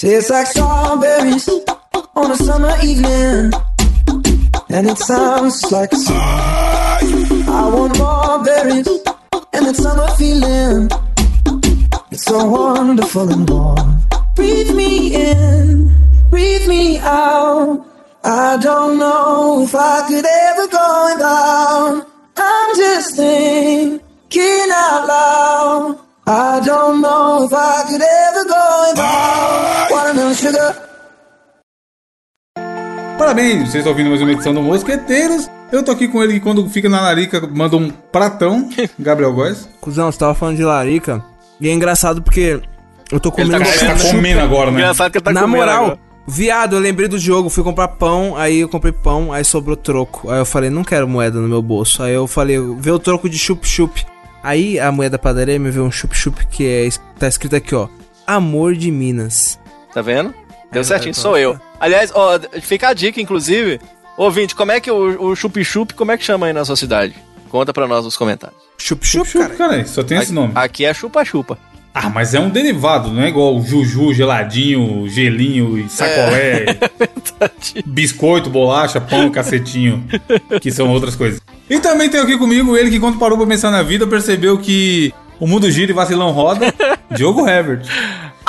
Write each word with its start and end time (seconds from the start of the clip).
Tastes 0.00 0.30
like 0.30 0.46
strawberries 0.46 1.46
on 2.16 2.30
a 2.30 2.36
summer 2.36 2.74
evening. 2.82 3.52
And 4.70 4.88
it 4.88 4.96
sounds 4.96 5.70
like 5.70 5.92
song. 5.92 6.16
I 6.16 7.70
want 7.70 7.98
more 7.98 8.42
berries 8.42 8.88
and 9.52 9.66
that 9.66 9.76
summer 9.76 10.08
feeling. 10.16 10.88
It's 12.10 12.24
so 12.24 12.46
wonderful 12.48 13.28
and 13.30 13.46
warm. 13.50 14.00
Breathe 14.36 14.74
me 14.74 15.16
in, 15.16 15.94
breathe 16.30 16.66
me 16.66 16.98
out. 17.00 17.84
I 18.24 18.56
don't 18.56 18.98
know 18.98 19.64
if 19.64 19.74
I 19.74 20.08
could 20.08 20.24
ever 20.24 20.66
go 20.66 21.10
without. 21.12 22.06
I'm 22.38 22.74
just 22.74 23.16
thinking 23.16 24.70
out 24.72 25.06
loud. 25.06 25.98
I 26.26 26.62
don't 26.64 27.02
know 27.02 27.44
if 27.44 27.52
I 27.52 27.84
could 27.86 28.00
ever 28.00 28.44
go 28.48 28.86
without 28.92 29.49
watermelon 29.90 30.34
sugar. 30.34 30.76
Parabéns, 33.18 33.60
vocês 33.70 33.74
estão 33.76 33.92
ouvindo 33.92 34.08
mais 34.10 34.22
uma 34.22 34.32
edição 34.32 34.54
do 34.54 34.62
Mosqueteiros. 34.62 35.48
Eu 35.70 35.82
tô 35.82 35.92
aqui 35.92 36.08
com 36.08 36.22
ele 36.22 36.34
que 36.34 36.40
quando 36.40 36.68
fica 36.68 36.88
na 36.88 37.00
larica 37.00 37.40
manda 37.46 37.76
um 37.76 37.90
pratão, 37.90 38.68
Gabriel 38.98 39.32
Góes. 39.32 39.68
Cusão, 39.80 40.10
você 40.10 40.18
tava 40.18 40.34
falando 40.34 40.56
de 40.56 40.64
larica. 40.64 41.22
E 41.60 41.68
é 41.68 41.72
engraçado 41.72 42.22
porque 42.22 42.60
eu 43.12 43.20
tô 43.20 43.30
comendo 43.30 43.52
tá- 43.52 43.58
ele 43.58 43.66
tá 43.66 43.96
chup-chup. 43.96 44.16
comendo 44.16 44.40
agora, 44.40 44.70
né? 44.70 44.80
Engraçado 44.80 45.10
que 45.12 45.18
ele 45.18 45.24
tá 45.24 45.32
Na 45.32 45.42
comendo 45.42 45.58
moral, 45.58 45.84
agora. 45.84 45.98
viado, 46.26 46.76
eu 46.76 46.80
lembrei 46.80 47.06
do 47.08 47.18
jogo, 47.18 47.50
fui 47.50 47.62
comprar 47.62 47.88
pão, 47.88 48.34
aí 48.36 48.60
eu 48.60 48.68
comprei 48.68 48.92
pão, 48.92 49.32
aí 49.32 49.44
sobrou 49.44 49.76
troco. 49.76 50.30
Aí 50.30 50.38
eu 50.38 50.46
falei, 50.46 50.70
não 50.70 50.82
quero 50.82 51.06
moeda 51.06 51.38
no 51.38 51.46
meu 51.46 51.60
bolso. 51.62 52.02
Aí 52.02 52.14
eu 52.14 52.26
falei, 52.26 52.56
vê 52.78 52.90
o 52.90 52.98
troco 52.98 53.28
de 53.28 53.38
chup-chup. 53.38 54.04
Aí 54.42 54.80
a 54.80 54.90
moeda 54.90 55.12
da 55.12 55.22
padaria 55.22 55.58
me 55.58 55.70
veio 55.70 55.84
um 55.84 55.90
chup-chup 55.92 56.46
que 56.46 56.66
é, 56.66 56.88
tá 57.18 57.28
escrito 57.28 57.54
aqui, 57.54 57.74
ó. 57.74 57.86
Amor 58.26 58.74
de 58.74 58.90
Minas. 58.90 59.58
Tá 59.92 60.02
vendo? 60.02 60.34
Deu 60.70 60.82
É, 60.82 60.84
certinho, 60.84 61.10
é, 61.10 61.14
sou 61.14 61.36
eu. 61.36 61.58
Aliás, 61.80 62.12
ó, 62.14 62.38
fica 62.60 62.88
a 62.88 62.94
dica, 62.94 63.20
inclusive. 63.20 63.80
Ouvinte, 64.16 64.54
como 64.54 64.70
é 64.72 64.80
que 64.80 64.90
o, 64.90 65.30
o 65.30 65.34
chup-chup, 65.36 65.94
como 65.94 66.12
é 66.12 66.18
que 66.18 66.24
chama 66.24 66.46
aí 66.46 66.52
na 66.52 66.64
sua 66.64 66.76
cidade? 66.76 67.14
Conta 67.48 67.72
pra 67.72 67.88
nós 67.88 68.04
nos 68.04 68.16
comentários. 68.16 68.58
Chup-chup, 68.78 69.26
Chup, 69.28 69.42
cara. 69.42 69.54
cara, 69.54 69.86
só 69.86 70.02
tem 70.02 70.18
esse 70.18 70.32
nome. 70.32 70.52
Aqui 70.54 70.84
é 70.84 70.94
chupa-chupa. 70.94 71.58
Ah, 71.92 72.08
mas 72.08 72.34
é 72.34 72.38
um 72.38 72.48
derivado, 72.48 73.10
não 73.10 73.20
é 73.22 73.28
igual 73.28 73.56
o 73.56 73.62
juju, 73.66 74.14
geladinho, 74.14 75.08
gelinho 75.08 75.76
e 75.76 75.88
sacolé, 75.88 76.78
biscoito, 77.84 78.48
bolacha, 78.48 79.00
pão, 79.00 79.28
cacetinho, 79.30 80.06
que 80.60 80.70
são 80.70 80.88
outras 80.88 81.16
coisas. 81.16 81.40
E 81.68 81.80
também 81.80 82.08
tem 82.08 82.20
aqui 82.20 82.38
comigo 82.38 82.76
ele 82.76 82.90
que 82.90 83.00
quando 83.00 83.18
parou 83.18 83.36
pra 83.36 83.46
pensar 83.46 83.72
na 83.72 83.82
vida 83.82 84.06
percebeu 84.06 84.56
que 84.58 85.12
o 85.40 85.48
mundo 85.48 85.68
gira 85.68 85.90
e 85.90 85.94
vacilão 85.94 86.30
roda, 86.30 86.72
Diogo 87.10 87.44
Herbert. 87.48 87.82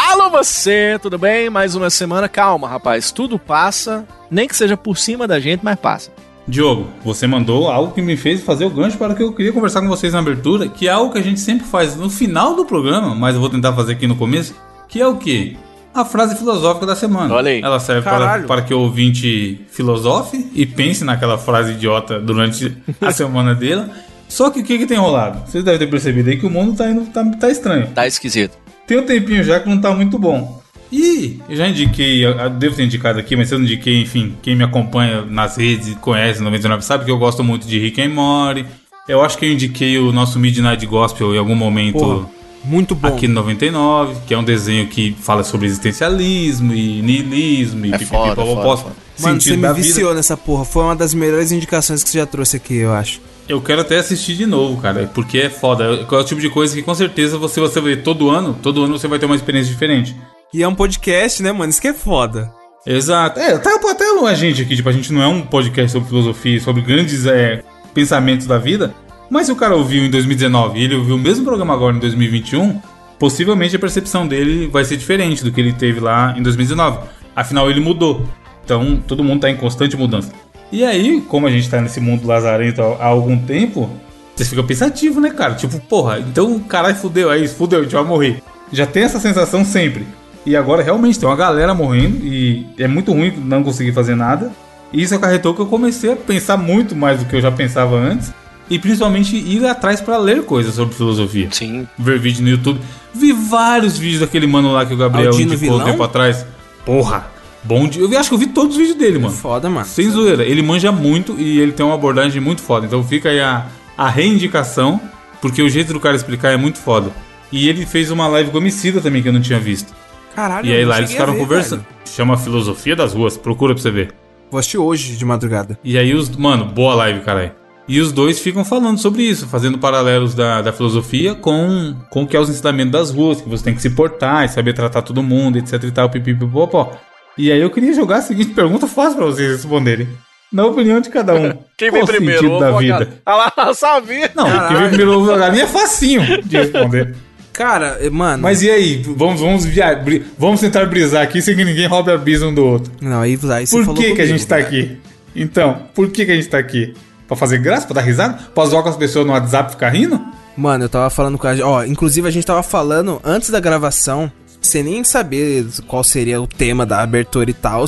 Alô 0.04 0.32
você, 0.32 0.98
tudo 1.00 1.20
bem? 1.20 1.48
Mais 1.48 1.76
uma 1.76 1.92
semana. 1.92 2.28
Calma, 2.28 2.68
rapaz, 2.68 3.12
tudo 3.12 3.38
passa. 3.38 4.04
Nem 4.32 4.48
que 4.48 4.56
seja 4.56 4.76
por 4.76 4.98
cima 4.98 5.28
da 5.28 5.40
gente, 5.40 5.62
mas 5.64 5.80
passa. 5.80 6.12
Diogo, 6.48 6.88
você 7.06 7.28
mandou 7.28 7.70
algo 7.70 7.94
que 7.94 8.02
me 8.02 8.18
fez 8.18 8.42
fazer 8.42 8.66
o 8.66 8.70
gancho 8.72 8.98
para 8.98 9.14
o 9.14 9.16
que 9.16 9.22
eu 9.22 9.32
queria 9.32 9.54
conversar 9.54 9.80
com 9.80 9.88
vocês 9.88 10.12
na 10.12 10.18
abertura, 10.18 10.68
que 10.68 10.88
é 10.88 10.92
algo 10.92 11.14
que 11.14 11.20
a 11.20 11.22
gente 11.22 11.40
sempre 11.40 11.68
faz 11.68 11.96
no 11.96 12.10
final 12.10 12.56
do 12.56 12.66
programa, 12.66 13.14
mas 13.14 13.36
eu 13.36 13.42
vou 13.42 13.50
tentar 13.50 13.74
fazer 13.74 13.92
aqui 13.92 14.08
no 14.08 14.16
começo, 14.16 14.56
que 14.90 15.00
é 15.00 15.06
o 15.06 15.18
quê? 15.18 15.56
A 15.94 16.04
frase 16.04 16.36
filosófica 16.36 16.88
da 16.88 16.96
semana. 16.96 17.32
Olha 17.36 17.52
aí. 17.52 17.62
Ela 17.62 17.80
serve 17.80 18.02
para, 18.02 18.40
para 18.40 18.64
que 18.64 18.74
o 18.74 18.80
ouvinte 18.80 19.64
filosofe 19.70 20.50
e 20.56 20.66
pense 20.66 21.04
naquela 21.04 21.38
frase 21.38 21.74
idiota 21.74 22.20
durante 22.20 22.76
a 23.00 23.12
semana 23.14 23.54
dele. 23.54 23.86
Só 24.28 24.50
que 24.50 24.62
o 24.62 24.64
que, 24.64 24.80
que 24.80 24.88
tem 24.88 24.98
rolado? 24.98 25.44
Vocês 25.46 25.64
devem 25.64 25.80
ter 25.80 25.88
percebido 25.88 26.28
aí 26.28 26.38
que 26.38 26.46
o 26.48 26.50
mundo 26.50 26.76
tá 26.76 26.90
indo, 26.90 27.06
tá, 27.12 27.24
tá 27.40 27.52
estranho. 27.52 27.88
Tá 27.94 28.08
esquisito. 28.08 28.58
Tem 28.92 29.00
um 29.00 29.06
tempinho 29.06 29.42
já 29.42 29.58
que 29.58 29.70
não 29.70 29.80
tá 29.80 29.96
muito 29.96 30.20
bom. 30.20 30.62
E 30.92 31.40
eu 31.48 31.56
já 31.56 31.66
indiquei, 31.66 32.26
eu 32.26 32.50
devo 32.50 32.76
ter 32.76 32.84
indicado 32.84 33.18
aqui, 33.20 33.38
mas 33.38 33.48
se 33.48 33.56
eu 33.56 33.58
não 33.58 33.64
indiquei, 33.66 34.02
enfim, 34.02 34.36
quem 34.42 34.54
me 34.54 34.66
acompanha 34.66 35.22
nas 35.22 35.56
redes 35.56 35.88
e 35.88 35.96
conhece 35.96 36.42
99 36.42 36.84
sabe 36.84 37.06
que 37.06 37.12
eu 37.12 37.18
gosto 37.18 37.42
muito 37.42 37.66
de 37.66 37.80
Rick 37.80 38.02
and 38.02 38.10
Morty. 38.10 38.66
Eu 39.08 39.22
acho 39.22 39.38
que 39.38 39.46
eu 39.46 39.50
indiquei 39.50 39.98
o 39.98 40.12
nosso 40.12 40.38
Midnight 40.38 40.86
Gospel 40.86 41.34
em 41.34 41.38
algum 41.38 41.56
momento 41.56 42.00
Porra, 42.00 42.30
muito 42.66 42.94
bom. 42.94 43.08
aqui 43.08 43.30
no 43.30 43.36
99, 43.36 44.24
que 44.28 44.34
é 44.34 44.38
um 44.38 44.44
desenho 44.44 44.86
que 44.88 45.16
fala 45.22 45.46
sobre 45.46 45.68
existencialismo 45.68 46.74
e 46.74 47.02
niilismo 47.02 47.86
e 47.86 47.94
É 47.94 47.98
pipipi, 47.98 48.12
foda, 48.12 48.36
foda, 48.36 48.78
foda. 48.78 48.96
Mano, 49.20 49.40
você 49.40 49.56
me 49.56 49.62
da 49.62 49.72
vida. 49.72 49.88
viciou 49.88 50.14
nessa 50.14 50.36
porra. 50.36 50.66
Foi 50.66 50.84
uma 50.84 50.98
das 50.98 51.14
melhores 51.14 51.54
indicações 51.54 52.04
que 52.04 52.10
você 52.10 52.18
já 52.18 52.26
trouxe 52.26 52.58
aqui, 52.58 52.76
eu 52.76 52.92
acho. 52.94 53.22
Eu 53.52 53.60
quero 53.60 53.82
até 53.82 53.98
assistir 53.98 54.36
de 54.36 54.46
novo, 54.46 54.82
cara, 54.82 55.12
porque 55.14 55.40
é 55.40 55.50
foda. 55.50 55.84
É 55.84 56.16
o 56.16 56.24
tipo 56.24 56.40
de 56.40 56.50
coisa 56.50 56.74
que 56.74 56.82
com 56.82 56.96
certeza 56.96 57.38
você, 57.38 57.60
você 57.60 57.82
vê 57.82 57.98
todo 57.98 58.30
ano, 58.30 58.58
todo 58.64 58.82
ano 58.82 58.98
você 58.98 59.10
vai 59.10 59.20
ter 59.20 59.26
uma 59.26 59.36
experiência 59.36 59.70
diferente. 59.70 60.16
E 60.54 60.64
é 60.64 60.68
um 60.68 60.74
podcast, 60.74 61.44
né, 61.44 61.52
mano? 61.52 61.70
Isso 61.70 61.82
que 61.82 61.90
é 61.90 61.94
foda. 61.94 62.50
Exato. 62.88 63.42
É, 63.42 63.56
até, 63.56 63.70
até 63.74 64.06
a 64.06 64.34
gente 64.36 64.62
aqui, 64.62 64.74
tipo, 64.74 64.88
a 64.88 64.94
gente 64.94 65.12
não 65.12 65.22
é 65.22 65.28
um 65.28 65.42
podcast 65.42 65.92
sobre 65.92 66.08
filosofia, 66.08 66.62
sobre 66.62 66.82
grandes 66.82 67.26
é, 67.26 67.62
pensamentos 67.94 68.48
da 68.48 68.58
vida. 68.58 68.96
Mas 69.30 69.48
se 69.48 69.52
o 69.52 69.56
cara 69.58 69.76
ouviu 69.76 70.06
em 70.06 70.10
2019 70.10 70.80
e 70.80 70.84
ele 70.86 70.96
ouviu 70.96 71.16
o 71.16 71.20
mesmo 71.20 71.44
programa 71.44 71.74
agora 71.74 71.94
em 71.94 72.00
2021, 72.00 72.80
possivelmente 73.20 73.76
a 73.76 73.80
percepção 73.80 74.26
dele 74.26 74.68
vai 74.68 74.86
ser 74.86 74.96
diferente 74.96 75.44
do 75.44 75.52
que 75.52 75.60
ele 75.60 75.74
teve 75.74 76.00
lá 76.00 76.34
em 76.38 76.42
2019. 76.42 77.00
Afinal, 77.36 77.70
ele 77.70 77.82
mudou. 77.82 78.26
Então, 78.64 79.04
todo 79.06 79.26
mundo 79.26 79.42
tá 79.42 79.50
em 79.50 79.58
constante 79.58 79.98
mudança. 79.98 80.32
E 80.72 80.86
aí, 80.86 81.22
como 81.28 81.48
a 81.48 81.52
gente 81.52 81.70
tá 81.70 81.82
nesse 81.82 82.00
mundo 82.00 82.26
lazarento 82.26 82.82
há 82.82 83.06
algum 83.06 83.38
tempo, 83.38 83.90
você 84.36 84.46
fica 84.46 84.64
pensativo, 84.64 85.20
né, 85.20 85.30
cara? 85.30 85.56
Tipo, 85.56 85.80
porra, 85.82 86.20
então 86.20 86.60
caralho, 86.60 86.96
fudeu, 86.96 87.32
é 87.32 87.38
isso, 87.38 87.56
fudeu, 87.56 87.80
a 87.80 87.84
gente 87.84 87.94
vai 87.94 88.04
morrer. 88.04 88.42
Já 88.72 88.86
tem 88.86 89.04
essa 89.04 89.20
sensação 89.20 89.66
sempre. 89.66 90.08
E 90.46 90.56
agora 90.56 90.82
realmente 90.82 91.20
tem 91.20 91.28
uma 91.30 91.36
galera 91.36 91.74
morrendo 91.74 92.26
e 92.26 92.66
é 92.78 92.88
muito 92.88 93.12
ruim 93.12 93.32
não 93.38 93.64
conseguir 93.64 93.92
fazer 93.92 94.16
nada. 94.16 94.52
E 94.92 95.02
isso 95.02 95.14
acarretou 95.14 95.54
que 95.54 95.62
eu 95.62 95.68
comecei 95.68 96.12
a 96.12 96.16
pensar 96.16 96.58
muito 96.58 96.96
mais 96.96 97.20
do 97.20 97.26
que 97.26 97.36
eu 97.36 97.42
já 97.42 97.52
pensava 97.52 97.96
antes. 97.96 98.34
E 98.70 98.80
principalmente 98.80 99.36
ir 99.36 99.66
atrás 99.66 100.00
pra 100.00 100.18
ler 100.18 100.44
coisas 100.44 100.74
sobre 100.74 100.96
filosofia. 100.96 101.50
Sim. 101.52 101.86
Ver 102.00 102.18
vídeo 102.18 102.42
no 102.42 102.50
YouTube. 102.50 102.80
Vi 103.14 103.34
vários 103.34 103.98
vídeos 103.98 104.22
daquele 104.22 104.48
mano 104.48 104.72
lá 104.72 104.86
que 104.86 104.94
o 104.94 104.98
Gabriel 104.98 105.32
Aldino 105.32 105.54
indicou 105.54 105.80
um 105.80 105.84
tempo 105.84 106.02
atrás. 106.02 106.46
Porra, 106.86 107.28
bom 107.64 107.88
dia. 107.88 108.04
Eu 108.04 108.20
acho 108.20 108.30
que 108.30 108.36
eu 108.36 108.40
vi 108.40 108.48
todos 108.48 108.76
os 108.76 108.78
vídeos 108.78 108.98
dele, 108.98 109.20
mano. 109.20 109.34
Foda, 109.34 109.70
mano. 109.70 109.86
Sem 109.86 110.10
zoeira. 110.10 110.44
Ele 110.44 110.62
manja 110.62 110.92
muito 110.92 111.40
e 111.40 111.60
ele 111.60 111.72
tem 111.72 111.86
uma 111.86 111.96
abordagem 111.96 112.42
muito 112.42 112.62
foda. 112.62 112.86
Então 112.86 113.04
fica 113.04 113.30
aí 113.30 113.40
a, 113.40 113.68
a 113.98 114.10
reindicação, 114.10 115.00
porque 115.42 115.62
o 115.62 115.70
jeito 115.70 115.94
do 115.94 116.00
cara 116.00 116.16
explicar 116.16 116.52
é 116.52 116.58
muito 116.58 116.78
foda. 116.78 117.12
E 117.52 117.68
ele 117.68 117.86
fez 117.86 118.10
uma 118.12 118.28
live 118.28 118.52
com 118.52 118.58
homicida 118.58 119.02
também 119.02 119.22
que 119.22 119.28
eu 119.30 119.34
não 119.34 119.42
tinha 119.42 119.60
visto. 119.60 119.94
Caralho, 120.36 120.68
E 120.68 120.74
aí 120.74 120.86
lá 120.86 120.98
eles 120.98 121.12
ficaram 121.12 121.34
ver, 121.34 121.40
conversando. 121.40 121.86
Chama 122.06 122.38
Filosofia 122.38 122.96
das 122.96 123.14
Ruas, 123.14 123.38
procura 123.38 123.74
pra 123.74 123.82
você 123.82 123.92
ver. 123.92 124.14
Vou 124.50 124.60
assistir 124.60 124.78
hoje, 124.78 125.18
de 125.18 125.26
madrugada. 125.26 125.78
E 125.84 125.98
aí 125.98 126.14
os. 126.14 126.30
Mano, 126.36 126.66
boa 126.66 126.96
live, 126.96 127.22
caralho. 127.22 127.52
E 127.88 128.00
os 128.00 128.12
dois 128.12 128.40
ficam 128.40 128.64
falando 128.64 129.00
sobre 129.00 129.24
isso, 129.24 129.48
fazendo 129.48 129.78
paralelos 129.78 130.34
da, 130.34 130.62
da 130.62 130.72
filosofia 130.72 131.36
com, 131.36 131.96
com 132.10 132.24
o 132.24 132.28
que 132.28 132.38
é 132.38 132.40
os 132.40 132.50
ensinamentos 132.50 132.92
das 132.92 133.12
ruas, 133.12 133.42
que 133.42 133.50
você 133.50 133.64
tem 133.64 133.76
que 133.76 133.82
se 133.82 133.90
portar 133.90 134.46
e 134.46 134.48
saber 134.50 134.74
tratar 134.74 135.02
todo 135.02 135.22
mundo, 135.22 135.58
etc 135.58 135.84
e 135.84 135.92
tal, 135.92 136.10
pipipipopó. 136.10 136.94
E 137.38 137.52
aí 137.52 137.60
eu 137.62 137.70
queria 137.70 137.94
jogar 137.94 138.18
a 138.18 138.22
seguinte 138.22 138.52
pergunta 138.54 138.88
fácil 138.88 139.18
pra 139.18 139.26
vocês 139.26 139.52
responderem. 139.52 140.08
Na 140.52 140.66
opinião 140.66 141.00
de 141.00 141.10
cada 141.10 141.34
um. 141.34 141.54
Quem 141.78 141.90
vem 141.92 142.04
o 142.04 142.06
primeiro? 142.06 142.42
sentido 142.42 142.60
da 142.60 142.66
Ovo 142.68 142.74
ou 142.74 142.78
a 142.78 142.82
vida? 142.82 142.94
galinha? 143.00 143.22
Ah 143.26 143.36
lá, 143.58 143.74
sabia. 143.74 144.32
Não, 144.36 144.68
quem 144.68 144.78
vem 144.78 144.88
primeiro 144.90 145.14
ovo 145.18 145.28
da 145.28 145.38
galinha 145.38 145.64
é 145.64 145.68
facinho 145.68 146.42
de 146.44 146.58
responder. 146.58 147.16
Cara, 147.54 147.98
mano. 148.12 148.44
Mas 148.44 148.62
e 148.62 148.70
aí? 148.70 149.02
Vamos, 149.16 149.40
vamos, 149.42 149.66
via- 149.66 150.04
vamos 150.38 150.60
tentar 150.60 150.86
brisar 150.88 151.22
aqui 151.24 151.42
sem 151.42 151.56
que 151.56 151.64
ninguém 151.66 151.88
roube 151.88 152.12
a 152.12 152.18
brisa 152.18 152.48
um 152.48 152.54
do 152.54 152.66
outro. 152.66 152.92
Não, 153.02 153.22
aí, 153.22 153.40
aí 153.54 153.66
você 153.68 153.76
Por 153.78 153.86
falou 153.86 153.96
que, 154.02 154.08
que 154.08 154.12
a 154.12 154.16
comigo, 154.16 154.28
gente 154.38 154.48
tá 154.48 154.56
velho. 154.58 154.68
aqui? 154.68 154.98
Então, 155.36 155.82
por 155.96 156.10
que, 156.10 156.26
que 156.26 156.32
a 156.32 156.36
gente 156.36 156.50
tá 156.50 156.58
aqui? 156.58 156.94
Pra 157.28 157.38
fazer 157.38 157.58
graça? 157.60 157.86
Pra 157.88 157.96
dar 157.96 158.02
risada? 158.02 158.34
Pra 158.54 158.66
zoar 158.66 158.84
com 158.84 158.90
as 158.90 158.98
pessoas 158.98 159.26
no 159.26 159.32
WhatsApp 159.32 159.70
e 159.70 159.72
ficar 159.74 159.90
rindo? 159.90 160.20
Mano, 160.58 160.84
eu 160.86 160.90
tava 160.90 161.10
falando 161.10 161.38
com 161.38 161.48
a 161.48 161.54
gente. 161.56 161.64
Ó, 161.64 161.84
inclusive 161.86 162.28
a 162.28 162.32
gente 162.32 162.46
tava 162.46 162.62
falando 162.62 163.22
antes 163.24 163.50
da 163.50 163.60
gravação, 163.60 164.30
sem 164.62 164.84
nem 164.84 165.04
saber 165.04 165.66
qual 165.88 166.04
seria 166.04 166.42
o 166.42 166.48
tema 166.48 166.86
da 166.86 167.02
abertura 167.02 167.50
e 167.50 167.54
tal. 167.54 167.84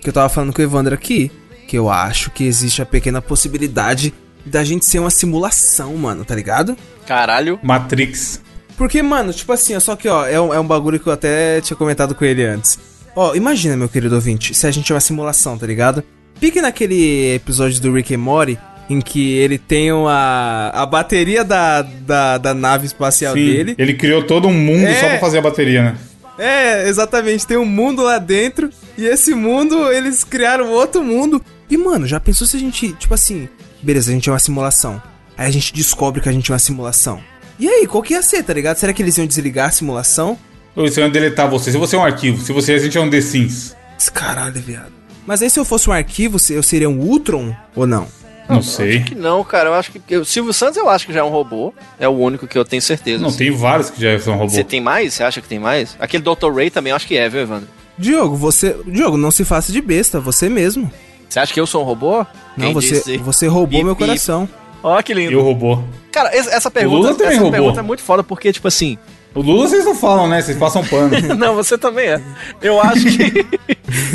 Que 0.00 0.08
eu 0.08 0.12
tava 0.12 0.28
falando 0.28 0.52
com 0.52 0.60
o 0.60 0.64
Evandro 0.64 0.94
aqui. 0.94 1.30
Que 1.68 1.78
eu 1.78 1.88
acho 1.90 2.30
que 2.30 2.44
existe 2.44 2.82
a 2.82 2.86
pequena 2.86 3.22
possibilidade 3.22 4.12
da 4.44 4.62
gente 4.64 4.84
ser 4.84 4.98
uma 4.98 5.10
simulação, 5.10 5.94
mano, 5.96 6.24
tá 6.24 6.34
ligado? 6.34 6.76
Caralho. 7.06 7.58
Matrix. 7.62 8.40
Porque, 8.76 9.02
mano, 9.02 9.32
tipo 9.32 9.52
assim, 9.52 9.74
ó, 9.76 9.80
só 9.80 9.94
que, 9.96 10.08
ó, 10.08 10.26
é 10.26 10.40
um, 10.40 10.52
é 10.52 10.58
um 10.60 10.66
bagulho 10.66 10.98
que 10.98 11.06
eu 11.06 11.12
até 11.12 11.60
tinha 11.60 11.76
comentado 11.76 12.14
com 12.14 12.24
ele 12.24 12.44
antes. 12.44 12.78
Ó, 13.16 13.34
imagina, 13.34 13.76
meu 13.76 13.88
querido 13.88 14.14
ouvinte, 14.16 14.52
se 14.54 14.66
a 14.66 14.70
gente 14.70 14.90
é 14.90 14.94
uma 14.94 15.00
simulação, 15.00 15.56
tá 15.56 15.66
ligado? 15.66 16.02
Pique 16.40 16.60
naquele 16.60 17.34
episódio 17.36 17.80
do 17.80 17.92
Rick 17.92 18.12
and 18.14 18.18
Morty, 18.18 18.58
em 18.90 19.00
que 19.00 19.32
ele 19.34 19.56
tem 19.56 19.92
uma, 19.92 20.70
a 20.74 20.84
bateria 20.84 21.44
da, 21.44 21.80
da, 21.82 22.36
da 22.36 22.52
nave 22.52 22.84
espacial 22.86 23.32
Sim, 23.34 23.44
dele. 23.46 23.74
ele 23.78 23.94
criou 23.94 24.24
todo 24.24 24.48
um 24.48 24.52
mundo 24.52 24.84
É. 24.86 25.00
só 25.00 25.08
pra 25.08 25.18
fazer 25.20 25.38
a 25.38 25.42
bateria, 25.42 25.82
né? 25.84 25.96
É, 26.38 26.88
exatamente, 26.88 27.46
tem 27.46 27.56
um 27.56 27.64
mundo 27.64 28.02
lá 28.02 28.18
dentro, 28.18 28.70
e 28.98 29.06
esse 29.06 29.34
mundo, 29.34 29.90
eles 29.92 30.24
criaram 30.24 30.70
outro 30.72 31.02
mundo. 31.02 31.42
E, 31.70 31.76
mano, 31.76 32.06
já 32.06 32.18
pensou 32.18 32.46
se 32.46 32.56
a 32.56 32.60
gente, 32.60 32.92
tipo 32.94 33.14
assim, 33.14 33.48
beleza, 33.82 34.10
a 34.10 34.14
gente 34.14 34.28
é 34.28 34.32
uma 34.32 34.38
simulação. 34.38 35.00
Aí 35.36 35.48
a 35.48 35.50
gente 35.50 35.72
descobre 35.72 36.20
que 36.20 36.28
a 36.28 36.32
gente 36.32 36.50
é 36.50 36.54
uma 36.54 36.58
simulação. 36.58 37.20
E 37.58 37.68
aí, 37.68 37.86
qual 37.86 38.02
que 38.02 38.14
ia 38.14 38.22
ser, 38.22 38.42
tá 38.42 38.52
ligado? 38.52 38.76
Será 38.76 38.92
que 38.92 39.02
eles 39.02 39.16
iam 39.16 39.26
desligar 39.26 39.68
a 39.68 39.72
simulação? 39.72 40.38
Ou 40.74 40.88
se 40.88 41.00
eu 41.00 41.10
deletar 41.10 41.48
você, 41.48 41.70
se 41.70 41.78
você 41.78 41.94
é 41.94 41.98
um 41.98 42.04
arquivo, 42.04 42.44
se 42.44 42.52
você 42.52 42.74
a 42.74 42.78
gente 42.78 42.98
é 42.98 43.00
um 43.00 43.08
The 43.08 43.20
Sims. 43.20 43.76
Caralho, 44.12 44.60
viado. 44.60 44.92
Mas 45.24 45.40
aí 45.40 45.48
se 45.48 45.58
eu 45.58 45.64
fosse 45.64 45.88
um 45.88 45.92
arquivo, 45.92 46.36
eu 46.50 46.62
seria 46.62 46.90
um 46.90 46.98
Ultron 46.98 47.54
ou 47.74 47.86
não? 47.86 48.08
Não, 48.48 48.62
sei. 48.62 48.98
Acho 48.98 49.06
que 49.06 49.14
não, 49.14 49.42
cara. 49.42 49.70
Eu 49.70 49.74
acho 49.74 49.90
que. 49.92 50.16
O 50.16 50.24
Silvio 50.24 50.52
Santos 50.52 50.76
eu 50.76 50.88
acho 50.88 51.06
que 51.06 51.12
já 51.12 51.20
é 51.20 51.22
um 51.22 51.28
robô. 51.30 51.72
É 51.98 52.06
o 52.08 52.12
único 52.12 52.46
que 52.46 52.58
eu 52.58 52.64
tenho 52.64 52.82
certeza. 52.82 53.20
Não, 53.22 53.28
assim. 53.28 53.38
tem 53.38 53.50
vários 53.50 53.90
que 53.90 54.00
já 54.00 54.18
são 54.18 54.34
robôs. 54.34 54.52
Você 54.52 54.64
tem 54.64 54.80
mais? 54.80 55.14
Você 55.14 55.22
acha 55.24 55.40
que 55.40 55.48
tem 55.48 55.58
mais? 55.58 55.96
Aquele 55.98 56.22
Dr. 56.22 56.52
Ray 56.54 56.70
também 56.70 56.90
eu 56.90 56.96
acho 56.96 57.06
que 57.06 57.16
é, 57.16 57.28
viu, 57.28 57.40
Evandro? 57.40 57.68
Diogo, 57.98 58.36
você. 58.36 58.76
Diogo, 58.86 59.16
não 59.16 59.30
se 59.30 59.44
faça 59.44 59.72
de 59.72 59.80
besta, 59.80 60.20
você 60.20 60.48
mesmo. 60.48 60.90
Você 61.28 61.40
acha 61.40 61.52
que 61.54 61.60
eu 61.60 61.66
sou 61.66 61.82
um 61.82 61.84
robô? 61.84 62.18
Não, 62.56 62.66
Quem 62.66 62.74
você, 62.74 62.94
disse? 62.96 63.16
você 63.18 63.46
roubou 63.46 63.78
Bip, 63.78 63.84
meu 63.84 63.96
coração. 63.96 64.48
Ó, 64.82 65.00
que 65.00 65.14
lindo. 65.14 65.32
E 65.32 65.36
o 65.36 65.42
robô. 65.42 65.82
Cara, 66.12 66.36
es- 66.36 66.46
essa 66.46 66.68
Lula 66.68 66.72
pergunta, 66.72 67.08
também 67.14 67.26
essa 67.28 67.36
roubou. 67.40 67.50
pergunta 67.52 67.80
é 67.80 67.82
muito 67.82 68.02
foda 68.02 68.22
porque, 68.22 68.52
tipo 68.52 68.68
assim. 68.68 68.98
O 69.34 69.40
Lula 69.40 69.66
vocês 69.66 69.84
não 69.84 69.94
falam, 69.96 70.28
né? 70.28 70.42
Vocês 70.42 70.56
passam 70.58 70.84
pano. 70.84 71.10
não, 71.34 71.54
você 71.54 71.76
também 71.78 72.06
é. 72.06 72.20
Eu 72.62 72.80
acho 72.80 73.04
que. 73.16 73.46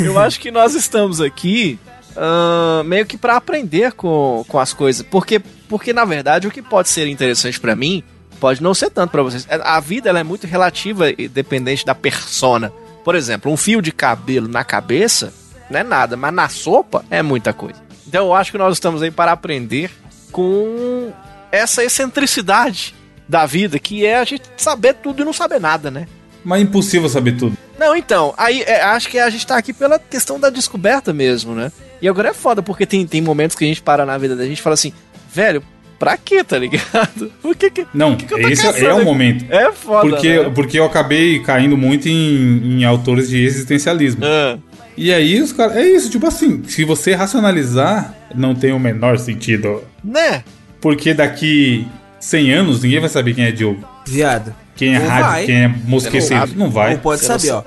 eu 0.04 0.18
acho 0.18 0.38
que 0.40 0.50
nós 0.50 0.74
estamos 0.74 1.20
aqui. 1.20 1.78
Ah, 2.16 2.82
meio 2.84 3.06
que 3.06 3.16
pra 3.16 3.36
aprender 3.36 3.92
com, 3.92 4.44
com 4.48 4.58
as 4.58 4.72
coisas. 4.72 5.02
Porque, 5.02 5.38
porque, 5.68 5.92
na 5.92 6.04
verdade, 6.04 6.46
o 6.46 6.50
que 6.50 6.62
pode 6.62 6.88
ser 6.88 7.06
interessante 7.06 7.58
pra 7.58 7.76
mim 7.76 8.02
pode 8.38 8.62
não 8.62 8.74
ser 8.74 8.90
tanto 8.90 9.10
pra 9.10 9.22
vocês. 9.22 9.46
A 9.50 9.76
a 9.76 9.80
vida 9.80 10.08
ela 10.08 10.20
é 10.20 10.24
muito 10.24 10.46
relativa 10.46 11.10
e 11.10 11.28
dependente 11.28 11.84
da 11.84 11.94
persona. 11.94 12.72
Por 13.04 13.14
exemplo, 13.14 13.52
um 13.52 13.56
fio 13.56 13.80
de 13.80 13.92
cabelo 13.92 14.48
na 14.48 14.64
cabeça 14.64 15.32
não 15.70 15.78
é 15.78 15.82
nada, 15.82 16.16
mas 16.16 16.34
na 16.34 16.48
sopa 16.48 17.04
é 17.10 17.22
muita 17.22 17.52
coisa. 17.52 17.80
Então 18.06 18.26
eu 18.26 18.34
acho 18.34 18.50
que 18.50 18.58
nós 18.58 18.74
estamos 18.74 19.02
aí 19.02 19.10
para 19.10 19.32
aprender 19.32 19.90
com 20.32 21.12
essa 21.52 21.84
excentricidade 21.84 22.94
da 23.28 23.46
vida, 23.46 23.78
que 23.78 24.04
é 24.04 24.18
a 24.18 24.24
gente 24.24 24.42
saber 24.56 24.94
tudo 24.94 25.22
e 25.22 25.24
não 25.24 25.32
saber 25.32 25.60
nada, 25.60 25.90
né? 25.90 26.08
Mas 26.44 26.60
é 26.60 26.64
impossível 26.64 27.08
saber 27.08 27.36
tudo. 27.36 27.56
Não, 27.78 27.94
então, 27.94 28.34
aí 28.36 28.62
é, 28.62 28.82
acho 28.82 29.08
que 29.08 29.18
a 29.18 29.30
gente 29.30 29.46
tá 29.46 29.56
aqui 29.56 29.72
pela 29.72 29.98
questão 29.98 30.40
da 30.40 30.50
descoberta 30.50 31.12
mesmo, 31.12 31.54
né? 31.54 31.70
E 32.00 32.08
agora 32.08 32.28
é 32.30 32.34
foda, 32.34 32.62
porque 32.62 32.86
tem, 32.86 33.06
tem 33.06 33.20
momentos 33.20 33.56
que 33.56 33.64
a 33.64 33.68
gente 33.68 33.82
para 33.82 34.06
na 34.06 34.16
vida 34.18 34.34
da 34.36 34.44
gente 34.46 34.58
e 34.58 34.62
fala 34.62 34.74
assim, 34.74 34.92
velho, 35.32 35.62
pra 35.98 36.16
quê, 36.16 36.42
tá 36.42 36.58
ligado? 36.58 37.30
Por 37.42 37.54
que 37.54 37.70
que. 37.70 37.86
Não, 37.92 38.16
que 38.16 38.24
que 38.26 38.34
esse 38.34 38.66
é- 38.66 38.72
caçando 38.72 38.86
é 38.90 38.94
o 38.94 39.04
momento. 39.04 39.44
É 39.52 39.70
foda. 39.72 40.08
Porque, 40.08 40.38
né? 40.42 40.50
porque 40.54 40.78
eu 40.78 40.84
acabei 40.84 41.40
caindo 41.40 41.76
muito 41.76 42.08
em, 42.08 42.78
em 42.80 42.84
autores 42.84 43.28
de 43.28 43.44
existencialismo. 43.44 44.22
Ah, 44.24 44.56
E 44.96 45.12
aí 45.12 45.40
os 45.42 45.52
caras. 45.52 45.76
É 45.76 45.82
isso, 45.86 46.08
tipo 46.10 46.26
assim, 46.26 46.62
se 46.64 46.84
você 46.84 47.14
racionalizar, 47.14 48.14
não 48.34 48.54
tem 48.54 48.72
o 48.72 48.78
menor 48.80 49.18
sentido. 49.18 49.82
né? 50.02 50.42
Porque 50.80 51.12
daqui 51.12 51.86
100 52.18 52.52
anos 52.52 52.82
ninguém 52.82 53.00
vai 53.00 53.08
saber 53.10 53.34
quem 53.34 53.44
é 53.44 53.52
Diogo. 53.52 53.86
Viado. 54.06 54.54
Quem 54.74 54.94
é 54.96 55.00
Ou 55.00 55.06
rádio, 55.06 55.24
vai. 55.30 55.44
quem 55.46 55.56
é 55.64 55.68
não 55.68 55.74
mosqueceiro. 55.86 56.52
Não 56.56 56.70
vai. 56.70 56.92
Ou 56.94 56.98
pode 57.00 57.20
Você 57.20 57.26
saber, 57.26 57.48
não 57.48 57.58
ó. 57.58 57.62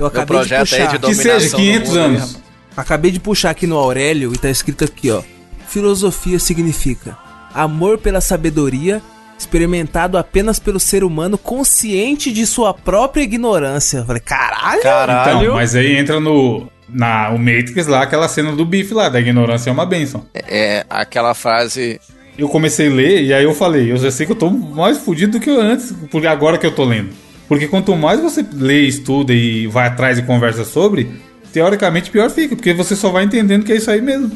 Eu 0.00 0.06
acabei 0.06 0.22
de 0.24 0.26
projeto 0.48 0.74
aí 0.74 0.80
puxar. 0.82 0.98
de 0.98 1.06
Que 1.06 1.14
seja 1.14 1.28
dominação 1.28 1.50
do 1.60 1.64
500 1.64 1.88
mundo, 1.90 1.98
anos. 2.00 2.34
né? 2.34 2.40
Acabei 2.76 3.10
de 3.10 3.20
puxar 3.20 3.50
aqui 3.50 3.66
no 3.66 3.76
Aurélio 3.76 4.32
e 4.34 4.38
tá 4.38 4.48
escrito 4.48 4.84
aqui, 4.84 5.10
ó. 5.10 5.22
Filosofia 5.68 6.38
significa 6.38 7.16
amor 7.54 7.98
pela 7.98 8.20
sabedoria, 8.20 9.02
experimentado 9.38 10.16
apenas 10.18 10.58
pelo 10.58 10.78
ser 10.78 11.02
humano 11.04 11.36
consciente 11.36 12.32
de 12.32 12.46
sua 12.46 12.72
própria 12.72 13.22
ignorância. 13.22 13.98
Eu 13.98 14.06
falei, 14.06 14.22
caralho! 14.22 14.82
Caralho. 14.82 15.42
Então, 15.42 15.54
mas 15.54 15.74
aí 15.74 15.96
entra 15.96 16.20
no. 16.20 16.68
Na, 16.88 17.30
o 17.30 17.38
Matrix 17.38 17.86
lá, 17.86 18.02
aquela 18.02 18.26
cena 18.26 18.50
do 18.50 18.64
bife 18.64 18.92
lá, 18.92 19.08
da 19.08 19.20
ignorância 19.20 19.70
é 19.70 19.72
uma 19.72 19.86
benção. 19.86 20.26
É 20.34 20.84
aquela 20.90 21.34
frase. 21.34 22.00
Eu 22.36 22.48
comecei 22.48 22.88
a 22.88 22.92
ler 22.92 23.22
e 23.22 23.32
aí 23.32 23.44
eu 23.44 23.54
falei, 23.54 23.92
eu 23.92 23.96
já 23.96 24.10
sei 24.10 24.26
que 24.26 24.32
eu 24.32 24.36
tô 24.36 24.50
mais 24.50 24.98
fudido 24.98 25.38
do 25.38 25.40
que 25.40 25.50
eu 25.50 25.60
antes, 25.60 25.92
porque 26.10 26.26
agora 26.26 26.58
que 26.58 26.66
eu 26.66 26.74
tô 26.74 26.84
lendo. 26.84 27.10
Porque 27.46 27.68
quanto 27.68 27.94
mais 27.94 28.20
você 28.20 28.44
lê, 28.52 28.86
estuda 28.86 29.32
e 29.32 29.68
vai 29.68 29.86
atrás 29.86 30.18
e 30.18 30.22
conversa 30.22 30.64
sobre, 30.64 31.12
teoricamente 31.52 32.10
pior 32.10 32.30
fica, 32.30 32.54
porque 32.54 32.72
você 32.72 32.94
só 32.96 33.10
vai 33.10 33.24
entendendo 33.24 33.64
que 33.64 33.72
é 33.72 33.76
isso 33.76 33.90
aí 33.90 34.00
mesmo. 34.00 34.30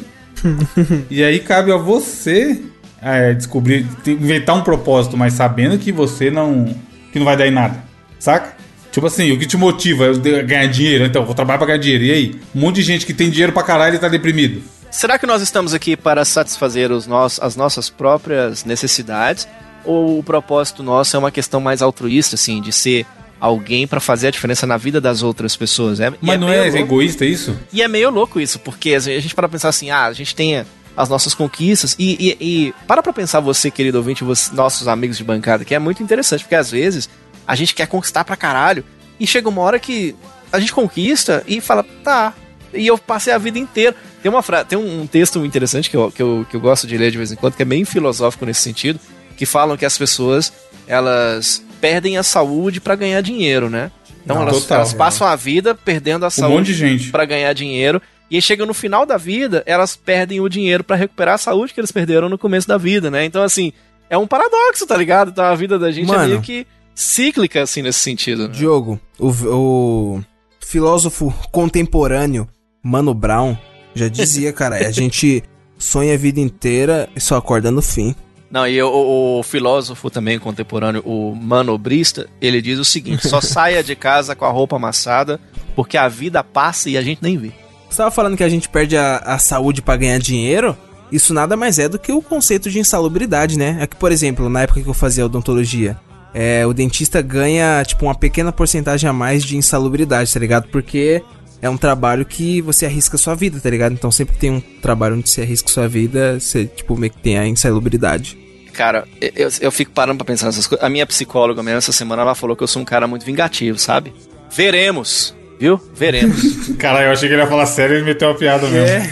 e 1.09 1.23
aí 1.23 1.39
cabe 1.39 1.71
a 1.71 1.77
você 1.77 2.61
é, 3.01 3.33
descobrir, 3.33 3.85
inventar 4.07 4.55
um 4.55 4.61
propósito, 4.61 5.15
mas 5.15 5.33
sabendo 5.33 5.77
que 5.77 5.91
você 5.91 6.31
não. 6.31 6.73
que 7.11 7.19
não 7.19 7.25
vai 7.25 7.37
dar 7.37 7.47
em 7.47 7.51
nada. 7.51 7.83
Saca? 8.19 8.55
Tipo 8.91 9.07
assim, 9.07 9.31
o 9.31 9.37
que 9.37 9.45
te 9.45 9.57
motiva 9.57 10.05
é 10.05 10.43
ganhar 10.43 10.67
dinheiro, 10.67 11.05
então, 11.05 11.25
vou 11.25 11.35
trabalhar 11.35 11.57
pra 11.57 11.67
ganhar 11.67 11.79
dinheiro. 11.79 12.05
E 12.05 12.11
aí? 12.11 12.41
Um 12.55 12.61
monte 12.61 12.77
de 12.77 12.83
gente 12.83 13.05
que 13.05 13.13
tem 13.13 13.29
dinheiro 13.29 13.51
pra 13.51 13.61
caralho 13.61 13.95
e 13.95 13.99
tá 13.99 14.07
deprimido. 14.07 14.63
Será 14.89 15.19
que 15.19 15.25
nós 15.25 15.41
estamos 15.41 15.73
aqui 15.73 15.97
para 15.97 16.23
satisfazer 16.23 16.91
os 16.91 17.05
nós, 17.05 17.37
as 17.41 17.57
nossas 17.57 17.89
próprias 17.89 18.63
necessidades? 18.63 19.45
Ou 19.83 20.17
o 20.17 20.23
propósito 20.23 20.81
nosso 20.81 21.15
é 21.15 21.19
uma 21.19 21.29
questão 21.29 21.59
mais 21.59 21.81
altruísta, 21.81 22.35
assim, 22.35 22.61
de 22.61 22.71
ser 22.71 23.05
alguém 23.45 23.85
para 23.87 23.99
fazer 23.99 24.27
a 24.27 24.31
diferença 24.31 24.65
na 24.65 24.77
vida 24.77 24.99
das 24.99 25.21
outras 25.23 25.55
pessoas? 25.55 25.99
É, 25.99 26.07
e 26.09 26.13
Mas 26.21 26.39
não 26.39 26.49
é 26.49 26.63
louco. 26.63 26.77
egoísta 26.77 27.25
isso? 27.25 27.55
E 27.71 27.81
é 27.81 27.87
meio 27.87 28.09
louco 28.09 28.39
isso, 28.39 28.59
porque 28.59 28.93
a 28.95 28.99
gente 28.99 29.35
para 29.35 29.47
pensar 29.49 29.69
assim, 29.69 29.89
ah, 29.91 30.05
a 30.05 30.13
gente 30.13 30.35
tem 30.35 30.65
as 30.97 31.09
nossas 31.09 31.33
conquistas 31.33 31.95
e, 31.99 32.37
e, 32.39 32.45
e 32.67 32.73
para 32.87 33.03
pra 33.03 33.11
pensar 33.13 33.39
você, 33.41 33.69
querido 33.69 33.97
ouvinte, 33.97 34.23
você- 34.23 34.53
nossos 34.55 34.87
amigos 34.87 35.17
de 35.17 35.23
bancada, 35.23 35.63
que 35.65 35.75
é 35.75 35.79
muito 35.79 36.01
interessante, 36.01 36.43
porque 36.43 36.55
às 36.55 36.71
vezes 36.71 37.09
a 37.45 37.55
gente 37.55 37.75
quer 37.75 37.87
conquistar 37.87 38.23
pra 38.23 38.35
caralho 38.35 38.83
e 39.19 39.27
chega 39.27 39.47
uma 39.49 39.61
hora 39.61 39.77
que 39.79 40.15
a 40.51 40.59
gente 40.59 40.71
conquista 40.73 41.43
e 41.47 41.59
fala, 41.61 41.83
tá, 42.03 42.33
e 42.73 42.87
eu 42.87 42.97
passei 42.97 43.31
a 43.33 43.37
vida 43.37 43.59
inteira. 43.59 43.95
Tem, 44.23 44.31
uma 44.31 44.41
fra... 44.41 44.63
tem 44.65 44.77
um 44.77 45.05
texto 45.05 45.45
interessante 45.45 45.89
que 45.89 45.95
eu, 45.97 46.11
que, 46.11 46.21
eu, 46.21 46.45
que 46.49 46.55
eu 46.55 46.59
gosto 46.61 46.87
de 46.87 46.97
ler 46.97 47.11
de 47.11 47.17
vez 47.17 47.31
em 47.31 47.35
quando, 47.35 47.55
que 47.55 47.61
é 47.61 47.65
bem 47.65 47.83
filosófico 47.85 48.45
nesse 48.45 48.61
sentido, 48.61 48.99
que 49.37 49.45
falam 49.45 49.75
que 49.77 49.85
as 49.85 49.97
pessoas, 49.97 50.51
elas 50.87 51.61
perdem 51.81 52.17
a 52.17 52.23
saúde 52.23 52.79
pra 52.81 52.95
ganhar 52.95 53.21
dinheiro, 53.21 53.69
né? 53.69 53.91
Então 54.23 54.37
Não, 54.37 54.43
elas, 54.43 54.61
total, 54.61 54.77
elas 54.77 54.93
passam 54.93 55.27
a 55.27 55.35
vida 55.35 55.75
perdendo 55.75 56.23
a 56.23 56.27
Um 56.27 56.31
saúde 56.31 57.09
para 57.11 57.25
ganhar 57.25 57.53
dinheiro. 57.53 58.01
E 58.29 58.35
aí 58.37 58.41
chega 58.41 58.65
no 58.65 58.73
final 58.73 59.05
da 59.05 59.17
vida, 59.17 59.63
elas 59.67 59.95
perdem 59.95 60.41
o 60.41 60.49
dinheiro 60.49 60.83
para 60.83 60.95
recuperar 60.95 61.35
a 61.35 61.37
saúde 61.37 61.73
que 61.73 61.79
eles 61.79 61.91
perderam 61.91 62.27
no 62.27 62.37
começo 62.37 62.67
da 62.67 62.77
vida, 62.77 63.11
né? 63.11 63.23
Então, 63.23 63.43
assim, 63.43 63.71
é 64.09 64.17
um 64.17 64.25
paradoxo, 64.25 64.87
tá 64.87 64.97
ligado? 64.97 65.29
Então 65.29 65.43
a 65.45 65.55
vida 65.55 65.77
da 65.77 65.91
gente 65.91 66.09
é 66.09 66.15
Mano. 66.15 66.27
meio 66.27 66.41
que 66.41 66.65
cíclica, 66.95 67.61
assim, 67.61 67.83
nesse 67.83 67.99
sentido. 67.99 68.47
Né? 68.47 68.53
Diogo, 68.53 68.99
o, 69.19 69.29
o 69.29 70.21
filósofo 70.59 71.33
contemporâneo 71.51 72.47
Mano 72.81 73.13
Brown 73.13 73.55
já 73.93 74.07
dizia, 74.07 74.51
cara, 74.51 74.77
a 74.77 74.89
gente 74.91 75.43
sonha 75.77 76.13
a 76.13 76.17
vida 76.17 76.39
inteira 76.39 77.07
e 77.15 77.19
só 77.19 77.35
acorda 77.37 77.69
no 77.69 77.81
fim. 77.81 78.15
Não, 78.55 78.65
e 78.65 78.81
o, 78.81 79.39
o- 79.39 79.43
filósofo 79.43 80.09
também 80.09 80.39
contemporâneo, 80.39 81.01
o 81.05 81.35
manobrista, 81.35 82.25
ele 82.39 82.61
diz 82.61 82.79
o 82.79 82.85
seguinte: 82.85 83.27
só 83.27 83.41
saia 83.43 83.83
de 83.83 83.97
casa 83.97 84.33
com 84.33 84.45
a 84.45 84.49
roupa 84.49 84.77
amassada, 84.77 85.41
porque 85.75 85.97
a 85.97 86.07
vida 86.07 86.41
passa 86.41 86.89
e 86.89 86.97
a 86.97 87.01
gente 87.01 87.21
nem 87.21 87.37
vê. 87.37 87.51
Você 87.89 87.97
tava 87.97 88.11
falando 88.11 88.37
que 88.37 88.43
a 88.45 88.47
gente 88.47 88.69
perde 88.69 88.95
a, 88.95 89.17
a 89.17 89.37
saúde 89.39 89.81
pra 89.81 89.97
ganhar 89.97 90.19
dinheiro? 90.19 90.73
Isso 91.11 91.33
nada 91.33 91.57
mais 91.57 91.77
é 91.79 91.89
do 91.89 91.99
que 91.99 92.13
o 92.13 92.21
conceito 92.21 92.69
de 92.71 92.79
insalubridade, 92.79 93.57
né? 93.57 93.75
É 93.81 93.87
que, 93.87 93.97
por 93.97 94.09
exemplo, 94.09 94.47
na 94.49 94.61
época 94.61 94.81
que 94.81 94.87
eu 94.87 94.93
fazia 94.93 95.25
odontologia, 95.25 95.97
é, 96.33 96.65
o 96.65 96.73
dentista 96.73 97.21
ganha, 97.21 97.83
tipo, 97.85 98.05
uma 98.05 98.15
pequena 98.15 98.53
porcentagem 98.53 99.09
a 99.09 99.11
mais 99.11 99.43
de 99.43 99.57
insalubridade, 99.57 100.33
tá 100.33 100.39
ligado? 100.39 100.69
Porque 100.69 101.21
é 101.61 101.69
um 101.69 101.75
trabalho 101.75 102.25
que 102.25 102.61
você 102.61 102.85
arrisca 102.85 103.17
sua 103.17 103.35
vida, 103.35 103.59
tá 103.59 103.69
ligado? 103.69 103.91
Então 103.91 104.09
sempre 104.09 104.35
que 104.35 104.39
tem 104.39 104.51
um 104.51 104.61
trabalho 104.81 105.17
onde 105.17 105.29
você 105.29 105.41
arrisca 105.41 105.67
sua 105.67 105.89
vida, 105.89 106.39
você, 106.39 106.65
tipo, 106.65 106.97
meio 106.97 107.11
que 107.11 107.19
tem 107.21 107.37
a 107.37 107.45
insalubridade. 107.45 108.44
Cara, 108.75 109.07
eu, 109.21 109.49
eu 109.61 109.71
fico 109.71 109.91
parando 109.91 110.17
pra 110.17 110.25
pensar 110.25 110.47
nessas 110.47 110.67
coisas. 110.67 110.85
A 110.85 110.89
minha 110.89 111.05
psicóloga 111.05 111.63
mesmo 111.63 111.77
essa 111.77 111.91
semana 111.91 112.21
ela 112.21 112.35
falou 112.35 112.55
que 112.55 112.63
eu 112.63 112.67
sou 112.67 112.81
um 112.81 112.85
cara 112.85 113.07
muito 113.07 113.25
vingativo, 113.25 113.77
sabe? 113.79 114.13
Veremos, 114.51 115.35
viu? 115.59 115.79
Veremos. 115.93 116.41
Caralho, 116.79 117.07
eu 117.07 117.11
achei 117.11 117.27
que 117.29 117.35
ele 117.35 117.41
ia 117.41 117.47
falar 117.47 117.65
sério 117.65 117.95
e 117.95 117.97
ele 117.99 118.05
meteu 118.05 118.27
uma 118.29 118.35
piada 118.35 118.67
mesmo. 118.67 119.09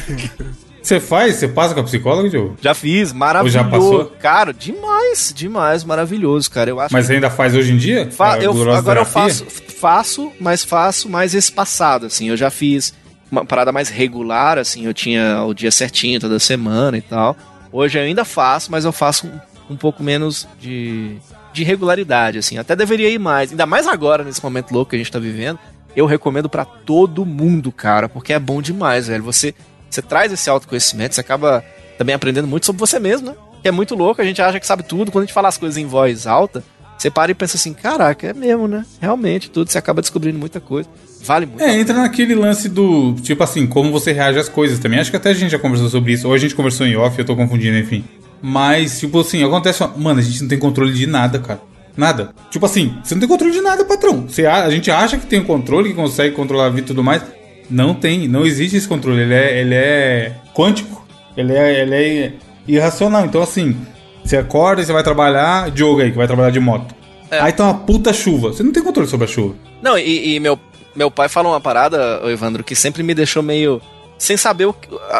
Você 0.84 1.00
faz? 1.00 1.36
Você 1.36 1.48
passa 1.48 1.74
com 1.74 1.80
a 1.80 1.84
psicóloga, 1.84 2.30
Diogo? 2.30 2.58
Já 2.62 2.74
fiz, 2.74 3.14
maravilhoso. 3.14 3.58
Ou 3.58 3.64
já 3.64 3.70
passou? 3.70 4.06
Cara, 4.20 4.54
demais, 4.54 5.32
demais, 5.34 5.86
maravilhoso, 5.86 6.52
cara. 6.52 6.70
Eu 6.70 6.78
acho 6.82 6.94
Mas 6.94 7.08
que 7.08 7.14
ainda 7.14 7.30
faz 7.30 7.56
hoje 7.56 7.72
em 7.72 7.78
dia? 7.78 8.12
fa- 8.12 8.38
eu, 8.40 8.52
agora 8.74 9.00
eu 9.00 9.06
faço, 9.06 9.46
faço, 9.80 10.30
mas 10.42 10.62
faço 10.62 11.08
mais 11.08 11.34
espaçado, 11.34 12.08
assim. 12.08 12.28
Eu 12.28 12.36
já 12.36 12.50
fiz 12.50 12.94
uma 13.32 13.46
parada 13.46 13.72
mais 13.72 13.88
regular, 13.88 14.58
assim. 14.58 14.86
Eu 14.86 14.94
tinha 14.94 15.42
o 15.46 15.54
dia 15.54 15.72
certinho 15.72 16.20
toda 16.20 16.38
semana 16.38 16.98
e 16.98 17.02
tal. 17.02 17.38
Hoje 17.72 17.98
eu 17.98 18.04
ainda 18.04 18.26
faço, 18.26 18.70
mas 18.70 18.84
eu 18.84 18.92
faço 18.92 19.26
um, 19.26 19.40
um 19.70 19.76
pouco 19.76 20.04
menos 20.04 20.48
de, 20.60 21.18
de 21.54 21.64
regularidade, 21.64 22.38
assim. 22.38 22.58
Até 22.58 22.76
deveria 22.76 23.10
ir 23.10 23.20
mais, 23.20 23.52
ainda 23.52 23.66
mais 23.66 23.88
agora 23.88 24.24
nesse 24.24 24.44
momento 24.44 24.72
louco 24.72 24.92
que 24.92 24.96
a 24.96 25.00
gente 25.00 25.12
tá 25.12 25.20
vivendo. 25.20 25.60
Eu 25.96 26.06
recomendo 26.06 26.50
pra 26.50 26.66
todo 26.66 27.26
mundo, 27.26 27.72
cara, 27.72 28.10
porque 28.10 28.34
é 28.34 28.40
bom 28.40 28.62
demais, 28.62 29.08
velho. 29.08 29.24
Você 29.24 29.54
você 29.94 30.02
traz 30.02 30.32
esse 30.32 30.50
autoconhecimento, 30.50 31.14
você 31.14 31.22
acaba 31.22 31.64
também 31.98 32.16
aprendendo 32.16 32.48
muito 32.48 32.66
sobre 32.66 32.80
você 32.80 33.00
mesmo, 33.00 33.30
né? 33.30 33.36
Que 33.62 33.68
é 33.68 33.72
muito 33.72 33.96
louco, 33.96 34.22
a 34.22 34.26
gente 34.26 34.42
acha 34.42 34.60
que 34.60 34.66
sabe 34.66 34.84
tudo. 34.84 35.12
Quando 35.12 35.24
a 35.24 35.26
gente 35.26 35.34
fala 35.34 35.48
as 35.48 35.58
coisas 35.58 35.78
em 35.78 35.86
voz 35.86 36.26
alta, 36.26 36.64
você 36.98 37.12
para 37.12 37.32
e 37.32 37.36
pensa 37.36 37.58
assim, 37.58 37.74
caraca, 37.74 38.28
é 38.28 38.34
mesmo, 38.34 38.68
né? 38.68 38.86
Realmente, 39.00 39.50
tudo, 39.50 39.70
você 39.70 39.78
acaba 39.78 40.02
descobrindo 40.02 40.40
muita 40.40 40.60
coisa. 40.60 40.90
Vale 41.24 41.46
muito. 41.46 41.62
É, 41.62 41.80
entra 41.80 41.94
naquele 41.96 42.34
lance 42.34 42.68
do, 42.68 43.14
tipo 43.22 43.44
assim, 43.44 43.68
como 43.68 43.92
você 43.92 44.12
reage 44.12 44.40
às 44.40 44.50
coisas 44.50 44.80
também. 44.80 45.00
Acho 45.00 45.12
que 45.12 45.18
até 45.18 45.30
a 45.30 45.34
gente 45.34 45.52
já 45.52 45.60
conversou 45.60 45.90
sobre 45.90 46.14
isso, 46.14 46.28
ou 46.28 46.34
a 46.34 46.38
gente 46.38 46.56
conversou 46.56 46.88
em 46.88 46.96
off, 46.96 47.18
eu 47.18 47.26
tô 47.26 47.36
confundindo, 47.36 47.78
enfim. 47.78 48.04
Mas, 48.46 49.00
tipo 49.00 49.22
assim, 49.22 49.42
acontece. 49.42 49.82
uma- 49.82 49.94
Mano, 49.98 50.20
a 50.20 50.22
gente 50.22 50.42
não 50.42 50.50
tem 50.50 50.60
controle 50.60 50.92
de 50.94 51.08
nada, 51.08 51.40
cara. 51.40 51.62
Nada. 51.96 52.34
Tipo 52.52 52.66
assim, 52.66 52.94
você 53.02 53.16
não 53.16 53.20
tem 53.22 53.30
controle 53.30 53.54
de 53.54 53.62
nada, 53.62 53.86
patrão. 53.86 54.26
Você, 54.28 54.46
a, 54.46 54.66
a 54.66 54.70
gente 54.70 54.92
acha 54.92 55.18
que 55.18 55.26
tem 55.26 55.40
um 55.40 55.46
controle, 55.46 55.90
que 55.90 55.96
consegue 55.96 56.36
controlar 56.36 56.66
a 56.66 56.70
vida 56.70 56.82
e 56.82 56.84
tudo 56.88 57.02
mais. 57.04 57.22
Não 57.70 57.94
tem, 57.94 58.28
não 58.28 58.46
existe 58.46 58.76
esse 58.76 58.88
controle. 58.88 59.22
Ele 59.22 59.34
é, 59.34 59.62
ele 59.62 59.76
é 59.76 60.36
quântico. 60.54 61.06
Ele 61.38 61.54
é, 61.54 61.82
ele 61.82 61.96
é 61.96 62.34
irracional. 62.68 63.26
Então, 63.26 63.42
assim, 63.42 63.78
você 64.26 64.36
acorda 64.36 64.82
e 64.82 64.86
você 64.86 64.92
vai 64.92 65.04
trabalhar. 65.04 65.72
Diogo 65.72 66.02
aí, 66.02 66.12
que 66.12 66.18
vai 66.18 66.28
trabalhar 66.28 66.50
de 66.50 66.60
moto. 66.60 66.94
É. 67.32 67.40
Aí 67.40 67.54
tá 67.54 67.64
uma 67.64 67.74
puta 67.76 68.12
chuva. 68.12 68.50
Você 68.50 68.62
não 68.62 68.74
tem 68.74 68.84
controle 68.84 69.08
sobre 69.08 69.26
a 69.26 69.30
chuva. 69.30 69.56
Não, 69.82 69.98
e, 69.98 70.36
e 70.36 70.40
meu, 70.40 70.60
meu 70.96 71.10
pai 71.10 71.30
falou 71.30 71.54
uma 71.54 71.62
parada, 71.62 72.20
Evandro, 72.26 72.64
que 72.64 72.76
sempre 72.76 73.02
me 73.04 73.14
deixou 73.14 73.42
meio. 73.42 73.82
Sem 74.18 74.38
saber 74.38 74.66
o, 74.66 74.76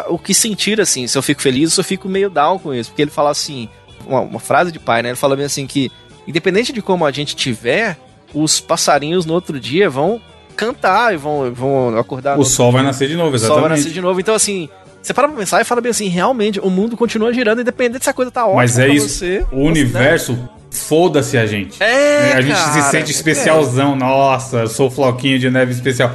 o 0.08 0.18
que 0.18 0.34
sentir, 0.34 0.80
assim. 0.80 1.06
Se 1.06 1.16
eu 1.16 1.22
fico 1.22 1.42
feliz 1.42 1.70
ou 1.70 1.74
se 1.74 1.80
eu 1.80 1.84
fico 1.84 2.08
meio 2.08 2.30
down 2.30 2.58
com 2.58 2.74
isso. 2.74 2.90
Porque 2.90 3.02
ele 3.02 3.10
fala 3.10 3.30
assim. 3.30 3.68
Uma, 4.06 4.20
uma 4.20 4.40
frase 4.40 4.70
de 4.70 4.78
pai, 4.78 5.02
né? 5.02 5.10
Ele 5.10 5.16
fala 5.16 5.34
bem 5.34 5.46
assim 5.46 5.66
que, 5.66 5.90
independente 6.26 6.72
de 6.72 6.82
como 6.82 7.06
a 7.06 7.10
gente 7.10 7.34
tiver, 7.34 7.96
os 8.34 8.60
passarinhos 8.60 9.24
no 9.24 9.32
outro 9.32 9.58
dia 9.58 9.88
vão 9.88 10.20
cantar 10.54 11.14
e 11.14 11.16
vão, 11.16 11.52
vão 11.52 11.96
acordar. 11.98 12.38
O 12.38 12.44
sol 12.44 12.70
vai 12.70 12.82
nascer 12.82 13.08
de 13.08 13.16
novo, 13.16 13.34
o 13.34 13.38
sol 13.38 13.46
exatamente. 13.46 13.68
vai 13.68 13.78
nascer 13.78 13.92
de 13.92 14.00
novo. 14.00 14.20
Então, 14.20 14.34
assim, 14.34 14.68
você 15.02 15.12
para 15.12 15.28
pra 15.28 15.36
pensar 15.36 15.60
e 15.60 15.64
fala 15.64 15.80
bem 15.80 15.90
assim, 15.90 16.08
realmente, 16.08 16.58
o 16.60 16.70
mundo 16.70 16.96
continua 16.96 17.32
girando, 17.32 17.60
independente 17.60 18.04
se 18.04 18.10
a 18.10 18.12
coisa 18.14 18.30
tá 18.30 18.44
ótima 18.44 18.56
Mas 18.56 18.78
é 18.78 18.88
isso. 18.88 19.08
você. 19.08 19.44
o 19.52 19.60
universo, 19.60 20.38
foda-se 20.70 21.36
a 21.36 21.44
gente. 21.46 21.82
É, 21.82 22.32
a 22.32 22.40
gente 22.40 22.56
se 22.56 22.64
cara, 22.64 22.90
sente 22.90 23.10
especialzão. 23.10 23.94
Nossa, 23.94 24.60
eu 24.60 24.68
sou 24.68 24.90
floquinho 24.90 25.38
de 25.38 25.50
neve 25.50 25.72
especial. 25.72 26.10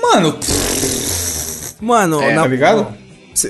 Mano, 0.00 0.38
Mano, 1.80 2.20
É, 2.22 2.34
na- 2.34 2.42
tá 2.42 2.48
ligado? 2.48 2.86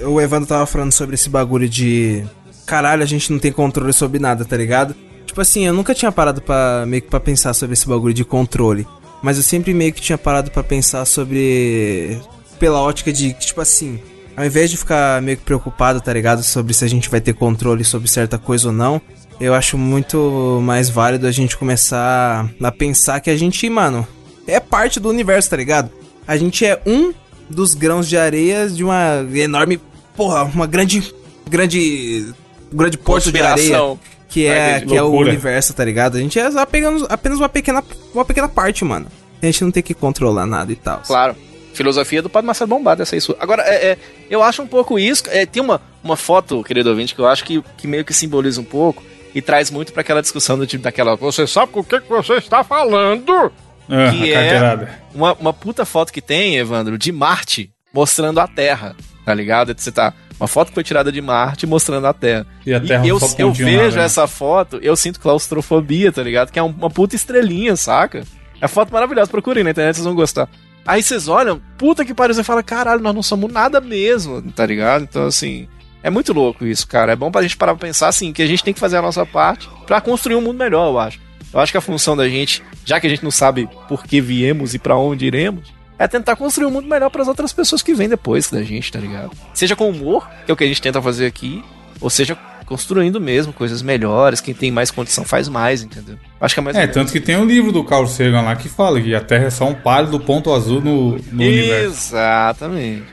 O 0.06 0.20
Evandro 0.20 0.48
tava 0.48 0.66
falando 0.66 0.92
sobre 0.92 1.14
esse 1.14 1.28
bagulho 1.28 1.68
de. 1.68 2.24
Caralho, 2.66 3.02
a 3.02 3.06
gente 3.06 3.30
não 3.30 3.38
tem 3.38 3.52
controle 3.52 3.92
sobre 3.92 4.18
nada, 4.18 4.44
tá 4.44 4.56
ligado? 4.56 4.94
Tipo 5.24 5.40
assim, 5.40 5.64
eu 5.66 5.72
nunca 5.72 5.94
tinha 5.94 6.10
parado 6.10 6.40
pra 6.42 6.84
meio 6.86 7.02
que 7.02 7.08
pra 7.08 7.20
pensar 7.20 7.54
sobre 7.54 7.74
esse 7.74 7.86
bagulho 7.86 8.12
de 8.14 8.24
controle. 8.24 8.86
Mas 9.22 9.36
eu 9.36 9.42
sempre 9.42 9.72
meio 9.72 9.92
que 9.92 10.00
tinha 10.00 10.18
parado 10.18 10.50
pra 10.50 10.62
pensar 10.64 11.04
sobre. 11.04 12.20
Pela 12.58 12.80
ótica 12.80 13.12
de 13.12 13.34
que, 13.34 13.46
tipo 13.46 13.60
assim, 13.60 14.00
ao 14.36 14.44
invés 14.44 14.70
de 14.70 14.76
ficar 14.76 15.20
meio 15.22 15.36
que 15.36 15.44
preocupado, 15.44 16.00
tá 16.00 16.12
ligado? 16.12 16.42
Sobre 16.42 16.74
se 16.74 16.84
a 16.84 16.88
gente 16.88 17.08
vai 17.08 17.20
ter 17.20 17.34
controle 17.34 17.84
sobre 17.84 18.08
certa 18.08 18.38
coisa 18.38 18.68
ou 18.68 18.74
não. 18.74 19.00
Eu 19.38 19.52
acho 19.54 19.76
muito 19.76 20.60
mais 20.64 20.88
válido 20.88 21.26
a 21.26 21.30
gente 21.30 21.56
começar 21.58 22.50
a 22.60 22.72
pensar 22.72 23.20
que 23.20 23.28
a 23.30 23.36
gente, 23.36 23.68
mano, 23.68 24.06
é 24.46 24.58
parte 24.58 24.98
do 24.98 25.10
universo, 25.10 25.50
tá 25.50 25.56
ligado? 25.58 25.90
A 26.26 26.36
gente 26.38 26.64
é 26.64 26.80
um 26.86 27.12
dos 27.48 27.74
grãos 27.74 28.08
de 28.08 28.16
areia 28.16 28.68
de 28.68 28.82
uma 28.84 29.26
enorme, 29.34 29.80
porra, 30.16 30.44
uma 30.44 30.66
grande, 30.66 31.14
grande, 31.48 32.32
grande 32.72 32.98
porto 32.98 33.30
de 33.30 33.40
areia 33.40 33.96
que 34.28 34.46
é, 34.46 34.80
que 34.80 34.96
é 34.96 35.02
o 35.02 35.10
universo, 35.12 35.72
tá 35.72 35.84
ligado? 35.84 36.16
A 36.16 36.20
gente 36.20 36.38
é 36.38 36.46
apenas, 36.60 37.02
apenas 37.08 37.38
uma 37.38 37.48
pequena, 37.48 37.82
uma 38.12 38.24
pequena 38.24 38.48
parte, 38.48 38.84
mano. 38.84 39.06
A 39.40 39.46
gente 39.46 39.62
não 39.62 39.70
tem 39.70 39.82
que 39.82 39.94
controlar 39.94 40.46
nada 40.46 40.70
e 40.72 40.76
tal. 40.76 41.02
Claro. 41.06 41.36
Filosofia 41.72 42.22
do 42.22 42.30
Padre 42.30 42.46
Marcelo 42.46 42.70
Bombado, 42.70 43.02
essa 43.02 43.14
é 43.14 43.18
isso. 43.18 43.36
Agora, 43.38 43.62
é, 43.62 43.92
é, 43.92 43.98
eu 44.30 44.42
acho 44.42 44.62
um 44.62 44.66
pouco 44.66 44.98
isso. 44.98 45.24
é, 45.28 45.44
tem 45.44 45.62
uma, 45.62 45.80
uma 46.02 46.16
foto, 46.16 46.64
querido 46.64 46.88
ouvinte, 46.88 47.14
que 47.14 47.20
eu 47.20 47.26
acho 47.26 47.44
que, 47.44 47.62
que 47.76 47.86
meio 47.86 48.04
que 48.04 48.14
simboliza 48.14 48.60
um 48.60 48.64
pouco 48.64 49.02
e 49.34 49.42
traz 49.42 49.70
muito 49.70 49.92
pra 49.92 50.00
aquela 50.00 50.22
discussão 50.22 50.58
do 50.58 50.66
tipo 50.66 50.82
daquela. 50.82 51.16
Você 51.16 51.46
sabe 51.46 51.72
com 51.72 51.80
o 51.80 51.84
que, 51.84 52.00
que 52.00 52.08
você 52.08 52.34
está 52.34 52.64
falando? 52.64 53.52
Ah, 53.88 54.10
Que 54.10 54.32
é-. 54.32 54.88
Uma, 55.14 55.32
uma 55.34 55.52
puta 55.52 55.84
foto 55.84 56.12
que 56.12 56.20
tem, 56.20 56.56
Evandro, 56.56 56.98
de 56.98 57.12
Marte 57.12 57.70
mostrando 57.92 58.40
a 58.40 58.46
Terra. 58.46 58.94
Tá 59.24 59.34
ligado? 59.34 59.74
Você 59.76 59.90
tá. 59.90 60.12
Uma 60.38 60.46
foto 60.46 60.68
que 60.68 60.74
foi 60.74 60.84
tirada 60.84 61.10
de 61.10 61.20
Marte 61.22 61.66
mostrando 61.66 62.06
a 62.06 62.12
Terra. 62.12 62.46
E 62.64 62.72
a 62.74 62.80
Terra 62.80 63.06
eu, 63.06 63.18
só 63.18 63.26
eu 63.38 63.48
pontinho 63.48 63.66
vejo 63.66 63.96
né? 63.96 64.04
essa 64.04 64.26
foto, 64.26 64.78
eu 64.82 64.94
sinto 64.94 65.18
claustrofobia, 65.18 66.12
tá 66.12 66.22
ligado? 66.22 66.52
Que 66.52 66.58
é 66.58 66.62
um- 66.62 66.66
uma 66.66 66.90
puta 66.90 67.16
estrelinha, 67.16 67.74
saca? 67.74 68.22
É 68.60 68.68
foto 68.68 68.92
maravilhosa, 68.92 69.30
procurem 69.30 69.64
na 69.64 69.70
internet, 69.70 69.94
vocês 69.96 70.04
vão 70.04 70.14
gostar. 70.14 70.48
Aí 70.86 71.02
vocês 71.02 71.26
olham, 71.26 71.60
puta 71.78 72.04
que 72.04 72.14
pariu, 72.14 72.34
você 72.34 72.44
fala, 72.44 72.62
caralho, 72.62 73.00
nós 73.02 73.14
não 73.14 73.22
somos 73.22 73.52
nada 73.52 73.80
mesmo, 73.80 74.40
tá 74.52 74.64
ligado? 74.64 75.02
Então, 75.02 75.26
assim, 75.26 75.66
é 76.02 76.10
muito 76.10 76.32
louco 76.32 76.64
isso, 76.64 76.86
cara. 76.86 77.12
É 77.12 77.16
bom 77.16 77.30
pra 77.30 77.42
gente 77.42 77.56
parar 77.56 77.74
pra 77.74 77.86
pensar, 77.88 78.08
assim, 78.08 78.32
que 78.32 78.42
a 78.42 78.46
gente 78.46 78.62
tem 78.62 78.72
que 78.74 78.78
fazer 78.80 78.98
a 78.98 79.02
nossa 79.02 79.26
parte 79.26 79.68
pra 79.86 80.00
construir 80.00 80.36
um 80.36 80.40
mundo 80.40 80.58
melhor, 80.58 80.86
eu 80.88 80.98
acho. 80.98 81.18
Eu 81.52 81.60
acho 81.60 81.72
que 81.72 81.78
a 81.78 81.80
função 81.80 82.16
da 82.16 82.28
gente, 82.28 82.62
já 82.84 83.00
que 83.00 83.06
a 83.06 83.10
gente 83.10 83.24
não 83.24 83.30
sabe 83.30 83.68
por 83.88 84.04
que 84.04 84.20
viemos 84.20 84.74
e 84.74 84.78
pra 84.78 84.96
onde 84.96 85.26
iremos, 85.26 85.72
é 85.98 86.06
tentar 86.06 86.36
construir 86.36 86.66
um 86.66 86.70
mundo 86.70 86.88
melhor 86.88 87.10
pras 87.10 87.28
outras 87.28 87.52
pessoas 87.52 87.82
que 87.82 87.94
vêm 87.94 88.08
depois 88.08 88.50
da 88.50 88.62
gente, 88.62 88.92
tá 88.92 88.98
ligado? 88.98 89.30
Seja 89.54 89.74
com 89.74 89.88
humor, 89.88 90.28
que 90.44 90.50
é 90.50 90.54
o 90.54 90.56
que 90.56 90.64
a 90.64 90.66
gente 90.66 90.82
tenta 90.82 91.00
fazer 91.00 91.26
aqui, 91.26 91.64
ou 92.00 92.10
seja 92.10 92.36
construindo 92.66 93.20
mesmo 93.20 93.52
coisas 93.52 93.80
melhores, 93.80 94.40
quem 94.40 94.52
tem 94.52 94.70
mais 94.72 94.90
condição 94.90 95.24
faz 95.24 95.48
mais, 95.48 95.82
entendeu? 95.82 96.16
Acho 96.40 96.54
que 96.54 96.60
é 96.60 96.62
mais 96.62 96.76
É, 96.76 96.86
tanto 96.86 97.12
que 97.12 97.20
tem 97.20 97.36
o 97.36 97.44
livro 97.44 97.70
do 97.70 97.84
Carl 97.84 98.06
Sagan 98.06 98.42
lá 98.42 98.56
que 98.56 98.68
fala 98.68 99.00
que 99.00 99.14
a 99.14 99.20
Terra 99.20 99.44
é 99.44 99.50
só 99.50 99.68
um 99.68 99.74
pálido 99.74 100.18
ponto 100.18 100.52
azul 100.52 100.80
no, 100.80 101.12
no 101.12 101.42
universo. 101.44 102.14
Exatamente. 102.14 103.04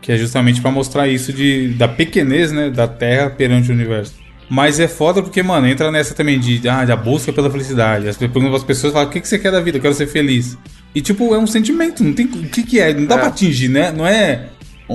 Que 0.00 0.12
é 0.12 0.16
justamente 0.16 0.60
pra 0.60 0.70
mostrar 0.70 1.08
isso 1.08 1.32
de, 1.32 1.68
da 1.74 1.88
pequenez, 1.88 2.52
né, 2.52 2.70
da 2.70 2.86
Terra 2.86 3.30
perante 3.30 3.70
o 3.70 3.74
universo. 3.74 4.14
Mas 4.48 4.78
é 4.78 4.86
foda 4.86 5.22
porque, 5.22 5.42
mano, 5.42 5.66
entra 5.66 5.90
nessa 5.90 6.14
também 6.14 6.38
de, 6.38 6.68
ah, 6.68 6.84
da 6.84 6.96
busca 6.96 7.32
pela 7.32 7.50
felicidade. 7.50 8.08
As, 8.08 8.18
as 8.20 8.64
pessoas 8.64 8.92
falam, 8.92 9.08
o 9.08 9.10
que, 9.10 9.20
que 9.20 9.28
você 9.28 9.38
quer 9.38 9.50
da 9.50 9.60
vida? 9.60 9.78
Eu 9.78 9.82
quero 9.82 9.94
ser 9.94 10.06
feliz. 10.06 10.56
E, 10.94 11.00
tipo, 11.00 11.34
é 11.34 11.38
um 11.38 11.46
sentimento, 11.46 12.04
não 12.04 12.12
tem... 12.12 12.26
O 12.26 12.48
que 12.48 12.62
que 12.62 12.78
é? 12.78 12.92
Não 12.94 13.06
dá 13.06 13.16
É. 13.16 13.18
pra 13.18 13.28
atingir, 13.28 13.68
né? 13.68 13.90
Não 13.90 14.06
é... 14.06 14.48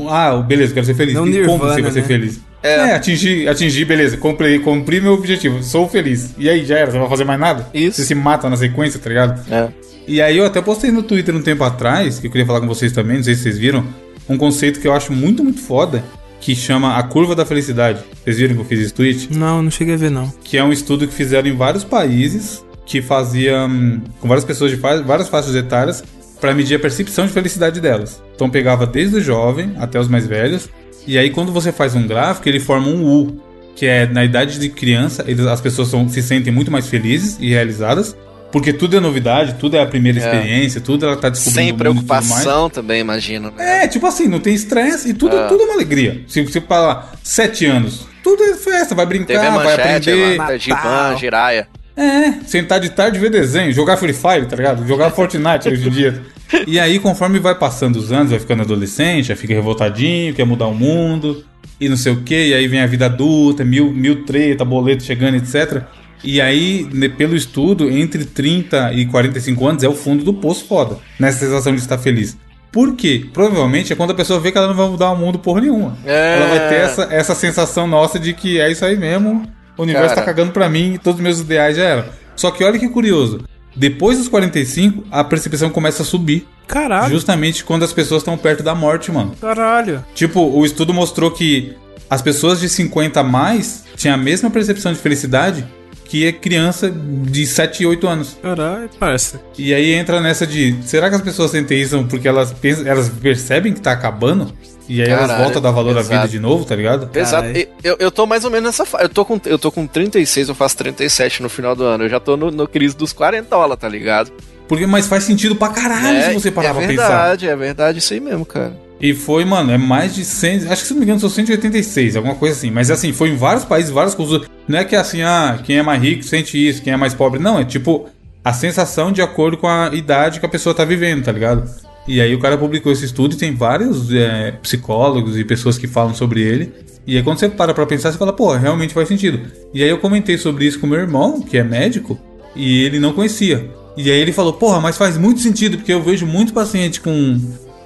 Ah, 0.08 0.36
beleza, 0.38 0.72
eu 0.72 0.76
quero 0.76 0.86
ser 0.86 0.94
feliz. 0.94 1.14
Não 1.16 1.24
como 1.24 1.34
Nirvana, 1.34 1.74
você 1.74 1.82
vai 1.82 1.92
ser 1.92 2.02
né? 2.02 2.08
feliz? 2.08 2.40
É. 2.62 2.76
É, 2.76 2.96
atingir, 2.96 3.48
atingir, 3.48 3.86
beleza, 3.86 4.18
cumpri, 4.18 4.60
cumpri 4.60 5.02
meu 5.02 5.14
objetivo, 5.14 5.64
sou 5.64 5.88
feliz. 5.90 6.36
E 6.38 6.50
aí, 6.50 6.64
já 6.66 6.78
era, 6.78 6.88
você 6.92 6.94
não 6.94 7.02
vai 7.02 7.10
fazer 7.10 7.24
mais 7.24 7.40
nada? 7.40 7.68
Isso. 7.74 7.98
Você 7.98 8.06
se 8.06 8.16
mata 8.16 8.50
na 8.50 8.58
sequência, 8.58 9.00
tá 9.00 9.10
ligado? 9.10 9.42
É. 9.52 9.70
E 10.08 10.22
aí 10.22 10.38
eu 10.38 10.46
até 10.46 10.62
postei 10.62 10.92
no 10.92 11.02
Twitter 11.02 11.36
um 11.36 11.42
tempo 11.42 11.64
atrás, 11.64 12.20
que 12.20 12.28
eu 12.28 12.32
queria 12.32 12.46
falar 12.46 12.60
com 12.60 12.68
vocês 12.68 12.92
também, 12.92 13.18
não 13.18 13.24
sei 13.24 13.34
se 13.36 13.44
vocês 13.44 13.58
viram, 13.58 13.86
um 14.28 14.38
conceito 14.38 14.80
que 14.80 14.88
eu 14.88 14.94
acho 14.94 15.12
muito, 15.14 15.44
muito 15.44 15.62
foda, 15.62 16.04
que 16.40 16.56
chama 16.56 16.96
a 16.98 17.04
curva 17.04 17.36
da 17.36 17.46
felicidade. 17.46 18.00
Vocês 18.24 18.38
viram 18.38 18.56
que 18.56 18.62
eu 18.62 18.66
fiz 18.66 18.80
esse 18.80 18.94
tweet? 18.94 19.36
Não, 19.38 19.62
não 19.62 19.70
cheguei 19.72 19.94
a 19.96 19.98
ver, 19.98 20.10
não. 20.12 20.32
Que 20.44 20.58
é 20.58 20.64
um 20.64 20.72
estudo 20.72 21.08
que 21.08 21.14
fizeram 21.14 21.48
em 21.50 21.56
vários 21.56 21.84
países, 21.84 22.64
que 22.86 23.02
fazia 23.02 23.66
hum, 23.66 24.02
com 24.20 24.28
várias 24.28 24.46
pessoas 24.46 24.72
de 24.72 24.78
várias 24.78 25.28
faixas 25.30 25.54
etárias, 25.56 26.04
para 26.40 26.54
medir 26.54 26.76
a 26.76 26.80
percepção 26.80 27.26
de 27.26 27.34
felicidade 27.34 27.82
delas. 27.82 28.24
Então 28.36 28.50
pegava 28.50 28.88
desde 28.88 29.18
o 29.18 29.22
jovem 29.22 29.74
até 29.78 30.00
os 30.00 30.08
mais 30.08 30.26
velhos, 30.26 30.70
e 31.06 31.18
aí 31.18 31.30
quando 31.30 31.52
você 31.52 31.72
faz 31.72 31.96
um 31.96 32.08
gráfico, 32.08 32.48
ele 32.48 32.60
forma 32.60 32.88
um 32.88 33.04
U, 33.06 33.42
que 33.76 33.86
é 33.86 34.06
na 34.08 34.24
idade 34.24 34.58
de 34.58 34.70
criança, 34.70 35.24
eles, 35.28 35.46
as 35.46 35.60
pessoas 35.60 35.90
são- 35.90 36.08
se 36.08 36.22
sentem 36.24 36.52
muito 36.54 36.72
mais 36.72 36.88
felizes 36.88 37.38
e 37.42 37.50
realizadas, 37.50 38.16
porque 38.52 38.74
tudo 38.74 38.98
é 38.98 39.00
novidade, 39.00 39.56
tudo 39.60 39.78
é 39.78 39.82
a 39.82 39.86
primeira 39.86 40.20
É. 40.20 40.24
experiência, 40.24 40.82
tudo 40.82 41.06
ela 41.06 41.16
tá 41.18 41.30
descobrindo 41.30 41.56
Sem 41.56 41.72
o 41.72 41.74
mundo 41.74 41.82
e 41.82 41.94
tudo 41.96 42.06
mais. 42.08 42.18
preocupação 42.20 42.70
também, 42.70 43.00
imagino, 43.02 43.52
né? 43.52 43.84
É, 43.84 43.88
tipo 43.88 44.06
assim, 44.08 44.28
não 44.28 44.40
tem 44.40 44.54
estresse 44.54 45.10
e 45.10 45.14
tudo, 45.14 45.36
É. 45.38 45.48
tudo 45.48 45.62
é 45.62 45.66
uma 45.66 45.74
alegria. 45.76 46.22
Se 46.28 46.42
você 46.42 46.60
falar 46.62 47.14
sete 47.24 47.66
anos, 47.66 48.08
tudo 48.24 48.44
é 48.44 48.56
festa, 48.56 48.96
vai 48.96 49.06
brincar, 49.06 49.28
TV 49.28 49.40
vai 49.40 49.52
Manchete, 49.52 50.10
aprender. 50.12 50.60
Giban, 50.60 51.18
Jiraya. 51.18 51.68
É, 51.96 52.32
sentar 52.46 52.80
de 52.80 52.90
tarde 52.92 53.20
ver 53.20 53.30
desenho, 53.30 53.74
jogar 53.74 53.98
Free 53.98 54.14
Fire, 54.14 54.46
tá 54.46 54.56
ligado? 54.56 54.88
Jogar 54.88 55.10
Fortnite 55.12 55.68
hoje 55.68 55.88
em 55.88 55.92
dia. 55.92 56.22
E 56.66 56.80
aí, 56.80 56.98
conforme 56.98 57.40
vai 57.40 57.54
passando 57.54 57.98
os 57.98 58.12
anos, 58.12 58.32
vai 58.32 58.40
ficando 58.40 58.62
adolescente, 58.64 59.26
já 59.28 59.36
fica 59.36 59.54
revoltadinho, 59.54 60.34
quer 60.34 60.46
mudar 60.46 60.68
o 60.68 60.74
mundo, 60.74 61.44
e 61.80 61.88
não 61.90 61.98
sei 61.98 62.14
o 62.14 62.22
que, 62.24 62.48
e 62.48 62.54
aí 62.54 62.68
vem 62.68 62.82
a 62.82 62.88
vida 62.88 63.06
adulta, 63.08 63.64
mil, 63.66 63.92
mil 63.92 64.24
treta, 64.24 64.64
boleto 64.66 65.04
chegando, 65.04 65.36
etc. 65.36 65.84
E 66.24 66.42
aí, 66.42 66.88
pelo 67.18 67.36
estudo, 67.36 67.90
entre 67.90 68.26
30 68.26 68.94
e 68.94 69.06
45 69.06 69.68
anos 69.68 69.84
é 69.84 69.88
o 69.88 69.96
fundo 69.96 70.24
do 70.24 70.34
poço 70.34 70.66
foda, 70.66 70.98
nessa 71.20 71.40
sensação 71.40 71.74
de 71.74 71.80
estar 71.80 71.98
feliz. 71.98 72.38
Por 72.72 72.96
quê? 72.96 73.26
Provavelmente 73.34 73.92
é 73.92 73.96
quando 73.96 74.12
a 74.12 74.16
pessoa 74.16 74.40
vê 74.40 74.52
que 74.52 74.58
ela 74.58 74.68
não 74.68 74.76
vai 74.76 74.88
mudar 74.88 75.12
o 75.12 75.16
mundo 75.16 75.40
porra 75.40 75.62
nenhuma. 75.62 75.98
É. 76.06 76.36
Ela 76.36 76.48
vai 76.48 76.70
ter 76.70 76.76
essa, 76.76 77.08
essa 77.10 77.36
sensação 77.36 77.88
nossa 77.88 78.20
de 78.20 78.34
que 78.34 78.60
é 78.60 78.72
isso 78.72 78.86
aí 78.86 78.96
mesmo, 78.96 79.44
o 79.78 79.82
universo 79.82 80.10
Cara. 80.10 80.22
tá 80.22 80.26
cagando 80.26 80.52
pra 80.52 80.70
mim 80.70 80.94
e 80.94 80.98
todos 81.00 81.20
os 81.20 81.24
meus 81.24 81.40
ideais 81.40 81.78
já 81.78 81.84
eram. 81.84 82.06
Só 82.36 82.52
que 82.52 82.64
olha 82.64 82.78
que 82.78 82.88
curioso. 82.88 83.44
Depois 83.76 84.18
dos 84.18 84.28
45, 84.28 85.06
a 85.10 85.24
percepção 85.24 85.70
começa 85.70 86.04
a 86.04 86.06
subir. 86.06 86.48
Caralho. 86.68 87.10
Justamente 87.10 87.64
quando 87.64 87.84
as 87.84 87.94
pessoas 87.94 88.22
estão 88.22 88.38
perto 88.38 88.62
da 88.62 88.76
morte, 88.76 89.12
mano. 89.12 89.34
Caralho. 89.42 90.04
Tipo, 90.14 90.42
o 90.42 90.64
estudo 90.66 90.94
mostrou 90.94 91.32
que 91.32 91.76
as 92.10 92.22
pessoas 92.22 92.60
de 92.60 92.70
50 92.70 93.20
a 93.20 93.24
mais 93.24 93.86
tinham 93.96 94.16
a 94.16 94.18
mesma 94.18 94.50
percepção 94.50 94.94
de 94.94 95.00
felicidade 95.00 95.66
que 96.10 96.28
a 96.28 96.34
criança 96.34 96.92
de 96.92 97.46
7 97.46 97.84
e 97.84 97.86
8 97.86 98.08
anos. 98.08 98.38
Caralho, 98.42 98.90
parça. 99.00 99.40
E 99.56 99.74
aí 99.76 99.94
entra 99.94 100.20
nessa 100.20 100.46
de, 100.46 100.76
será 100.84 101.08
que 101.08 101.16
as 101.16 101.22
pessoas 101.22 101.52
sentem 101.52 101.80
isso 101.80 102.04
porque 102.10 102.28
elas 102.28 102.52
pensam, 102.52 102.88
elas 102.88 103.10
percebem 103.10 103.72
que 103.74 103.80
tá 103.80 103.92
acabando? 103.92 104.52
E 104.88 105.04
aí 105.04 105.08
elas 105.08 105.28
Caralho, 105.28 105.44
voltam 105.44 105.60
a 105.60 105.64
dar 105.64 105.72
valor 105.72 105.96
à 105.96 106.02
vida 106.02 106.28
de 106.28 106.40
novo, 106.40 106.66
tá 106.66 106.76
ligado? 106.76 107.16
Exato. 107.16 107.50
Eu, 107.84 107.96
eu 108.00 108.10
tô 108.10 108.26
mais 108.26 108.44
ou 108.44 108.50
menos 108.50 108.70
nessa 108.70 108.88
fase. 108.88 109.04
Eu 109.04 109.10
tô 109.10 109.24
com, 109.24 109.40
eu 109.46 109.60
tô 109.60 109.72
com 109.72 109.86
36, 109.86 110.50
eu 110.50 110.56
faço 110.56 110.76
37 110.78 111.44
no 111.44 111.50
final 111.50 111.76
do 111.76 111.84
ano. 111.84 112.06
Eu 112.06 112.10
já 112.10 112.20
tô 112.20 112.36
no, 112.36 112.50
no 112.50 112.68
crise 112.68 112.98
dos 112.98 113.14
40, 113.14 113.78
tá 113.78 113.88
ligado? 113.88 114.32
Porque 114.68 114.88
mas 114.88 115.06
faz 115.06 115.24
sentido 115.24 115.56
pra 115.56 115.70
caralho 115.70 116.24
se 116.24 116.34
você 116.34 116.50
parar 116.50 116.70
é 116.70 116.74
pra 116.74 116.88
pensar. 116.88 117.08
verdade, 117.08 117.48
é 117.48 117.56
verdade 117.56 118.00
isso 118.00 118.14
aí 118.14 118.20
mesmo, 118.20 118.46
cara. 118.46 118.89
E 119.02 119.14
foi, 119.14 119.46
mano, 119.46 119.72
é 119.72 119.78
mais 119.78 120.14
de 120.14 120.26
100. 120.26 120.68
Acho 120.68 120.82
que 120.82 120.88
se 120.88 120.94
não 120.94 121.00
me 121.00 121.06
engano 121.06 121.20
são 121.20 121.30
186, 121.30 122.16
alguma 122.16 122.36
coisa 122.36 122.56
assim. 122.56 122.70
Mas 122.70 122.92
assim, 122.92 123.14
foi 123.14 123.30
em 123.30 123.36
vários 123.36 123.64
países, 123.64 123.90
várias 123.90 124.14
culturas. 124.14 124.48
Não 124.68 124.78
é 124.78 124.84
que 124.84 124.96
assim, 124.96 125.22
ah, 125.22 125.60
quem 125.64 125.78
é 125.78 125.84
mais 125.84 126.02
rico 126.02 126.24
sente 126.24 126.58
isso, 126.58 126.82
quem 126.82 126.92
é 126.92 126.98
mais 126.98 127.14
pobre. 127.14 127.40
Não, 127.40 127.58
é 127.58 127.64
tipo 127.64 128.08
a 128.44 128.54
sensação 128.54 129.12
de 129.12 129.22
acordo 129.22 129.58
com 129.58 129.68
a 129.68 129.90
idade 129.94 130.40
que 130.40 130.46
a 130.46 130.50
pessoa 130.50 130.76
tá 130.76 130.84
vivendo, 130.84 131.24
tá 131.24 131.32
ligado? 131.32 131.70
E 132.08 132.20
aí 132.20 132.34
o 132.34 132.40
cara 132.40 132.58
publicou 132.58 132.92
esse 132.92 133.06
estudo 133.06 133.36
e 133.36 133.38
tem 133.38 133.54
vários 133.54 134.12
é, 134.12 134.52
psicólogos 134.64 135.38
e 135.38 135.44
pessoas 135.44 135.78
que 135.78 135.88
falam 135.88 136.14
sobre 136.14 136.42
ele. 136.42 136.74
E 137.06 137.16
aí 137.16 137.24
quando 137.24 137.40
você 137.40 137.48
para 137.48 137.74
pra 137.74 137.86
pensar, 137.86 138.12
você 138.12 138.18
fala, 138.18 138.34
pô, 138.34 138.54
realmente 138.56 138.94
faz 138.94 139.08
sentido. 139.08 139.42
E 139.74 139.84
aí 139.84 139.90
eu 139.90 140.00
comentei 140.00 140.38
sobre 140.38 140.66
isso 140.66 140.80
com 140.80 140.88
meu 140.88 141.00
irmão, 141.00 141.42
que 141.42 141.58
é 141.58 141.64
médico, 141.64 142.20
e 142.56 142.84
ele 142.84 143.00
não 143.00 143.14
conhecia. 143.14 143.70
E 143.96 144.10
aí 144.10 144.20
ele 144.20 144.32
falou, 144.32 144.54
porra, 144.54 144.80
mas 144.80 144.98
faz 144.98 145.18
muito 145.18 145.40
sentido, 145.40 145.78
porque 145.78 145.94
eu 145.94 146.02
vejo 146.02 146.26
muito 146.26 146.54
paciente 146.54 147.02
com 147.02 147.40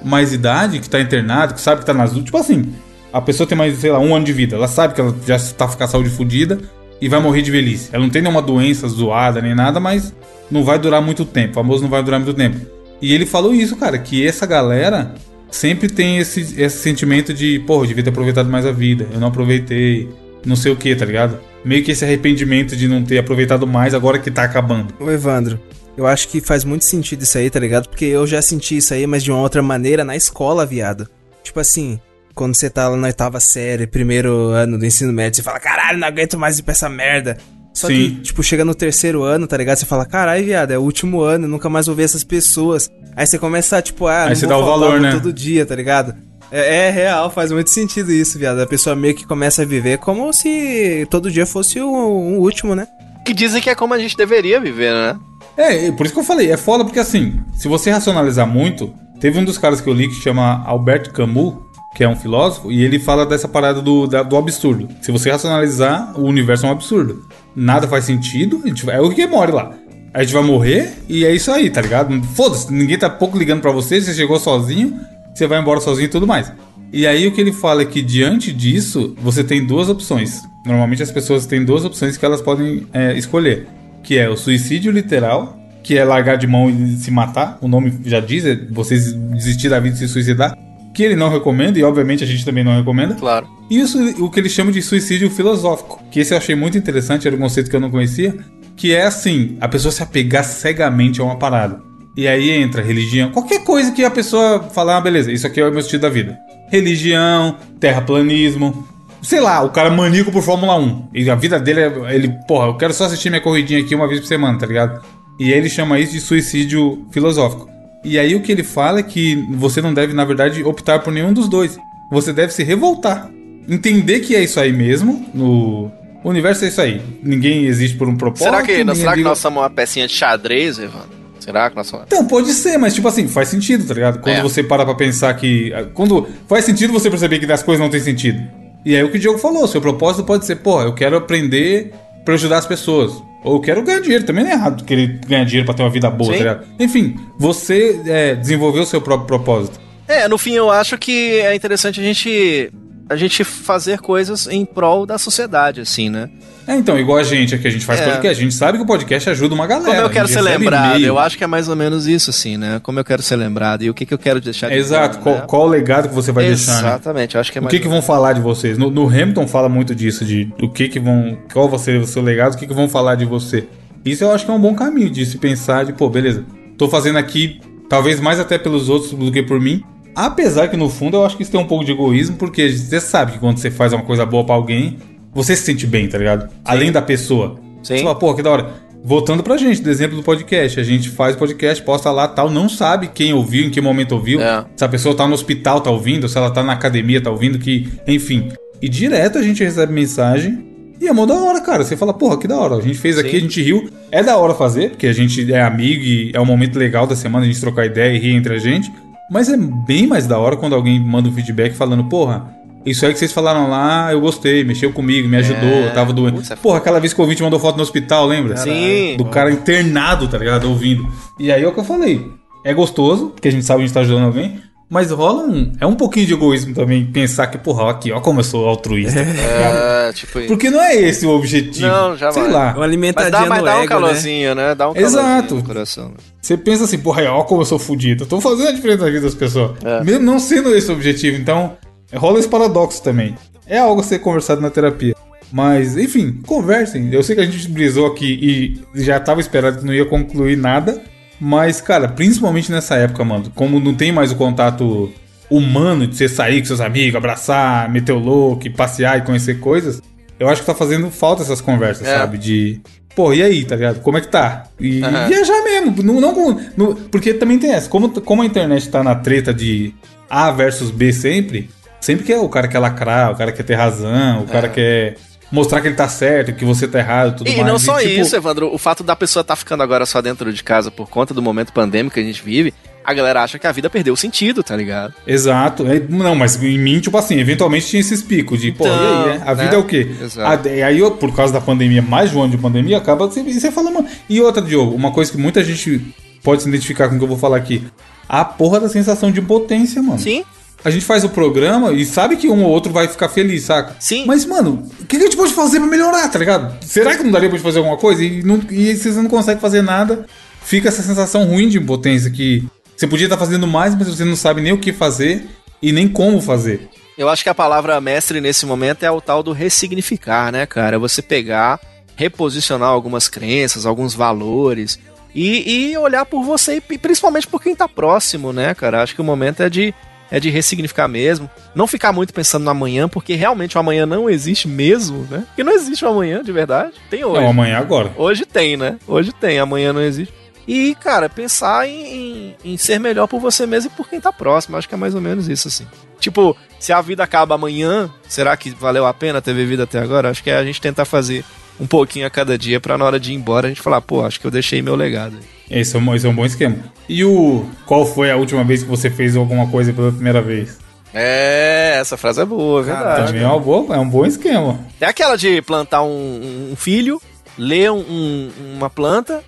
mais 0.04 0.34
idade, 0.34 0.80
que 0.80 0.90
tá 0.90 1.00
internado, 1.00 1.54
que 1.54 1.62
sabe 1.62 1.82
que 1.82 1.86
tá 1.86 1.94
nas 1.94 2.14
Tipo 2.14 2.38
assim, 2.38 2.74
a 3.12 3.22
pessoa 3.22 3.48
tem 3.48 3.58
mais, 3.58 3.78
sei 3.78 3.92
lá, 3.92 4.00
um 4.00 4.16
ano 4.16 4.26
de 4.26 4.34
vida. 4.34 4.56
Ela 4.56 4.68
sabe 4.68 4.94
que 4.94 5.02
ela 5.02 5.16
já 5.26 5.38
tá 5.40 5.68
com 5.68 5.84
a 5.84 5.88
saúde 5.88 6.10
fodida 6.10 6.60
e 7.00 7.08
vai 7.08 7.20
morrer 7.20 7.42
de 7.42 7.52
velhice. 7.52 7.90
Ela 7.92 8.04
não 8.04 8.10
tem 8.10 8.22
nenhuma 8.22 8.42
doença 8.42 8.88
zoada 8.88 9.42
nem 9.42 9.54
nada, 9.54 9.80
mas 9.80 10.14
não 10.50 10.64
vai 10.64 10.80
durar 10.80 11.02
muito 11.02 11.26
tempo. 11.26 11.52
O 11.52 11.54
famoso 11.56 11.84
não 11.84 11.90
vai 11.90 12.02
durar 12.02 12.20
muito 12.20 12.36
tempo. 12.36 12.58
E 13.02 13.14
ele 13.14 13.26
falou 13.26 13.54
isso, 13.54 13.76
cara, 13.76 13.98
que 13.98 14.26
essa 14.26 14.46
galera 14.46 15.14
sempre 15.52 15.88
tem 15.88 16.18
esse, 16.18 16.60
esse 16.60 16.78
sentimento 16.78 17.34
de, 17.34 17.60
porra, 17.60 17.88
devia 17.88 18.04
ter 18.04 18.10
aproveitado 18.10 18.50
mais 18.50 18.66
a 18.66 18.72
vida. 18.72 19.08
Eu 19.14 19.20
não 19.20 19.28
aproveitei, 19.28 20.10
não 20.46 20.56
sei 20.56 20.72
o 20.72 20.76
que, 20.76 20.96
tá 20.96 21.06
ligado? 21.06 21.38
Meio 21.64 21.84
que 21.84 21.92
esse 21.92 22.04
arrependimento 22.04 22.76
de 22.76 22.88
não 22.88 23.04
ter 23.04 23.18
aproveitado 23.20 23.68
mais 23.68 23.94
agora 23.94 24.18
que 24.18 24.32
tá 24.32 24.44
acabando. 24.44 24.94
Ô 25.00 25.12
Evandro, 25.12 25.60
eu 25.98 26.08
acho 26.08 26.28
que 26.28 26.42
faz 26.42 26.64
muito 26.64 26.86
sentido 26.86 27.24
isso 27.24 27.38
aí, 27.38 27.50
tá 27.50 27.60
ligado? 27.60 27.90
Porque 27.90 28.06
eu 28.06 28.26
já 28.26 28.42
senti 28.42 28.78
isso 28.78 28.94
aí, 28.94 29.06
mas 29.06 29.24
de 29.24 29.32
uma 29.32 29.42
outra 29.42 29.62
maneira 29.62 30.04
na 30.04 30.16
escola, 30.16 30.66
viado. 30.66 31.08
Tipo 31.44 31.60
assim, 31.60 32.00
quando 32.34 32.56
você 32.56 32.70
tá 32.70 32.88
lá 32.90 32.98
na 32.98 33.08
oitava 33.08 33.40
série, 33.40 33.86
primeiro 33.86 34.50
ano 34.50 34.78
do 34.78 34.86
ensino 34.86 35.14
médio, 35.14 35.38
você 35.38 35.44
fala, 35.44 35.60
caralho, 35.60 36.00
não 36.00 36.08
aguento 36.08 36.38
mais 36.38 36.58
ir 36.58 36.64
pra 36.64 36.72
essa 36.72 36.90
merda. 36.90 37.38
Só 37.74 37.88
Sim. 37.88 37.94
que, 37.94 38.22
tipo, 38.22 38.44
chega 38.44 38.64
no 38.64 38.76
terceiro 38.76 39.24
ano, 39.24 39.48
tá 39.48 39.58
ligado? 39.58 39.78
Você 39.78 39.86
fala, 39.86 40.06
caralho, 40.06 40.46
viado, 40.46 40.72
é 40.72 40.78
o 40.78 40.82
último 40.82 41.22
ano, 41.22 41.46
eu 41.46 41.50
nunca 41.50 41.70
mais 41.70 41.88
vou 41.88 41.96
ver 41.96 42.04
essas 42.04 42.24
pessoas. 42.24 42.90
Aí 43.16 43.26
você 43.26 43.40
começa, 43.40 43.82
tipo, 43.82 44.08
ah, 44.08 44.24
Aí 44.24 44.30
não 44.30 44.36
você 44.36 44.46
vou 44.46 44.58
dá 44.58 44.64
o 44.64 44.66
valor, 44.66 45.00
né? 45.00 45.12
todo 45.12 45.34
dia, 45.34 45.66
tá 45.66 45.76
ligado? 45.76 46.16
É, 46.52 46.88
é 46.88 46.90
real, 46.92 47.32
faz 47.32 47.52
muito 47.52 47.72
sentido 47.72 48.12
isso, 48.12 48.38
viado. 48.38 48.60
A 48.60 48.68
pessoa 48.68 48.96
meio 48.96 49.16
que 49.16 49.26
começa 49.26 49.64
a 49.64 49.66
viver 49.66 49.98
como 49.98 50.32
se 50.32 51.08
todo 51.10 51.32
dia 51.32 51.48
fosse 51.48 51.80
o, 51.80 51.88
o 51.88 52.40
último, 52.42 52.76
né? 52.76 52.88
Que 53.26 53.34
dizem 53.34 53.60
que 53.62 53.70
é 53.72 53.76
como 53.76 53.96
a 53.96 54.00
gente 54.00 54.16
deveria 54.16 54.60
viver, 54.60 54.94
né? 54.94 55.18
É, 55.58 55.88
é, 55.88 55.92
por 55.92 56.06
isso 56.06 56.14
que 56.14 56.20
eu 56.20 56.24
falei, 56.24 56.52
é 56.52 56.58
foda 56.58 56.84
porque 56.84 57.00
assim, 57.00 57.40
se 57.54 57.68
você 57.68 57.92
racionalizar 57.92 58.48
muito, 58.48 58.94
teve 59.20 59.38
um 59.40 59.44
dos 59.46 59.58
caras 59.58 59.80
que 59.82 59.88
eu 59.90 59.94
li 59.94 60.08
que 60.08 60.16
chama 60.16 60.64
Albert 60.66 61.12
Camus, 61.12 61.56
que 61.96 62.04
é 62.04 62.10
um 62.10 62.16
filósofo, 62.16 62.72
e 62.72 62.84
ele 62.84 62.98
fala 62.98 63.24
dessa 63.26 63.48
parada 63.48 63.80
do, 63.82 64.08
da- 64.08 64.24
do 64.24 64.36
absurdo. 64.36 64.88
Se 65.02 65.12
você 65.12 65.30
racionalizar, 65.30 66.20
o 66.20 66.24
universo 66.24 66.66
é 66.66 66.70
um 66.70 66.72
absurdo. 66.72 67.22
Nada 67.56 67.88
faz 67.88 68.06
sentido, 68.06 68.62
gente 68.66 68.90
é 68.90 69.00
o 69.00 69.12
que 69.12 69.28
morre 69.28 69.52
lá. 69.52 69.72
A 70.12 70.24
gente 70.24 70.34
vai 70.34 70.44
morrer 70.44 70.92
e 71.08 71.24
é 71.24 71.32
isso 71.34 71.52
aí, 71.52 71.70
tá 71.70 71.82
ligado? 71.82 72.20
Foda-se, 72.36 72.72
ninguém 72.74 72.98
tá 72.98 73.10
pouco 73.10 73.38
ligando 73.38 73.62
pra 73.62 73.72
você, 73.72 74.02
você 74.02 74.14
chegou 74.14 74.40
sozinho, 74.40 75.00
você 75.36 75.46
vai 75.46 75.60
embora 75.60 75.80
sozinho 75.80 76.06
e 76.06 76.10
tudo 76.10 76.26
mais. 76.26 76.52
E 76.92 77.06
aí 77.08 77.28
o 77.28 77.32
que 77.32 77.42
ele 77.42 77.52
fala 77.54 77.82
é 77.84 77.86
que 77.86 78.02
diante 78.02 78.52
disso, 78.52 79.16
você 79.22 79.44
tem 79.44 79.64
duas 79.66 79.88
opções. 79.90 80.42
Normalmente 80.66 81.02
as 81.04 81.12
pessoas 81.12 81.46
têm 81.46 81.64
duas 81.66 81.84
opções 81.86 82.18
que 82.18 82.26
elas 82.26 82.42
podem 82.42 82.88
é, 82.94 83.16
escolher. 83.18 83.68
Que 84.04 84.18
é 84.18 84.30
o 84.30 84.36
suicídio 84.36 84.92
literal, 84.92 85.58
que 85.82 85.98
é 85.98 86.04
largar 86.04 86.38
de 86.38 86.46
mão 86.46 86.70
e 86.70 86.96
se 86.98 87.10
matar. 87.10 87.58
O 87.62 87.68
nome 87.68 87.94
já 88.06 88.20
diz, 88.20 88.46
é 88.46 88.56
você 88.70 88.96
desistir 88.96 89.70
da 89.70 89.80
vida 89.80 89.96
e 89.96 90.00
se 90.00 90.08
suicidar. 90.08 90.56
Que 90.94 91.02
ele 91.02 91.16
não 91.16 91.30
recomenda, 91.30 91.80
e 91.80 91.84
obviamente 91.84 92.24
a 92.24 92.28
gente 92.28 92.46
também 92.46 92.64
não 92.64 92.76
recomenda. 92.78 93.16
Claro. 93.16 93.48
E 93.70 93.80
isso, 93.80 93.98
o 94.24 94.30
que 94.30 94.40
eles 94.40 94.52
chamam 94.52 94.72
de 94.72 94.82
suicídio 94.82 95.30
filosófico. 95.30 96.04
Que 96.12 96.20
esse 96.20 96.34
eu 96.34 96.38
achei 96.38 96.54
muito 96.54 96.78
interessante, 96.78 97.28
era 97.28 97.36
um 97.36 97.40
conceito 97.40 97.70
que 97.70 97.76
eu 97.76 97.80
não 97.80 97.90
conhecia. 97.90 98.36
Que 98.76 98.94
é 98.94 99.04
assim, 99.04 99.58
a 99.60 99.68
pessoa 99.68 99.92
se 99.92 100.04
apegar 100.04 100.44
cegamente 100.44 101.20
a 101.20 101.24
uma 101.24 101.38
parada. 101.38 101.82
E 102.16 102.28
aí 102.28 102.52
entra 102.52 102.84
religião, 102.84 103.32
qualquer 103.32 103.64
coisa 103.64 103.92
que 103.92 104.06
a 104.06 104.12
pessoa 104.12 104.70
falar, 104.72 104.98
ah, 104.98 105.02
beleza, 105.02 105.32
isso 105.32 105.48
aqui 105.48 105.60
é 105.60 105.68
o 105.68 105.72
meu 105.72 105.80
estilo 105.80 106.04
da 106.04 106.10
vida. 106.10 106.38
Religião, 106.70 107.58
terraplanismo, 107.80 108.88
sei 109.24 109.40
lá, 109.40 109.64
o 109.64 109.70
cara 109.70 109.90
maníaco 109.90 110.32
por 110.32 110.44
Fórmula 110.44 110.78
1. 110.78 111.08
E 111.14 111.30
a 111.30 111.36
vida 111.36 111.60
dele 111.60 111.80
é, 111.82 112.16
ele, 112.16 112.30
porra, 112.48 112.68
eu 112.68 112.78
quero 112.78 112.94
só 112.94 113.06
assistir 113.06 113.30
minha 113.30 113.42
corridinha 113.42 113.80
aqui 113.80 113.96
uma 113.96 114.08
vez 114.08 114.20
por 114.20 114.28
semana, 114.28 114.58
tá 114.60 114.66
ligado? 114.68 115.02
E 115.40 115.52
aí 115.52 115.58
ele 115.58 115.70
chama 115.70 116.00
isso 116.00 116.12
de 116.12 116.20
suicídio 116.22 117.06
filosófico. 117.12 117.68
E 118.04 118.20
aí 118.20 118.36
o 118.36 118.42
que 118.42 118.52
ele 118.52 118.64
fala 118.64 119.00
é 119.00 119.04
que 119.04 119.36
você 119.52 119.82
não 119.82 119.94
deve, 119.94 120.14
na 120.14 120.26
verdade, 120.26 120.64
optar 120.64 121.00
por 121.00 121.12
nenhum 121.12 121.34
dos 121.34 121.48
dois. 121.50 121.78
Você 122.12 122.32
deve 122.34 122.54
se 122.54 122.64
revoltar. 122.64 123.30
Entender 123.68 124.20
que 124.20 124.36
é 124.36 124.44
isso 124.44 124.60
aí 124.60 124.74
mesmo, 124.74 125.26
no 125.34 125.90
o 126.24 126.30
universo 126.30 126.64
é 126.66 126.68
isso 126.70 126.80
aí. 126.82 127.02
Ninguém 127.22 127.66
existe 127.66 127.98
por 127.98 128.08
um 128.08 128.16
propósito. 128.16 128.46
será 128.46 128.62
que, 128.62 128.78
ninguém 128.78 128.96
será 128.96 129.12
que 129.12 129.18
liga- 129.18 129.30
nós 129.30 129.40
somos 129.40 129.62
uma 129.62 129.70
pecinha 129.70 130.08
de 130.08 130.14
xadrez, 130.14 130.78
Evandro? 130.80 131.10
Será 131.40 131.70
que 131.70 131.76
nós 131.76 131.88
somos? 131.88 132.06
Então, 132.08 132.26
pode 132.26 132.54
ser, 132.54 132.78
mas 132.78 132.94
tipo 132.94 133.08
assim, 133.08 133.28
faz 133.28 133.50
sentido, 133.50 133.86
tá 133.86 133.94
ligado? 133.94 134.20
Quando 134.20 134.36
É. 134.38 134.42
você 134.42 134.64
para 134.64 134.86
pra 134.86 134.96
pensar 134.96 135.34
que. 135.34 135.72
Quando 135.94 136.28
faz 136.48 136.64
sentido 136.64 136.94
você 136.94 137.10
perceber 137.10 137.40
que 137.40 137.52
as 137.52 137.62
coisas 137.64 137.82
não 137.82 137.90
têm 137.90 138.00
sentido. 138.00 138.42
E 138.86 138.96
aí 138.96 139.04
o 139.04 139.12
que 139.12 139.17
o 139.17 139.19
Diogo 139.19 139.39
falou, 139.39 139.67
seu 139.67 139.82
propósito 139.82 140.26
pode 140.26 140.46
ser, 140.46 140.58
porra, 140.58 140.84
eu 140.84 140.93
quero 140.93 141.15
aprender 141.15 141.93
pra 142.26 142.34
ajudar 142.34 142.58
as 142.58 142.65
pessoas. 142.65 143.12
Ou 143.43 143.56
eu 143.56 143.62
quero 143.62 143.84
ganhar 143.84 144.00
dinheiro, 144.00 144.26
também 144.26 144.43
não 144.43 144.52
é 144.52 144.54
errado 144.54 144.84
querer 144.84 145.19
ganhar 145.28 145.43
dinheiro 145.43 145.65
pra 145.65 145.76
ter 145.76 145.84
uma 145.84 145.89
vida 145.89 146.10
boa, 146.10 146.32
Sim. 146.32 146.38
tá 146.38 146.43
ligado? 146.43 146.67
Enfim, 146.80 147.15
você 147.38 148.02
é, 148.06 148.36
desenvolveu 148.36 148.84
o 148.84 148.86
seu 148.86 149.02
próprio 149.02 149.28
propósito. 149.28 149.80
É, 150.08 150.28
no 150.28 150.38
fim 150.38 150.54
eu 150.54 150.69
acho 150.69 150.98
que 150.98 151.39
é 151.39 151.56
interessante 151.56 152.00
a 152.00 152.04
gente 152.04 152.72
a 153.13 153.17
gente 153.17 153.43
fazer 153.43 153.99
coisas 153.99 154.47
em 154.47 154.65
prol 154.65 155.06
da 155.06 155.17
sociedade, 155.17 155.82
assim, 155.82 156.10
né? 156.10 156.30
É, 156.65 156.76
então, 156.76 156.97
igual 156.97 157.17
a 157.17 157.23
gente 157.23 157.54
aqui, 157.54 157.67
a 157.67 157.71
gente 157.71 157.86
faz 157.86 157.99
É. 157.99 158.06
podcast, 158.06 158.39
a 158.39 158.43
gente 158.43 158.54
sabe 158.54 158.78
que 158.78 158.84
o 158.84 158.88
podcast 158.88 159.30
ajuda 159.30 159.54
uma 159.54 159.67
galera. 159.67 159.95
Como 159.95 160.02
eu 160.02 160.10
quero 160.10 160.28
ser 160.28 160.41
lembrado, 160.41 161.02
eu 161.02 161.19
acho 161.19 161.38
que 161.38 161.43
é 161.43 161.47
mais 161.47 161.67
ou 161.67 161.76
menos 161.76 162.08
isso, 162.08 162.30
assim, 162.30 162.56
né? 162.58 162.80
Como 162.82 162.99
eu 162.99 163.04
quero 163.04 163.21
ser 163.21 163.36
lembrado 163.36 163.84
e 163.84 163.89
o 163.89 163.93
que, 163.93 164.06
que 164.06 164.13
eu 164.13 164.17
quero 164.17 164.39
deixar 164.39 164.69
de 164.69 164.76
Exato, 164.76 165.19
qual, 165.19 165.36
né? 165.36 165.43
qual 165.45 165.63
o 165.63 165.67
legado 165.67 166.08
que 166.08 166.15
você 166.15 166.32
vai 166.32 166.45
deixar, 166.45 166.82
né? 166.82 166.89
Exatamente, 166.89 167.36
eu 167.36 167.41
acho 167.41 167.52
que 167.52 167.58
é 167.58 167.62
O 167.62 167.63
mais 167.65 167.71
que, 167.73 167.80
que 167.82 167.88
ou 167.88 167.93
vão 167.93 168.02
falar 168.02 168.34
de 168.34 168.41
vocês? 168.41 168.78
No, 168.78 168.89
no 168.89 169.08
Hamilton 169.08 169.47
fala 169.47 169.67
muito 169.67 169.93
disso, 169.93 170.23
de 170.23 170.52
o 170.62 170.69
que 170.69 170.88
que 170.88 170.99
vão. 170.99 171.38
Qual 171.52 171.67
vai 171.67 171.80
ser 171.80 171.99
o 171.99 172.08
seu 172.08 172.21
legado, 172.21 172.54
o 172.54 172.58
que, 172.58 172.65
que 172.65 172.73
vão 172.73 172.88
falar 172.88 173.15
de 173.15 173.26
você. 173.26 173.67
Isso 174.06 174.23
eu 174.23 174.32
acho 174.32 174.45
que 174.45 174.52
é 174.52 174.54
um 174.54 174.60
bom 174.60 174.73
caminho 174.73 175.10
de 175.10 175.26
se 175.26 175.38
pensar 175.38 175.86
de, 175.86 175.93
pô, 175.93 176.10
beleza, 176.10 176.45
tô 176.78 176.88
fazendo 176.89 177.17
aqui, 177.17 177.60
talvez 177.89 178.19
mais 178.19 178.39
até 178.39 178.58
pelos 178.58 178.89
outros 178.89 179.12
do 179.12 179.32
que 179.32 179.43
por 179.43 179.60
mim. 179.60 179.84
Apesar 180.15 180.67
que 180.67 180.78
no 180.78 180.89
fundo 180.89 181.17
eu 181.17 181.26
acho 181.26 181.36
que 181.36 181.43
isso 181.43 181.52
tem 181.52 181.60
um 181.60 181.67
pouco 181.67 181.84
de 181.84 181.91
egoísmo, 181.91 182.36
porque 182.38 182.69
você 182.69 182.99
sabe 182.99 183.34
que 183.34 183.39
quando 183.39 183.58
você 183.58 183.71
faz 183.71 183.93
uma 183.93 184.04
coisa 184.04 184.26
boa 184.26 184.45
pra 184.45 184.56
alguém, 184.56 184.97
você 185.34 185.56
se 185.56 185.63
sente 185.63 185.88
bem, 185.88 186.08
tá 186.08 186.17
ligado? 186.17 186.49
Além 186.63 186.91
da 186.91 187.02
pessoa. 187.02 187.56
Sim. 187.82 187.97
Você 187.97 188.04
fala, 188.04 188.15
pô, 188.15 188.34
que 188.34 188.41
da 188.41 188.52
hora. 188.52 188.84
Voltando 189.06 189.43
pra 189.43 189.58
gente, 189.58 189.82
do 189.82 189.89
exemplo 189.89 190.15
do 190.15 190.23
podcast. 190.23 190.80
A 190.80 190.84
gente 190.84 191.10
faz 191.10 191.36
podcast, 191.36 191.84
posta 191.84 192.10
lá 192.10 192.26
tal, 192.28 192.49
não 192.49 192.69
sabe 192.69 193.10
quem 193.13 193.34
ouviu, 193.34 193.65
em 193.65 193.69
que 193.69 193.82
momento 193.82 194.13
ouviu. 194.13 194.39
É. 194.39 194.63
Se 194.78 194.86
a 194.86 194.88
pessoa 194.88 195.13
tá 195.13 195.28
no 195.28 195.34
hospital, 195.34 195.82
tá 195.82 195.91
ouvindo, 195.91 196.30
se 196.30 196.38
ela 196.38 196.52
tá 196.52 196.63
na 196.63 196.73
academia, 196.73 197.21
tá 197.21 197.30
ouvindo, 197.30 197.60
que. 197.60 197.89
Enfim. 198.08 198.49
E 198.82 198.88
direto 198.88 199.38
a 199.38 199.41
gente 199.41 199.63
recebe 199.63 199.91
mensagem. 199.91 200.73
E 201.02 201.08
é 201.08 201.12
mó 201.12 201.26
da 201.26 201.34
hora, 201.34 201.60
cara. 201.60 201.84
Você 201.84 201.97
fala, 201.97 202.13
porra, 202.13 202.38
que 202.38 202.47
da 202.47 202.58
hora. 202.58 202.76
A 202.76 202.82
gente 202.82 202.97
fez 202.97 203.17
aqui, 203.17 203.32
Sim. 203.32 203.38
a 203.38 203.39
gente 203.41 203.62
riu. 203.62 203.89
É 204.10 204.23
da 204.23 204.38
hora 204.38 204.54
fazer, 204.54 204.91
porque 204.91 205.08
a 205.08 205.13
gente 205.13 205.52
é 205.52 205.62
amigo 205.62 206.02
e 206.02 206.32
é 206.34 206.39
um 206.39 206.45
momento 206.45 206.80
legal 206.80 207.06
da 207.06 207.15
semana 207.15 207.43
a 207.43 207.47
gente 207.47 207.60
trocar 207.60 207.86
ideia 207.86 208.15
e 208.15 208.19
rir 208.19 208.36
entre 208.36 208.54
a 208.54 208.58
gente. 208.58 208.89
Mas 209.34 209.50
é 209.50 209.58
bem 209.58 210.06
mais 210.06 210.28
da 210.28 210.38
hora 210.38 210.56
quando 210.56 210.76
alguém 210.76 211.00
manda 211.00 211.28
um 211.28 211.32
feedback 211.32 211.74
falando, 211.74 212.04
porra, 212.04 212.54
isso 212.86 213.04
aí 213.04 213.12
que 213.12 213.17
vocês 213.17 213.32
falaram 213.32 213.67
lá, 213.67 214.12
eu 214.12 214.22
gostei, 214.22 214.63
mexeu 214.63 214.93
comigo, 214.93 215.28
me 215.28 215.38
ajudou, 215.38 215.69
eu 215.69 215.91
tava 215.91 216.13
doente. 216.13 216.36
putz, 216.36 216.52
é 216.52 216.56
porra, 216.56 216.78
aquela 216.78 217.00
vez 217.00 217.13
que 217.13 217.19
o 217.19 217.24
ouvinte 217.24 217.41
mandou 217.41 217.60
foto 217.60 217.76
no 217.78 217.82
hospital, 217.82 218.28
lembra? 218.28 218.56
Sim. 218.58 219.15
Do 219.17 219.26
cara 219.26 219.52
internado, 219.52 220.28
tá 220.28 220.38
ligado? 220.38 220.69
Ouvindo. 220.69 221.08
E 221.39 221.52
aí 221.52 221.63
é 221.63 221.67
o 221.67 221.72
que 221.72 221.80
eu 221.80 221.84
falei. 221.84 222.30
É 222.63 222.76
gostoso, 222.76 223.30
porque 223.30 223.48
a 223.48 223.52
gente 223.52 223.65
sabe 223.65 223.80
que 223.80 223.84
a 223.86 223.88
gente 223.88 223.93
tá 223.96 224.02
ajudando 224.02 224.26
alguém. 224.26 224.62
Mas 224.93 225.10
rola 225.10 225.41
um. 225.43 225.71
É 225.82 225.88
um 225.88 225.95
pouquinho 225.95 226.27
de 226.27 226.34
egoísmo 226.34 226.75
também 226.75 227.03
pensar 227.03 227.47
que, 227.47 227.58
porra, 227.58 227.89
aqui, 227.89 228.12
ó, 228.12 228.19
como 228.21 228.41
eu 228.41 228.43
sou 228.43 228.67
altruísta. 228.67 229.19
tá 229.25 229.32
ligado? 229.32 229.77
É, 230.10 230.13
tipo 230.13 230.38
isso. 230.38 230.47
Porque 230.47 230.69
não 230.69 230.79
é 230.79 230.95
esse 230.95 231.25
o 231.25 231.32
objetivo. 231.32 231.88
Não, 231.88 232.15
jamais. 232.15 232.36
Sei 232.36 232.47
lá. 232.47 232.65
Uma 232.65 232.73
Mas 232.73 232.84
alimentadinha 232.84 233.32
dá, 233.32 233.45
mas 233.47 233.60
no 233.60 233.65
dá 233.65 233.71
um 233.71 233.75
ego, 233.77 233.82
né? 233.82 233.88
calorzinho, 233.88 234.53
né? 234.53 234.75
Dá 234.75 234.89
um 234.89 234.93
calorzinho 234.93 235.19
Exato. 235.21 235.56
no 235.56 235.63
coração. 235.63 236.10
né? 236.10 236.15
Você 236.39 236.56
pensa 236.56 236.84
assim, 236.84 236.99
porra, 236.99 237.23
ó, 237.32 237.41
como 237.43 237.62
eu 237.62 237.65
sou 237.65 237.79
fudido. 237.79 238.23
Eu 238.23 238.27
tô 238.27 238.39
fazendo 238.39 238.67
a 238.69 238.71
diferença 238.71 239.03
na 239.03 239.10
vida 239.10 239.21
das 239.21 239.34
pessoas. 239.34 239.71
É. 239.84 240.03
Mesmo 240.03 240.23
não 240.23 240.38
sendo 240.38 240.75
esse 240.75 240.91
o 240.91 240.93
objetivo. 240.93 241.38
Então, 241.41 241.75
rola 242.13 242.38
esse 242.38 242.47
paradoxo 242.47 243.01
também. 243.01 243.36
É 243.65 243.79
algo 243.79 244.01
a 244.01 244.03
ser 244.03 244.19
conversado 244.19 244.62
na 244.62 244.69
terapia. 244.69 245.15
Mas, 245.51 245.97
enfim, 245.97 246.39
conversem. 246.45 247.12
Eu 247.12 247.23
sei 247.23 247.36
que 247.36 247.41
a 247.41 247.45
gente 247.45 247.67
brisou 247.67 248.06
aqui 248.06 248.77
e 248.95 249.03
já 249.03 249.19
tava 249.19 249.39
esperando 249.41 249.79
que 249.79 249.86
não 249.86 249.93
ia 249.93 250.06
concluir 250.06 250.56
nada. 250.56 251.01
Mas, 251.45 251.82
cara, 251.82 252.08
principalmente 252.08 252.71
nessa 252.71 252.95
época, 252.95 253.23
mano, 253.25 253.51
como 253.53 253.77
não 253.79 253.93
tem 253.93 254.13
mais 254.13 254.32
o 254.32 254.36
contato 254.36 255.12
humano 255.49 256.08
de 256.08 256.15
você 256.15 256.29
sair 256.29 256.62
com 256.62 256.67
seus 256.67 256.79
amigos, 256.79 257.15
abraçar, 257.15 257.89
meter 257.89 258.13
o 258.13 258.17
louco, 258.19 258.69
passear 258.71 259.17
e 259.17 259.21
conhecer 259.23 259.60
coisas, 259.60 260.01
eu 260.39 260.47
acho 260.47 260.62
que 260.62 260.67
tá 260.67 260.73
fazendo 260.73 261.12
falta 261.12 261.43
essas 261.43 261.60
conversas, 261.60 262.08
É. 262.08 262.17
sabe? 262.17 262.38
De 262.38 262.79
Pô, 263.15 263.32
e 263.32 263.43
aí, 263.43 263.63
tá 263.63 263.75
ligado? 263.75 263.99
Como 263.99 264.17
é 264.17 264.21
que 264.21 264.27
tá? 264.29 264.63
E 264.79 265.03
Aham. 265.03 265.27
viajar 265.27 265.63
mesmo. 265.63 266.01
Não, 266.01 266.19
não, 266.19 266.60
no- 266.75 266.95
porque 266.95 267.32
também 267.36 267.60
tem 267.60 267.71
essa. 267.71 267.88
Como, 267.88 268.10
como 268.21 268.41
a 268.41 268.45
internet 268.45 268.89
tá 268.89 269.03
na 269.03 269.13
treta 269.13 269.53
de 269.53 269.93
A 270.27 270.49
versus 270.49 270.89
B 270.89 271.13
sempre, 271.13 271.69
sempre 272.01 272.25
que 272.25 272.34
é 272.34 272.39
o 272.39 272.49
cara 272.49 272.67
quer 272.67 272.79
lacrar, 272.79 273.32
o 273.32 273.36
cara 273.36 273.51
quer 273.51 273.62
ter 273.62 273.75
razão, 273.75 274.41
o 274.41 274.47
cara 274.47 274.67
quer 274.67 275.17
mostrar 275.54 275.80
que 275.82 275.88
ele 275.88 275.96
tá 275.96 276.10
certo, 276.10 276.52
que 276.54 276.66
você 276.66 276.88
tá 276.88 277.00
errado, 277.00 277.38
tudo 277.38 277.50
E 277.50 277.56
mais. 277.56 277.68
não 277.68 277.78
só 277.80 278.00
tipo, 278.00 278.10
isso, 278.22 278.36
Evandro, 278.36 278.74
o 278.74 278.78
fato 278.78 279.04
da 279.04 279.16
pessoa 279.16 279.42
estar 279.42 279.56
ficando 279.56 279.84
agora 279.84 280.06
só 280.06 280.22
dentro 280.22 280.52
de 280.52 280.63
casa 280.63 280.89
por 280.89 281.08
conta 281.10 281.34
do 281.34 281.42
momento 281.42 281.72
pandêmico 281.72 282.16
que 282.16 282.20
a 282.20 282.24
gente 282.24 282.42
vive, 282.44 282.74
a 283.06 283.13
galera 283.13 283.44
acha 283.44 283.60
que 283.60 283.68
a 283.68 283.72
vida 283.72 283.89
perdeu 283.89 284.13
o 284.13 284.18
sentido, 284.18 284.63
tá 284.63 284.76
ligado? 284.76 285.13
Exato. 285.28 285.86
É, 285.88 286.00
não, 286.10 286.36
mas 286.36 286.62
em 286.62 286.80
mim, 286.80 287.00
tipo 287.00 287.18
assim, 287.18 287.38
eventualmente 287.39 287.86
tinha 287.88 288.00
esses 288.00 288.22
picos 288.24 288.60
de, 288.62 288.72
pô, 288.72 288.86
Então, 288.86 288.96
e 288.96 289.06
aí, 289.08 289.26
né? 289.38 289.44
A 289.46 289.54
né? 289.56 289.63
vida 289.63 289.76
é 289.76 289.80
o 289.80 289.84
quê? 289.84 290.10
Exato. 290.22 290.68
A- 290.68 290.72
e 290.72 290.82
aí, 290.82 291.00
por 291.12 291.36
causa 291.36 291.54
da 291.54 291.62
pandemia, 291.62 292.02
mais 292.02 292.32
de 292.32 292.38
um 292.38 292.42
ano 292.44 292.52
de 292.52 292.58
pandemia, 292.58 292.98
acaba 292.98 293.28
você, 293.28 293.44
você 293.44 293.72
fala, 293.72 293.92
mano. 293.92 294.08
E 294.30 294.42
outra, 294.42 294.62
Diogo, 294.62 294.96
uma 294.96 295.12
coisa 295.12 295.32
que 295.32 295.38
muita 295.38 295.63
gente 295.63 296.02
pode 296.42 296.63
se 296.63 296.70
identificar 296.70 297.10
com 297.10 297.16
o 297.16 297.18
que 297.18 297.24
eu 297.24 297.28
vou 297.30 297.38
falar 297.38 297.58
aqui. 297.58 297.84
A 298.28 298.44
porra 298.46 298.80
da 298.80 298.88
sensação 298.89 299.32
de 299.32 299.39
impotência, 299.42 300.02
mano. 300.02 300.18
Sim, 300.20 300.44
A 300.84 300.89
gente 300.89 301.06
faz 301.06 301.24
o 301.24 301.30
programa 301.30 301.93
e 301.93 302.06
sabe 302.06 302.36
que 302.36 302.50
um 302.50 302.63
ou 302.63 302.69
outro 302.69 302.91
vai 302.91 303.08
ficar 303.08 303.30
feliz, 303.30 303.63
saca? 303.63 303.96
Sim. 304.00 304.26
Mas, 304.26 304.46
mano, 304.46 304.86
o 305.00 305.06
que, 305.06 305.17
que 305.17 305.24
a 305.24 305.26
gente 305.26 305.38
pode 305.38 305.54
fazer 305.54 305.80
pra 305.80 305.88
melhorar, 305.88 306.28
tá 306.30 306.38
ligado? 306.38 306.76
Será 306.86 307.15
que 307.15 307.24
não 307.24 307.32
daria 307.32 307.48
pra 307.48 307.58
gente 307.58 307.65
fazer 307.65 307.80
alguma 307.80 307.98
coisa? 307.98 308.24
E, 308.24 308.43
não, 308.43 308.62
e 308.69 308.96
se 308.96 309.12
você 309.12 309.22
não 309.22 309.30
consegue 309.30 309.62
fazer 309.62 309.82
nada, 309.82 310.26
fica 310.62 310.89
essa 310.89 311.02
sensação 311.02 311.46
ruim 311.46 311.69
de 311.69 311.78
impotência 311.78 312.30
que 312.30 312.67
você 312.96 313.08
podia 313.08 313.26
estar 313.26 313.38
fazendo 313.38 313.65
mais, 313.65 313.96
mas 313.96 314.08
você 314.08 314.26
não 314.26 314.36
sabe 314.36 314.62
nem 314.62 314.74
o 314.74 314.78
que 314.78 314.91
fazer 314.91 315.48
e 315.82 315.91
nem 315.91 316.08
como 316.08 316.41
fazer. 316.41 316.89
Eu 317.17 317.30
acho 317.30 317.43
que 317.43 317.50
a 317.50 317.56
palavra 317.56 318.00
mestre 318.02 318.41
nesse 318.41 318.65
momento 318.65 319.04
é 319.04 319.12
o 319.12 319.22
tal 319.22 319.43
do 319.43 319.52
ressignificar, 319.52 320.52
né, 320.52 320.65
cara? 320.65 320.98
Você 321.00 321.22
pegar, 321.22 321.80
reposicionar 322.15 322.89
algumas 322.89 323.28
crenças, 323.28 323.86
alguns 323.86 324.13
valores 324.13 325.00
e, 325.34 325.91
e 325.91 325.98
olhar 325.98 326.26
por 326.26 326.43
você 326.43 326.82
e 326.89 326.98
principalmente 326.98 327.48
por 327.48 327.62
quem 327.62 327.76
tá 327.76 327.88
próximo, 327.88 328.52
né, 328.52 328.74
cara? 328.74 329.02
Acho 329.02 329.15
que 329.15 329.22
o 329.22 329.26
momento 329.26 329.62
é 329.62 329.69
de, 329.69 329.93
é 330.34 330.39
de 330.39 330.50
ressignificar 330.50 331.08
mesmo. 331.08 331.48
Não 331.76 331.86
ficar 331.86 332.12
muito 332.12 332.34
pensando 332.34 332.63
no 332.63 332.72
amanhã, 332.72 333.08
porque 333.08 333.36
realmente 333.36 333.78
o 333.78 333.80
amanhã 333.80 334.04
não 334.04 334.28
existe 334.28 334.67
mesmo, 334.67 335.28
né? 335.30 335.43
Porque 335.46 335.63
não 335.63 335.72
existe 335.72 336.04
o 336.04 336.08
amanhã 336.08 336.43
de 336.43 336.52
verdade. 336.52 336.93
Tem 337.08 337.24
hoje. 337.24 337.39
Não, 337.39 337.52
amanhã 337.52 337.76
é 337.76 337.78
agora. 337.78 338.12
Hoje 338.17 338.43
tem, 338.43 338.76
né? 338.76 338.98
Hoje 339.08 339.32
tem, 339.32 339.60
amanhã 339.60 339.93
não 339.93 340.02
existe. 340.02 340.34
E, 340.67 340.96
cara, 340.96 341.30
pensar 341.30 341.88
em, 341.88 342.06
em, 342.06 342.56
em 342.65 342.78
ser 342.78 343.00
melhor 343.00 343.28
por 343.28 343.39
você 343.39 343.67
mesmo 343.67 343.91
e 343.93 343.96
por 343.96 344.10
quem 344.10 344.19
tá 344.19 344.34
próximo. 344.34 344.76
Acho 344.76 344.89
que 344.89 344.96
é 344.96 344.98
mais 344.98 345.13
ou 345.13 345.22
menos 345.22 345.48
isso, 345.48 345.67
assim. 345.67 345.86
Tipo, 346.19 346.58
se 346.80 346.91
a 346.91 347.00
vida 347.00 347.24
acaba 347.24 347.54
amanhã, 347.54 348.10
será 348.28 348.58
que 348.58 348.72
valeu 348.72 349.06
a 349.06 349.13
pena 349.13 349.39
ter 349.39 349.54
vivido 349.54 349.84
até 349.84 350.00
agora? 350.00 350.32
Acho 350.32 350.41
que 350.41 350.50
é 350.50 350.58
a 350.58 350.65
gente 350.65 350.82
tentar 350.82 351.06
fazer 351.06 351.46
um 351.80 351.88
pouquinho 351.88 352.26
a 352.28 352.30
cada 352.30 352.58
dia 352.58 352.80
pra 352.80 352.98
na 352.98 353.06
hora 353.06 353.20
de 353.20 353.32
ir 353.32 353.36
embora 353.36 353.68
a 353.68 353.70
gente 353.70 353.82
falar, 353.82 354.02
pô, 354.02 354.24
acho 354.26 354.40
que 354.40 354.46
eu 354.48 354.52
deixei 354.52 354.82
meu 354.82 354.96
legado. 354.96 355.38
Esse 355.70 355.96
é, 355.96 356.00
um, 356.00 356.16
esse 356.16 356.26
é 356.26 356.30
um 356.30 356.36
bom 356.36 356.46
esquema. 356.46 356.76
E 357.10 357.24
o. 357.26 357.66
Qual 357.86 358.06
foi 358.06 358.30
a 358.30 358.36
última 358.38 358.64
vez 358.64 358.84
que 358.84 358.90
você 358.90 359.10
fez 359.10 359.36
alguma 359.36 359.68
coisa 359.68 359.92
pela 359.94 360.12
primeira 360.12 360.42
vez? 360.42 360.78
É, 361.14 361.98
essa 362.00 362.18
frase 362.18 362.42
é 362.42 362.46
boa, 362.46 362.82
é 362.82 362.84
verdade. 362.84 363.28
Também 363.28 363.44
é, 363.44 363.48
uma 363.48 363.60
boa, 363.60 363.96
é 363.96 364.00
um 364.00 364.08
bom 364.10 364.26
esquema. 364.26 364.80
Tem 365.00 365.08
aquela 365.08 365.36
de 365.36 365.62
plantar 365.62 366.02
um, 366.04 366.70
um 366.72 366.76
filho, 366.76 367.22
ler 367.58 367.92
um- 367.92 368.00
um- 368.00 368.52
uma 368.78 368.90
planta, 368.90 369.44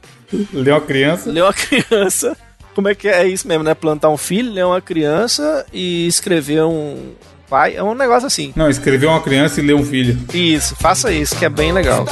Ler 0.53 0.71
uma 0.71 0.81
criança. 0.81 1.29
ler 1.31 1.41
uma 1.43 1.53
criança. 1.57 2.35
Como 2.75 2.87
é 2.87 2.95
que 2.95 3.07
é 3.07 3.27
isso 3.27 3.47
mesmo, 3.47 3.63
né? 3.63 3.73
Plantar 3.73 4.09
um 4.09 4.17
filho, 4.17 4.51
ler 4.51 4.65
uma 4.65 4.81
criança 4.81 5.65
e 5.73 6.05
escrever 6.07 6.63
um 6.63 7.13
pai. 7.49 7.75
É 7.75 7.83
um 7.83 7.95
negócio 7.95 8.27
assim. 8.27 8.53
Não, 8.55 8.69
escrever 8.69 9.07
uma 9.07 9.21
criança 9.21 9.59
e 9.59 9.63
ler 9.63 9.75
um 9.75 9.85
filho. 9.85 10.17
Isso, 10.33 10.75
faça 10.75 11.11
isso, 11.11 11.35
que 11.35 11.45
é 11.45 11.49
bem 11.49 11.71
legal. 11.71 12.05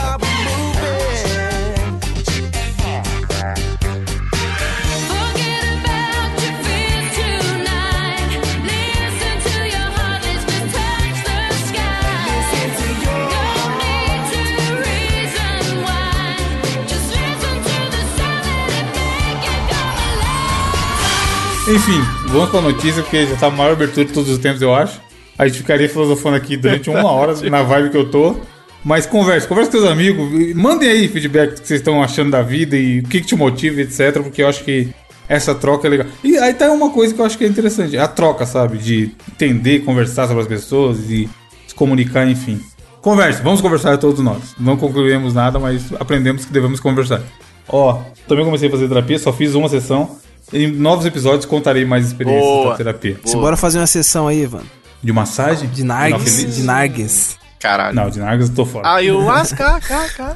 Enfim, 21.65 22.01
vamos 22.27 22.49
pra 22.49 22.59
notícia, 22.59 23.01
porque 23.01 23.25
já 23.25 23.37
tá 23.37 23.47
a 23.47 23.49
maior 23.49 23.71
abertura 23.71 24.05
de 24.05 24.11
todos 24.11 24.29
os 24.29 24.37
tempos, 24.37 24.61
eu 24.61 24.75
acho. 24.75 24.99
A 25.37 25.47
gente 25.47 25.57
ficaria 25.57 25.89
filosofando 25.89 26.35
aqui 26.35 26.55
durante 26.57 26.89
uma 26.89 27.05
hora, 27.05 27.33
na 27.49 27.63
vibe 27.63 27.89
que 27.89 27.97
eu 27.97 28.09
tô. 28.09 28.35
Mas 28.83 29.05
converse, 29.05 29.47
converse 29.47 29.71
com 29.71 29.77
seus 29.77 29.89
amigos, 29.89 30.53
mandem 30.55 30.89
aí 30.89 31.07
feedback 31.07 31.55
do 31.55 31.61
que 31.61 31.67
vocês 31.67 31.79
estão 31.79 32.03
achando 32.03 32.31
da 32.31 32.41
vida 32.41 32.75
e 32.75 32.99
o 32.99 33.03
que, 33.03 33.21
que 33.21 33.27
te 33.27 33.35
motiva, 33.35 33.79
etc. 33.79 34.21
Porque 34.21 34.43
eu 34.43 34.47
acho 34.47 34.63
que 34.63 34.89
essa 35.27 35.55
troca 35.55 35.87
é 35.87 35.89
legal. 35.89 36.07
E 36.23 36.37
aí 36.37 36.53
tá 36.53 36.69
uma 36.71 36.89
coisa 36.89 37.13
que 37.13 37.21
eu 37.21 37.25
acho 37.25 37.37
que 37.37 37.45
é 37.45 37.47
interessante, 37.47 37.97
a 37.97 38.07
troca, 38.07 38.45
sabe? 38.45 38.77
De 38.77 39.11
entender, 39.31 39.79
conversar 39.79 40.27
sobre 40.27 40.41
as 40.41 40.47
pessoas 40.47 41.09
e 41.09 41.29
se 41.65 41.73
comunicar, 41.73 42.27
enfim. 42.27 42.59
Converse, 43.01 43.41
vamos 43.41 43.61
conversar 43.61 43.97
todos 43.97 44.19
nós. 44.21 44.55
Não 44.59 44.75
concluímos 44.75 45.33
nada, 45.33 45.59
mas 45.59 45.91
aprendemos 45.99 46.45
que 46.45 46.51
devemos 46.51 46.79
conversar. 46.79 47.21
Ó, 47.67 48.01
também 48.27 48.43
comecei 48.43 48.67
a 48.67 48.71
fazer 48.71 48.87
terapia, 48.87 49.17
só 49.17 49.31
fiz 49.31 49.55
uma 49.55 49.69
sessão. 49.69 50.17
Em 50.51 50.67
novos 50.67 51.05
episódios 51.05 51.45
contarei 51.45 51.85
mais 51.85 52.05
experiências 52.05 52.45
Boa. 52.45 52.71
da 52.71 52.77
terapia. 52.77 53.17
Se 53.23 53.35
bora 53.35 53.55
fazer 53.55 53.79
uma 53.79 53.87
sessão 53.87 54.27
aí, 54.27 54.43
Ivan. 54.43 54.61
De 55.03 55.11
massagem? 55.11 55.69
De 55.69 55.83
nargues. 55.83 56.55
De 56.55 56.63
nargues. 56.63 57.37
Caralho. 57.59 57.95
Não, 57.95 58.09
de 58.09 58.19
Nargas 58.19 58.49
eu 58.49 58.55
tô 58.55 58.65
fora. 58.65 58.87
Ayahuasca, 58.95 59.79
cá, 59.87 60.09
cá. 60.17 60.35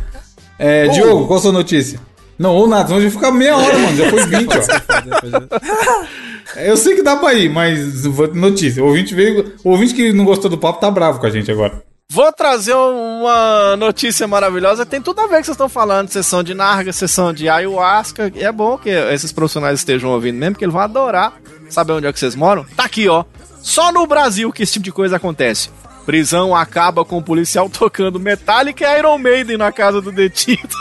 É, 0.57 0.87
Diogo, 0.87 1.27
qual 1.27 1.39
a 1.39 1.41
sua 1.41 1.51
notícia? 1.51 1.99
Não, 2.39 2.53
ou 2.55 2.67
nada, 2.67 2.85
senão 2.85 2.99
a 2.99 3.01
gente 3.01 3.13
vai 3.13 3.21
ficar 3.23 3.37
meia 3.37 3.57
hora, 3.57 3.77
mano. 3.77 3.97
Já 3.97 4.09
foi 4.09 4.25
20, 4.25 4.47
ó. 6.55 6.59
Eu 6.61 6.77
sei 6.77 6.95
que 6.95 7.03
dá 7.03 7.15
pra 7.17 7.33
ir, 7.33 7.49
mas 7.49 8.05
vou- 8.05 8.33
notícia. 8.33 8.83
O 8.83 8.87
ouvinte 8.87 9.13
veio. 9.13 9.53
O 9.63 9.71
ouvinte 9.71 9.93
que 9.93 10.13
não 10.13 10.23
gostou 10.25 10.49
do 10.49 10.57
papo 10.57 10.79
tá 10.79 10.89
bravo 10.89 11.19
com 11.19 11.25
a 11.25 11.29
gente 11.29 11.51
agora. 11.51 11.81
Vou 12.09 12.31
trazer 12.31 12.73
uma 12.73 13.75
notícia 13.75 14.25
maravilhosa. 14.27 14.85
Tem 14.85 15.01
tudo 15.01 15.19
a 15.19 15.23
ver 15.23 15.29
com 15.29 15.35
o 15.35 15.39
que 15.39 15.45
vocês 15.47 15.55
estão 15.55 15.67
falando. 15.69 16.07
Sessão 16.09 16.41
de 16.41 16.53
narga, 16.53 16.93
sessão 16.93 17.33
de 17.33 17.49
ayahuasca. 17.49 18.31
E 18.33 18.43
é 18.43 18.51
bom 18.51 18.77
que 18.77 18.89
esses 18.89 19.31
profissionais 19.33 19.79
estejam 19.79 20.09
ouvindo 20.11 20.37
mesmo, 20.37 20.53
porque 20.53 20.63
eles 20.63 20.73
vão 20.73 20.81
adorar 20.81 21.33
saber 21.69 21.91
onde 21.93 22.07
é 22.07 22.13
que 22.13 22.19
vocês 22.19 22.33
moram. 22.35 22.65
Tá 22.77 22.85
aqui, 22.85 23.09
ó. 23.09 23.25
Só 23.67 23.91
no 23.91 24.07
Brasil 24.07 24.49
que 24.49 24.63
esse 24.63 24.71
tipo 24.71 24.85
de 24.85 24.93
coisa 24.93 25.17
acontece. 25.17 25.69
Prisão 26.05 26.55
acaba 26.55 27.03
com 27.03 27.17
o 27.17 27.21
policial 27.21 27.67
tocando 27.69 28.17
Metallica 28.17 28.85
e 28.85 28.99
Iron 28.99 29.17
Maiden 29.17 29.57
na 29.57 29.73
casa 29.73 30.01
do 30.01 30.09
detido. 30.09 30.73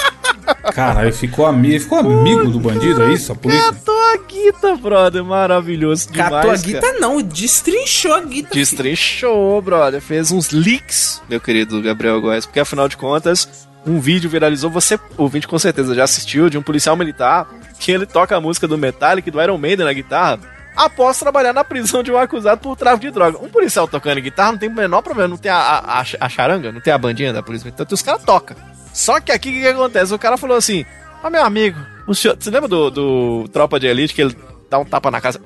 Caralho, 0.72 1.12
ficou, 1.12 1.44
ami 1.44 1.78
ficou 1.78 1.98
amigo 1.98 2.48
do 2.48 2.58
bandido, 2.58 3.02
é 3.02 3.12
isso? 3.12 3.32
A 3.32 3.34
polícia? 3.34 3.70
Catou 3.70 3.94
a 3.94 4.16
guita, 4.16 4.74
brother. 4.76 5.22
Maravilhoso 5.22 6.10
demais, 6.10 6.30
Catou 6.30 6.50
a 6.50 6.54
cara. 6.54 6.56
guita 6.56 6.92
não, 7.00 7.20
destrinchou 7.20 8.14
a 8.14 8.20
guita. 8.22 8.54
Destrinchou, 8.54 9.60
brother. 9.60 10.00
Fez 10.00 10.32
uns 10.32 10.50
leaks, 10.52 11.20
meu 11.28 11.38
querido 11.38 11.82
Gabriel 11.82 12.18
Góes, 12.18 12.46
porque 12.46 12.60
afinal 12.60 12.88
de 12.88 12.96
contas, 12.96 13.68
um 13.86 14.00
vídeo 14.00 14.30
viralizou. 14.30 14.70
Você, 14.70 14.98
ouvinte, 15.18 15.46
com 15.46 15.58
certeza 15.58 15.94
já 15.94 16.04
assistiu, 16.04 16.48
de 16.48 16.56
um 16.56 16.62
policial 16.62 16.96
militar 16.96 17.46
que 17.78 17.92
ele 17.92 18.06
toca 18.06 18.34
a 18.34 18.40
música 18.40 18.66
do 18.66 18.78
Metallica 18.78 19.28
e 19.28 19.32
do 19.32 19.42
Iron 19.42 19.58
Maiden 19.58 19.84
na 19.84 19.92
guitarra. 19.92 20.61
Após 20.74 21.18
trabalhar 21.18 21.52
na 21.52 21.62
prisão 21.62 22.02
de 22.02 22.10
um 22.10 22.16
acusado 22.16 22.60
por 22.60 22.76
tráfico 22.76 23.02
de 23.06 23.10
droga. 23.10 23.38
Um 23.42 23.48
policial 23.48 23.86
tocando 23.86 24.20
guitarra 24.20 24.52
não 24.52 24.58
tem 24.58 24.68
o 24.68 24.74
menor 24.74 25.02
problema, 25.02 25.28
não 25.28 25.36
tem 25.36 25.50
a, 25.52 25.56
a, 25.56 26.00
a, 26.00 26.04
a 26.20 26.28
charanga, 26.28 26.72
não 26.72 26.80
tem 26.80 26.92
a 26.92 26.98
bandinha 26.98 27.32
da 27.32 27.42
polícia. 27.42 27.68
Então 27.68 27.86
os 27.90 28.02
caras 28.02 28.22
tocam. 28.24 28.56
Só 28.92 29.20
que 29.20 29.30
aqui 29.32 29.50
o 29.50 29.52
que, 29.52 29.60
que 29.60 29.68
acontece? 29.68 30.14
O 30.14 30.18
cara 30.18 30.36
falou 30.36 30.56
assim: 30.56 30.84
Ó, 31.22 31.28
meu 31.30 31.44
amigo, 31.44 31.78
o 32.06 32.14
senhor. 32.14 32.36
Você 32.38 32.50
lembra 32.50 32.68
do, 32.68 32.90
do 32.90 33.48
Tropa 33.52 33.78
de 33.78 33.86
Elite 33.86 34.14
que 34.14 34.22
ele 34.22 34.36
dá 34.70 34.78
um 34.78 34.84
tapa 34.84 35.10
na 35.10 35.20
casa? 35.20 35.40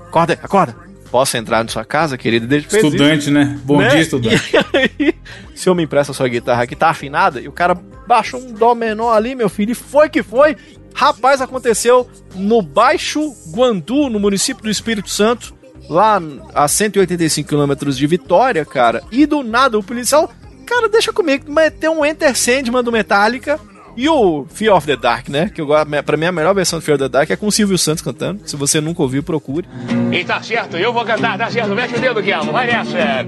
Acorda, 0.00 0.38
acorda. 0.42 0.76
Posso 1.10 1.36
entrar 1.36 1.62
na 1.62 1.70
sua 1.70 1.84
casa, 1.84 2.18
querido? 2.18 2.46
Desde 2.46 2.68
isso. 2.68 2.78
Estudante, 2.78 3.30
né? 3.30 3.58
Bom 3.64 3.78
Né? 3.78 3.88
dia, 3.88 4.00
estudante. 4.02 4.50
E 4.52 4.76
aí, 4.76 5.14
o 5.54 5.58
senhor 5.58 5.74
me 5.74 5.82
empresta 5.84 6.12
a 6.12 6.14
sua 6.14 6.28
guitarra 6.28 6.64
aqui, 6.64 6.74
tá 6.74 6.88
afinada? 6.90 7.40
E 7.40 7.48
o 7.48 7.52
cara 7.52 7.74
baixou 8.06 8.40
um 8.40 8.52
dó 8.52 8.74
menor 8.74 9.12
ali, 9.14 9.34
meu 9.34 9.48
filho, 9.48 9.70
e 9.72 9.74
foi 9.74 10.08
que 10.08 10.22
foi. 10.22 10.56
Rapaz, 10.96 11.42
aconteceu 11.42 12.08
no 12.34 12.62
Baixo 12.62 13.30
Guandu, 13.50 14.08
no 14.08 14.18
município 14.18 14.62
do 14.62 14.70
Espírito 14.70 15.10
Santo, 15.10 15.54
lá 15.90 16.18
a 16.54 16.66
185 16.66 17.46
quilômetros 17.46 17.98
de 17.98 18.06
Vitória, 18.06 18.64
cara. 18.64 19.02
E 19.12 19.26
do 19.26 19.42
nada 19.42 19.78
o 19.78 19.82
policial, 19.82 20.32
cara, 20.64 20.88
deixa 20.88 21.12
comigo, 21.12 21.52
meteu 21.52 21.92
um 21.92 22.04
Enter 22.04 22.34
Sandman 22.34 22.82
do 22.82 22.90
Metallica. 22.90 23.60
E 23.96 24.08
o 24.08 24.44
Fear 24.52 24.76
of 24.76 24.86
the 24.86 24.96
Dark, 24.96 25.28
né? 25.28 25.50
Que 25.54 25.60
eu, 25.60 25.66
gosto- 25.66 25.88
pra 26.04 26.16
mim 26.16 26.26
a 26.26 26.32
melhor 26.32 26.54
versão 26.54 26.78
do 26.78 26.82
Fear 26.84 26.96
of 26.96 27.04
the 27.04 27.08
Dark 27.08 27.30
é 27.30 27.36
com 27.36 27.46
o 27.46 27.52
Silvio 27.52 27.78
Santos 27.78 28.02
cantando. 28.02 28.40
Se 28.44 28.54
você 28.56 28.80
nunca 28.80 29.00
ouviu, 29.02 29.22
procure. 29.22 29.66
E 30.12 30.22
tá 30.24 30.42
certo, 30.42 30.76
eu 30.76 30.92
vou 30.92 31.04
cantar, 31.04 31.38
tá 31.38 31.50
certo. 31.50 31.70
Mexe 31.74 31.94
o 31.94 32.00
dedo, 32.00 32.20
Guilherme, 32.20 32.50
vai 32.52 32.66
nessa. 32.66 32.98
É 32.98 33.26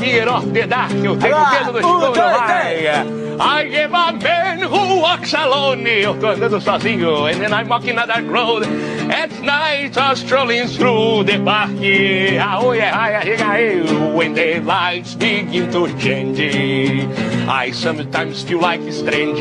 Fear 0.00 0.34
of 0.36 0.46
the 0.50 0.66
Dark, 0.66 0.92
eu 1.04 1.16
tenho 1.16 1.36
o 1.36 1.50
dedo 1.50 1.72
do 1.72 1.78
escuro, 1.80 2.12
vai. 2.12 2.86
I 3.40 3.84
am 3.84 3.94
a 3.94 4.10
man 4.12 4.66
who 4.68 5.00
walks 5.00 5.32
alone. 5.32 5.88
Eu 5.88 6.14
tô 6.18 6.26
andando 6.28 6.60
sozinho, 6.60 7.26
and 7.26 7.34
then 7.38 7.52
I'm 7.52 7.68
walking 7.68 7.92
on 7.96 8.06
that 8.08 8.22
road. 8.28 8.66
At 9.10 9.30
night, 9.42 9.96
I 9.96 10.10
was 10.10 10.18
strolling 10.18 10.66
through 10.66 11.24
the 11.24 11.38
park. 11.44 11.70
Oh 12.60 12.72
yeah, 12.72 12.96
I 12.98 13.20
hey, 13.24 13.80
when 14.12 14.34
the 14.34 14.58
lights 14.60 15.14
begin 15.14 15.70
to 15.70 15.86
change. 15.98 16.40
I 17.48 17.70
sometimes 17.72 18.42
feel 18.42 18.60
like 18.60 18.82
strange, 18.92 19.40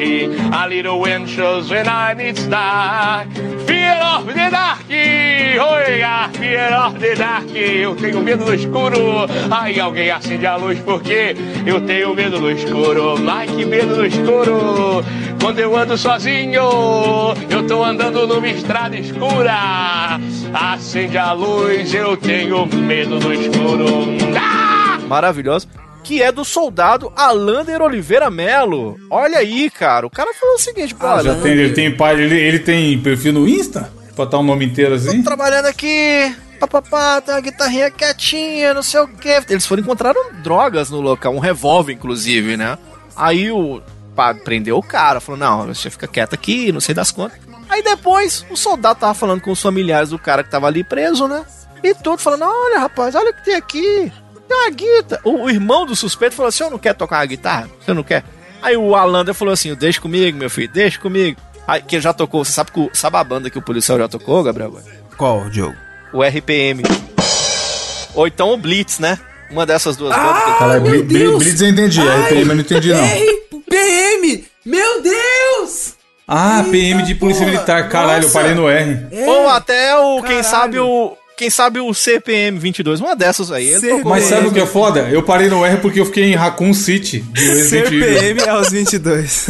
a 0.59 0.67
little 0.67 1.05
anxious 1.05 1.69
when 1.69 1.87
I'm 1.87 2.19
it's 2.19 2.47
dark. 2.47 3.31
Fear 3.67 3.99
of 4.01 4.25
the 4.25 4.49
dark, 4.49 4.79
oh 4.89 5.83
yeah, 5.87 6.31
fear 6.31 6.73
of 6.73 6.99
the 6.99 7.15
dark. 7.15 7.45
Eu 7.55 7.95
tenho 7.95 8.21
medo 8.21 8.43
do 8.43 8.53
escuro. 8.53 9.27
Ai, 9.51 9.79
alguém 9.79 10.09
acende 10.09 10.47
a 10.47 10.55
luz 10.55 10.79
porque 10.79 11.35
eu 11.65 11.79
tenho 11.81 12.15
medo 12.15 12.39
do 12.39 12.49
escuro. 12.49 13.15
Ai, 13.29 13.45
que 13.45 13.65
medo 13.65 13.95
do 13.95 14.05
escuro. 14.05 15.03
Quando 15.39 15.59
eu 15.59 15.77
ando 15.77 15.95
sozinho, 15.95 16.63
eu 17.49 17.67
tô 17.67 17.83
andando 17.83 18.25
numa 18.25 18.47
estrada 18.47 18.97
escura. 18.97 20.19
Acende 20.53 21.17
a 21.19 21.33
luz, 21.33 21.93
eu 21.93 22.17
tenho 22.17 22.65
medo 22.65 23.19
do 23.19 23.31
escuro. 23.31 23.85
Ah! 24.35 24.97
Maravilhoso. 25.07 25.67
Que 26.07 26.23
é 26.23 26.31
do 26.31 26.45
soldado 26.45 27.11
Alander 27.17 27.81
Oliveira 27.81 28.31
Melo. 28.31 28.97
Olha 29.09 29.39
aí, 29.39 29.69
cara. 29.69 30.07
O 30.07 30.09
cara 30.09 30.33
falou 30.33 30.55
o 30.55 30.57
seguinte, 30.57 30.95
pô, 30.95 31.05
Ah, 31.05 31.21
já 31.21 31.35
tem, 31.35 31.51
ele 31.51 31.73
tem 31.73 31.93
ele, 32.17 32.39
ele 32.39 32.59
tem 32.59 32.97
perfil 33.01 33.33
no 33.33 33.45
Insta? 33.45 33.91
Pra 34.15 34.23
botar 34.23 34.37
o 34.37 34.43
nome 34.43 34.63
inteiro 34.63 34.93
assim? 34.95 35.17
tô 35.17 35.25
trabalhando 35.25 35.65
aqui. 35.65 36.33
Papapá, 36.61 37.19
tem 37.19 37.35
uma 37.35 37.41
guitarrinha 37.41 37.91
quietinha, 37.91 38.73
não 38.73 38.81
sei 38.81 39.01
o 39.01 39.07
quê. 39.09 39.41
Eles 39.49 39.65
foram 39.65 39.83
encontraram 39.83 40.31
drogas 40.41 40.89
no 40.89 41.01
local, 41.01 41.35
um 41.35 41.39
revólver, 41.39 41.91
inclusive, 41.91 42.55
né? 42.55 42.77
Aí 43.13 43.51
o 43.51 43.81
pá, 44.15 44.33
prendeu 44.33 44.77
o 44.77 44.83
cara, 44.83 45.19
falou: 45.19 45.37
não, 45.37 45.67
você 45.67 45.89
fica 45.89 46.07
quieto 46.07 46.33
aqui, 46.33 46.71
não 46.71 46.79
sei 46.79 46.95
das 46.95 47.11
contas. 47.11 47.37
Aí 47.67 47.83
depois 47.83 48.45
o 48.49 48.55
soldado 48.55 49.01
tava 49.01 49.13
falando 49.13 49.41
com 49.41 49.51
os 49.51 49.61
familiares 49.61 50.11
do 50.11 50.17
cara 50.17 50.41
que 50.41 50.49
tava 50.49 50.67
ali 50.67 50.85
preso, 50.85 51.27
né? 51.27 51.45
E 51.83 51.93
tudo 51.93 52.17
falando: 52.17 52.45
olha, 52.45 52.79
rapaz, 52.79 53.13
olha 53.13 53.31
o 53.31 53.33
que 53.33 53.43
tem 53.43 53.55
aqui. 53.55 54.11
Tem 54.47 54.57
uma 54.57 54.69
guitarra. 54.69 55.21
O, 55.23 55.43
o 55.43 55.49
irmão 55.49 55.85
do 55.85 55.95
suspeito 55.95 56.35
falou: 56.35 56.51
você 56.51 56.69
não 56.69 56.77
quer 56.77 56.93
tocar 56.93 57.17
uma 57.19 57.25
guitarra? 57.25 57.69
Você 57.83 57.93
não 57.93 58.03
quer? 58.03 58.23
Aí 58.61 58.75
o 58.77 58.95
Alander 58.95 59.33
falou 59.33 59.53
assim: 59.53 59.73
deixa 59.75 59.99
comigo, 60.01 60.37
meu 60.37 60.49
filho, 60.49 60.69
deixa 60.71 60.99
comigo. 60.99 61.39
Aí, 61.67 61.81
que 61.81 61.95
ele 61.97 62.01
já 62.01 62.13
tocou, 62.13 62.45
você 62.45 62.51
sabe, 62.53 62.71
que 62.71 62.79
o- 62.79 62.89
sabe 62.93 63.17
a 63.17 63.23
banda 63.23 63.49
que 63.49 63.57
o 63.57 63.61
policial 63.61 63.97
já 63.97 64.07
tocou, 64.07 64.41
Gabriel? 64.43 64.73
Qual, 65.17 65.49
Diogo? 65.49 65.75
o 66.13 66.23
RPM. 66.23 66.81
Ou 68.15 68.25
então 68.27 68.53
o 68.53 68.57
Blitz, 68.57 68.99
né? 68.99 69.19
Uma 69.51 69.65
dessas 69.65 69.95
duas 69.97 70.15
bandas. 70.15 70.43
que- 70.43 70.59
Cara, 70.59 70.79
Bli- 70.79 71.03
Deus! 71.03 71.43
Blitz 71.43 71.61
eu 71.61 71.67
entendi, 71.69 71.99
RPM 72.01 72.39
eu 72.49 72.55
não 72.55 72.61
entendi 72.61 72.93
não. 72.93 73.61
PM! 73.69 74.45
Meu 74.65 75.01
Deus! 75.01 75.93
Ah, 76.27 76.65
PM 76.71 77.03
de 77.03 77.15
Polícia 77.15 77.41
porra, 77.45 77.51
Militar, 77.53 77.89
caralho, 77.89 78.19
eu 78.23 78.27
nossa. 78.27 78.33
parei 78.39 78.53
no 78.55 78.67
R. 78.69 79.07
Ou 79.27 79.47
até 79.49 79.95
o, 79.97 80.15
quem 80.21 80.41
Caralho. 80.41 80.43
sabe 80.43 80.79
o. 80.79 81.15
Quem 81.37 81.51
sabe 81.51 81.79
o 81.79 81.93
CPM 81.93 82.57
22, 82.57 82.99
uma 82.99 83.15
dessas 83.15 83.51
aí. 83.51 83.77
Mas 84.03 84.23
sabe 84.23 84.47
o 84.47 84.51
que 84.51 84.59
é 84.59 84.65
foda? 84.65 85.01
Eu 85.01 85.21
parei 85.21 85.47
no 85.47 85.63
R 85.63 85.77
porque 85.77 85.99
eu 85.99 86.05
fiquei 86.07 86.23
em 86.23 86.35
Raccoon 86.35 86.73
City, 86.73 87.19
de 87.19 87.39
Resident 87.45 87.85
Evil. 87.93 88.07
CPM 88.19 88.49
aos 88.49 88.69
22. 88.71 89.47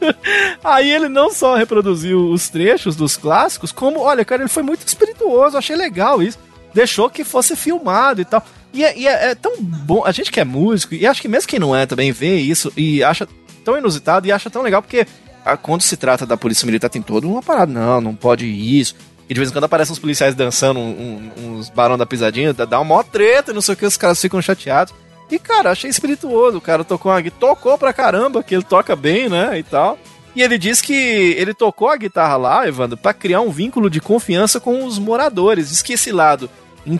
Aí 0.64 0.90
ele 0.90 1.10
não 1.10 1.30
só 1.30 1.56
reproduziu 1.56 2.30
os 2.30 2.48
trechos 2.48 2.96
dos 2.96 3.18
clássicos, 3.18 3.70
como, 3.70 4.00
olha, 4.00 4.24
cara, 4.24 4.40
ele 4.42 4.48
foi 4.48 4.62
muito 4.62 4.86
espirituoso, 4.86 5.58
achei 5.58 5.76
legal 5.76 6.22
isso. 6.22 6.38
Deixou 6.72 7.10
que 7.10 7.22
fosse 7.22 7.54
filmado 7.54 8.22
e 8.22 8.24
tal. 8.24 8.42
E, 8.72 8.82
é, 8.82 8.98
e 8.98 9.06
é- 9.06 9.30
é 9.32 9.34
tão 9.34 9.52
bom, 9.60 10.02
a 10.06 10.10
gente 10.10 10.32
que 10.32 10.40
é 10.40 10.44
músico, 10.44 10.94
e 10.94 11.06
acho 11.06 11.20
que 11.20 11.28
mesmo 11.28 11.48
quem 11.48 11.58
não 11.60 11.76
é 11.76 11.84
também 11.84 12.12
vê 12.12 12.36
isso 12.36 12.72
e 12.78 13.04
acha 13.04 13.28
tão 13.62 13.76
inusitado 13.76 14.26
e 14.26 14.32
acha 14.32 14.48
tão 14.48 14.62
legal, 14.62 14.80
porque 14.80 15.06
ah, 15.44 15.56
quando 15.56 15.82
se 15.82 15.98
trata 15.98 16.24
da 16.24 16.36
polícia 16.36 16.64
militar 16.64 16.88
tem 16.88 17.02
toda 17.02 17.26
uma 17.26 17.42
parada, 17.42 17.70
não, 17.70 18.00
não 18.00 18.14
pode 18.14 18.46
isso. 18.46 18.96
E 19.28 19.34
de 19.34 19.40
vez 19.40 19.50
em 19.50 19.52
quando 19.52 19.64
aparecem 19.64 19.92
uns 19.92 19.98
policiais 19.98 20.34
dançando, 20.34 20.78
um- 20.80 21.30
um- 21.38 21.56
uns 21.58 21.70
barão 21.70 21.96
da 21.96 22.04
pisadinha, 22.04 22.52
dá 22.52 22.78
uma 22.78 22.84
maior 22.84 23.04
treta, 23.04 23.52
não 23.52 23.62
sei 23.62 23.74
o 23.74 23.76
que, 23.76 23.86
os 23.86 23.96
caras 23.96 24.20
ficam 24.20 24.40
chateados. 24.42 24.92
E, 25.30 25.38
cara, 25.38 25.70
achei 25.70 25.88
espirituoso. 25.88 26.58
O 26.58 26.60
cara 26.60 26.84
tocou 26.84 27.10
uma 27.10 27.20
guitarra, 27.20 27.40
tocou 27.54 27.78
pra 27.78 27.92
caramba, 27.94 28.42
que 28.42 28.54
ele 28.54 28.62
toca 28.62 28.94
bem, 28.94 29.28
né, 29.28 29.58
e 29.58 29.62
tal. 29.62 29.98
E 30.36 30.42
ele 30.42 30.58
diz 30.58 30.82
que 30.82 30.92
ele 30.92 31.54
tocou 31.54 31.88
a 31.88 31.96
guitarra 31.96 32.36
lá, 32.36 32.68
Evandro, 32.68 32.96
pra 32.98 33.14
criar 33.14 33.40
um 33.40 33.50
vínculo 33.50 33.88
de 33.88 34.00
confiança 34.00 34.60
com 34.60 34.84
os 34.84 34.98
moradores. 34.98 35.70
Diz 35.70 35.80
que 35.80 35.94
esse 35.94 36.12
lado 36.12 36.50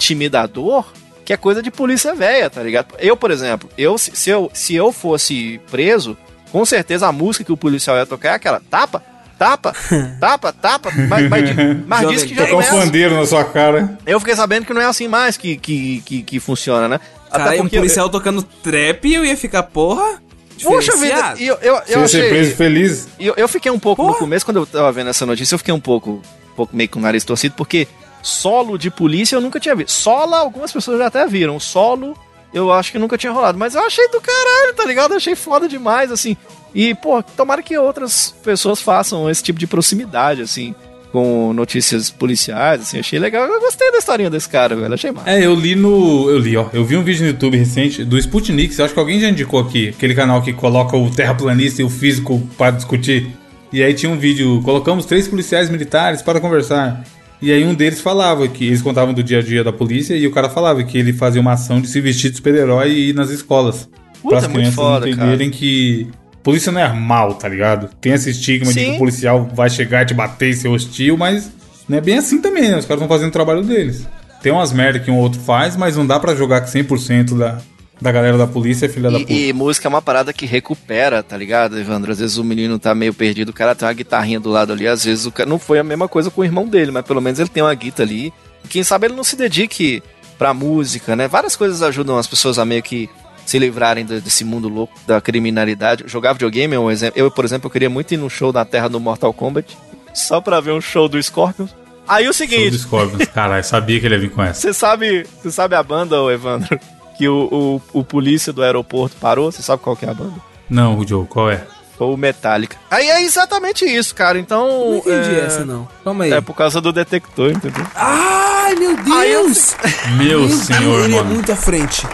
intimidador, 0.05 0.85
que 1.25 1.33
é 1.33 1.37
coisa 1.37 1.63
de 1.63 1.71
polícia 1.71 2.15
velha, 2.15 2.49
tá 2.51 2.63
ligado? 2.63 2.95
Eu, 2.99 3.17
por 3.17 3.31
exemplo, 3.31 3.69
eu 3.77 3.97
se 3.99 4.31
eu 4.31 4.51
se 4.55 4.75
eu 4.75 4.93
fosse 4.93 5.61
preso, 5.71 6.17
com 6.53 6.65
certeza 6.65 7.07
a 7.09 7.13
música 7.13 7.45
que 7.45 7.53
o 7.53 7.57
policial 7.57 7.97
ia 7.97 8.07
tocar 8.07 8.31
é 8.31 8.35
aquela 8.35 8.61
tapa, 8.61 9.03
tapa, 9.39 9.73
tapa, 10.21 10.53
tapa, 10.53 10.91
mas, 11.09 11.29
mas, 11.29 11.43
mas 11.87 12.09
diz 12.09 12.25
que 12.25 12.35
já 12.35 12.47
não 12.49 12.61
é 12.61 12.67
assim. 12.69 12.79
pandeiro 12.79 13.15
na 13.17 13.27
sua 13.27 13.45
cara. 13.45 13.99
Eu 14.07 14.19
fiquei 14.21 14.35
sabendo 14.37 14.65
que 14.67 14.73
não 14.75 14.81
é 14.81 14.87
assim 14.87 15.09
mais 15.09 15.37
que, 15.37 15.57
que, 15.57 16.03
que, 16.05 16.23
que 16.23 16.41
funciona, 16.41 16.89
né? 16.89 17.01
Cara, 17.31 17.61
um 17.61 17.69
policial 17.69 18.09
tocando 18.09 18.43
trap 18.43 19.13
eu 19.13 19.25
ia 19.25 19.37
ficar, 19.37 19.63
porra. 19.65 20.23
Puxa 20.63 20.97
vida, 20.97 21.35
e 21.37 21.49
eu, 21.49 21.57
eu, 21.57 21.75
Você 21.85 21.95
eu 21.97 22.01
ia 22.01 22.09
ser 22.09 22.17
achei. 22.19 22.29
preso 22.31 22.55
feliz. 22.55 23.09
E 23.19 23.27
Eu, 23.27 23.35
eu 23.37 23.49
fiquei 23.49 23.73
um 23.73 23.79
pouco 23.79 24.03
no 24.03 24.09
Porra. 24.09 24.21
começo, 24.21 24.45
quando 24.45 24.59
eu 24.59 24.67
tava 24.67 24.93
vendo 24.93 25.11
essa 25.11 25.27
notícia, 25.27 25.55
eu 25.55 25.59
fiquei 25.59 25.75
um 25.75 25.81
pouco, 25.81 26.23
um 26.53 26.55
pouco 26.55 26.75
meio 26.77 26.89
com 26.89 27.01
o 27.01 27.03
nariz 27.03 27.25
torcido, 27.25 27.55
porque 27.57 27.89
solo 28.23 28.79
de 28.79 28.89
polícia 28.89 29.35
eu 29.35 29.41
nunca 29.41 29.59
tinha 29.59 29.75
visto. 29.75 29.91
Sola, 29.91 30.39
algumas 30.39 30.73
pessoas 30.73 30.99
já 30.99 31.07
até 31.09 31.27
viram. 31.27 31.59
Solo, 31.59 32.17
eu 32.55 32.73
acho 32.73 32.93
que 32.93 32.99
nunca 32.99 33.19
tinha 33.19 33.33
rolado. 33.33 33.59
Mas 33.59 33.75
eu 33.75 33.83
achei 33.83 34.09
do 34.09 34.21
caralho, 34.21 34.75
tá 34.75 34.85
ligado? 34.87 35.11
Eu 35.11 35.17
achei 35.17 35.35
foda 35.35 35.69
demais, 35.69 36.13
assim. 36.13 36.37
E, 36.73 36.95
pô, 36.95 37.23
tomara 37.23 37.63
que 37.63 37.77
outras 37.77 38.33
pessoas 38.43 38.81
façam 38.81 39.29
esse 39.29 39.43
tipo 39.43 39.59
de 39.59 39.67
proximidade, 39.67 40.41
assim, 40.41 40.75
com 41.13 41.53
notícias 41.53 42.11
policiais, 42.11 42.83
assim. 42.83 43.01
Achei 43.01 43.19
legal. 43.19 43.47
Eu 43.47 43.61
gostei 43.61 43.91
da 43.91 43.99
historinha 43.99 44.31
desse 44.31 44.49
cara, 44.49 44.77
velho. 44.77 44.95
Achei 44.95 45.11
massa. 45.11 45.31
É, 45.31 45.45
eu 45.45 45.55
li 45.55 45.75
no. 45.75 46.31
Eu 46.31 46.39
li, 46.39 46.57
ó. 46.57 46.69
Eu 46.73 46.85
vi 46.85 46.97
um 46.97 47.03
vídeo 47.03 47.23
no 47.23 47.29
YouTube 47.29 47.57
recente 47.57 48.05
do 48.05 48.17
Sputnik. 48.17 48.79
Eu 48.79 48.85
acho 48.85 48.95
que 48.95 49.01
alguém 49.01 49.21
já 49.21 49.29
indicou 49.29 49.59
aqui. 49.61 49.89
Aquele 49.89 50.15
canal 50.15 50.41
que 50.41 50.53
coloca 50.53 50.97
o 50.97 51.11
terraplanista 51.11 51.83
e 51.83 51.85
o 51.85 51.91
físico 51.91 52.41
para 52.57 52.71
discutir. 52.71 53.31
E 53.73 53.83
aí 53.83 53.95
tinha 53.95 54.11
um 54.11 54.19
vídeo. 54.19 54.63
Colocamos 54.63 55.07
três 55.07 55.27
policiais 55.27 55.69
militares 55.69 56.23
para 56.23 56.41
conversar. 56.41 57.05
E 57.43 57.53
aí 57.53 57.65
um 57.65 57.75
deles 57.75 58.01
falava 58.01 58.47
que 58.49 58.67
eles 58.67 58.81
contavam 58.81 59.13
do 59.13 59.23
dia 59.23 59.39
a 59.39 59.43
dia 59.43 59.63
da 59.63 59.73
polícia 59.73 60.15
e 60.15 60.27
o 60.27 60.31
cara 60.31 60.49
falava 60.49 60.83
que 60.83 60.97
ele 60.97 61.13
fazia 61.13 61.41
uma 61.41 61.53
ação 61.53 61.81
de 61.81 61.89
se 61.89 62.01
vestir 62.01 62.31
de 62.31 62.37
super-herói 62.37 62.91
e 62.91 63.11
ir 63.11 63.15
nas 63.15 63.31
escolas. 63.31 63.89
Para 64.23 64.39
as 64.39 64.45
é 64.45 64.49
crianças 64.49 64.75
foda, 64.75 65.09
entenderem 65.09 65.51
que 65.51 66.09
polícia 66.43 66.73
não 66.73 66.81
é 66.81 66.93
mal, 66.93 67.35
tá 67.35 67.49
ligado? 67.49 67.91
Tem 68.01 68.13
esse 68.13 68.31
estigma 68.31 68.73
de 68.73 68.81
Sim. 68.81 68.91
que 68.91 68.97
o 68.97 68.99
policial 68.99 69.51
vai 69.55 69.69
chegar 69.69 70.03
e 70.03 70.07
te 70.07 70.15
bater 70.15 70.51
e 70.51 70.55
ser 70.55 70.69
hostil, 70.69 71.17
mas 71.17 71.51
não 71.89 71.99
é 71.99 72.01
bem 72.01 72.17
assim 72.17 72.41
também, 72.41 72.69
né? 72.69 72.79
Os 72.79 72.87
caras 72.87 73.03
estão 73.03 73.09
fazendo 73.09 73.29
o 73.29 73.33
trabalho 73.33 73.63
deles. 73.63 74.07
Tem 74.43 74.53
umas 74.53 74.73
merda 74.73 74.99
que 74.99 75.11
um 75.11 75.17
outro 75.17 75.41
faz, 75.41 75.77
mas 75.77 75.97
não 75.97 76.07
dá 76.07 76.21
pra 76.21 76.35
jogar 76.35 76.61
que 76.61 76.71
100% 76.71 77.37
da, 77.37 77.59
da 78.05 78.13
galera 78.13 78.37
da 78.39 78.47
polícia 78.47 78.87
é 78.87 78.89
filha 78.89 79.11
da 79.11 79.19
puta. 79.19 79.33
E, 79.33 79.49
e 79.49 79.53
música 79.53 79.89
é 79.89 79.91
uma 79.91 80.03
parada 80.03 80.33
que 80.33 80.45
recupera, 80.47 81.23
tá 81.23 81.37
ligado, 81.37 81.79
Evandro? 81.79 82.13
Às 82.13 82.19
vezes 82.21 82.37
o 82.37 82.45
menino 82.45 82.79
tá 82.79 82.95
meio 82.95 83.15
perdido, 83.15 83.49
o 83.49 83.53
cara 83.53 83.75
tem 83.75 83.89
uma 83.89 83.95
guitarrinha 83.95 84.39
do 84.39 84.51
lado 84.51 84.73
ali, 84.73 84.87
às 84.87 85.05
vezes 85.05 85.25
o 85.27 85.33
cara 85.33 85.49
não 85.49 85.59
foi 85.59 85.79
a 85.79 85.83
mesma 85.85 86.07
coisa 86.07 86.31
com 86.31 86.43
o 86.43 86.45
irmão 86.45 86.69
dele, 86.69 86.91
mas 86.91 87.05
pelo 87.05 87.21
menos 87.21 87.41
ele 87.41 87.49
tem 87.49 87.63
uma 87.63 87.75
guitarra 87.75 88.09
ali. 88.09 88.33
E 88.65 88.69
quem 88.69 88.83
sabe 88.85 89.07
ele 89.07 89.15
não 89.15 89.25
se 89.25 89.37
dedique 89.37 90.03
pra 90.39 90.53
música, 90.55 91.17
né? 91.17 91.27
Várias 91.27 91.57
coisas 91.57 91.83
ajudam 91.83 92.19
as 92.19 92.27
pessoas 92.27 92.59
a 92.59 92.65
meio 92.65 92.83
que 92.83 93.09
se 93.47 93.59
livrarem 93.59 94.05
do- 94.05 94.21
desse 94.21 94.45
mundo 94.45 94.69
louco 94.69 94.95
da 95.07 95.21
criminalidade. 95.21 96.05
Jogar 96.07 96.33
videogame 96.35 96.75
é 96.75 96.79
um 96.79 96.91
exemplo. 96.91 97.19
Eu, 97.19 97.31
por 97.31 97.45
exemplo, 97.45 97.67
eu 97.69 97.71
queria 97.71 97.91
muito 97.91 98.13
ir 98.13 98.17
num 98.17 98.29
show 98.29 98.53
na 98.53 98.65
terra 98.65 98.89
do 98.89 98.99
Mortal 99.01 99.33
Kombat, 99.33 99.77
só 100.13 100.41
pra 100.41 100.61
ver 100.61 100.73
um 100.73 100.81
show 100.81 101.09
do 101.09 101.23
Scorpions. 101.23 101.75
Aí 102.07 102.25
o 102.25 102.27
Show 102.27 102.35
seguinte, 102.35 102.71
dos 102.71 102.83
Scorpions. 102.83 103.27
Caralho, 103.29 103.65
sabia 103.65 103.99
que 103.99 104.05
ele 104.07 104.15
ia 104.17 104.21
vir 104.21 104.31
com 104.31 104.43
essa. 104.43 104.61
você 104.69 104.75
sabe, 104.75 105.27
você 105.43 105.51
sabe 105.51 105.75
a 105.75 105.83
banda, 105.83 106.21
ô 106.21 106.31
Evandro? 106.31 106.79
Que 107.17 107.29
o, 107.29 107.81
o, 107.93 108.01
o 108.01 108.05
polícia 108.05 108.53
do 108.53 108.63
aeroporto 108.63 109.17
parou? 109.21 109.51
Você 109.53 109.63
sabe 109.63 109.83
qual 109.83 109.97
que 109.97 110.05
é 110.05 110.11
a 110.11 110.15
banda? 110.15 110.35
Não, 110.69 111.07
Joe, 111.07 111.27
qual 111.27 111.51
é? 111.51 111.65
Foi 111.97 112.09
o 112.09 112.17
Metallica. 112.17 112.77
Aí 112.91 113.09
é 113.09 113.23
exatamente 113.23 113.85
isso, 113.85 114.15
cara. 114.15 114.37
Então. 114.39 114.67
Não 114.91 114.97
entendi 114.97 115.37
é, 115.37 115.45
essa, 115.47 115.65
não. 115.65 115.87
Calma 116.03 116.25
aí. 116.25 116.33
É 116.33 116.41
por 116.41 116.55
causa 116.55 116.81
do 116.81 116.93
detector, 116.93 117.51
entendeu? 117.53 117.87
Ai, 117.95 118.75
meu 118.75 118.97
Deus! 118.97 119.77
Meu 120.19 120.41
Meu 120.41 120.49
senhor, 120.49 120.81
Deus, 120.81 121.05
ele 121.05 121.17
é 121.17 121.23
muito 121.23 121.53
à 121.53 121.57
frente. 121.57 122.05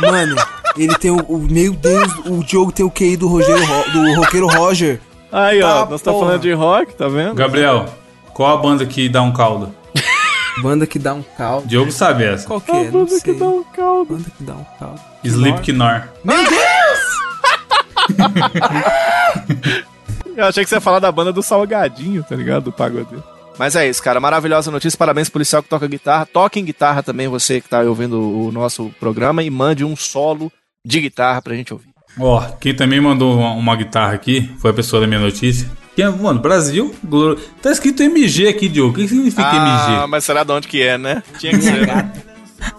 Mano, 0.00 0.34
ele 0.76 0.94
tem 0.96 1.10
o, 1.12 1.18
o- 1.28 1.38
Meu 1.38 1.72
Deus, 1.72 2.12
o 2.26 2.42
Diogo 2.42 2.72
tem 2.72 2.84
o 2.84 2.90
QI 2.90 3.16
do 3.16 3.28
Rogério 3.28 3.64
Ro- 3.64 3.90
do 3.92 4.14
roqueiro 4.14 4.46
Roger. 4.48 5.00
Aí, 5.30 5.62
ó, 5.62 5.84
Tá, 5.84 5.90
nós 5.90 6.00
estamos 6.00 6.18
porra. 6.18 6.30
falando 6.32 6.42
de 6.42 6.52
rock, 6.52 6.94
tá 6.96 7.06
vendo? 7.06 7.34
Gabriel, 7.34 7.86
qual 8.34 8.52
a 8.58 8.60
banda 8.60 8.84
que 8.84 9.08
dá 9.08 9.22
um 9.22 9.32
caldo? 9.32 9.72
Banda 10.62 10.86
que 10.86 10.98
dá 10.98 11.14
um 11.14 11.22
caldo. 11.22 11.66
Diogo 11.66 11.92
sabe 11.92 12.24
essa. 12.24 12.46
Qual 12.46 12.60
que 12.60 12.70
é? 12.70 12.84
Não 12.84 12.90
banda 12.90 13.14
que 13.14 13.20
sei. 13.20 13.34
dá 13.34 13.46
um 13.46 13.64
caldo. 13.64 14.16
Banda 14.16 14.30
que 14.36 14.44
dá 14.44 14.54
um 14.54 14.66
caldo. 14.78 15.00
Slipknot. 15.24 16.08
Meu 16.24 16.36
Deus! 16.36 17.10
Eu 20.36 20.46
achei 20.46 20.64
que 20.64 20.70
você 20.70 20.76
ia 20.76 20.80
falar 20.80 21.00
da 21.00 21.12
banda 21.12 21.32
do 21.32 21.42
Salgadinho, 21.42 22.22
tá 22.22 22.34
ligado? 22.34 22.64
Do 22.64 22.72
pagodeiro. 22.72 23.22
Mas 23.58 23.76
é 23.76 23.88
isso, 23.88 24.02
cara. 24.02 24.20
Maravilhosa 24.20 24.70
notícia. 24.70 24.96
Parabéns, 24.96 25.28
policial 25.28 25.62
que 25.62 25.68
toca 25.68 25.86
guitarra. 25.86 26.24
Toque 26.24 26.58
em 26.58 26.64
guitarra 26.64 27.02
também, 27.02 27.28
você 27.28 27.60
que 27.60 27.68
tá 27.68 27.80
aí 27.80 27.86
ouvindo 27.86 28.18
o 28.20 28.50
nosso 28.50 28.90
programa. 28.98 29.42
E 29.42 29.50
mande 29.50 29.84
um 29.84 29.94
solo 29.94 30.50
de 30.84 31.00
guitarra 31.00 31.42
pra 31.42 31.54
gente 31.54 31.72
ouvir. 31.72 31.90
Ó, 32.18 32.40
quem 32.58 32.74
também 32.74 33.00
mandou 33.00 33.38
uma, 33.38 33.52
uma 33.52 33.76
guitarra 33.76 34.14
aqui 34.14 34.50
foi 34.58 34.70
a 34.70 34.74
pessoa 34.74 35.00
da 35.00 35.06
minha 35.06 35.20
notícia. 35.20 35.70
Que 36.00 36.04
é, 36.04 36.08
mano, 36.08 36.40
Brasil, 36.40 36.94
glor... 37.04 37.38
tá 37.60 37.70
escrito 37.70 38.02
MG 38.02 38.48
aqui, 38.48 38.70
Diogo. 38.70 38.92
O 38.92 38.94
que 38.94 39.06
significa 39.06 39.42
Ah, 39.46 39.96
MG? 39.98 40.06
mas 40.08 40.24
será 40.24 40.42
de 40.44 40.50
onde 40.50 40.66
que 40.66 40.80
é, 40.80 40.96
né? 40.96 41.22
Tinha 41.38 41.52
que 41.52 41.60
ser. 41.60 41.86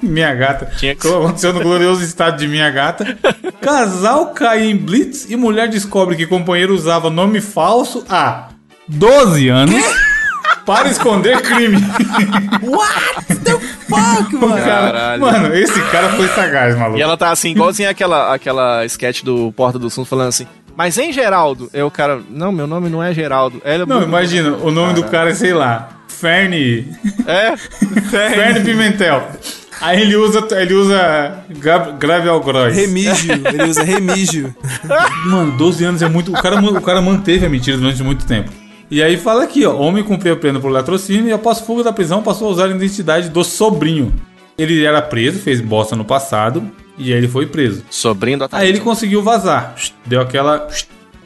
Minha 0.02 0.34
gata. 0.34 0.72
Tinha 0.78 0.96
que 0.96 1.08
aconteceu 1.08 1.54
no 1.54 1.60
glorioso 1.62 2.04
estado 2.04 2.38
de 2.40 2.48
Minha 2.48 2.70
Gata. 2.72 3.16
Casal 3.62 4.28
cai 4.34 4.64
em 4.64 4.76
blitz 4.76 5.30
e 5.30 5.36
mulher 5.36 5.68
descobre 5.68 6.16
que 6.16 6.26
companheiro 6.26 6.74
usava 6.74 7.12
nome 7.12 7.42
falso 7.42 8.04
há 8.10 8.50
12 8.88 9.48
anos 9.50 9.84
para 10.66 10.90
esconder 10.90 11.42
crime. 11.42 11.78
What 12.64 13.40
the 13.44 13.60
fuck, 13.88 14.34
mano? 14.36 15.20
Mano, 15.20 15.56
esse 15.56 15.80
cara 15.92 16.10
foi 16.10 16.28
sagaz, 16.30 16.76
maluco. 16.78 16.98
E 16.98 17.02
ela 17.02 17.18
tá 17.18 17.30
assim, 17.32 17.50
igualzinho 17.52 17.90
aquela, 17.90 18.34
aquela 18.34 18.86
sketch 18.86 19.24
do 19.24 19.52
Porta 19.52 19.78
do 19.78 19.90
Sul 19.90 20.06
falando 20.06 20.30
assim. 20.30 20.48
Mas 20.76 20.98
em 20.98 21.12
Geraldo, 21.12 21.70
é 21.74 21.84
o 21.84 21.92
cara. 21.92 22.22
Não, 22.30 22.52
meu 22.52 22.66
nome 22.68 22.90
não 22.90 23.04
é 23.04 23.14
Geraldo. 23.14 23.62
Ela 23.64 23.86
Não, 23.86 24.02
imagina, 24.04 24.56
o 24.58 24.72
nome 24.72 24.94
do 24.94 25.04
cara 25.04 25.30
é, 25.32 25.34
sei 25.36 25.54
lá, 25.54 25.90
Ferne. 26.08 26.88
É? 27.28 27.56
Ferne 28.10 28.62
Pimentel. 28.62 29.28
Aí 29.82 30.02
ele 30.02 30.16
usa, 30.16 30.48
ele 30.52 30.74
usa 30.76 31.44
Gab- 31.58 31.98
Gravel 31.98 32.40
Gross. 32.42 32.76
Remígio, 32.76 33.34
ele 33.48 33.64
usa 33.64 33.84
remígio. 33.84 34.56
Mano, 35.26 35.58
12 35.58 35.84
anos 35.84 36.02
é 36.02 36.08
muito. 36.08 36.30
O 36.32 36.42
cara, 36.42 36.56
o 36.62 36.82
cara 36.82 37.02
manteve 37.02 37.46
a 37.46 37.50
mentira 37.50 37.78
durante 37.78 38.04
muito 38.04 38.26
tempo. 38.26 38.52
E 38.92 39.02
aí 39.02 39.18
fala 39.18 39.44
aqui, 39.44 39.66
ó. 39.66 39.76
Homem 39.76 40.04
cumpriu 40.04 40.34
a 40.34 40.38
pena 40.38 40.60
por 40.60 40.70
latrocínio 40.72 41.28
e 41.28 41.32
após 41.34 41.60
fuga 41.62 41.84
da 41.84 41.94
prisão 41.94 42.22
passou 42.22 42.48
a 42.50 42.52
usar 42.52 42.66
a 42.66 42.70
identidade 42.70 43.30
do 43.30 43.44
sobrinho. 43.44 44.14
Ele 44.58 44.84
era 44.84 45.02
preso, 45.02 45.40
fez 45.40 45.60
bosta 45.62 45.96
no 45.96 46.06
passado 46.06 46.70
e 46.98 47.12
aí 47.12 47.18
ele 47.18 47.28
foi 47.28 47.46
preso. 47.46 47.84
Sobrinho 47.90 48.40
do 48.40 48.48
Aí 48.52 48.70
ele 48.70 48.80
conseguiu 48.80 49.22
vazar. 49.24 49.76
Deu 50.06 50.22
aquela. 50.22 50.68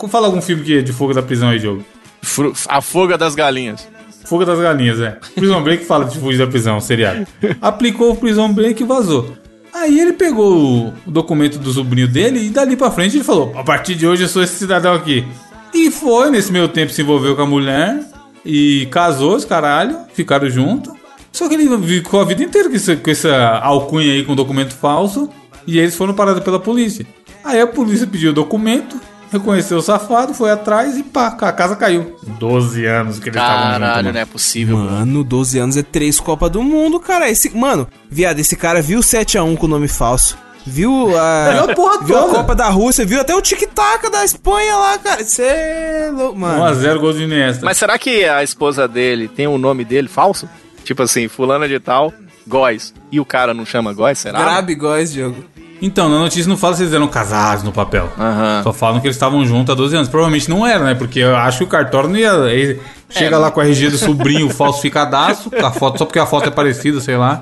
Fala 0.10 0.28
algum 0.28 0.42
filme 0.42 0.64
que 0.64 0.78
é 0.78 0.82
de 0.82 0.94
fuga 0.94 1.14
da 1.16 1.22
prisão 1.24 1.50
aí, 1.50 1.60
Diogo. 1.60 1.84
Fru- 2.22 2.54
A 2.68 2.82
fuga 2.82 3.18
das 3.18 3.34
galinhas. 3.36 3.88
Fuga 4.26 4.46
das 4.46 4.60
galinhas, 4.60 5.00
é. 5.00 5.18
Prison 5.36 5.62
Break 5.64 5.86
fala 5.86 6.06
de 6.06 6.20
fugir 6.20 6.38
da 6.40 6.48
prisão, 6.48 6.80
seriado. 6.80 7.26
Aplicou 7.62 8.12
o 8.12 8.16
Prison 8.16 8.52
Break 8.52 8.82
e 8.82 8.86
vazou. 8.86 9.36
Aí 9.74 10.00
ele 10.00 10.14
pegou 10.14 10.94
o 11.06 11.12
documento 11.12 11.58
do 11.60 11.72
sobrinho 11.72 12.08
dele 12.08 12.40
e 12.46 12.50
dali 12.50 12.76
pra 12.76 12.90
frente 12.92 13.18
ele 13.18 13.24
falou: 13.24 13.52
A 13.56 13.64
partir 13.64 13.96
de 13.96 14.08
hoje 14.08 14.24
eu 14.24 14.28
sou 14.30 14.42
esse 14.44 14.56
cidadão 14.56 14.94
aqui. 14.94 15.26
E 15.74 15.92
foi, 15.92 16.30
nesse 16.30 16.52
meio 16.52 16.68
tempo 16.68 16.92
se 16.92 17.02
envolveu 17.02 17.36
com 17.36 17.42
a 17.42 17.46
mulher 17.46 18.00
e 18.46 18.88
casou, 18.92 19.36
os 19.36 19.44
caralho, 19.46 19.98
ficaram 20.14 20.50
juntos. 20.50 20.94
Só 21.32 21.50
que 21.50 21.56
ele 21.56 21.68
ficou 21.86 22.22
a 22.22 22.26
vida 22.26 22.42
inteira 22.44 22.70
com 22.70 23.12
essa 23.12 23.60
alcunha 23.62 24.12
aí 24.14 24.24
com 24.24 24.34
documento 24.36 24.74
falso 24.74 25.30
e 25.68 25.80
eles 25.80 25.96
foram 25.96 26.14
parados 26.14 26.44
pela 26.44 26.60
polícia. 26.60 27.06
Aí 27.44 27.60
a 27.60 27.68
polícia 27.68 28.08
pediu 28.08 28.32
o 28.32 28.34
documento, 28.34 29.00
reconheceu 29.32 29.78
o 29.78 29.82
safado, 29.82 30.34
foi 30.34 30.52
atrás 30.52 30.98
e 30.98 31.04
pá, 31.04 31.28
a 31.28 31.52
casa 31.52 31.76
caiu. 31.76 32.16
12 32.40 32.86
anos 32.86 33.20
que 33.20 33.30
eles 33.30 33.40
estavam 33.40 33.64
juntos. 33.66 33.80
Caralho, 33.80 33.96
mano. 34.06 34.14
não 34.14 34.20
é 34.20 34.26
possível, 34.26 34.78
mano. 34.78 34.92
Mano, 34.92 35.24
12 35.24 35.60
anos 35.60 35.78
é 35.78 35.84
três 35.84 36.20
Copa 36.20 36.50
do 36.50 36.64
Mundo, 36.64 37.00
cara. 37.00 37.30
Esse, 37.30 37.56
mano, 37.56 37.88
viado, 38.10 38.40
esse 38.40 38.56
cara 38.56 38.82
viu 38.82 39.00
7x1 39.00 39.58
com 39.58 39.66
o 39.66 39.70
nome 39.70 39.88
falso. 39.88 40.38
Viu 40.66 41.16
a. 41.16 41.52
Viu 41.52 41.72
a 41.72 41.76
porra 41.76 42.04
viu 42.04 42.18
a 42.18 42.22
toda. 42.22 42.34
Copa 42.34 42.56
da 42.56 42.70
Rússia, 42.70 43.06
viu 43.06 43.22
até 43.22 43.36
o 43.36 43.42
tic-tac 43.42 44.10
da 44.10 44.26
Espanha 44.26 44.76
lá, 44.76 44.98
cara. 44.98 45.24
Cê 45.24 45.44
é 45.44 46.10
louco, 46.12 46.40
mano. 46.40 46.76
1x0 46.76 47.00
gol 47.00 47.14
de 47.14 47.24
Iniesta. 47.24 47.64
Mas 47.64 47.78
será 47.78 48.00
que 48.00 48.26
a 48.26 48.42
esposa 48.44 48.88
dele 48.88 49.28
tem 49.28 49.46
o 49.46 49.60
nome 49.60 49.86
dele 49.86 50.08
falso? 50.08 50.50
Tipo 50.84 51.04
assim, 51.04 51.28
fulana 51.28 51.68
de 51.68 51.80
tal, 51.80 52.12
Góis. 52.48 52.94
E 53.12 53.20
o 53.20 53.26
cara 53.26 53.54
não 53.54 53.64
chama 53.66 53.94
Góis, 53.94 54.18
será? 54.18 54.40
Grabe 54.40 54.74
góis, 54.74 55.12
Diogo. 55.14 55.44
Então, 55.82 56.10
na 56.10 56.20
notícia 56.20 56.48
não 56.48 56.58
fala 56.58 56.76
se 56.76 56.84
eles 56.84 56.94
eram 56.94 57.08
casados 57.08 57.64
no 57.64 57.72
papel. 57.72 58.12
Aham. 58.18 58.62
Só 58.64 58.74
falam 58.74 59.00
que 59.00 59.08
eles 59.08 59.16
estavam 59.16 59.46
juntos 59.46 59.72
há 59.72 59.76
12 59.76 59.96
anos. 59.96 60.10
Provavelmente 60.10 60.50
não 60.50 60.66
era, 60.66 60.84
né? 60.84 60.96
Porque 60.96 61.20
eu 61.20 61.36
acho 61.36 61.60
que 61.60 61.64
o 61.66 61.68
cartório 61.68 62.10
não 62.10 62.18
ia. 62.18 62.32
ele 62.50 62.80
chega 63.10 63.38
lá 63.38 63.52
com 63.52 63.60
o 63.62 63.64
RG 63.64 63.90
do 63.90 63.98
sobrinho 63.98 64.50
falsificadaço, 64.50 65.50
com 65.52 65.66
a 65.66 65.72
foto, 65.72 66.00
só 66.00 66.06
porque 66.06 66.20
a 66.20 66.26
foto 66.26 66.48
é 66.48 66.52
parecida, 66.52 67.00
sei 67.02 67.18
lá. 67.18 67.42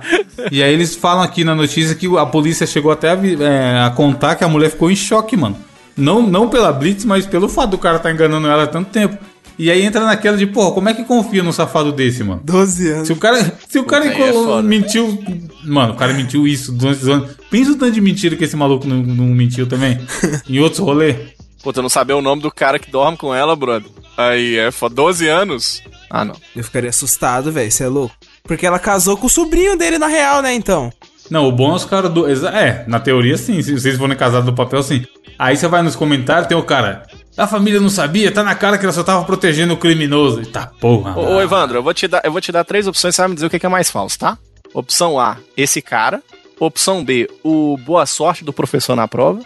E 0.51 0.63
aí 0.63 0.73
eles 0.73 0.95
falam 0.95 1.23
aqui 1.23 1.43
na 1.43 1.55
notícia 1.55 1.95
que 1.95 2.07
a 2.17 2.25
polícia 2.25 2.65
chegou 2.65 2.91
até 2.91 3.11
a, 3.11 3.17
é, 3.39 3.85
a 3.85 3.89
contar 3.91 4.35
que 4.35 4.43
a 4.43 4.47
mulher 4.47 4.69
ficou 4.69 4.89
em 4.89 4.95
choque, 4.95 5.37
mano. 5.37 5.55
Não, 5.95 6.21
não 6.23 6.49
pela 6.49 6.71
Blitz, 6.71 7.05
mas 7.05 7.25
pelo 7.25 7.47
fato 7.47 7.71
do 7.71 7.77
cara 7.77 7.97
estar 7.97 8.11
enganando 8.11 8.47
ela 8.47 8.63
há 8.63 8.67
tanto 8.67 8.89
tempo. 8.89 9.17
E 9.57 9.69
aí 9.69 9.83
entra 9.83 10.03
naquela 10.05 10.35
de, 10.35 10.47
porra, 10.47 10.71
como 10.71 10.89
é 10.89 10.93
que 10.93 11.03
confia 11.03 11.43
num 11.43 11.51
safado 11.51 11.91
desse, 11.91 12.23
mano? 12.23 12.41
12 12.43 12.89
anos. 12.89 13.07
Se 13.07 13.13
o 13.13 13.15
cara, 13.17 13.57
se 13.69 13.79
o 13.79 13.83
cara 13.83 14.05
é 14.05 14.61
mentiu. 14.61 15.23
Mano, 15.63 15.93
o 15.93 15.95
cara 15.95 16.13
mentiu 16.13 16.47
isso 16.47 16.71
durante 16.71 17.03
os 17.03 17.07
anos. 17.07 17.31
Pensa 17.49 17.71
o 17.71 17.75
tanto 17.75 17.91
de 17.91 18.01
mentira 18.01 18.35
que 18.35 18.43
esse 18.43 18.55
maluco 18.55 18.87
não, 18.87 18.97
não 18.97 19.25
mentiu 19.27 19.67
também. 19.67 19.99
em 20.49 20.59
outros 20.59 20.79
rolês. 20.79 21.15
Pô, 21.63 21.71
tu 21.71 21.81
não 21.81 21.89
saber 21.89 22.13
o 22.13 22.21
nome 22.21 22.41
do 22.41 22.51
cara 22.51 22.77
que 22.79 22.91
dorme 22.91 23.15
com 23.17 23.33
ela, 23.33 23.55
brother. 23.55 23.89
Aí 24.17 24.57
é 24.57 24.71
foda. 24.71 24.95
12 24.95 25.27
anos? 25.27 25.81
Ah, 26.09 26.25
não. 26.25 26.35
Eu 26.55 26.63
ficaria 26.63 26.89
assustado, 26.89 27.51
velho. 27.51 27.71
Você 27.71 27.83
é 27.83 27.87
louco? 27.87 28.13
Porque 28.43 28.65
ela 28.65 28.77
casou 28.79 29.15
com 29.15 29.27
o 29.27 29.29
sobrinho 29.29 29.77
dele, 29.77 29.97
na 29.97 30.07
real, 30.07 30.41
né, 30.41 30.53
então? 30.53 30.91
Não, 31.29 31.47
o 31.47 31.51
bom 31.51 31.71
é 31.71 31.75
os 31.75 31.85
caras 31.85 32.11
do. 32.11 32.29
exa- 32.29 32.49
É, 32.51 32.83
na 32.87 32.99
teoria 32.99 33.37
sim. 33.37 33.61
Se 33.61 33.71
vocês 33.71 33.97
forem 33.97 34.17
casados 34.17 34.45
no 34.45 34.53
papel, 34.53 34.83
sim. 34.83 35.05
Aí 35.39 35.55
você 35.55 35.67
vai 35.67 35.81
nos 35.81 35.95
comentários, 35.95 36.47
tem 36.47 36.57
o 36.57 36.63
cara. 36.63 37.03
A 37.37 37.47
família 37.47 37.79
não 37.79 37.89
sabia, 37.89 38.31
tá 38.31 38.43
na 38.43 38.53
cara 38.53 38.77
que 38.77 38.85
ela 38.85 38.93
só 38.93 39.03
tava 39.03 39.23
protegendo 39.25 39.73
o 39.73 39.77
criminoso. 39.77 40.39
Eita 40.41 40.71
porra. 40.79 41.17
Ô, 41.17 41.35
ô, 41.37 41.41
Evandro, 41.41 41.77
eu 41.79 41.83
vou, 41.83 41.93
te 41.93 42.07
dar, 42.07 42.21
eu 42.23 42.31
vou 42.31 42.39
te 42.39 42.51
dar 42.51 42.63
três 42.63 42.85
opções, 42.87 43.15
você 43.15 43.21
vai 43.21 43.29
me 43.29 43.33
dizer 43.35 43.47
o 43.47 43.49
que 43.49 43.59
que 43.59 43.65
é 43.65 43.69
mais 43.69 43.89
falso, 43.89 44.19
tá? 44.19 44.37
Opção 44.73 45.19
A, 45.19 45.37
esse 45.57 45.81
cara. 45.81 46.21
Opção 46.59 47.03
B, 47.03 47.27
o 47.43 47.77
boa 47.77 48.05
sorte 48.05 48.43
do 48.45 48.53
professor 48.53 48.95
na 48.95 49.07
prova. 49.07 49.39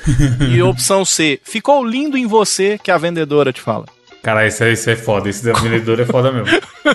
e 0.50 0.60
opção 0.62 1.04
C, 1.04 1.38
ficou 1.44 1.84
lindo 1.84 2.16
em 2.16 2.26
você 2.26 2.78
que 2.82 2.90
a 2.90 2.98
vendedora 2.98 3.52
te 3.52 3.60
fala. 3.60 3.84
Cara, 4.22 4.46
esse, 4.46 4.64
é- 4.64 4.72
esse 4.72 4.90
é 4.90 4.96
foda. 4.96 5.28
Esse 5.28 5.52
vendedor 5.52 6.00
é 6.00 6.06
foda 6.06 6.32
mesmo. 6.32 6.48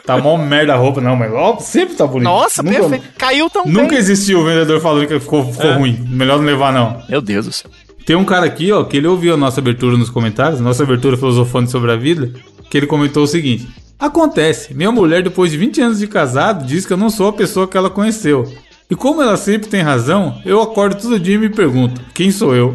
Tá 0.03 0.17
mó 0.17 0.35
merda 0.35 0.73
a 0.73 0.77
roupa, 0.77 0.99
não, 0.99 1.15
mas 1.15 1.31
ó, 1.31 1.59
sempre 1.59 1.95
tá 1.95 2.07
bonito. 2.07 2.23
Nossa, 2.23 2.63
Nunca- 2.63 2.79
perfeito. 2.79 3.05
Caiu 3.19 3.49
tão 3.51 3.65
Nunca 3.65 3.89
bem. 3.89 3.97
existiu 3.99 4.39
o 4.39 4.43
vendedor 4.45 4.81
falando 4.81 5.07
que 5.07 5.19
ficou, 5.19 5.53
ficou 5.53 5.73
ruim. 5.73 6.03
Melhor 6.09 6.39
não 6.39 6.45
levar, 6.45 6.73
não. 6.73 7.03
Meu 7.07 7.21
Deus 7.21 7.45
do 7.45 7.51
céu. 7.53 7.69
Tem 8.09 8.15
um 8.15 8.25
cara 8.25 8.47
aqui, 8.47 8.71
ó, 8.71 8.83
que 8.83 8.97
ele 8.97 9.05
ouviu 9.05 9.35
a 9.35 9.37
nossa 9.37 9.59
abertura 9.61 9.95
nos 9.95 10.09
comentários, 10.09 10.59
nossa 10.59 10.81
abertura 10.81 11.15
filosofando 11.15 11.69
sobre 11.69 11.91
a 11.91 11.95
vida, 11.95 12.33
que 12.67 12.75
ele 12.75 12.87
comentou 12.87 13.21
o 13.21 13.27
seguinte: 13.27 13.67
Acontece, 13.99 14.73
minha 14.73 14.91
mulher, 14.91 15.21
depois 15.21 15.51
de 15.51 15.59
20 15.59 15.79
anos 15.81 15.99
de 15.99 16.07
casado, 16.07 16.65
diz 16.65 16.87
que 16.87 16.93
eu 16.93 16.97
não 16.97 17.11
sou 17.11 17.27
a 17.27 17.33
pessoa 17.33 17.67
que 17.67 17.77
ela 17.77 17.87
conheceu. 17.87 18.51
E 18.89 18.95
como 18.95 19.21
ela 19.21 19.37
sempre 19.37 19.69
tem 19.69 19.83
razão, 19.83 20.41
eu 20.43 20.59
acordo 20.59 20.99
todo 20.99 21.19
dia 21.19 21.35
e 21.35 21.37
me 21.37 21.49
pergunto: 21.49 22.01
quem 22.15 22.31
sou 22.31 22.55
eu? 22.55 22.73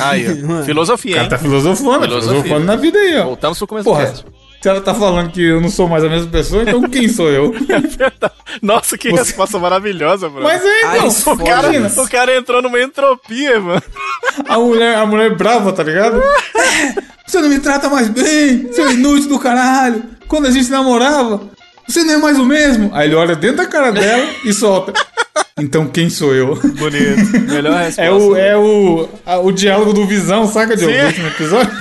Aí, 0.00 0.24
ó. 0.26 0.60
O 0.62 0.64
Filosofia, 0.64 1.16
cara 1.16 1.24
hein? 1.24 1.28
tá 1.28 1.36
filosofando, 1.36 2.04
Filosofia. 2.06 2.42
filosofando 2.42 2.64
na 2.64 2.76
vida 2.76 2.98
aí, 2.98 3.18
ó. 3.18 3.24
Voltamos 3.24 3.58
pro 3.58 3.66
começo 3.66 3.84
Porra, 3.84 4.06
do 4.06 4.06
cast. 4.06 4.24
Se 4.62 4.68
ela 4.68 4.80
tá 4.80 4.94
falando 4.94 5.30
que 5.32 5.42
eu 5.42 5.60
não 5.60 5.68
sou 5.68 5.88
mais 5.88 6.04
a 6.04 6.08
mesma 6.08 6.30
pessoa, 6.30 6.62
então 6.62 6.80
quem 6.88 7.08
sou 7.08 7.28
eu? 7.28 7.52
Nossa, 8.62 8.96
que 8.96 9.10
resposta 9.10 9.58
maravilhosa, 9.58 10.28
bro. 10.28 10.42
Mas 10.44 10.64
é, 10.64 10.84
Ai, 10.84 10.96
então, 10.98 11.08
isso 11.08 11.32
o 11.32 11.36
cara, 11.44 11.70
o 12.02 12.08
cara 12.08 12.36
entrou 12.36 12.62
numa 12.62 12.80
entropia, 12.80 13.58
mano. 13.60 13.82
A 14.48 14.58
mulher, 14.58 14.96
a 14.96 15.04
mulher 15.04 15.34
brava, 15.36 15.72
tá 15.72 15.82
ligado? 15.82 16.22
Você 17.26 17.40
não 17.40 17.48
me 17.48 17.58
trata 17.60 17.88
mais 17.88 18.08
bem, 18.08 18.72
seu 18.72 18.90
inútil 18.90 19.28
do 19.30 19.38
caralho. 19.38 20.02
Quando 20.28 20.46
a 20.46 20.50
gente 20.50 20.70
namorava, 20.70 21.40
você 21.88 22.04
não 22.04 22.14
é 22.14 22.16
mais 22.18 22.38
o 22.38 22.44
mesmo. 22.44 22.90
Aí 22.94 23.06
ele 23.08 23.14
olha 23.14 23.34
dentro 23.34 23.56
da 23.58 23.66
cara 23.66 23.90
dela 23.90 24.26
e 24.44 24.52
solta. 24.52 24.92
Então 25.58 25.86
quem 25.88 26.10
sou 26.10 26.34
eu? 26.34 26.54
Bonito. 26.56 27.50
Melhor 27.50 27.78
resposta. 27.78 28.02
É 28.02 28.10
o, 28.12 28.36
é 28.36 28.56
o, 28.56 29.08
a- 29.24 29.38
o 29.38 29.50
diálogo 29.50 29.92
do 29.94 30.06
Visão, 30.06 30.46
saca, 30.46 30.76
Diogo? 30.76 30.92
Sim. 30.92 31.00
Do 31.00 31.06
último 31.06 31.26
episódio? 31.28 31.72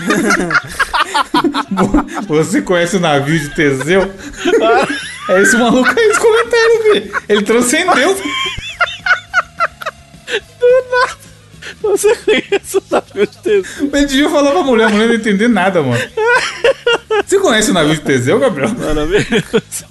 Você 2.27 2.61
conhece 2.61 2.97
o 2.97 2.99
navio 2.99 3.39
de 3.39 3.49
Teseu? 3.55 4.11
É 5.29 5.41
esse 5.41 5.55
maluco 5.57 5.89
aí 5.89 6.07
nos 6.07 6.17
comentários, 6.17 6.83
velho. 6.93 7.21
Ele 7.29 7.41
transcendeu. 7.43 8.17
Você 11.81 12.15
conhece 12.15 12.77
o 12.77 12.83
navio 12.89 13.27
de 13.27 13.37
Teseu? 13.37 13.89
Ele 13.93 14.05
devia 14.05 14.29
falar 14.29 14.51
pra 14.51 14.63
mulher, 14.63 14.85
a 14.85 14.89
mulher 14.89 15.07
não 15.07 15.15
entender 15.15 15.47
nada, 15.47 15.81
mano. 15.81 16.01
Você 17.25 17.39
conhece 17.39 17.71
o 17.71 17.73
navio 17.73 17.95
de 17.95 18.01
Teseu, 18.01 18.39
Gabriel? 18.39 18.69
Maravilhoso. 18.69 19.85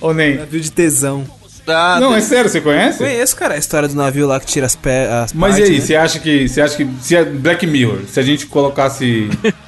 Ou 0.00 0.14
nem? 0.14 0.36
Navio 0.36 0.60
de 0.60 0.70
tesão. 0.70 1.24
Ah, 1.66 1.98
Não, 2.00 2.14
é 2.14 2.20
sério, 2.20 2.48
você 2.48 2.60
conhece? 2.62 2.98
Conheço, 2.98 3.36
cara, 3.36 3.54
a 3.54 3.58
história 3.58 3.88
do 3.88 3.94
navio 3.94 4.26
lá 4.26 4.40
que 4.40 4.46
tira 4.46 4.64
as, 4.64 4.74
as 4.74 5.32
Mas 5.34 5.56
e 5.56 5.60
partes, 5.60 5.70
aí, 5.70 5.78
né? 5.78 5.80
você 5.86 5.96
acha 5.96 6.18
que. 6.18 6.48
Você 6.48 6.60
acha 6.62 6.76
que. 6.76 6.88
Se 7.02 7.14
é 7.16 7.24
Black 7.24 7.66
Mirror, 7.66 8.00
se 8.08 8.18
a 8.18 8.22
gente 8.22 8.46
colocasse 8.46 9.28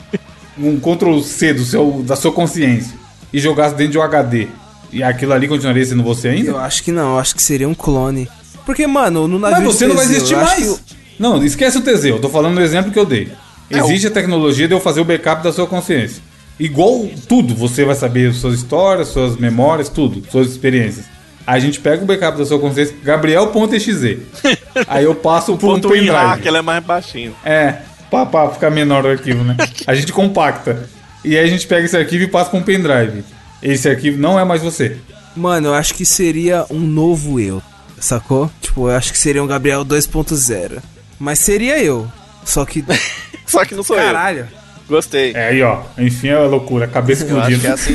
um 0.62 0.78
Ctrl 0.78 1.20
C 1.20 1.54
do 1.54 1.64
seu, 1.64 2.02
da 2.06 2.16
sua 2.16 2.32
consciência 2.32 2.94
e 3.32 3.38
jogasse 3.38 3.74
dentro 3.74 3.92
de 3.92 3.98
um 3.98 4.02
HD, 4.02 4.48
e 4.92 5.02
aquilo 5.02 5.32
ali 5.32 5.46
continuaria 5.46 5.84
sendo 5.84 6.02
você 6.02 6.28
ainda? 6.28 6.50
Eu 6.50 6.58
acho 6.58 6.82
que 6.82 6.90
não, 6.90 7.12
eu 7.12 7.18
acho 7.18 7.34
que 7.34 7.42
seria 7.42 7.68
um 7.68 7.74
clone. 7.74 8.28
Porque, 8.66 8.86
mano, 8.86 9.26
no 9.26 9.38
navio 9.38 9.64
Mas 9.64 9.74
você 9.74 9.86
não 9.86 9.96
vai 9.96 10.04
existir 10.04 10.34
eu 10.34 10.40
mais. 10.40 10.78
que 10.80 10.96
Não, 11.18 11.42
esquece 11.44 11.78
o 11.78 11.80
Teseu, 11.80 12.16
eu 12.16 12.20
tô 12.20 12.28
falando 12.28 12.56
do 12.56 12.60
exemplo 12.60 12.92
que 12.92 12.98
eu 12.98 13.06
dei. 13.06 13.30
É, 13.70 13.78
Existe 13.78 14.08
a 14.08 14.10
tecnologia 14.10 14.66
de 14.66 14.74
eu 14.74 14.80
fazer 14.80 15.00
o 15.00 15.04
backup 15.04 15.42
da 15.42 15.52
sua 15.52 15.66
consciência. 15.66 16.22
Igual 16.58 17.08
tudo, 17.28 17.54
você 17.54 17.84
vai 17.84 17.94
saber 17.94 18.34
suas 18.34 18.56
histórias, 18.56 19.08
suas 19.08 19.36
memórias, 19.36 19.88
tudo, 19.88 20.22
suas 20.30 20.48
experiências. 20.50 21.06
Aí 21.46 21.56
a 21.56 21.60
gente 21.60 21.80
pega 21.80 22.02
o 22.02 22.06
backup 22.06 22.36
da 22.36 22.44
sua 22.44 22.58
consciência, 22.58 22.94
gabriel.exe. 23.02 24.18
Aí 24.86 25.04
eu 25.04 25.14
passo 25.14 25.56
por 25.56 25.76
um 25.76 25.80
pendrive. 25.80 26.42
que 26.42 26.48
ele 26.48 26.58
é 26.58 26.62
mais 26.62 26.84
baixinho. 26.84 27.34
É, 27.44 27.78
pra, 28.10 28.26
pra 28.26 28.50
ficar 28.50 28.70
menor 28.70 29.04
o 29.04 29.08
arquivo, 29.10 29.44
né? 29.44 29.56
A 29.86 29.94
gente 29.94 30.12
compacta. 30.12 30.88
e 31.24 31.36
aí 31.36 31.44
a 31.44 31.48
gente 31.48 31.66
pega 31.66 31.84
esse 31.84 31.96
arquivo 31.96 32.24
e 32.24 32.28
passa 32.28 32.50
pra 32.50 32.58
um 32.58 32.62
pendrive. 32.62 33.24
Esse 33.62 33.88
arquivo 33.88 34.18
não 34.20 34.38
é 34.38 34.44
mais 34.44 34.62
você. 34.62 34.96
Mano, 35.36 35.68
eu 35.68 35.74
acho 35.74 35.94
que 35.94 36.04
seria 36.04 36.66
um 36.70 36.80
novo 36.80 37.38
eu, 37.38 37.62
sacou? 37.98 38.50
Tipo, 38.60 38.88
eu 38.88 38.96
acho 38.96 39.12
que 39.12 39.18
seria 39.18 39.42
um 39.42 39.46
Gabriel 39.46 39.84
2.0. 39.84 40.82
Mas 41.18 41.38
seria 41.38 41.78
eu. 41.82 42.10
Só 42.44 42.64
que. 42.64 42.84
Só 43.46 43.64
que 43.64 43.74
não 43.74 43.82
sou 43.82 43.96
Caralho. 43.96 44.40
eu. 44.52 44.60
Gostei. 44.88 45.32
É 45.34 45.48
aí, 45.50 45.62
ó. 45.62 45.82
Enfim, 45.98 46.28
é 46.28 46.38
loucura, 46.38 46.88
cabeça 46.88 47.22
explodindo. 47.26 47.64
é 47.66 47.70
assim. 47.70 47.92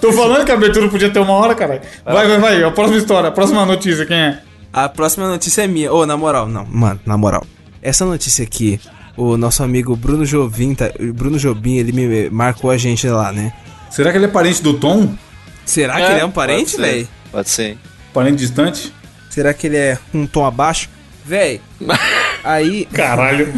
Tô 0.00 0.12
falando 0.12 0.44
que 0.44 0.50
a 0.50 0.54
abertura 0.54 0.88
podia 0.88 1.10
ter 1.10 1.20
uma 1.20 1.32
hora, 1.34 1.54
caralho. 1.54 1.80
Vai, 2.04 2.26
vai, 2.26 2.38
vai. 2.40 2.62
A 2.64 2.70
próxima 2.72 2.98
história, 2.98 3.28
a 3.28 3.32
próxima 3.32 3.64
notícia, 3.64 4.04
quem 4.04 4.16
é? 4.16 4.38
A 4.72 4.88
próxima 4.88 5.28
notícia 5.28 5.62
é 5.62 5.66
minha. 5.68 5.92
Ô, 5.92 6.04
na 6.06 6.16
moral, 6.16 6.48
não, 6.48 6.64
mano, 6.66 6.98
na 7.06 7.16
moral. 7.16 7.46
Essa 7.80 8.04
notícia 8.04 8.42
aqui, 8.42 8.80
o 9.16 9.36
nosso 9.36 9.62
amigo 9.62 9.94
Bruno 9.96 10.24
Jovim, 10.24 10.74
tá, 10.74 10.90
Bruno 11.14 11.38
Jobim, 11.38 11.76
ele 11.76 11.92
me 11.92 12.30
marcou 12.30 12.70
a 12.70 12.76
gente 12.76 13.06
lá, 13.08 13.32
né? 13.32 13.52
Será 13.90 14.10
que 14.10 14.18
ele 14.18 14.26
é 14.26 14.28
parente 14.28 14.62
do 14.62 14.74
Tom? 14.74 15.14
Será 15.64 15.94
que 15.94 16.12
ele 16.12 16.20
é 16.20 16.24
um 16.24 16.30
parente, 16.30 16.76
velho? 16.76 17.08
Pode 17.30 17.48
ser. 17.48 17.78
Parente 18.12 18.36
distante? 18.36 18.92
Será 19.30 19.54
que 19.54 19.66
ele 19.66 19.76
é 19.76 19.98
um 20.12 20.26
tom 20.26 20.44
abaixo? 20.44 20.88
Véi, 21.24 21.60
aí. 22.44 22.86
Caralho. 22.92 23.52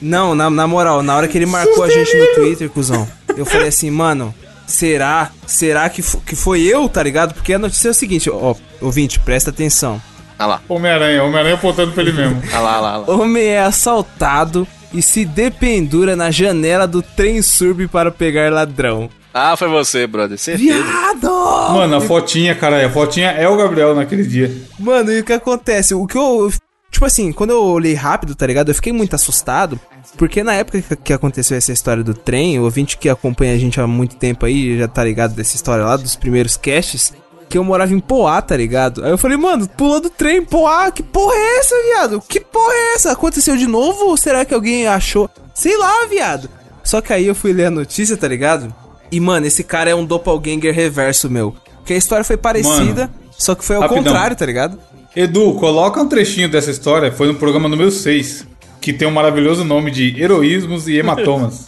Não, 0.00 0.34
na, 0.34 0.48
na 0.48 0.66
moral, 0.66 1.02
na 1.02 1.16
hora 1.16 1.28
que 1.28 1.36
ele 1.36 1.46
marcou 1.46 1.82
a 1.82 1.90
gente 1.90 2.16
no 2.16 2.34
Twitter, 2.34 2.70
cuzão, 2.70 3.08
eu 3.36 3.44
falei 3.44 3.68
assim, 3.68 3.90
mano, 3.90 4.34
será? 4.66 5.30
Será 5.46 5.88
que, 5.88 6.02
que 6.02 6.36
foi 6.36 6.62
eu, 6.62 6.88
tá 6.88 7.02
ligado? 7.02 7.34
Porque 7.34 7.52
a 7.52 7.58
notícia 7.58 7.88
é 7.88 7.90
o 7.90 7.94
seguinte, 7.94 8.30
ó, 8.30 8.54
ouvinte, 8.80 9.18
presta 9.20 9.50
atenção. 9.50 10.00
Ah 10.42 10.46
lá. 10.46 10.62
Homem-Aranha, 10.66 11.22
Homem-Aranha 11.22 11.54
apontando 11.56 11.92
pra 11.92 12.02
ele 12.02 12.12
mesmo. 12.12 12.42
Ah 12.50 12.60
lá, 12.60 12.74
ah 12.76 12.80
lá, 12.80 12.92
ah 12.94 12.96
lá. 12.96 13.10
Homem 13.14 13.44
é 13.44 13.60
assaltado 13.60 14.66
e 14.92 15.02
se 15.02 15.24
dependura 15.26 16.16
na 16.16 16.30
janela 16.30 16.86
do 16.86 17.02
trem 17.02 17.42
surb 17.42 17.86
para 17.88 18.10
pegar 18.10 18.50
ladrão. 18.50 19.10
Ah, 19.34 19.54
foi 19.56 19.68
você, 19.68 20.06
brother. 20.06 20.38
Certeza. 20.38 20.82
Viado! 20.82 21.28
Mano, 21.74 21.96
a 21.96 22.00
fotinha, 22.00 22.54
caralho, 22.54 22.86
a 22.86 22.90
fotinha 22.90 23.28
é 23.32 23.46
o 23.46 23.56
Gabriel 23.56 23.94
naquele 23.94 24.24
dia. 24.24 24.50
Mano, 24.78 25.12
e 25.12 25.20
o 25.20 25.24
que 25.24 25.32
acontece? 25.34 25.94
O 25.94 26.06
que 26.06 26.16
eu. 26.16 26.50
Tipo 26.90 27.04
assim, 27.04 27.30
quando 27.32 27.50
eu 27.50 27.62
olhei 27.62 27.94
rápido, 27.94 28.34
tá 28.34 28.44
ligado? 28.46 28.70
Eu 28.70 28.74
fiquei 28.74 28.92
muito 28.92 29.14
assustado. 29.14 29.78
Porque 30.16 30.42
na 30.42 30.54
época 30.54 30.80
que- 30.82 30.96
que 30.96 31.12
aconteceu 31.12 31.56
essa 31.56 31.70
história 31.70 32.02
do 32.02 32.14
trem, 32.14 32.58
o 32.58 32.64
ouvinte 32.64 32.96
que 32.98 33.08
acompanha 33.08 33.54
a 33.54 33.58
gente 33.58 33.78
há 33.80 33.86
muito 33.86 34.16
tempo 34.16 34.44
aí 34.46 34.76
já 34.78 34.88
tá 34.88 35.04
ligado 35.04 35.34
dessa 35.34 35.54
história 35.54 35.84
lá, 35.84 35.96
dos 35.96 36.16
primeiros 36.16 36.56
casts. 36.56 37.12
Que 37.50 37.58
eu 37.58 37.64
morava 37.64 37.92
em 37.92 37.98
Poá, 38.00 38.40
tá 38.40 38.56
ligado? 38.56 39.04
Aí 39.04 39.10
eu 39.10 39.18
falei, 39.18 39.36
mano, 39.36 39.68
pulou 39.68 40.00
do 40.00 40.08
trem, 40.08 40.42
Poá, 40.42 40.90
que 40.90 41.02
porra 41.02 41.34
é 41.34 41.58
essa, 41.58 41.74
viado? 41.82 42.22
Que 42.26 42.40
porra 42.40 42.72
é 42.72 42.94
essa? 42.94 43.10
Aconteceu 43.12 43.56
de 43.56 43.66
novo 43.66 44.06
ou 44.06 44.16
será 44.16 44.44
que 44.44 44.54
alguém 44.54 44.86
achou? 44.86 45.28
Sei 45.52 45.76
lá, 45.76 46.06
viado. 46.06 46.48
Só 46.84 47.00
que 47.00 47.12
aí 47.12 47.26
eu 47.26 47.34
fui 47.34 47.52
ler 47.52 47.66
a 47.66 47.70
notícia, 47.70 48.16
tá 48.16 48.28
ligado? 48.28 48.72
E, 49.12 49.18
mano, 49.20 49.46
esse 49.46 49.64
cara 49.64 49.90
é 49.90 49.94
um 49.94 50.04
doppelganger 50.04 50.72
reverso, 50.72 51.28
meu. 51.28 51.54
Porque 51.78 51.92
a 51.92 51.96
história 51.96 52.24
foi 52.24 52.36
parecida, 52.36 53.02
Mano, 53.02 53.14
só 53.36 53.54
que 53.56 53.64
foi 53.64 53.74
ao 53.76 53.82
rapidão. 53.82 54.04
contrário, 54.04 54.36
tá 54.36 54.46
ligado? 54.46 54.78
Edu, 55.16 55.54
coloca 55.54 56.00
um 56.00 56.08
trechinho 56.08 56.48
dessa 56.48 56.70
história, 56.70 57.10
foi 57.10 57.26
no 57.26 57.34
programa 57.34 57.68
número 57.68 57.90
6, 57.90 58.46
que 58.80 58.92
tem 58.92 59.08
um 59.08 59.10
maravilhoso 59.10 59.64
nome 59.64 59.90
de 59.90 60.22
Heroísmos 60.22 60.86
e 60.86 60.96
Hematomas. 60.96 61.66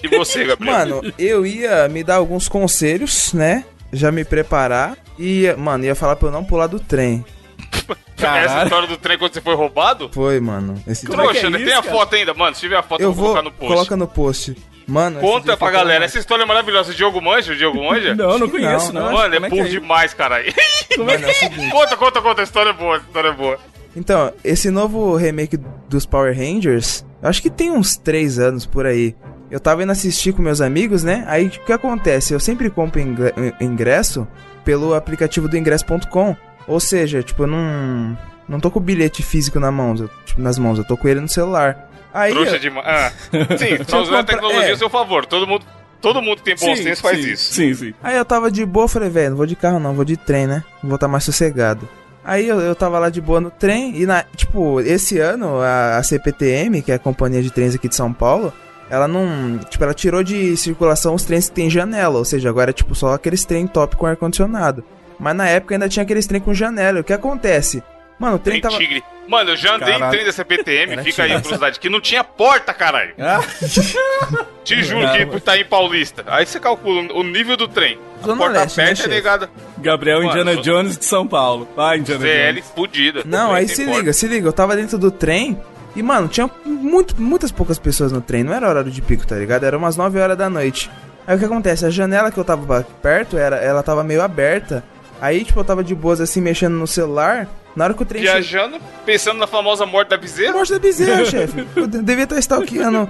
E 0.00 0.06
você, 0.16 0.44
Gabriel? 0.44 0.72
Mano, 0.78 1.12
eu 1.18 1.44
ia 1.44 1.88
me 1.88 2.04
dar 2.04 2.16
alguns 2.16 2.48
conselhos, 2.48 3.32
né? 3.32 3.64
Já 3.92 4.12
me 4.12 4.24
preparar. 4.24 4.96
E, 5.18 5.42
ia- 5.42 5.56
mano, 5.56 5.84
ia 5.84 5.94
falar 5.94 6.16
pra 6.16 6.28
eu 6.28 6.32
não 6.32 6.44
pular 6.44 6.66
do 6.66 6.78
trem. 6.80 7.24
Essa 8.18 8.64
história 8.64 8.88
do 8.88 8.96
trem 8.96 9.16
quando 9.18 9.32
você 9.32 9.40
foi 9.40 9.54
roubado? 9.54 10.10
Foi, 10.12 10.40
mano. 10.40 10.74
Esse 10.86 11.06
Trouxa, 11.06 11.48
né? 11.50 11.58
Tem 11.58 11.72
a 11.72 11.82
foto 11.82 12.14
ainda, 12.16 12.34
mano. 12.34 12.54
Se 12.54 12.60
tiver 12.62 12.76
a 12.76 12.82
foto, 12.82 13.00
Eu 13.00 13.08
eu 13.10 13.12
vou 13.12 13.26
colocar 13.26 13.42
no 13.42 13.50
post. 13.52 13.72
Coloca 13.74 13.96
no 13.96 14.06
post. 14.08 14.56
Mano, 14.86 15.20
Conta 15.20 15.56
pra 15.56 15.70
galera. 15.70 16.04
Essa 16.04 16.18
história 16.18 16.42
é 16.42 16.46
maravilhosa. 16.46 16.90
O 16.92 16.94
Diogo 16.94 17.20
manja? 17.20 17.52
O 17.52 17.56
Diogo 17.56 17.84
manja? 17.84 18.14
Não, 18.16 18.38
não 18.38 18.46
que 18.48 18.52
conheço, 18.58 18.92
não, 18.92 19.02
não. 19.06 19.12
Mano, 19.12 19.34
é 19.34 19.38
Como 19.38 19.50
que 19.50 19.56
burro 19.56 19.68
isso? 19.68 19.80
demais, 19.80 20.14
caralho. 20.14 20.52
Mano, 20.98 21.10
é 21.10 21.30
o 21.30 21.34
seguinte. 21.34 21.70
conta, 21.70 21.96
conta, 21.96 22.22
conta. 22.22 22.40
A 22.40 22.44
história 22.44 22.70
é 22.70 22.72
boa, 22.72 22.94
a 22.96 22.98
história 22.98 23.28
é 23.28 23.32
boa. 23.32 23.58
Então, 23.94 24.32
esse 24.42 24.70
novo 24.70 25.14
remake 25.16 25.58
dos 25.88 26.06
Power 26.06 26.34
Rangers, 26.36 27.04
eu 27.22 27.28
acho 27.28 27.42
que 27.42 27.50
tem 27.50 27.70
uns 27.70 27.96
3 27.96 28.38
anos 28.38 28.64
por 28.66 28.86
aí. 28.86 29.14
Eu 29.50 29.60
tava 29.60 29.82
indo 29.82 29.92
assistir 29.92 30.32
com 30.32 30.42
meus 30.42 30.60
amigos, 30.60 31.04
né? 31.04 31.24
Aí 31.28 31.46
o 31.46 31.50
que 31.50 31.72
acontece? 31.72 32.32
Eu 32.32 32.40
sempre 32.40 32.68
compro 32.70 33.00
ingre- 33.00 33.34
ingresso 33.60 34.26
pelo 34.68 34.92
aplicativo 34.92 35.48
do 35.48 35.56
ingresso.com. 35.56 36.36
Ou 36.66 36.78
seja, 36.78 37.22
tipo, 37.22 37.44
eu 37.44 37.46
não. 37.46 38.18
Não 38.46 38.60
tô 38.60 38.70
com 38.70 38.78
o 38.78 38.82
bilhete 38.82 39.22
físico 39.22 39.58
na 39.58 39.70
mão, 39.72 39.94
eu- 39.98 40.10
tipo, 40.26 40.42
nas 40.42 40.58
mãos, 40.58 40.76
eu 40.78 40.84
tô 40.84 40.94
com 40.94 41.08
ele 41.08 41.20
no 41.20 41.28
celular. 41.28 41.88
Aí. 42.12 42.32
Trouxa 42.34 42.56
eu- 42.56 42.58
demais. 42.58 42.86
Ah, 42.86 43.10
sim, 43.56 43.82
tá 43.82 43.96
eu 43.96 44.02
usando 44.02 44.16
a 44.16 44.24
tecnologia 44.24 44.68
é. 44.68 44.72
a 44.72 44.76
seu 44.76 44.90
favor. 44.90 45.24
Todo 45.24 45.46
mundo, 45.46 45.64
todo 46.02 46.20
mundo 46.20 46.36
que 46.36 46.42
tem 46.42 46.54
bom 46.54 46.76
Sim, 46.76 46.82
senso 46.82 47.00
faz 47.00 47.18
sim, 47.18 47.30
isso. 47.32 47.54
Sim, 47.54 47.72
sim. 47.72 47.94
Aí 48.02 48.14
eu 48.14 48.24
tava 48.26 48.50
de 48.50 48.66
boa, 48.66 48.86
falei, 48.86 49.08
velho, 49.08 49.30
não 49.30 49.36
vou 49.38 49.46
de 49.46 49.56
carro 49.56 49.80
não, 49.80 49.94
vou 49.94 50.04
de 50.04 50.18
trem, 50.18 50.46
né? 50.46 50.62
Vou 50.84 50.96
estar 50.96 51.08
mais 51.08 51.24
sossegado. 51.24 51.88
Aí 52.22 52.46
eu, 52.46 52.60
eu 52.60 52.74
tava 52.74 52.98
lá 52.98 53.08
de 53.08 53.22
boa 53.22 53.40
no 53.40 53.50
trem 53.50 53.96
e, 53.96 54.04
na, 54.04 54.22
tipo, 54.36 54.82
esse 54.82 55.18
ano 55.18 55.60
a, 55.62 55.96
a 55.96 56.02
CPTM, 56.02 56.82
que 56.82 56.92
é 56.92 56.96
a 56.96 56.98
companhia 56.98 57.42
de 57.42 57.50
trens 57.50 57.74
aqui 57.74 57.88
de 57.88 57.94
São 57.94 58.12
Paulo, 58.12 58.52
ela 58.90 59.06
não. 59.08 59.58
Tipo, 59.58 59.84
ela 59.84 59.94
tirou 59.94 60.22
de 60.22 60.56
circulação 60.56 61.14
os 61.14 61.24
trens 61.24 61.48
que 61.48 61.54
tem 61.54 61.68
janela, 61.70 62.18
ou 62.18 62.24
seja, 62.24 62.48
agora 62.48 62.70
é 62.70 62.72
tipo 62.72 62.94
só 62.94 63.14
aqueles 63.14 63.44
trem 63.44 63.66
top 63.66 63.96
com 63.96 64.06
ar-condicionado. 64.06 64.84
Mas 65.18 65.34
na 65.36 65.48
época 65.48 65.74
ainda 65.74 65.88
tinha 65.88 66.02
aqueles 66.04 66.26
trem 66.26 66.40
com 66.40 66.54
janela. 66.54 66.98
E 66.98 67.00
O 67.00 67.04
que 67.04 67.12
acontece? 67.12 67.82
Mano, 68.18 68.36
o 68.36 68.38
trem 68.38 68.60
Trem 68.60 68.70
tava. 68.72 68.82
tigre. 68.82 69.02
Mano, 69.28 69.50
eu 69.50 69.56
já 69.56 69.74
andei 69.76 69.92
Caralho. 69.92 70.06
em 70.06 70.10
trem 70.10 70.24
da 70.24 70.32
CPTM, 70.32 70.92
Era 70.92 71.02
fica 71.04 71.22
aí 71.22 71.32
a 71.32 71.40
curiosidade, 71.40 71.78
que 71.78 71.88
não 71.90 72.00
tinha 72.00 72.24
porta, 72.24 72.72
caralho. 72.72 73.14
Ah, 73.18 73.40
Te 74.64 74.82
juro 74.82 75.06
que 75.12 75.40
tá 75.40 75.56
em 75.56 75.64
Paulista. 75.64 76.24
Aí 76.26 76.44
você 76.46 76.58
calcula 76.58 77.12
o 77.12 77.22
nível 77.22 77.56
do 77.56 77.68
trem. 77.68 77.98
A 78.22 78.26
Zona 78.26 78.36
porta 78.38 78.60
Leste, 78.60 78.78
né, 78.78 78.92
é 79.04 79.06
negada. 79.08 79.50
Gabriel 79.78 80.18
Mano, 80.22 80.30
Indiana 80.30 80.56
Jones 80.62 80.98
de 80.98 81.04
São 81.04 81.26
Paulo. 81.28 81.68
Vai, 81.76 81.98
Indiana 81.98 82.20
ZL 82.20 82.52
Jones. 82.54 82.64
fudida. 82.74 83.22
Não, 83.24 83.52
aí 83.52 83.68
se 83.68 83.84
porta. 83.84 83.98
liga, 84.00 84.12
se 84.12 84.26
liga, 84.26 84.48
eu 84.48 84.52
tava 84.52 84.74
dentro 84.74 84.98
do 84.98 85.10
trem 85.10 85.58
e, 85.98 86.02
mano, 86.02 86.28
tinha 86.28 86.48
muito, 86.64 87.20
muitas 87.20 87.50
poucas 87.52 87.78
pessoas 87.78 88.12
no 88.12 88.20
trem, 88.20 88.42
não 88.44 88.52
era 88.54 88.68
horário 88.68 88.90
de 88.90 89.02
pico, 89.02 89.26
tá 89.26 89.36
ligado? 89.36 89.64
Era 89.64 89.76
umas 89.76 89.96
9 89.96 90.18
horas 90.20 90.36
da 90.38 90.48
noite. 90.48 90.90
Aí 91.26 91.36
o 91.36 91.38
que 91.38 91.44
acontece? 91.44 91.84
A 91.84 91.90
janela 91.90 92.30
que 92.30 92.38
eu 92.38 92.44
tava 92.44 92.86
perto, 93.02 93.36
era, 93.36 93.56
ela 93.56 93.82
tava 93.82 94.02
meio 94.04 94.22
aberta. 94.22 94.82
Aí, 95.20 95.44
tipo, 95.44 95.60
eu 95.60 95.64
tava 95.64 95.82
de 95.84 95.94
boas 95.94 96.20
assim, 96.20 96.40
mexendo 96.40 96.74
no 96.74 96.86
celular. 96.86 97.48
Na 97.76 97.84
hora 97.84 97.94
que 97.94 98.02
o 98.02 98.06
trem. 98.06 98.22
Viajando, 98.22 98.78
pensando 99.04 99.38
na 99.38 99.46
famosa 99.46 99.84
morte 99.84 100.08
da 100.08 100.16
bezerra. 100.16 100.52
Morte 100.54 100.72
da 100.72 100.78
bezerra, 100.78 101.24
chefe. 101.26 101.66
Eu 101.76 101.86
de- 101.86 102.02
devia 102.02 102.24
estar 102.24 102.38
stalkeando 102.38 103.08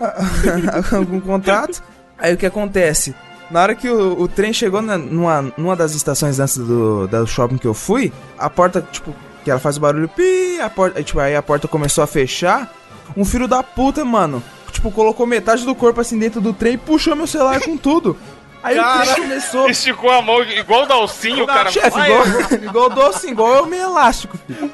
algum 0.96 1.20
contato. 1.20 1.82
Aí 2.18 2.34
o 2.34 2.36
que 2.36 2.46
acontece? 2.46 3.14
Na 3.50 3.62
hora 3.62 3.74
que 3.74 3.88
o, 3.88 4.20
o 4.20 4.28
trem 4.28 4.52
chegou 4.52 4.82
na- 4.82 4.98
numa, 4.98 5.52
numa 5.56 5.76
das 5.76 5.94
estações 5.94 6.38
antes 6.40 6.58
do, 6.58 7.06
do 7.06 7.26
shopping 7.26 7.56
que 7.58 7.66
eu 7.66 7.74
fui, 7.74 8.12
a 8.38 8.50
porta, 8.50 8.84
tipo, 8.92 9.14
que 9.48 9.52
ela 9.52 9.58
faz 9.58 9.78
o 9.78 9.80
barulho 9.80 10.08
pi, 10.08 10.60
a 10.60 10.68
porta, 10.68 10.98
aí, 10.98 11.04
tipo, 11.04 11.18
aí 11.18 11.34
a 11.34 11.42
porta 11.42 11.66
começou 11.66 12.04
a 12.04 12.06
fechar. 12.06 12.70
Um 13.16 13.24
filho 13.24 13.48
da 13.48 13.62
puta, 13.62 14.04
mano, 14.04 14.42
tipo, 14.70 14.90
colocou 14.90 15.26
metade 15.26 15.64
do 15.64 15.74
corpo 15.74 16.02
assim 16.02 16.18
dentro 16.18 16.38
do 16.38 16.52
trem 16.52 16.74
e 16.74 16.78
puxou 16.78 17.16
meu 17.16 17.26
celular 17.26 17.58
com 17.62 17.74
tudo. 17.74 18.14
Aí 18.62 18.78
o 18.78 18.82
trem 18.82 19.14
começou. 19.14 19.70
Esticou 19.70 20.10
a 20.10 20.20
mão 20.20 20.42
igual 20.42 20.82
o 20.82 20.86
Dalcinho, 20.86 21.44
o 21.44 21.46
cara. 21.46 21.70
Chefe, 21.70 21.98
igual, 21.98 22.24
igual 22.62 22.90
doce, 22.90 23.30
igual 23.30 23.54
eu 23.54 23.66
meio 23.66 23.84
elástico. 23.84 24.36
filho. 24.46 24.70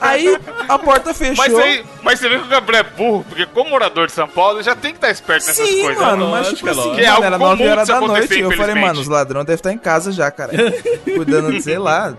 Aí 0.00 0.36
a 0.68 0.76
porta 0.76 1.14
fechou. 1.14 1.36
Mas, 1.36 1.54
aí, 1.54 1.84
mas 2.02 2.18
você 2.18 2.28
vê 2.28 2.38
que 2.38 2.46
o 2.46 2.48
Gabriel 2.48 2.80
é 2.80 2.96
burro, 2.96 3.24
porque 3.28 3.46
como 3.46 3.70
morador 3.70 4.06
de 4.08 4.12
São 4.12 4.26
Paulo, 4.26 4.56
ele 4.56 4.64
já 4.64 4.74
tem 4.74 4.90
que 4.90 4.96
estar 4.96 5.10
esperto 5.10 5.46
nessas 5.46 5.68
Sim, 5.68 5.82
coisas. 5.82 6.02
mano, 6.02 6.30
mas 6.30 6.48
tipo 6.48 6.66
é 6.66 6.72
assim. 6.72 6.94
Que 6.96 7.00
é 7.02 7.10
mano, 7.10 7.14
algo 7.14 7.24
era 7.24 7.38
comum 7.38 7.48
9 7.50 7.68
horas 7.68 7.88
da 7.88 8.00
noite. 8.00 8.40
Eu 8.40 8.50
falei, 8.50 8.74
mano, 8.74 9.00
os 9.00 9.06
ladrões 9.06 9.46
devem 9.46 9.54
estar 9.54 9.72
em 9.72 9.78
casa 9.78 10.10
já, 10.10 10.30
cara. 10.32 10.52
Cuidando 11.04 11.52
de, 11.52 11.62
sei 11.62 11.78
lá. 11.78 12.16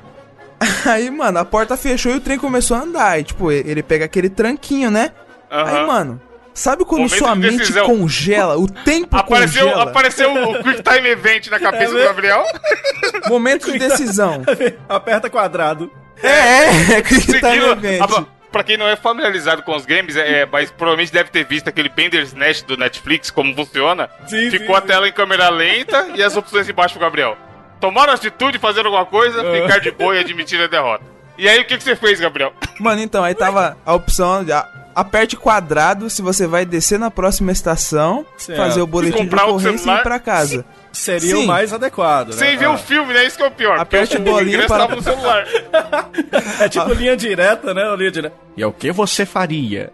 Aí, 0.86 1.10
mano, 1.10 1.40
a 1.40 1.46
porta 1.46 1.76
fechou 1.78 2.12
e 2.12 2.16
o 2.16 2.22
trem 2.22 2.38
começou 2.38 2.78
a 2.78 2.82
andar. 2.82 3.20
E, 3.20 3.24
tipo, 3.24 3.52
ele 3.52 3.82
pega 3.84 4.06
aquele 4.06 4.30
tranquinho, 4.30 4.90
né? 4.92 5.12
Aí, 5.50 5.62
Aham. 5.78 5.88
mano, 5.88 6.22
sabe 6.54 6.84
quando 6.86 7.02
Momento 7.04 7.18
sua 7.18 7.34
de 7.34 7.40
mente 7.40 7.74
congela? 7.86 8.58
O 8.58 8.68
tempo 8.70 9.16
Apareceu, 9.18 9.66
congela. 9.68 9.84
apareceu 9.84 10.34
o 10.34 10.64
Quick 10.64 10.84
Time 10.84 11.10
Event 11.10 11.48
na 11.48 11.60
cabeça 11.60 11.94
do 11.94 12.00
Gabriel. 12.00 12.44
Momento 13.28 13.72
de 13.72 13.80
decisão. 13.80 14.44
Aperta 14.90 15.30
quadrado. 15.30 15.92
é, 16.22 16.30
é, 16.30 17.00
é 17.00 17.04
Seguindo, 17.04 17.66
no 17.68 17.72
evento. 17.74 18.04
a- 18.04 18.36
pra 18.52 18.64
quem 18.64 18.78
não 18.78 18.88
é 18.88 18.96
familiarizado 18.96 19.64
com 19.64 19.76
os 19.76 19.86
games, 19.86 20.16
é, 20.16 20.42
é, 20.42 20.46
mas 20.46 20.72
provavelmente 20.72 21.12
deve 21.12 21.30
ter 21.30 21.44
visto 21.46 21.68
aquele 21.68 21.90
Bender's 21.90 22.32
Nest 22.32 22.66
do 22.66 22.78
Netflix, 22.78 23.30
como 23.30 23.54
funciona. 23.54 24.10
Sim, 24.28 24.50
Ficou 24.50 24.68
sim, 24.68 24.82
a 24.82 24.82
tela 24.82 25.08
em 25.10 25.12
câmera 25.12 25.50
lenta 25.50 26.08
e 26.16 26.24
as 26.24 26.38
opções 26.38 26.70
embaixo 26.70 26.94
pro 26.94 27.02
Gabriel. 27.04 27.38
Tomaram 27.86 28.14
atitude, 28.14 28.58
fazer 28.58 28.84
alguma 28.84 29.06
coisa, 29.06 29.42
É. 29.46 29.62
ficar 29.62 29.80
de 29.80 29.92
boa 29.92 30.16
e 30.16 30.20
admitir 30.20 30.60
a 30.60 30.66
derrota. 30.66 31.04
E 31.38 31.48
aí, 31.48 31.60
o 31.60 31.66
que, 31.66 31.78
que 31.78 31.84
você 31.84 31.96
fez, 31.96 32.20
Gabriel? 32.20 32.52
Mano, 32.80 33.00
então, 33.02 33.24
aí 33.24 33.36
tava 33.36 33.78
a 33.86 33.94
opção 33.94 34.44
de 34.44 34.52
a- 34.52 34.68
aperte 34.96 35.36
quadrado 35.38 36.10
se 36.10 36.22
você 36.24 36.48
vai 36.48 36.66
descer 36.66 36.98
na 36.98 37.12
próxima 37.12 37.52
estação, 37.52 38.26
Certo. 38.38 38.58
fazer 38.58 38.82
o 38.82 38.88
boletim 38.88 39.28
de 39.28 39.36
ocorrência 39.36 39.92
e 39.92 39.96
ir 39.96 40.02
pra 40.02 40.18
casa. 40.20 40.66
Seria 40.92 41.36
Sim. 41.36 41.44
o 41.44 41.46
mais 41.48 41.72
adequado, 41.74 42.28
né? 42.30 42.34
Sem 42.34 42.58
ver 42.58 42.66
Ah. 42.66 42.72
o 42.72 42.78
filme, 42.78 43.14
né? 43.14 43.24
Isso 43.26 43.38
que 43.38 43.44
é 43.44 43.48
o 43.48 43.52
pior. 43.52 43.78
Aperte 43.78 44.18
o 44.18 44.42
ingresso 44.42 44.68
para- 44.68 44.88
tava 44.88 44.96
no 44.96 45.02
celular. 45.04 45.46
É 46.62 46.70
tipo 46.70 46.92
linha 46.94 47.16
direta, 47.16 47.72
né? 47.74 47.84
Linha 47.98 48.12
direta. 48.12 48.36
E 48.58 48.64
é 48.64 48.66
o 48.68 48.72
que 48.72 48.92
você 48.92 49.26
faria? 49.26 49.92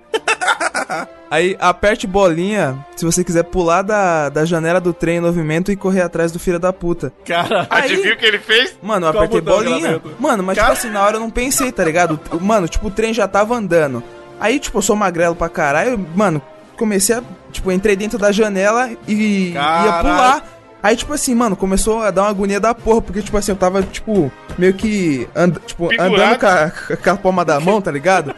Aí 1.32 1.56
aperte 1.60 2.06
bolinha 2.06 2.78
se 2.96 3.06
você 3.06 3.24
quiser 3.24 3.44
pular 3.44 3.82
da, 3.84 4.28
da 4.28 4.44
janela 4.44 4.82
do 4.82 4.92
trem 4.94 5.18
em 5.18 5.22
movimento 5.22 5.72
e 5.72 5.76
correr 5.78 6.02
atrás 6.02 6.30
do 6.32 6.38
filho 6.39 6.60
da 6.60 6.74
puta. 6.74 7.12
Cara, 7.26 7.66
Aí- 7.70 7.84
Adivinha 7.94 8.14
o 8.14 8.18
que 8.18 8.26
ele 8.26 8.39
fez? 8.39 8.76
Mano, 8.84 9.06
eu 9.06 9.10
apertei 9.12 9.39
bolinha. 9.39 10.02
Mano, 10.20 10.44
mas 10.44 10.58
Cara- 10.58 10.74
tipo 10.76 10.80
assim, 10.80 10.94
na 10.94 11.02
hora 11.06 11.16
eu 11.16 11.22
não 11.22 11.30
pensei, 11.30 11.72
tá 11.72 11.84
ligado? 11.86 12.20
Mano, 12.42 12.68
tipo, 12.68 12.88
o 12.88 12.92
trem 12.92 13.14
já 13.14 13.28
tava 13.30 13.56
andando. 13.56 14.04
Aí, 14.42 14.60
tipo, 14.60 14.78
eu 14.78 14.82
sou 14.82 14.96
magrelo 14.96 15.36
pra 15.36 15.48
caralho, 15.48 15.98
mano, 16.16 16.42
comecei 16.76 17.16
a. 17.16 17.24
Tipo, 17.52 17.72
entrei 17.72 17.96
dentro 17.96 18.18
da 18.18 18.32
janela 18.32 18.89
e 19.08 19.52
ia 19.52 19.94
pular. 20.02 20.44
Aí, 20.84 20.95
tipo 20.95 21.13
assim, 21.13 21.36
mano, 21.36 21.55
começou 21.55 22.01
a 22.01 22.09
dar 22.09 22.23
uma 22.23 22.29
agonia 22.29 22.59
da 22.59 22.73
porra, 22.73 23.01
porque, 23.01 23.21
tipo 23.21 23.38
assim, 23.38 23.51
eu 23.51 23.55
tava, 23.55 23.84
tipo, 23.84 24.32
meio 24.57 24.73
que 24.73 25.27
and, 25.36 25.51
tipo, 25.65 25.89
andando 25.93 26.39
com 26.39 26.45
a, 26.47 26.97
com 26.97 27.09
a 27.09 27.17
palma 27.17 27.45
da 27.45 27.59
mão, 27.59 27.79
tá 27.82 27.91
ligado? 27.91 28.34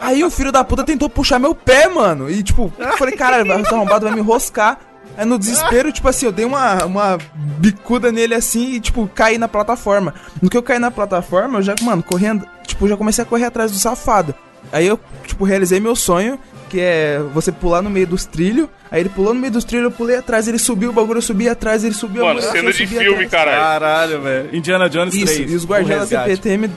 Aí 0.00 0.22
o 0.22 0.30
filho 0.30 0.52
da 0.52 0.62
puta 0.62 0.84
tentou 0.84 1.08
puxar 1.08 1.38
meu 1.38 1.54
pé, 1.54 1.88
mano. 1.88 2.30
E, 2.30 2.42
tipo, 2.42 2.72
eu 2.78 2.96
falei, 2.98 3.16
caralho, 3.16 3.46
vai 3.46 3.60
esse 3.60 3.72
arrombado 3.72 4.04
vai 4.04 4.14
me 4.14 4.20
enroscar. 4.20 4.78
Aí 5.16 5.24
no 5.24 5.38
desespero, 5.38 5.90
tipo 5.90 6.06
assim, 6.08 6.26
eu 6.26 6.32
dei 6.32 6.44
uma, 6.44 6.84
uma 6.84 7.18
bicuda 7.34 8.12
nele 8.12 8.34
assim 8.34 8.74
e, 8.74 8.80
tipo, 8.80 9.10
caí 9.14 9.36
na 9.36 9.48
plataforma. 9.48 10.14
No 10.40 10.48
que 10.48 10.56
eu 10.56 10.62
caí 10.62 10.78
na 10.78 10.90
plataforma, 10.90 11.58
eu 11.58 11.62
já, 11.62 11.74
mano, 11.82 12.02
correndo, 12.02 12.46
tipo, 12.64 12.86
já 12.86 12.96
comecei 12.96 13.24
a 13.24 13.26
correr 13.26 13.46
atrás 13.46 13.72
do 13.72 13.78
safado. 13.78 14.34
Aí 14.70 14.86
eu, 14.86 15.00
tipo, 15.26 15.44
realizei 15.44 15.80
meu 15.80 15.96
sonho, 15.96 16.38
que 16.68 16.78
é 16.80 17.20
você 17.34 17.50
pular 17.50 17.82
no 17.82 17.90
meio 17.90 18.06
dos 18.06 18.26
trilhos. 18.26 18.68
Aí 18.90 19.00
ele 19.00 19.08
pulou 19.08 19.34
no 19.34 19.40
meio 19.40 19.52
dos 19.52 19.64
trilhos, 19.64 19.84
eu 19.84 19.90
pulei 19.90 20.16
atrás, 20.16 20.48
ele 20.48 20.58
subiu 20.58 20.90
o 20.90 20.92
bagulho, 20.92 21.18
eu 21.18 21.22
subi 21.22 21.48
atrás, 21.48 21.84
ele 21.84 21.94
subiu 21.94 22.24
Mano, 22.24 22.40
cena 22.40 22.72
de 22.72 22.86
filme, 22.86 23.24
atrás. 23.24 23.30
caralho. 23.30 23.60
caralho, 23.60 24.20
velho. 24.22 24.56
Indiana 24.56 24.88
Jones 24.88 25.14
Isso, 25.14 25.34
3. 25.34 25.52
e 25.52 25.54
os 25.54 25.66
guardiões 25.66 26.08
da. 26.08 26.24
CPTM 26.24 26.70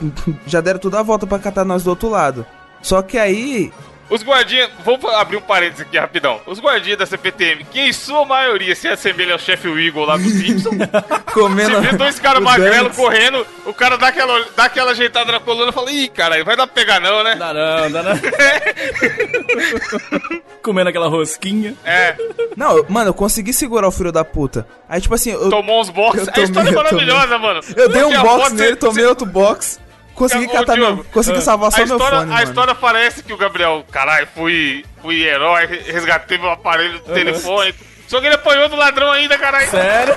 já 0.46 0.60
deram 0.60 0.78
toda 0.78 1.00
a 1.00 1.02
volta 1.02 1.26
pra 1.26 1.38
catar 1.38 1.64
nós 1.64 1.82
do 1.84 1.90
outro 1.90 2.08
lado. 2.10 2.44
Só 2.82 3.00
que 3.00 3.16
aí, 3.16 3.72
Os 4.12 4.22
guardinhas, 4.22 4.68
vou 4.84 4.98
abrir 5.16 5.38
um 5.38 5.40
parênteses 5.40 5.86
aqui 5.86 5.96
rapidão. 5.98 6.38
Os 6.46 6.60
guardinhas 6.60 6.98
da 6.98 7.06
CPTM, 7.06 7.64
que 7.64 7.80
em 7.80 7.92
sua 7.94 8.26
maioria 8.26 8.74
se 8.76 8.86
assemelha 8.86 9.32
ao 9.32 9.38
chefe 9.38 9.68
Eagle 9.68 10.04
lá 10.04 10.18
do 10.18 10.28
Simpsons. 10.28 10.74
comendo. 11.32 11.76
Você 11.76 11.80
vê 11.80 11.96
dois 11.96 12.20
caras 12.20 12.42
magrelos 12.42 12.94
correndo, 12.94 13.46
o 13.64 13.72
cara 13.72 13.96
dá 13.96 14.08
aquela, 14.08 14.44
dá 14.54 14.64
aquela 14.64 14.90
ajeitada 14.90 15.32
na 15.32 15.40
coluna 15.40 15.70
e 15.70 15.72
fala, 15.72 15.90
ih, 15.90 16.08
cara, 16.08 16.44
vai 16.44 16.54
dar 16.56 16.66
pra 16.66 16.74
pegar 16.74 17.00
não, 17.00 17.24
né? 17.24 17.36
Dá 17.36 17.54
não, 17.54 17.90
dá 17.90 18.02
não. 18.02 18.12
Comendo 20.62 20.90
aquela 20.90 21.08
rosquinha. 21.08 21.74
É, 21.84 22.16
Não, 22.56 22.84
mano, 22.88 23.10
eu 23.10 23.14
consegui 23.14 23.52
segurar 23.52 23.88
o 23.88 23.92
filho 23.92 24.12
da 24.12 24.24
puta. 24.24 24.66
Aí, 24.88 25.00
tipo 25.00 25.14
assim, 25.14 25.30
eu, 25.30 25.50
tomou 25.50 25.80
uns 25.80 25.90
boxes. 25.90 26.28
Eu 26.28 26.34
A 26.34 26.40
história 26.44 26.68
é 26.68 26.72
tomei, 26.72 26.72
eu 26.72 26.82
maravilhosa, 27.16 27.38
mano. 27.38 27.60
eu 27.76 27.88
dei 27.88 28.04
um 28.04 28.22
box 28.22 28.52
nele, 28.52 28.70
você- 28.70 28.76
tomei 28.76 29.04
outro 29.06 29.26
box. 29.26 29.80
Consegui 30.14 30.46
catar 30.48 30.76
meu, 30.76 30.86
Diogo, 30.94 31.04
consegui 31.12 31.40
salvar 31.40 31.70
só 31.72 31.82
a 31.82 31.86
meu 31.86 31.96
história, 31.96 32.18
fone, 32.18 32.30
a 32.30 32.34
mano. 32.36 32.48
história 32.48 32.74
parece 32.74 33.22
que 33.22 33.32
o 33.32 33.36
Gabriel, 33.36 33.84
caralho, 33.90 34.28
fui, 34.34 34.84
fui 35.00 35.22
herói, 35.22 35.66
resgatei 35.86 36.38
meu 36.38 36.50
aparelho 36.50 37.00
telefônico. 37.00 37.78
Só 38.06 38.20
que 38.20 38.26
ele 38.26 38.34
apanhou 38.34 38.68
do 38.68 38.76
ladrão 38.76 39.10
ainda, 39.10 39.38
caralho. 39.38 39.70
Sério? 39.70 40.14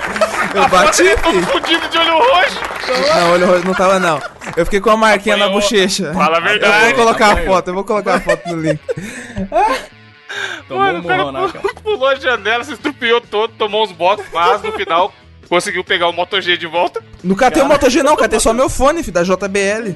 Eu 0.54 0.68
bati, 0.68 1.02
Ele 1.02 1.16
todo 1.16 1.42
fudido 1.46 1.88
de 1.88 1.96
olho 1.98 2.18
roxo. 2.18 2.60
Não, 3.16 3.32
olho 3.32 3.46
roxo 3.46 3.66
não 3.66 3.72
tava, 3.74 3.98
não. 3.98 4.20
Eu 4.54 4.66
fiquei 4.66 4.80
com 4.80 4.90
a 4.90 4.96
marquinha 4.98 5.36
na 5.38 5.46
Apanhou. 5.46 5.62
bochecha. 5.62 6.12
Fala 6.12 6.36
a 6.36 6.40
Eu 6.40 6.44
verdade. 6.44 6.84
vou 6.84 6.94
colocar 7.06 7.26
a 7.28 7.30
Apanhou. 7.32 7.54
foto, 7.54 7.68
eu 7.68 7.74
vou 7.74 7.84
colocar 7.84 8.14
a 8.16 8.20
foto 8.20 8.48
no 8.50 8.60
link. 8.60 8.80
Tomou 10.68 10.82
Mano, 10.84 10.98
um 10.98 11.02
o 11.02 11.06
cara 11.06 11.24
morrão 11.24 11.46
na 11.46 11.52
cara. 11.52 11.74
pulou 11.82 12.08
a 12.08 12.14
janela, 12.16 12.64
se 12.64 12.72
estrupiou 12.74 13.20
todo, 13.20 13.54
tomou 13.56 13.82
uns 13.84 13.92
botes, 13.92 14.26
mas 14.32 14.60
no 14.62 14.72
final 14.72 15.12
conseguiu 15.48 15.82
pegar 15.84 16.08
o 16.08 16.12
Moto 16.12 16.40
G 16.40 16.56
de 16.56 16.66
volta. 16.66 17.02
Não 17.22 17.34
catei 17.34 17.62
o 17.62 17.66
Moto 17.66 17.88
G, 17.90 18.02
não, 18.02 18.16
catei 18.16 18.38
só 18.40 18.52
meu 18.52 18.68
fone, 18.68 19.02
filho, 19.02 19.14
da 19.14 19.22
JBL. 19.22 19.94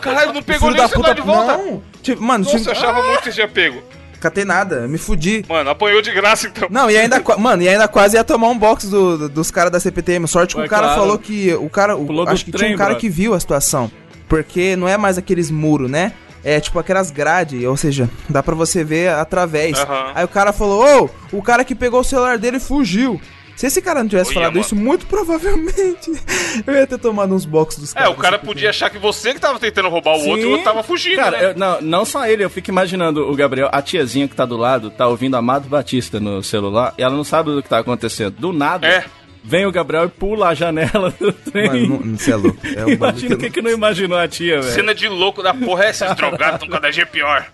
Caralho, 0.00 0.32
não 0.32 0.42
pegou 0.42 0.70
nem 0.70 0.84
o 0.84 0.88
celular 0.88 1.14
de 1.14 1.22
volta. 1.22 1.56
Não. 1.56 1.82
Tipo, 2.02 2.22
mano, 2.22 2.44
Nossa, 2.44 2.56
tipo, 2.56 2.68
eu 2.70 2.72
achava 2.72 3.02
muito 3.02 3.18
que 3.18 3.24
você 3.24 3.32
tinha 3.32 3.48
pego. 3.48 3.82
catei 4.20 4.44
nada, 4.44 4.86
me 4.86 4.96
fudi. 4.98 5.44
Mano, 5.48 5.70
apanhou 5.70 6.00
de 6.00 6.12
graça 6.12 6.46
então. 6.46 6.68
Não, 6.70 6.88
e 6.88 6.96
ainda, 6.96 7.20
mano, 7.38 7.62
e 7.62 7.68
ainda 7.68 7.88
quase 7.88 8.16
ia 8.16 8.22
tomar 8.22 8.48
um 8.48 8.56
box 8.58 8.88
do- 8.88 9.18
do- 9.18 9.28
dos 9.28 9.50
caras 9.50 9.72
da 9.72 9.80
CPTM. 9.80 10.28
Sorte 10.28 10.54
que 10.54 10.60
Ué, 10.60 10.66
o 10.66 10.70
cara 10.70 10.84
claro. 10.86 11.00
falou 11.00 11.18
que. 11.18 11.52
O 11.54 11.68
cara. 11.68 11.96
o- 11.96 12.28
acho 12.28 12.44
que 12.44 12.52
tinha 12.52 12.58
trem, 12.58 12.74
um 12.74 12.78
cara 12.78 12.90
brother. 12.90 13.00
que 13.00 13.08
viu 13.08 13.34
a 13.34 13.40
situação. 13.40 13.90
Porque 14.28 14.76
não 14.76 14.86
é 14.86 14.96
mais 14.96 15.18
aqueles 15.18 15.50
muros, 15.50 15.90
né? 15.90 16.12
É 16.44 16.58
tipo 16.60 16.78
aquelas 16.78 17.10
grades, 17.10 17.64
ou 17.64 17.76
seja, 17.76 18.08
dá 18.28 18.42
pra 18.42 18.54
você 18.54 18.82
ver 18.84 19.10
através. 19.10 19.78
Aham. 19.78 20.12
Aí 20.14 20.24
o 20.24 20.28
cara 20.28 20.52
falou: 20.52 21.10
Ô, 21.32 21.36
o 21.38 21.42
cara 21.42 21.64
que 21.64 21.74
pegou 21.74 22.00
o 22.00 22.04
celular 22.04 22.38
dele 22.38 22.60
fugiu. 22.60 23.20
Se 23.56 23.66
esse 23.66 23.80
cara 23.82 24.00
não 24.02 24.08
tivesse 24.08 24.30
Olha, 24.30 24.34
falado 24.34 24.52
mano. 24.54 24.60
isso, 24.64 24.74
muito 24.74 25.06
provavelmente 25.06 26.10
eu 26.66 26.74
ia 26.74 26.86
ter 26.86 26.98
tomado 26.98 27.34
uns 27.34 27.44
boxes 27.44 27.80
dos 27.80 27.90
É, 27.94 27.98
caras. 28.00 28.10
o 28.12 28.16
cara 28.16 28.38
podia 28.38 28.70
achar 28.70 28.90
que 28.90 28.98
você 28.98 29.32
que 29.34 29.40
tava 29.40 29.58
tentando 29.58 29.88
roubar 29.88 30.16
o 30.16 30.20
Sim. 30.20 30.30
outro 30.30 30.42
e 30.42 30.46
o 30.46 30.50
outro 30.50 30.64
tava 30.64 30.82
fugindo, 30.82 31.16
Cara, 31.16 31.38
né? 31.38 31.44
eu- 31.50 31.54
não, 31.58 31.80
não 31.80 32.04
só 32.04 32.26
ele, 32.26 32.44
eu 32.44 32.50
fico 32.50 32.70
imaginando 32.70 33.30
o 33.30 33.34
Gabriel, 33.36 33.68
a 33.70 33.80
tiazinha 33.82 34.26
que 34.26 34.34
tá 34.34 34.44
do 34.44 34.56
lado, 34.56 34.90
tá 34.90 35.06
ouvindo 35.06 35.36
Amado 35.36 35.68
Batista 35.68 36.18
no 36.18 36.42
celular, 36.42 36.94
e 36.98 37.02
ela 37.02 37.14
não 37.14 37.24
sabe 37.24 37.50
do 37.52 37.62
que 37.62 37.68
tá 37.68 37.78
acontecendo. 37.78 38.34
Do 38.38 38.52
nada, 38.52 38.86
É. 38.86 39.04
vem 39.44 39.66
o 39.66 39.70
Gabriel 39.72 40.06
e 40.06 40.08
pula 40.08 40.48
a 40.48 40.54
janela 40.54 41.12
do 41.20 41.32
trem. 41.32 41.68
Mano, 41.88 42.00
não, 42.04 42.18
você 42.18 42.32
é 42.32 42.36
louco. 42.36 42.58
É 42.76 42.84
um 42.84 42.88
Imagina 42.94 43.34
o 43.34 43.38
que 43.38 43.50
que, 43.50 43.62
não 43.62 43.70
imaginou 43.70 44.18
a 44.18 44.26
tia, 44.26 44.60
velho. 44.60 44.72
Cena 44.72 44.94
de 44.94 45.08
louco 45.08 45.42
da 45.42 45.54
porra, 45.54 45.84
é, 45.84 45.90
esses 45.90 46.12
drogados 46.16 46.54
estão 46.54 46.68
cada 46.68 46.90
dia 46.90 47.06
pior. 47.06 47.46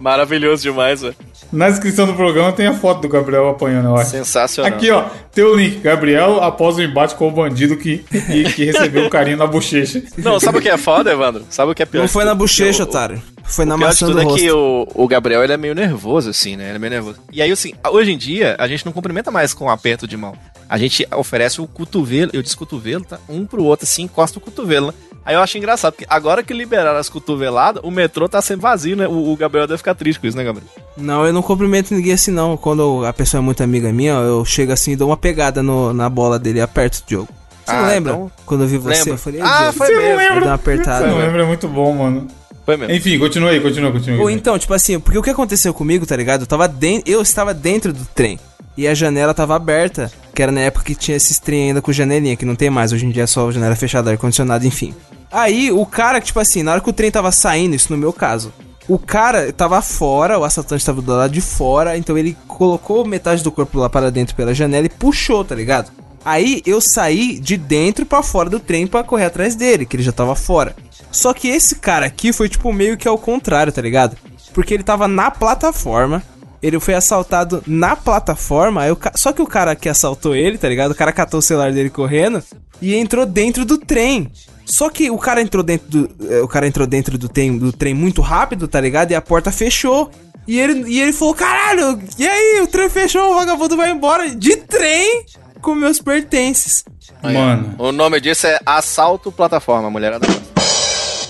Maravilhoso 0.00 0.62
demais, 0.62 1.00
velho. 1.02 1.14
Na 1.52 1.70
descrição 1.70 2.06
do 2.06 2.14
programa 2.14 2.52
tem 2.52 2.66
a 2.66 2.74
foto 2.74 3.02
do 3.02 3.08
Gabriel 3.08 3.48
apanhando, 3.48 3.88
eu 3.88 3.96
acho. 3.96 4.10
Sensacional. 4.10 4.72
Aqui, 4.72 4.90
ó, 4.90 5.04
tem 5.32 5.44
o 5.44 5.54
link. 5.54 5.78
Gabriel 5.78 6.42
após 6.42 6.76
o 6.76 6.82
embate 6.82 7.14
com 7.14 7.28
o 7.28 7.30
bandido 7.30 7.76
que, 7.76 8.04
e, 8.28 8.44
que 8.52 8.64
recebeu 8.64 9.04
um 9.06 9.08
carinho 9.08 9.36
na 9.36 9.46
bochecha. 9.46 10.02
Não, 10.18 10.38
sabe 10.40 10.58
o 10.58 10.60
que 10.60 10.68
é 10.68 10.76
foda, 10.76 11.12
Evandro? 11.12 11.44
Sabe 11.48 11.70
o 11.70 11.74
que 11.74 11.82
é 11.82 11.86
pior? 11.86 12.02
Não 12.02 12.08
foi 12.08 12.24
na 12.24 12.34
bochecha, 12.34 12.82
O- 12.82 12.86
otário. 12.86 13.22
Foi 13.44 13.64
na 13.64 13.76
O 13.76 13.78
maçã 13.78 14.10
do 14.10 14.18
é 14.20 14.24
rosto. 14.24 14.38
que 14.38 14.50
o, 14.50 14.88
o 14.94 15.06
Gabriel 15.06 15.44
ele 15.44 15.52
é 15.52 15.56
meio 15.56 15.74
nervoso, 15.74 16.30
assim, 16.30 16.56
né? 16.56 16.68
Ele 16.68 16.76
é 16.76 16.78
meio 16.78 16.90
nervoso. 16.92 17.18
E 17.32 17.40
aí, 17.40 17.52
assim, 17.52 17.72
hoje 17.90 18.10
em 18.12 18.18
dia, 18.18 18.56
a 18.58 18.66
gente 18.66 18.84
não 18.84 18.92
cumprimenta 18.92 19.30
mais 19.30 19.52
com 19.54 19.66
um 19.66 19.70
aperto 19.70 20.08
de 20.08 20.16
mão. 20.16 20.34
A 20.68 20.78
gente 20.78 21.06
oferece 21.14 21.60
o 21.60 21.66
cotovelo, 21.66 22.30
eu 22.32 22.42
disse 22.42 22.56
cotovelo, 22.56 23.04
tá? 23.04 23.18
Um 23.28 23.44
pro 23.46 23.62
outro, 23.62 23.84
assim, 23.84 24.02
encosta 24.04 24.38
o 24.38 24.40
cotovelo, 24.40 24.88
né? 24.88 24.94
Aí 25.26 25.34
eu 25.34 25.40
acho 25.40 25.56
engraçado, 25.56 25.92
porque 25.94 26.06
agora 26.08 26.42
que 26.42 26.52
liberaram 26.52 26.98
as 26.98 27.08
cotoveladas, 27.08 27.82
o 27.82 27.90
metrô 27.90 28.28
tá 28.28 28.42
sempre 28.42 28.62
vazio, 28.62 28.94
né? 28.96 29.08
O, 29.08 29.32
o 29.32 29.36
Gabriel 29.36 29.66
deve 29.66 29.78
ficar 29.78 29.94
triste 29.94 30.20
com 30.20 30.26
isso, 30.26 30.36
né, 30.36 30.44
Gabriel? 30.44 30.68
Não, 30.96 31.24
eu 31.26 31.32
não 31.32 31.40
cumprimento 31.42 31.94
ninguém 31.94 32.12
assim, 32.12 32.30
não. 32.30 32.56
Quando 32.56 33.04
a 33.06 33.12
pessoa 33.12 33.38
é 33.40 33.42
muito 33.42 33.62
amiga 33.62 33.90
minha, 33.92 34.18
ó, 34.18 34.22
eu 34.22 34.44
chego 34.44 34.72
assim 34.72 34.92
e 34.92 34.96
dou 34.96 35.08
uma 35.08 35.16
pegada 35.16 35.62
no- 35.62 35.94
na 35.94 36.08
bola 36.10 36.38
dele 36.38 36.58
e 36.58 36.62
aperto 36.62 36.98
o 36.98 37.02
Diogo. 37.08 37.28
Você 37.64 37.72
não 37.72 37.84
Ah, 37.84 37.88
lembra? 37.88 38.12
então- 38.12 38.30
Quando 38.44 38.60
eu 38.64 38.68
vi 38.68 38.76
você, 38.76 38.98
Lembro. 38.98 39.12
eu 39.14 39.18
falei, 39.18 39.40
Ah, 39.40 39.72
foi 39.72 39.86
Você 39.86 39.92
não 39.94 40.02
mesmo. 40.02 40.16
lembra? 40.18 40.34
eu 40.34 40.40
dei 40.40 40.48
uma 40.50 40.54
apertada. 40.54 41.04
Você 41.06 41.10
não 41.10 41.18
lembra? 41.18 41.42
É 41.42 41.46
muito 41.46 41.68
bom, 41.68 41.94
mano. 41.94 42.26
Foi 42.66 42.76
mesmo. 42.76 42.94
Enfim, 42.94 43.18
continua 43.18 43.50
aí, 43.50 43.60
continua, 43.60 43.90
continua. 43.92 44.20
Ou 44.22 44.28
então, 44.30 44.58
tipo 44.58 44.74
assim, 44.74 45.00
porque 45.00 45.18
o 45.18 45.22
que 45.22 45.30
aconteceu 45.30 45.72
comigo, 45.72 46.04
tá 46.06 46.16
ligado? 46.16 46.42
Eu 46.42 46.46
tava 46.46 46.68
dentro, 46.68 47.10
eu 47.10 47.22
estava 47.22 47.54
dentro 47.54 47.92
do 47.94 48.04
trem. 48.14 48.38
E 48.76 48.88
a 48.88 48.94
janela 48.94 49.32
tava 49.32 49.54
aberta, 49.54 50.10
que 50.34 50.42
era 50.42 50.50
na 50.50 50.60
época 50.60 50.84
que 50.84 50.94
tinha 50.94 51.16
esses 51.16 51.38
trem 51.38 51.68
ainda 51.68 51.80
com 51.80 51.92
janelinha, 51.92 52.36
que 52.36 52.44
não 52.44 52.56
tem 52.56 52.70
mais, 52.70 52.92
hoje 52.92 53.06
em 53.06 53.10
dia 53.10 53.22
é 53.22 53.26
só 53.26 53.50
janela 53.52 53.76
fechada, 53.76 54.10
ar-condicionado, 54.10 54.66
enfim. 54.66 54.94
Aí, 55.30 55.70
o 55.70 55.84
cara, 55.86 56.20
tipo 56.20 56.40
assim, 56.40 56.62
na 56.62 56.72
hora 56.72 56.80
que 56.80 56.90
o 56.90 56.92
trem 56.92 57.10
tava 57.10 57.30
saindo, 57.32 57.74
isso 57.74 57.92
no 57.92 57.98
meu 57.98 58.12
caso, 58.12 58.52
o 58.88 58.98
cara 58.98 59.52
tava 59.52 59.80
fora, 59.80 60.38
o 60.38 60.44
assaltante 60.44 60.84
tava 60.84 61.00
do 61.00 61.12
lado 61.12 61.32
de 61.32 61.40
fora, 61.40 61.96
então 61.96 62.18
ele 62.18 62.36
colocou 62.46 63.04
metade 63.04 63.42
do 63.42 63.50
corpo 63.50 63.78
lá 63.78 63.88
para 63.88 64.10
dentro 64.10 64.34
pela 64.34 64.54
janela 64.54 64.86
e 64.86 64.90
puxou, 64.90 65.44
tá 65.44 65.54
ligado? 65.54 65.90
Aí 66.24 66.62
eu 66.64 66.80
saí 66.80 67.38
de 67.38 67.56
dentro 67.56 68.06
pra 68.06 68.22
fora 68.22 68.48
do 68.48 68.58
trem 68.58 68.86
pra 68.86 69.04
correr 69.04 69.26
atrás 69.26 69.54
dele, 69.54 69.84
que 69.84 69.96
ele 69.96 70.02
já 70.02 70.12
tava 70.12 70.34
fora. 70.34 70.74
Só 71.10 71.34
que 71.34 71.48
esse 71.48 71.76
cara 71.76 72.06
aqui 72.06 72.32
foi 72.32 72.48
tipo 72.48 72.72
meio 72.72 72.96
que 72.96 73.06
ao 73.06 73.18
contrário, 73.18 73.72
tá 73.72 73.82
ligado? 73.82 74.16
Porque 74.52 74.72
ele 74.72 74.82
tava 74.82 75.06
na 75.06 75.30
plataforma, 75.30 76.22
ele 76.66 76.80
foi 76.80 76.94
assaltado 76.94 77.62
na 77.66 77.94
plataforma, 77.94 78.82
aí 78.82 78.90
o 78.90 78.96
ca- 78.96 79.12
só 79.14 79.32
que 79.32 79.42
o 79.42 79.46
cara 79.46 79.76
que 79.76 79.88
assaltou 79.88 80.34
ele, 80.34 80.56
tá 80.56 80.68
ligado? 80.68 80.92
O 80.92 80.94
cara 80.94 81.12
catou 81.12 81.38
o 81.38 81.42
celular 81.42 81.72
dele 81.72 81.90
correndo 81.90 82.42
e 82.80 82.94
entrou 82.94 83.26
dentro 83.26 83.64
do 83.64 83.76
trem. 83.78 84.30
Só 84.64 84.88
que 84.88 85.10
o 85.10 85.18
cara 85.18 85.42
entrou 85.42 85.62
dentro 85.62 85.88
do, 85.88 86.10
eh, 86.32 86.40
o 86.40 86.48
cara 86.48 86.66
entrou 86.66 86.86
dentro 86.86 87.18
do 87.18 87.28
trem, 87.28 87.58
do 87.58 87.70
trem 87.70 87.92
muito 87.92 88.22
rápido, 88.22 88.66
tá 88.66 88.80
ligado? 88.80 89.10
E 89.10 89.14
a 89.14 89.20
porta 89.20 89.52
fechou. 89.52 90.10
E 90.48 90.58
ele, 90.58 90.90
e 90.90 91.00
ele 91.00 91.12
falou: 91.12 91.34
"Caralho, 91.34 92.00
e 92.18 92.26
aí? 92.26 92.60
O 92.62 92.66
trem 92.66 92.88
fechou, 92.88 93.32
o 93.32 93.34
vagabundo 93.34 93.76
vai 93.76 93.90
embora 93.90 94.28
de 94.34 94.56
trem 94.56 95.24
com 95.60 95.74
meus 95.74 96.00
pertences". 96.00 96.82
Mano, 97.22 97.74
O 97.78 97.92
nome 97.92 98.20
disso 98.20 98.46
é 98.46 98.58
assalto 98.64 99.30
plataforma, 99.32 99.90
mulherada. 99.90 100.26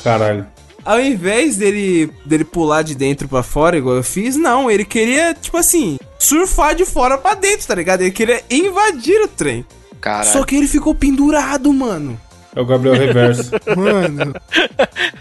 caralho. 0.03 0.47
Ao 0.85 1.01
invés 1.01 1.57
dele, 1.57 2.11
dele 2.27 2.45
pular 2.45 2.83
de 2.83 2.95
dentro 2.95 3.27
pra 3.27 3.43
fora, 3.43 3.77
igual 3.77 3.97
eu 3.97 4.03
fiz, 4.05 4.37
não, 4.37 4.71
ele 4.71 4.85
queria, 4.85 5.35
tipo 5.35 5.57
assim, 5.57 5.99
surfar 6.19 6.75
de 6.75 6.85
fora 6.85 7.17
pra 7.17 7.35
dentro, 7.35 7.67
tá 7.67 7.75
ligado? 7.75 8.03
Ele 8.03 8.11
queria 8.11 8.43
invadir 8.51 9.21
o 9.23 9.29
trem. 9.29 9.65
Caralho. 10.01 10.31
Só 10.31 10.45
que 10.45 10.55
ele 10.55 10.69
ficou 10.69 10.95
pendurado, 10.95 11.73
mano. 11.73 12.21
É 12.55 12.61
o 12.61 12.67
Gabriel 12.67 12.95
Reverso. 12.95 13.51
Mano, 13.77 14.33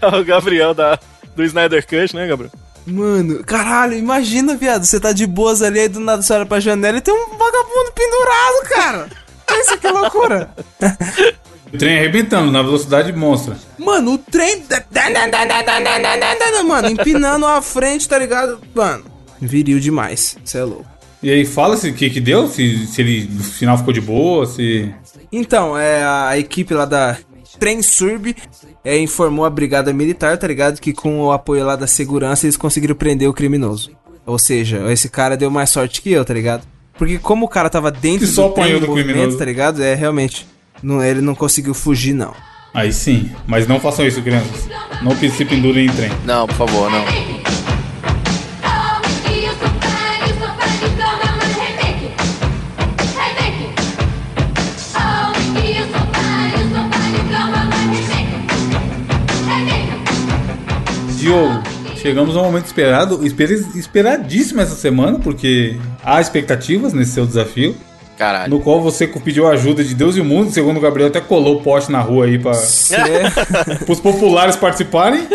É 0.02 0.08
o 0.08 0.24
Gabriel 0.24 0.74
da, 0.74 1.00
do 1.36 1.44
Snyder 1.44 1.84
Cut, 1.88 2.16
né, 2.16 2.28
Gabriel? 2.28 2.52
mano, 2.86 3.42
caralho, 3.46 3.94
imagina, 3.94 4.56
viado, 4.56 4.84
você 4.84 5.00
tá 5.00 5.14
de 5.14 5.26
boas 5.26 5.62
ali, 5.62 5.80
aí 5.80 5.88
do 5.88 6.02
nada 6.02 6.22
você 6.22 6.34
olha 6.34 6.46
pra 6.46 6.60
janela 6.60 6.98
e 6.98 7.02
tem 7.02 7.14
um 7.14 7.38
vagabundo 7.38 7.92
pendurado, 7.96 8.70
cara. 8.70 9.10
Pensa 9.48 9.78
que 9.78 9.88
loucura. 9.88 10.54
O 11.74 11.78
trem 11.78 11.98
arrebentando 11.98 12.52
na 12.52 12.62
velocidade 12.62 13.12
monstra. 13.12 13.58
Mano, 13.78 14.14
o 14.14 14.18
trem. 14.18 14.64
Mano, 16.66 16.90
empinando 16.90 17.46
a 17.46 17.62
frente, 17.62 18.08
tá 18.08 18.18
ligado? 18.18 18.60
Mano. 18.74 19.06
Viril 19.42 19.80
demais. 19.80 20.38
Você 20.44 20.60
é 20.60 20.64
louco. 20.64 20.86
E 21.22 21.30
aí, 21.30 21.46
fala 21.46 21.78
se 21.78 21.90
o 21.90 21.94
que 21.94 22.10
que 22.10 22.20
deu, 22.20 22.48
se, 22.48 22.86
se 22.88 23.02
ele 23.02 23.30
no 23.32 23.44
final 23.44 23.78
ficou 23.78 23.94
de 23.94 24.02
boa, 24.02 24.46
se... 24.46 24.94
Então, 25.32 25.78
é, 25.78 26.04
a 26.04 26.38
equipe 26.38 26.74
lá 26.74 26.86
da 26.86 27.18
Trensurb 27.58 28.36
é, 28.84 28.98
informou 29.00 29.46
a 29.46 29.50
brigada 29.50 29.94
militar, 29.94 30.38
tá 30.38 30.46
ligado? 30.48 30.80
Que 30.82 30.92
com 30.94 31.22
o 31.22 31.32
apoio 31.32 31.66
lá 31.66 31.76
da 31.78 31.88
segurança 31.88 32.46
eles 32.46 32.58
conseguiram 32.58 32.94
prender 32.96 33.30
o 33.30 33.34
criminoso. 33.34 33.92
Ou 34.26 34.38
seja, 34.38 34.92
esse 34.92 35.10
cara 35.10 35.36
deu 35.38 35.50
mais 35.50 35.70
sorte 35.70 36.02
que 36.02 36.12
eu, 36.12 36.24
tá 36.26 36.34
ligado? 36.34 36.64
Porque 36.98 37.18
como 37.18 37.46
o 37.46 37.50
cara 37.50 37.70
tava 37.70 37.90
dentro 37.90 38.28
Que 38.28 38.28
só 38.28 38.50
trem 38.50 38.66
apanhou 38.66 38.78
em 38.78 38.82
do 38.82 38.88
movimento, 38.88 39.14
criminoso. 39.14 39.38
tá 39.38 39.46
ligado? 39.46 39.82
É, 39.82 39.96
realmente, 39.96 40.46
não, 40.84 41.02
ele 41.04 41.22
não 41.22 41.34
conseguiu 41.34 41.74
fugir, 41.74 42.14
não. 42.14 42.34
Aí 42.74 42.92
sim, 42.92 43.32
mas 43.48 43.68
não 43.68 43.80
façam 43.80 44.06
isso, 44.06 44.22
crianças. 44.22 44.68
Não 45.02 45.16
se 45.16 45.46
pendurem 45.46 45.86
em 45.86 45.90
trem. 45.92 46.12
Não, 46.26 46.46
por 46.48 46.56
favor, 46.56 46.92
não. 46.92 47.04
Diogo, 61.18 61.64
chegamos 61.96 62.36
ao 62.36 62.44
momento 62.44 62.66
esperado, 62.66 63.26
esper- 63.26 63.52
esperadíssimo 63.76 64.62
essa 64.62 64.76
semana, 64.76 65.20
porque 65.20 65.78
há 66.04 66.20
expectativas 66.20 66.94
nesse 66.94 67.12
seu 67.12 67.26
desafio, 67.26 67.76
Caralho. 68.18 68.52
no 68.52 68.60
qual 68.60 68.82
você 68.82 69.08
pediu 69.08 69.48
a 69.48 69.52
ajuda 69.52 69.84
de 69.84 69.96
Deus 69.96 70.16
e 70.16 70.22
o 70.22 70.26
mundo, 70.26 70.52
segundo 70.52 70.78
o 70.78 70.80
Gabriel 70.80 71.10
até 71.10 71.20
colou 71.20 71.58
o 71.58 71.62
poste 71.62 71.92
na 71.92 72.00
rua 72.00 72.26
aí 72.26 72.38
para 72.38 72.52
os 73.88 74.00
populares 74.00 74.56
participarem. 74.56 75.28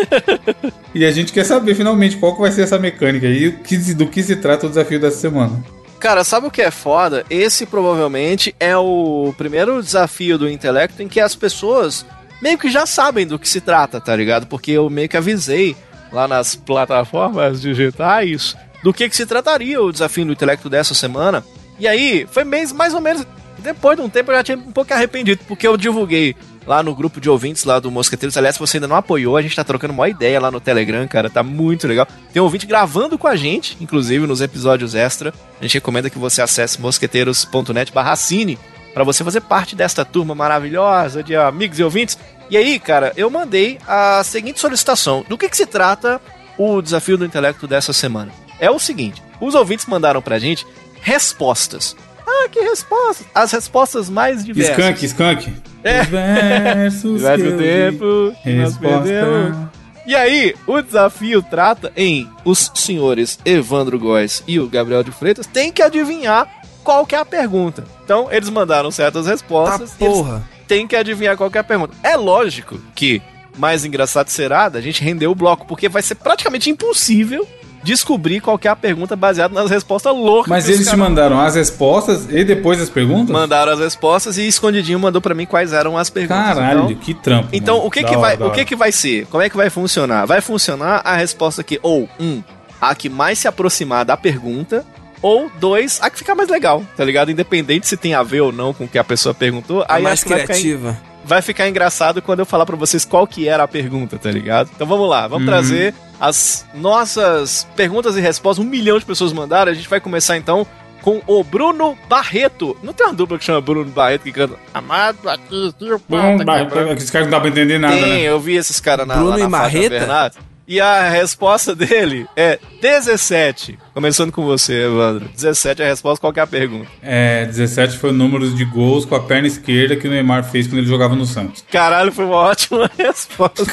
E 0.93 1.05
a 1.05 1.11
gente 1.11 1.33
quer 1.33 1.43
saber 1.43 1.75
finalmente 1.75 2.17
qual 2.17 2.33
que 2.35 2.41
vai 2.41 2.51
ser 2.51 2.63
essa 2.63 2.79
mecânica 2.79 3.27
e 3.27 3.49
do 3.93 4.07
que 4.07 4.23
se 4.23 4.35
trata 4.37 4.65
o 4.65 4.69
desafio 4.69 4.99
dessa 4.99 5.17
semana. 5.17 5.63
Cara, 5.99 6.23
sabe 6.23 6.47
o 6.47 6.51
que 6.51 6.61
é 6.61 6.71
foda? 6.71 7.25
Esse 7.29 7.65
provavelmente 7.65 8.55
é 8.59 8.75
o 8.77 9.33
primeiro 9.37 9.83
desafio 9.83 10.37
do 10.37 10.49
intelecto 10.49 11.03
em 11.03 11.09
que 11.09 11.19
as 11.19 11.35
pessoas 11.35 12.05
meio 12.41 12.57
que 12.57 12.69
já 12.69 12.85
sabem 12.85 13.27
do 13.27 13.37
que 13.37 13.47
se 13.47 13.59
trata, 13.59 13.99
tá 13.99 14.15
ligado? 14.15 14.47
Porque 14.47 14.71
eu 14.71 14.89
meio 14.89 15.09
que 15.09 15.17
avisei 15.17 15.75
lá 16.11 16.27
nas 16.27 16.55
plataformas 16.55 17.61
digitais 17.61 18.55
do 18.81 18.93
que, 18.93 19.09
que 19.09 19.15
se 19.15 19.25
trataria 19.25 19.81
o 19.81 19.91
desafio 19.91 20.25
do 20.25 20.31
intelecto 20.31 20.69
dessa 20.69 20.93
semana. 20.93 21.43
E 21.79 21.87
aí, 21.87 22.27
foi 22.29 22.43
mês 22.43 22.71
mais 22.71 22.93
ou 22.93 23.01
menos. 23.01 23.25
Depois 23.59 23.97
de 23.97 24.03
um 24.03 24.09
tempo 24.09 24.31
eu 24.31 24.35
já 24.35 24.43
tinha 24.43 24.57
um 24.57 24.71
pouco 24.71 24.93
arrependido, 24.93 25.41
porque 25.47 25.67
eu 25.67 25.75
divulguei 25.75 26.35
lá 26.65 26.83
no 26.83 26.93
grupo 26.93 27.19
de 27.19 27.29
ouvintes 27.29 27.63
lá 27.63 27.79
do 27.79 27.89
Mosqueteiros. 27.89 28.37
Aliás, 28.37 28.55
se 28.55 28.59
você 28.59 28.77
ainda 28.77 28.87
não 28.87 28.95
apoiou, 28.95 29.35
a 29.35 29.41
gente 29.41 29.55
tá 29.55 29.63
trocando 29.63 29.93
uma 29.93 30.07
ideia 30.07 30.39
lá 30.39 30.51
no 30.51 30.61
Telegram, 30.61 31.07
cara. 31.07 31.29
Tá 31.29 31.41
muito 31.41 31.87
legal. 31.87 32.07
Tem 32.31 32.41
um 32.41 32.45
ouvinte 32.45 32.65
gravando 32.65 33.17
com 33.17 33.27
a 33.27 33.35
gente, 33.35 33.75
inclusive 33.81 34.27
nos 34.27 34.39
episódios 34.39 34.95
extra. 34.95 35.33
A 35.59 35.63
gente 35.63 35.73
recomenda 35.73 36.09
que 36.09 36.19
você 36.19 36.41
acesse 36.41 36.79
mosqueteiros.net 36.79 37.91
barra 37.91 38.15
cine 38.15 38.57
para 38.93 39.03
você 39.03 39.23
fazer 39.23 39.41
parte 39.41 39.75
desta 39.75 40.05
turma 40.05 40.35
maravilhosa 40.35 41.23
de 41.23 41.35
amigos 41.35 41.79
e 41.79 41.83
ouvintes. 41.83 42.17
E 42.49 42.57
aí, 42.57 42.79
cara, 42.79 43.13
eu 43.15 43.29
mandei 43.29 43.77
a 43.87 44.23
seguinte 44.23 44.59
solicitação. 44.59 45.25
Do 45.27 45.37
que, 45.37 45.49
que 45.49 45.57
se 45.57 45.65
trata 45.65 46.21
o 46.57 46.81
desafio 46.81 47.17
do 47.17 47.25
intelecto 47.25 47.67
dessa 47.67 47.93
semana? 47.93 48.31
É 48.59 48.69
o 48.69 48.79
seguinte: 48.79 49.23
os 49.41 49.55
ouvintes 49.55 49.85
mandaram 49.85 50.21
pra 50.21 50.37
gente 50.37 50.65
respostas. 51.01 51.95
Ah, 52.25 52.47
que 52.49 52.59
respostas? 52.59 53.27
As 53.33 53.51
respostas 53.51 54.09
mais 54.09 54.45
diversas. 54.45 54.77
Skunk, 54.77 55.05
skunk. 55.05 55.53
É. 55.83 56.01
Os 56.01 56.07
versos 56.07 57.21
Vai 57.23 57.37
que 57.37 57.51
tempo. 57.53 58.35
Resposta. 58.43 59.69
E 60.05 60.15
aí, 60.15 60.55
o 60.65 60.81
desafio 60.81 61.41
trata 61.41 61.91
em 61.95 62.27
os 62.43 62.71
senhores 62.73 63.37
Evandro 63.45 63.99
Góes 63.99 64.43
e 64.47 64.59
o 64.59 64.67
Gabriel 64.67 65.03
de 65.03 65.11
Freitas 65.11 65.45
têm 65.45 65.71
que 65.71 65.81
adivinhar 65.83 66.47
qual 66.83 67.05
que 67.05 67.13
é 67.15 67.19
a 67.19 67.25
pergunta. 67.25 67.83
Então, 68.03 68.27
eles 68.31 68.49
mandaram 68.49 68.89
certas 68.89 69.25
Tá 69.25 69.31
respostas 69.31 69.93
eles 69.99 70.13
porra. 70.13 70.43
têm 70.67 70.87
que 70.87 70.95
adivinhar 70.95 71.37
qual 71.37 71.51
que 71.51 71.57
é 71.57 71.61
a 71.61 71.63
pergunta. 71.63 71.95
É 72.01 72.15
lógico 72.15 72.79
que 72.95 73.21
mais 73.57 73.85
engraçado 73.85 74.29
será 74.29 74.69
da 74.69 74.81
gente 74.81 75.03
render 75.03 75.27
o 75.27 75.35
bloco, 75.35 75.67
porque 75.67 75.87
vai 75.89 76.01
ser 76.01 76.15
praticamente 76.15 76.69
impossível 76.69 77.47
descobrir 77.83 78.39
qual 78.41 78.57
que 78.57 78.67
é 78.67 78.71
a 78.71 78.75
pergunta 78.75 79.15
baseada 79.15 79.53
nas 79.53 79.69
respostas 79.69 80.13
loucas. 80.15 80.49
Mas 80.49 80.65
que 80.65 80.71
eles 80.71 80.87
te 80.89 80.95
mandaram 80.95 81.39
as 81.39 81.55
respostas 81.55 82.27
e 82.29 82.43
depois 82.43 82.79
as 82.81 82.89
perguntas? 82.89 83.29
mandaram 83.29 83.71
as 83.73 83.79
respostas 83.79 84.37
e 84.37 84.47
escondidinho 84.47 84.99
mandou 84.99 85.21
pra 85.21 85.33
mim 85.33 85.45
quais 85.45 85.73
eram 85.73 85.97
as 85.97 86.09
perguntas. 86.09 86.43
Caralho, 86.55 86.85
Então, 86.91 86.95
que 86.95 87.13
trampo. 87.13 87.49
então, 87.53 87.75
mano. 87.77 87.87
o 87.87 87.91
que 87.91 88.01
Da 88.01 88.07
que 88.09 88.15
hora, 88.15 88.21
vai, 88.21 88.33
o 88.35 88.37
que 88.51 88.59
hora. 88.59 88.65
que 88.65 88.75
vai 88.75 88.91
ser? 88.91 89.25
Como 89.27 89.41
é 89.43 89.49
que 89.49 89.57
vai 89.57 89.69
funcionar? 89.69 90.25
Vai 90.25 90.41
funcionar 90.41 91.01
a 91.03 91.15
resposta 91.15 91.61
aqui 91.61 91.79
ou 91.81 92.07
um, 92.19 92.41
a 92.81 92.93
que 92.95 93.09
mais 93.09 93.39
se 93.39 93.47
aproximar 93.47 94.05
da 94.05 94.15
pergunta, 94.17 94.85
ou 95.21 95.51
dois, 95.59 95.99
a 96.01 96.09
que 96.09 96.17
ficar 96.17 96.33
mais 96.35 96.47
legal, 96.49 96.83
tá 96.95 97.03
ligado? 97.03 97.29
Independente 97.29 97.87
se 97.87 97.97
tem 97.97 98.13
a 98.13 98.23
ver 98.23 98.41
ou 98.41 98.51
não 98.53 98.73
com 98.73 98.85
o 98.85 98.87
que 98.87 98.97
a 98.97 99.03
pessoa 99.03 99.33
perguntou, 99.35 99.83
A 99.87 99.95
aí 99.95 100.03
mais 100.03 100.13
acho 100.13 100.23
que 100.23 100.29
vai 100.29 100.39
ficar, 100.41 100.57
en- 100.57 100.61
criativa. 100.61 100.97
Vai 101.25 101.41
ficar 101.41 101.67
engraçado 101.69 102.21
quando 102.21 102.39
eu 102.39 102.45
falar 102.45 102.65
pra 102.65 102.75
vocês 102.75 103.05
qual 103.05 103.27
que 103.27 103.47
era 103.47 103.63
a 103.63 103.67
pergunta, 103.67 104.17
tá 104.17 104.31
ligado? 104.31 104.69
Então 104.75 104.87
vamos 104.87 105.09
lá, 105.09 105.27
vamos 105.27 105.45
Uhum. 105.47 105.53
trazer 105.53 105.93
as 106.19 106.65
nossas 106.73 107.67
perguntas 107.75 108.17
e 108.17 108.21
respostas. 108.21 108.65
Um 108.65 108.69
milhão 108.69 108.97
de 108.99 109.05
pessoas 109.05 109.31
mandaram, 109.33 109.71
a 109.71 109.75
gente 109.75 109.87
vai 109.89 109.99
começar 109.99 110.37
então 110.37 110.65
com 111.01 111.21
o 111.27 111.43
Bruno 111.43 111.97
Barreto. 112.09 112.75
Não 112.83 112.91
tem 112.91 113.05
uma 113.07 113.13
dupla 113.13 113.37
que 113.37 113.45
chama 113.45 113.61
Bruno 113.61 113.89
Barreto 113.89 114.23
que 114.23 114.31
canta 114.33 114.55
Amado 114.73 115.17
Batista, 115.23 115.99
pata, 116.09 116.43
bah, 116.43 116.59
quebrando." 116.59 116.91
Esses 116.93 117.09
caras 117.09 117.27
não 117.27 117.31
dá 117.31 117.39
pra 117.39 117.49
entender 117.49 117.79
nada, 117.79 117.93
Tem, 117.95 118.03
né? 118.09 118.21
eu 118.23 118.39
vi 118.39 118.55
esses 118.57 118.79
caras 118.81 119.07
na, 119.07 119.13
Bruno 119.15 119.29
lá 119.29 119.37
na 119.37 119.45
e 119.45 119.47
Marreta? 119.47 120.31
E 120.69 120.79
a 120.79 121.09
resposta 121.09 121.75
dele 121.75 122.27
é 122.35 122.59
17. 122.79 123.79
Começando 123.91 124.31
com 124.31 124.45
você, 124.45 124.85
Evandro. 124.85 125.27
17 125.33 125.81
é 125.81 125.85
a 125.85 125.89
resposta, 125.89 126.21
qual 126.21 126.31
que 126.31 126.39
é 126.39 126.43
a 126.43 126.47
pergunta? 126.47 126.87
É, 127.01 127.43
17 127.47 127.97
foi 127.97 128.11
o 128.11 128.13
número 128.13 128.47
de 128.51 128.63
gols 128.65 129.03
com 129.03 129.15
a 129.15 129.19
perna 129.19 129.47
esquerda 129.47 129.95
que 129.95 130.07
o 130.07 130.11
Neymar 130.11 130.43
fez 130.43 130.67
quando 130.67 130.77
ele 130.77 130.85
jogava 130.85 131.15
no 131.15 131.25
Santos. 131.25 131.65
Caralho, 131.71 132.11
foi 132.11 132.23
uma 132.23 132.35
ótima 132.35 132.87
resposta. 132.95 133.65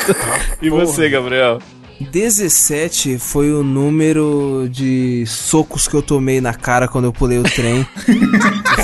E 0.63 0.71
você, 0.71 1.11
Gabriel? 1.11 1.59
17 2.01 3.19
foi 3.19 3.53
o 3.53 3.63
número 3.63 4.67
de 4.71 5.25
socos 5.27 5.87
que 5.87 5.95
eu 5.95 6.03
tomei 6.03 6.41
na 6.41 6.55
cara 6.55 6.89
quando 6.89 7.05
eu 7.05 7.13
pulei 7.13 7.39
o 7.39 7.43
trem. 7.43 7.87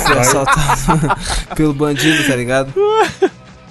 fui 0.05 0.17
assaltado 0.19 1.07
pelo 1.57 1.73
bandido, 1.73 2.27
tá 2.27 2.35
ligado? 2.35 2.73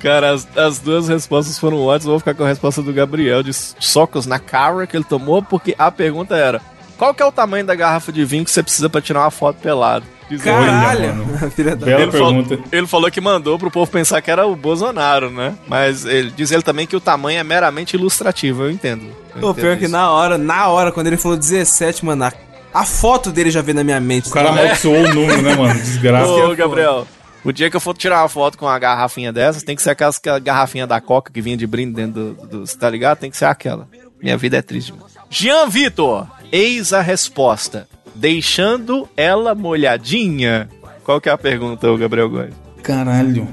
Cara, 0.03 0.33
as, 0.33 0.49
as 0.57 0.79
duas 0.79 1.09
respostas 1.09 1.59
foram 1.59 1.79
ótimas. 1.79 2.05
Vou 2.07 2.19
ficar 2.19 2.35
com 2.35 2.45
a 2.45 2.49
resposta 2.49 2.83
do 2.83 2.93
Gabriel 2.93 3.43
de 3.43 3.53
socos 3.53 4.27
na 4.27 4.39
cara 4.39 4.87
que 4.87 4.97
ele 4.97 5.05
tomou, 5.05 5.43
porque 5.43 5.75
a 5.79 5.91
pergunta 5.91 6.37
era: 6.37 6.61
qual 6.99 7.15
que 7.15 7.23
é 7.23 7.27
o 7.27 7.33
tamanho 7.33 7.65
da 7.65 7.75
garrafa 7.75 8.13
de 8.13 8.25
vinho 8.25 8.45
que 8.45 8.51
você 8.51 8.63
precisa 8.63 8.89
pra 8.89 9.01
tirar 9.01 9.21
uma 9.21 9.31
foto 9.31 9.57
pelado? 9.61 10.05
Caralho! 10.43 11.15
mano. 11.15 11.51
Filha 11.53 11.77
da... 11.77 11.87
Bela 11.87 12.03
Ele 12.03 12.13
falou, 12.13 12.45
pergunta. 12.45 12.59
ele 12.73 12.87
falou 12.87 13.11
que 13.11 13.21
mandou 13.21 13.59
pro 13.59 13.71
povo 13.71 13.91
pensar 13.91 14.21
que 14.23 14.31
era 14.31 14.47
o 14.47 14.57
Bolsonaro, 14.57 15.31
né? 15.31 15.55
Mas 15.67 16.05
ele 16.05 16.31
diz 16.31 16.51
ele 16.51 16.63
também 16.63 16.87
que 16.87 16.97
o 16.97 17.01
tamanho 17.01 17.39
é 17.39 17.45
meramente 17.45 17.97
ilustrativo, 17.97 18.65
eu 18.65 18.71
entendo. 18.71 19.05
Eu 19.35 19.39
entendo 19.39 19.55
pior 19.55 19.77
que 19.77 19.85
isso. 19.85 19.93
na 19.93 20.11
hora, 20.11 20.39
na 20.39 20.69
hora, 20.69 20.93
quando 20.93 21.09
ele 21.09 21.17
falou 21.17 21.37
17, 21.37 22.05
mano, 22.05 22.25
a, 22.25 22.33
a 22.73 22.85
foto 22.85 23.31
dele 23.31 23.51
já 23.51 23.61
veio 23.61 23.77
na 23.77 23.85
minha 23.85 24.01
mente. 24.01 24.29
O 24.29 24.33
cara 24.33 24.49
amaldiçoou 24.49 25.05
o 25.05 25.15
número, 25.15 25.43
né, 25.43 25.55
mano? 25.55 25.75
Desgraça. 25.75 26.31
Ô, 26.31 26.55
Gabriel, 26.55 27.07
o 27.45 27.53
dia 27.53 27.71
que 27.71 27.77
eu 27.77 27.81
for 27.81 27.97
tirar 27.97 28.23
uma 28.23 28.29
foto 28.29 28.57
com 28.57 28.67
uma 28.67 28.79
garrafinha 28.79 29.33
dessas, 29.33 29.63
tem 29.63 29.75
que 29.75 29.83
ser 29.83 29.91
aquelas 29.91 30.17
aquela 30.17 30.39
garrafinha 30.39 30.87
da 30.87 31.01
Coca 31.01 31.33
que 31.33 31.41
vinha 31.41 31.57
de 31.57 31.67
brinde 31.67 31.95
dentro 31.95 32.35
do, 32.35 32.65
do. 32.65 32.77
Tá 32.77 32.89
ligado? 32.89 33.19
Tem 33.19 33.31
que 33.31 33.37
ser 33.37 33.47
aquela. 33.47 33.89
Minha 34.23 34.37
vida 34.37 34.57
é 34.57 34.63
triste, 34.63 34.93
mano. 34.93 35.07
Jean 35.29 35.69
Vitor, 35.69 36.27
eis 36.51 36.93
a 36.93 37.01
resposta. 37.01 37.89
Deixando 38.15 39.09
ela 39.17 39.55
molhadinha. 39.55 40.69
Qual 41.03 41.21
que 41.21 41.29
é 41.29 41.33
a 41.33 41.39
pergunta, 41.39 41.91
ô 41.91 41.97
Gabriel 41.97 42.29
Góes? 42.29 42.55
Caralho. 42.83 43.49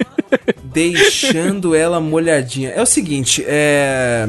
Deixando 0.62 1.74
ela 1.74 2.00
molhadinha. 2.00 2.70
É 2.70 2.82
o 2.82 2.86
seguinte, 2.86 3.42
é. 3.46 4.28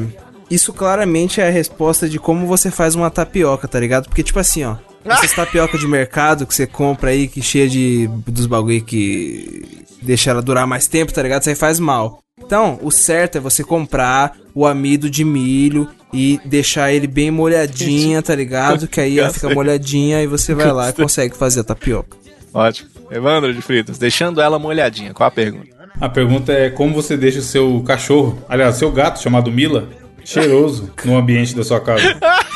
Isso 0.50 0.72
claramente 0.72 1.40
é 1.40 1.46
a 1.46 1.50
resposta 1.50 2.08
de 2.08 2.18
como 2.18 2.46
você 2.46 2.70
faz 2.70 2.94
uma 2.94 3.10
tapioca, 3.10 3.68
tá 3.68 3.78
ligado? 3.78 4.08
Porque, 4.08 4.22
tipo 4.22 4.38
assim, 4.38 4.64
ó. 4.64 4.76
Essas 5.04 5.32
tapioca 5.32 5.78
de 5.78 5.86
mercado 5.86 6.46
que 6.46 6.54
você 6.54 6.66
compra 6.66 7.10
aí, 7.10 7.28
que 7.28 7.40
cheia 7.40 7.68
de. 7.68 8.08
dos 8.26 8.46
bagulho 8.46 8.82
que. 8.82 9.84
deixa 10.02 10.30
ela 10.30 10.42
durar 10.42 10.66
mais 10.66 10.86
tempo, 10.86 11.12
tá 11.12 11.22
ligado? 11.22 11.42
Isso 11.42 11.50
aí 11.50 11.56
faz 11.56 11.78
mal. 11.78 12.20
Então, 12.40 12.78
o 12.82 12.90
certo 12.90 13.38
é 13.38 13.40
você 13.40 13.64
comprar 13.64 14.36
o 14.54 14.66
amido 14.66 15.10
de 15.10 15.24
milho 15.24 15.88
e 16.12 16.40
deixar 16.44 16.92
ele 16.92 17.06
bem 17.06 17.30
molhadinha, 17.30 18.22
tá 18.22 18.34
ligado? 18.34 18.86
Que 18.88 19.00
aí 19.00 19.18
ela 19.18 19.30
fica 19.30 19.50
molhadinha 19.50 20.22
e 20.22 20.26
você 20.26 20.54
vai 20.54 20.72
lá 20.72 20.88
e 20.88 20.92
consegue 20.92 21.36
fazer 21.36 21.60
a 21.60 21.64
tapioca. 21.64 22.16
Ótimo. 22.54 22.88
Evandro 23.10 23.52
de 23.52 23.60
Fritas, 23.60 23.98
deixando 23.98 24.40
ela 24.40 24.58
molhadinha. 24.58 25.12
Qual 25.12 25.26
a 25.26 25.30
pergunta? 25.30 25.68
A 26.00 26.08
pergunta 26.08 26.52
é 26.52 26.70
como 26.70 26.94
você 26.94 27.16
deixa 27.16 27.40
o 27.40 27.42
seu 27.42 27.82
cachorro, 27.86 28.42
aliás, 28.48 28.76
seu 28.76 28.90
gato 28.90 29.20
chamado 29.20 29.50
Mila, 29.50 29.88
cheiroso 30.24 30.90
no 31.04 31.16
ambiente 31.16 31.54
da 31.56 31.64
sua 31.64 31.80
casa. 31.80 32.02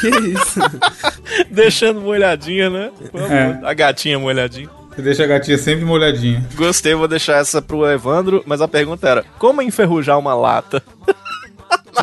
Que 0.00 0.08
isso? 0.08 0.60
Deixando 1.50 2.00
molhadinha, 2.00 2.68
né? 2.70 2.90
É. 3.30 3.66
A 3.66 3.74
gatinha 3.74 4.18
molhadinha. 4.18 4.68
Você 4.94 5.02
deixa 5.02 5.24
a 5.24 5.26
gatinha 5.26 5.58
sempre 5.58 5.84
molhadinha. 5.84 6.46
Gostei, 6.54 6.94
vou 6.94 7.08
deixar 7.08 7.40
essa 7.40 7.60
pro 7.60 7.84
Evandro, 7.90 8.42
mas 8.46 8.60
a 8.60 8.68
pergunta 8.68 9.08
era: 9.08 9.24
como 9.38 9.60
enferrujar 9.62 10.18
uma 10.18 10.34
lata? 10.34 10.82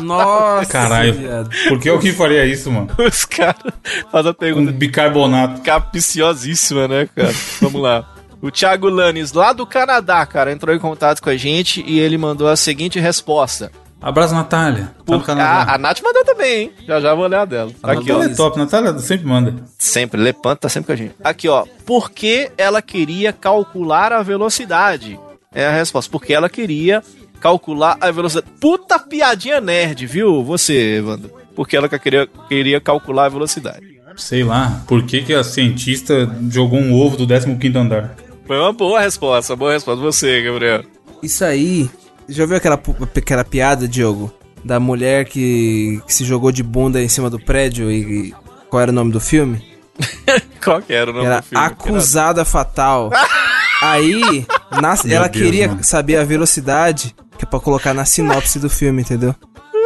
Nossa, 0.02 0.70
Caralho. 0.70 1.12
viado. 1.14 1.50
Por 1.68 1.78
que 1.78 1.88
alguém 1.88 2.12
faria 2.12 2.46
isso, 2.46 2.70
mano? 2.70 2.88
Os 2.98 3.24
caras 3.24 3.72
fazem 4.10 4.30
a 4.30 4.34
pergunta 4.34 4.72
bicarbonato. 4.72 5.60
capiciosíssima, 5.62 6.88
né, 6.88 7.08
cara? 7.14 7.32
Vamos 7.60 7.80
lá. 7.80 8.08
O 8.40 8.50
Thiago 8.50 8.88
Lanes, 8.88 9.32
lá 9.32 9.52
do 9.52 9.64
Canadá, 9.66 10.24
cara, 10.26 10.50
entrou 10.50 10.74
em 10.74 10.78
contato 10.78 11.20
com 11.22 11.30
a 11.30 11.36
gente 11.36 11.84
e 11.86 12.00
ele 12.00 12.18
mandou 12.18 12.48
a 12.48 12.56
seguinte 12.56 12.98
resposta. 12.98 13.70
Abraço, 14.02 14.34
Natália. 14.34 14.86
Tá 14.86 14.92
no 14.98 15.04
Por... 15.04 15.14
A, 15.20 15.20
Canadá. 15.24 15.74
a 15.74 15.78
Nath 15.78 16.00
mandou 16.02 16.24
também, 16.24 16.62
hein? 16.62 16.72
Já 16.86 17.00
já 17.00 17.14
vou 17.14 17.24
olhar 17.24 17.46
dela. 17.46 17.70
Tá 17.80 17.92
aqui, 17.92 18.10
ó. 18.10 18.14
Natália 18.16 18.32
é 18.32 18.36
top. 18.36 18.58
Natália 18.58 18.98
sempre 18.98 19.26
manda. 19.26 19.54
Sempre, 19.78 20.20
Lepanto 20.20 20.60
tá 20.60 20.68
sempre 20.68 20.86
com 20.88 20.92
a 20.92 20.96
gente. 20.96 21.14
Aqui, 21.22 21.48
ó. 21.48 21.64
Por 21.86 22.10
que 22.10 22.50
ela 22.58 22.82
queria 22.82 23.32
calcular 23.32 24.12
a 24.12 24.22
velocidade? 24.22 25.18
É 25.54 25.66
a 25.66 25.70
resposta. 25.72 26.10
Porque 26.10 26.34
ela 26.34 26.48
queria 26.48 27.02
calcular 27.40 27.96
a 28.00 28.10
velocidade. 28.10 28.46
Puta 28.60 28.98
piadinha 28.98 29.60
nerd, 29.60 30.04
viu? 30.06 30.42
Você, 30.42 30.96
Evandro. 30.96 31.30
Porque 31.54 31.76
ela 31.76 31.88
queria, 31.88 32.28
queria 32.48 32.80
calcular 32.80 33.26
a 33.26 33.28
velocidade. 33.28 34.00
Sei 34.16 34.42
lá. 34.42 34.82
Por 34.86 35.04
que, 35.04 35.22
que 35.22 35.32
a 35.32 35.44
cientista 35.44 36.28
jogou 36.50 36.78
um 36.78 36.92
ovo 36.94 37.16
do 37.16 37.26
15 37.26 37.78
andar? 37.78 38.16
Foi 38.46 38.58
uma 38.58 38.72
boa 38.72 39.00
resposta, 39.00 39.56
boa 39.56 39.72
resposta. 39.72 40.02
Você, 40.02 40.42
Gabriel. 40.42 40.82
Isso 41.22 41.44
aí. 41.44 41.88
Já 42.28 42.42
ouviu 42.44 42.56
aquela, 42.56 42.80
aquela 43.16 43.44
piada, 43.44 43.86
Diogo? 43.88 44.32
Da 44.64 44.78
mulher 44.78 45.24
que, 45.24 46.00
que 46.06 46.14
se 46.14 46.24
jogou 46.24 46.52
de 46.52 46.62
bunda 46.62 47.00
em 47.02 47.08
cima 47.08 47.28
do 47.28 47.38
prédio 47.38 47.90
e. 47.90 48.28
e- 48.28 48.34
Qual 48.70 48.80
era 48.80 48.90
o 48.90 48.94
nome 48.94 49.10
do 49.12 49.20
filme? 49.20 49.62
Qual 50.62 50.80
que 50.80 50.92
era 50.92 51.10
o 51.10 51.12
nome 51.14 51.26
Era 51.26 51.40
do 51.40 51.42
filme? 51.42 51.64
Acusada 51.66 52.44
Fatal. 52.44 53.10
Aí, 53.82 54.46
na- 54.80 54.94
ela 55.10 55.26
Deus, 55.28 55.44
queria 55.44 55.68
mano. 55.68 55.82
saber 55.82 56.16
a 56.16 56.24
velocidade, 56.24 57.14
que 57.36 57.44
é 57.44 57.48
pra 57.48 57.58
colocar 57.58 57.92
na 57.92 58.04
sinopse 58.04 58.58
do 58.60 58.70
filme, 58.70 59.02
entendeu? 59.02 59.34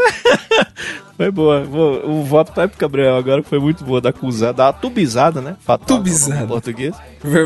Foi 1.17 1.31
boa. 1.31 1.63
O 2.05 2.23
voto 2.25 2.53
vai 2.55 2.69
pro 2.69 2.79
Gabriel 2.79 3.17
agora 3.17 3.43
que 3.43 3.49
foi 3.49 3.59
muito 3.59 3.83
boa. 3.83 4.03
Da 4.03 4.11
acusada, 4.11 4.53
da 4.53 4.73
tubizada, 4.73 5.41
né? 5.41 5.57
Fatal. 5.65 5.97
Tubizada. 5.97 6.45
em 6.45 6.47
português. 6.47 6.95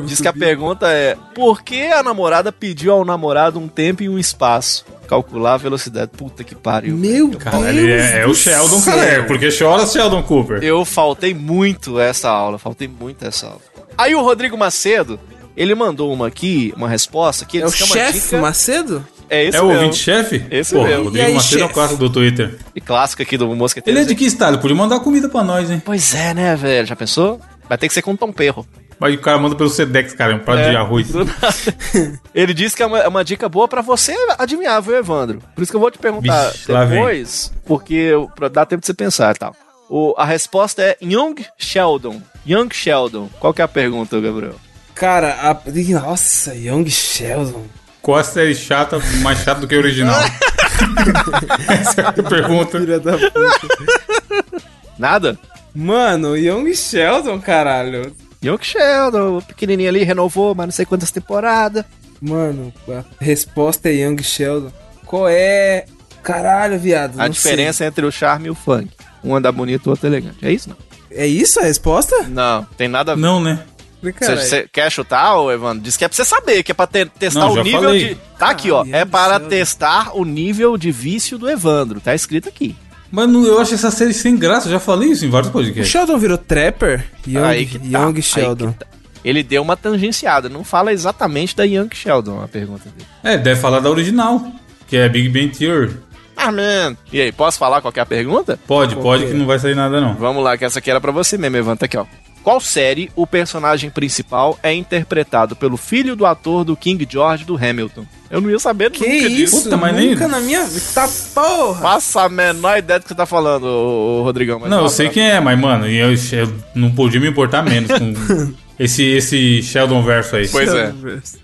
Diz 0.06 0.20
que 0.20 0.26
a 0.26 0.32
pergunta 0.32 0.88
é: 0.88 1.16
por 1.36 1.62
que 1.62 1.82
a 1.86 2.02
namorada 2.02 2.50
pediu 2.50 2.92
ao 2.92 3.04
namorado 3.04 3.60
um 3.60 3.68
tempo 3.68 4.02
e 4.02 4.08
um 4.08 4.18
espaço? 4.18 4.84
Calcular 5.06 5.54
a 5.54 5.56
velocidade. 5.56 6.10
Puta 6.16 6.42
que 6.42 6.56
pariu. 6.56 6.96
Meu 6.96 7.30
Cara, 7.38 7.58
Deus! 7.58 7.68
ele 7.76 7.92
é, 7.92 8.22
é 8.22 8.24
o 8.24 8.30
do 8.30 8.34
Sheldon, 8.34 8.80
céu. 8.80 8.94
cara. 8.96 9.06
É, 9.08 9.22
porque 9.22 9.48
chora 9.56 9.86
Sheldon 9.86 10.22
Cooper. 10.24 10.62
Eu 10.64 10.84
faltei 10.84 11.32
muito 11.32 12.00
essa 12.00 12.28
aula, 12.28 12.58
faltei 12.58 12.88
muito 12.88 13.24
essa 13.24 13.46
aula. 13.46 13.60
Aí 13.96 14.16
o 14.16 14.22
Rodrigo 14.22 14.58
Macedo, 14.58 15.18
ele 15.56 15.76
mandou 15.76 16.12
uma 16.12 16.26
aqui, 16.26 16.72
uma 16.76 16.88
resposta 16.88 17.44
que 17.44 17.58
ele 17.58 17.64
É 17.64 17.68
o 17.68 17.70
chefe 17.70 18.18
dica- 18.18 18.40
Macedo? 18.40 19.06
É 19.30 19.44
esse 19.44 19.56
É 19.56 19.62
o 19.62 19.66
mesmo. 19.68 19.80
ouvinte-chefe? 19.82 20.44
Esse 20.50 20.74
Pô, 20.74 20.82
mesmo. 20.84 21.04
Rodrigo 21.04 21.34
Macedo 21.34 21.62
é 21.62 21.66
o 21.66 21.68
clássico 21.68 22.00
do 22.00 22.10
Twitter. 22.10 22.58
E 22.74 22.80
clássico 22.80 23.22
aqui 23.22 23.38
do 23.38 23.46
Mosqueteiro. 23.54 23.96
Ele 23.98 24.04
é 24.04 24.08
de 24.08 24.14
que 24.16 24.24
estado? 24.24 24.58
Podia 24.58 24.76
mandar 24.76 24.98
comida 25.00 25.28
pra 25.28 25.44
nós, 25.44 25.70
hein? 25.70 25.80
Pois 25.84 26.14
é, 26.14 26.34
né, 26.34 26.56
velho? 26.56 26.86
Já 26.86 26.96
pensou? 26.96 27.40
Vai 27.68 27.78
ter 27.78 27.86
que 27.86 27.94
ser 27.94 28.02
com 28.02 28.16
Tom 28.16 28.32
Perro. 28.32 28.66
Mas 28.98 29.14
o 29.14 29.18
cara 29.18 29.38
manda 29.38 29.54
pelo 29.54 29.70
Sedex, 29.70 30.12
cara, 30.12 30.34
um 30.34 30.40
prato 30.40 30.58
É. 30.60 30.70
de 30.70 30.76
arroz. 30.76 31.06
Ele 32.34 32.52
disse 32.52 32.76
que 32.76 32.82
é 32.82 32.86
uma, 32.86 32.98
é 32.98 33.08
uma 33.08 33.24
dica 33.24 33.48
boa 33.48 33.66
pra 33.68 33.80
você 33.80 34.14
adivinhar, 34.38 34.82
viu, 34.82 34.96
Evandro? 34.96 35.40
Por 35.54 35.62
isso 35.62 35.70
que 35.72 35.76
eu 35.76 35.80
vou 35.80 35.90
te 35.90 35.98
perguntar 35.98 36.50
Vixe, 36.50 36.66
depois, 36.66 37.52
porque 37.64 37.94
eu- 37.94 38.28
pra 38.34 38.48
dar 38.48 38.66
tempo 38.66 38.80
de 38.80 38.86
você 38.86 38.94
pensar 38.94 39.34
e 39.34 39.38
tal. 39.38 39.54
O, 39.88 40.14
a 40.18 40.24
resposta 40.24 40.82
é 40.82 40.96
Young 41.02 41.34
Sheldon. 41.58 42.20
Young 42.46 42.68
Sheldon. 42.72 43.28
Qual 43.40 43.52
que 43.54 43.60
é 43.62 43.64
a 43.64 43.68
pergunta, 43.68 44.20
Gabriel? 44.20 44.54
Cara, 44.94 45.36
a... 45.42 46.00
nossa, 46.00 46.54
Young 46.54 46.88
Sheldon. 46.90 47.64
Qual 48.02 48.18
a 48.18 48.24
série 48.24 48.54
chata, 48.54 48.98
mais 49.22 49.40
chata 49.40 49.60
do 49.60 49.68
que 49.68 49.74
a 49.74 49.78
original? 49.78 50.18
Essa 51.68 52.00
é 52.00 52.06
a 52.06 52.12
pergunta. 52.12 52.80
Filha 52.80 52.98
da 52.98 53.12
puta. 53.12 54.52
Nada? 54.98 55.38
Mano, 55.74 56.36
Young 56.36 56.74
Sheldon, 56.74 57.40
caralho. 57.40 58.14
Young 58.42 58.58
Sheldon, 58.62 59.38
o 59.38 59.42
pequenininho 59.42 59.88
ali, 59.88 60.02
renovou, 60.02 60.54
mas 60.54 60.66
não 60.66 60.72
sei 60.72 60.86
quantas 60.86 61.10
temporadas. 61.10 61.84
Mano, 62.20 62.72
a 62.88 63.04
resposta 63.22 63.88
é 63.88 63.92
Young 63.92 64.22
Sheldon. 64.22 64.72
Qual 65.06 65.28
é. 65.28 65.84
Caralho, 66.22 66.78
viado. 66.78 67.18
A 67.18 67.24
não 67.24 67.30
diferença 67.30 67.84
entre 67.84 68.04
o 68.04 68.10
charme 68.12 68.48
e 68.48 68.50
o 68.50 68.54
funk. 68.54 68.90
Um 69.22 69.34
anda 69.34 69.50
bonito, 69.52 69.86
o 69.86 69.90
outro 69.90 70.06
elegante. 70.06 70.38
É 70.42 70.52
isso, 70.52 70.68
não? 70.68 70.76
sei. 70.76 71.18
É 71.18 71.26
isso 71.26 71.60
a 71.60 71.64
resposta? 71.64 72.24
Não, 72.28 72.64
tem 72.76 72.88
nada 72.88 73.12
a 73.12 73.14
ver. 73.14 73.20
Não, 73.20 73.40
né? 73.42 73.64
Você 74.02 74.68
quer 74.72 74.90
chutar, 74.90 75.36
ô 75.38 75.50
Evandro? 75.52 75.82
Diz 75.82 75.96
que 75.96 76.04
é 76.04 76.08
pra 76.08 76.16
você 76.16 76.24
saber, 76.24 76.62
que 76.62 76.72
é 76.72 76.74
pra 76.74 76.86
ter- 76.86 77.08
testar 77.08 77.40
Não, 77.40 77.52
o 77.52 77.56
já 77.56 77.62
nível 77.62 77.82
falei. 77.82 78.08
de. 78.08 78.14
Tá 78.38 78.50
aqui, 78.50 78.70
ó. 78.70 78.82
Ai, 78.82 78.88
É 79.00 79.04
para 79.04 79.38
testar 79.40 80.16
o 80.16 80.24
nível 80.24 80.76
de 80.78 80.90
vício 80.90 81.36
do 81.38 81.48
Evandro. 81.50 82.00
Tá 82.00 82.14
escrito 82.14 82.48
aqui. 82.48 82.74
Mano, 83.12 83.44
eu 83.46 83.60
acho 83.60 83.74
essa 83.74 83.90
série 83.90 84.14
sem 84.14 84.36
graça. 84.36 84.68
Eu 84.68 84.72
já 84.72 84.80
falei 84.80 85.10
isso 85.10 85.24
em 85.26 85.30
vários 85.30 85.50
O 85.50 85.52
podcasts. 85.52 85.88
Sheldon 85.88 86.16
virou 86.16 86.38
trapper? 86.38 87.04
Young, 87.26 87.44
Aí 87.44 87.66
que 87.66 87.78
tá, 87.78 87.84
Young 87.98 88.16
aí 88.16 88.22
Sheldon. 88.22 88.72
que 88.72 88.78
tá. 88.78 88.86
Ele 89.24 89.42
deu 89.42 89.60
uma 89.62 89.76
tangenciada. 89.76 90.48
Não 90.48 90.64
fala 90.64 90.92
exatamente 90.92 91.54
da 91.54 91.64
Young 91.64 91.88
Sheldon 91.92 92.40
a 92.42 92.48
pergunta 92.48 92.84
dele. 92.88 93.06
É, 93.22 93.36
deve 93.36 93.60
falar 93.60 93.80
da 93.80 93.90
original, 93.90 94.42
que 94.88 94.96
é 94.96 95.08
Big 95.08 95.28
Bang 95.28 95.48
Theory. 95.56 95.94
Ah, 96.36 96.50
man. 96.50 96.96
E 97.12 97.20
aí, 97.20 97.30
posso 97.32 97.58
falar 97.58 97.82
qual 97.82 97.92
que 97.92 98.00
é 98.00 98.04
pergunta? 98.06 98.58
Pode, 98.66 98.96
pode, 98.96 99.26
que 99.26 99.34
não 99.34 99.44
vai 99.44 99.58
sair 99.58 99.74
nada, 99.74 100.00
não. 100.00 100.14
Vamos 100.14 100.42
lá, 100.42 100.56
que 100.56 100.64
essa 100.64 100.78
aqui 100.78 100.90
era 100.90 100.98
pra 101.00 101.12
você 101.12 101.36
mesmo, 101.36 101.56
Evandro. 101.58 101.80
Tá 101.80 101.84
aqui, 101.86 101.98
ó. 101.98 102.06
Qual 102.42 102.58
série 102.60 103.10
o 103.14 103.26
personagem 103.26 103.90
principal 103.90 104.58
é 104.62 104.72
interpretado 104.72 105.54
pelo 105.54 105.76
filho 105.76 106.16
do 106.16 106.24
ator 106.24 106.64
do 106.64 106.74
King 106.76 107.06
George 107.08 107.44
do 107.44 107.54
Hamilton? 107.56 108.06
Eu 108.30 108.40
não 108.40 108.48
ia 108.50 108.58
saber 108.58 108.90
Que 108.90 109.00
nunca 109.06 109.28
disso. 109.28 109.56
isso? 109.56 109.62
Puta, 109.64 109.76
mas 109.76 109.94
nem- 109.94 110.10
Nunca 110.10 110.26
na 110.28 110.40
minha 110.40 110.64
vida. 110.64 110.84
Tá 110.94 111.08
porra! 111.34 111.80
Faça 111.80 112.22
a 112.22 112.28
menor 112.28 112.78
ideia 112.78 112.98
do 112.98 113.02
que 113.02 113.08
você 113.08 113.14
tá 113.14 113.26
falando, 113.26 113.64
ô, 113.64 114.20
ô, 114.20 114.22
Rodrigão. 114.22 114.58
mas 114.58 114.70
Não, 114.70 114.82
eu 114.82 114.88
sei 114.88 115.08
quem 115.10 115.22
é, 115.30 115.38
mas, 115.40 115.58
mano, 115.58 115.86
eu, 115.86 116.10
eu 116.12 116.54
não 116.74 116.90
podia 116.92 117.20
me 117.20 117.28
importar 117.28 117.62
menos 117.62 117.90
com 117.90 118.14
esse, 118.78 119.02
esse 119.04 119.62
Sheldon 119.62 120.02
verso 120.02 120.36
aí. 120.36 120.48
Pois 120.48 120.72
é. 120.72 120.94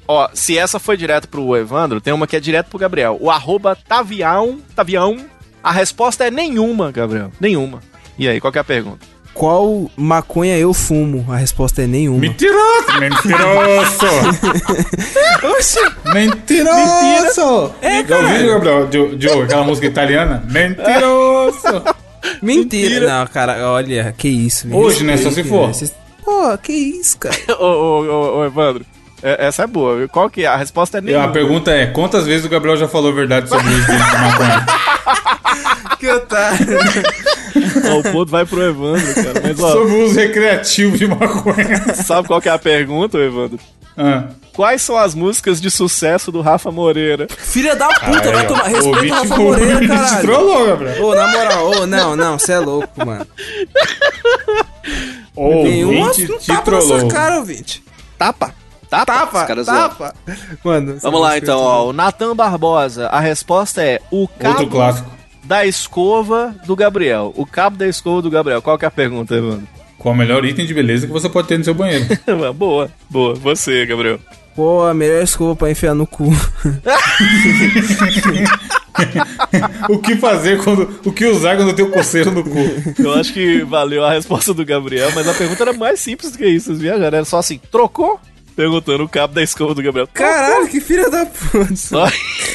Ó, 0.09 0.28
se 0.32 0.57
essa 0.57 0.78
foi 0.78 0.97
direto 0.97 1.28
pro 1.28 1.57
Evandro, 1.57 2.01
tem 2.01 2.14
uma 2.14 2.26
que 2.26 2.36
é 2.36 2.40
direto 2.40 2.68
pro 2.68 2.78
Gabriel. 2.78 3.18
O 3.20 3.30
arroba 3.30 3.76
Tavião, 3.86 4.59
Tavião, 4.74 5.18
a 5.62 5.72
resposta 5.72 6.24
é 6.26 6.30
nenhuma, 6.30 6.90
Gabriel. 6.92 7.30
Nenhuma. 7.40 7.80
E 8.18 8.26
aí, 8.28 8.40
qual 8.40 8.53
que 8.53 8.59
é 8.59 8.61
a 8.62 8.64
pergunta? 8.64 9.05
Qual 9.37 9.91
maconha 9.97 10.57
eu 10.57 10.72
fumo? 10.72 11.26
A 11.30 11.37
resposta 11.37 11.82
é 11.82 11.87
nenhuma. 11.87 12.18
Mentiroso! 12.20 12.87
Mentiroso! 12.99 14.07
Oxi! 15.59 15.78
Mentiroso! 16.14 17.74
É, 17.82 18.03
Já 18.03 18.16
ouviu, 18.18 18.61
Gabriel? 18.61 19.43
Aquela 19.45 19.64
música 19.64 19.87
italiana? 19.87 20.43
Mentiroso! 20.51 21.82
Mentira. 22.43 23.07
Não, 23.07 23.26
cara, 23.26 23.70
olha, 23.70 24.14
que 24.16 24.26
isso. 24.28 24.66
Hoje, 24.74 25.05
né, 25.05 25.18
só 25.18 25.30
se 25.30 25.45
for. 25.45 25.68
né? 25.68 25.74
Pô, 26.24 26.57
que 26.59 26.72
isso, 26.72 27.18
cara. 27.18 27.37
ô, 27.61 27.64
ô, 27.64 28.05
ô, 28.05 28.39
ô, 28.39 28.45
Evandro, 28.47 28.84
é- 29.22 29.47
essa 29.47 29.64
é 29.64 29.66
boa. 29.66 29.97
viu? 29.99 30.09
Qual 30.09 30.28
que 30.30 30.45
é? 30.45 30.47
A 30.47 30.57
resposta 30.57 30.99
é 30.99 31.01
nenhuma. 31.03 31.26
a 31.26 31.28
pergunta 31.28 31.70
é: 31.70 31.87
quantas 31.87 32.26
vezes 32.26 32.45
o 32.47 32.49
Gabriel 32.49 32.76
já 32.78 32.89
falou 32.89 33.12
a 33.12 33.14
verdade 33.14 33.49
sobre 33.51 33.66
o 33.68 33.76
uso 33.76 33.87
de 33.87 33.93
maconha? 33.93 34.66
que 36.01 36.09
otário. 36.11 36.78
Ó, 37.90 37.98
o 37.98 38.02
ponto 38.12 38.30
vai 38.30 38.44
pro 38.46 38.62
Evandro, 38.62 39.14
cara. 39.14 39.40
Mas, 39.42 39.61
ó, 39.61 39.72
Sobre 39.72 39.92
o 39.92 40.04
uso 40.07 40.14
recreativo 40.14 40.96
de 40.98 41.07
maconha. 41.07 41.94
sabe 42.04 42.28
qual 42.28 42.40
que 42.40 42.48
é 42.48 42.52
a 42.52 42.59
pergunta, 42.59 43.18
Evandro? 43.18 43.59
Ah. 43.96 44.24
Quais 44.52 44.82
são 44.82 44.96
as 44.96 45.14
músicas 45.14 45.61
de 45.61 45.70
sucesso 45.70 46.30
do 46.32 46.40
Rafa 46.40 46.70
Moreira? 46.70 47.26
Filha 47.36 47.74
da 47.76 47.88
puta, 47.88 48.30
vai 48.32 48.46
tomar. 48.46 48.64
Respeita 48.64 48.86
o 48.88 48.94
Ouvinte- 48.94 49.12
Rafa 49.14 49.36
Moreira, 49.36 49.88
caralho. 49.88 50.20
trollou, 50.22 50.66
Gabriel. 50.66 51.04
Ô, 51.04 51.14
na 51.14 51.26
moral, 51.28 51.70
ô, 51.70 51.86
não, 51.86 52.16
não, 52.16 52.38
você 52.38 52.52
é 52.52 52.59
louco, 52.59 52.88
mano. 53.07 53.26
Tem 55.34 55.84
um 55.84 56.00
Ouvinte 56.02 56.32
um 56.32 56.38
te 56.38 56.46
tapa 56.46 56.70
na 56.70 56.80
sua 56.80 56.88
trollou. 56.96 57.09
cara, 57.11 57.36
ouvinte. 57.38 57.82
Tapa. 58.18 58.54
Tapa. 58.88 59.04
Tapa, 59.12 59.40
Os 59.40 59.46
caras 59.46 59.66
zoam. 59.66 59.76
tapa. 59.76 60.14
Mano, 60.64 60.96
Vamos 61.02 61.20
lá, 61.20 61.36
então, 61.38 61.59
ó. 61.59 61.88
O 61.88 61.92
Natan 61.92 62.34
Barbosa. 62.36 63.09
A 63.09 63.18
resposta 63.20 63.82
é 63.82 64.00
o 64.11 64.28
cabo 64.28 64.50
Outro 64.61 64.66
clássico. 64.68 65.11
Da 65.47 65.64
escova 65.64 66.55
do 66.66 66.74
Gabriel. 66.76 67.32
O 67.36 67.47
cabo 67.47 67.76
da 67.76 67.86
escova 67.86 68.20
do 68.22 68.30
Gabriel. 68.30 68.61
Qual 68.61 68.76
que 68.78 68.84
é 68.84 68.88
a 68.88 68.90
pergunta, 68.90 69.34
Evandro? 69.34 69.66
Qual 69.99 70.14
o 70.14 70.16
melhor 70.16 70.44
item 70.44 70.66
de 70.66 70.74
beleza 70.74 71.07
que 71.07 71.12
você 71.12 71.28
pode 71.28 71.49
ter 71.49 71.59
no 71.59 71.64
seu 71.64 71.74
banheiro? 71.74 72.05
boa, 72.55 72.90
boa. 73.09 73.34
Você, 73.34 73.86
Gabriel. 73.86 74.18
Pô, 74.55 74.84
a 74.84 74.94
melhor 74.94 75.22
escova 75.22 75.55
pra 75.55 75.70
enfiar 75.70 75.94
no 75.94 76.07
cu. 76.07 76.28
o 79.88 79.99
que 79.99 80.16
fazer 80.16 80.62
quando. 80.62 80.99
O 81.05 81.12
que 81.12 81.26
usar 81.26 81.57
quando 81.57 81.74
tem 81.74 81.84
o 81.84 81.90
coceiro 81.90 82.30
no 82.32 82.42
cu? 82.42 82.59
Eu 82.99 83.14
acho 83.14 83.32
que 83.32 83.62
valeu 83.64 84.05
a 84.05 84.12
resposta 84.12 84.55
do 84.55 84.64
Gabriel, 84.64 85.11
mas 85.14 85.28
a 85.28 85.34
pergunta 85.34 85.62
era 85.62 85.72
mais 85.72 86.01
simples 86.01 86.32
do 86.32 86.38
que 86.38 86.47
isso. 86.47 86.66
Vocês 86.66 86.80
viajaram. 86.80 87.18
Era 87.18 87.24
só 87.24 87.38
assim, 87.38 87.61
trocou? 87.70 88.18
Perguntando 88.55 89.05
o 89.05 89.09
cabo 89.09 89.34
da 89.34 89.42
escova 89.42 89.74
do 89.74 89.82
Gabriel. 89.82 90.09
Caralho, 90.12 90.68
que 90.68 90.80
filha 90.80 91.11
da 91.11 91.26
puta. 91.26 91.76
Só, 91.76 92.07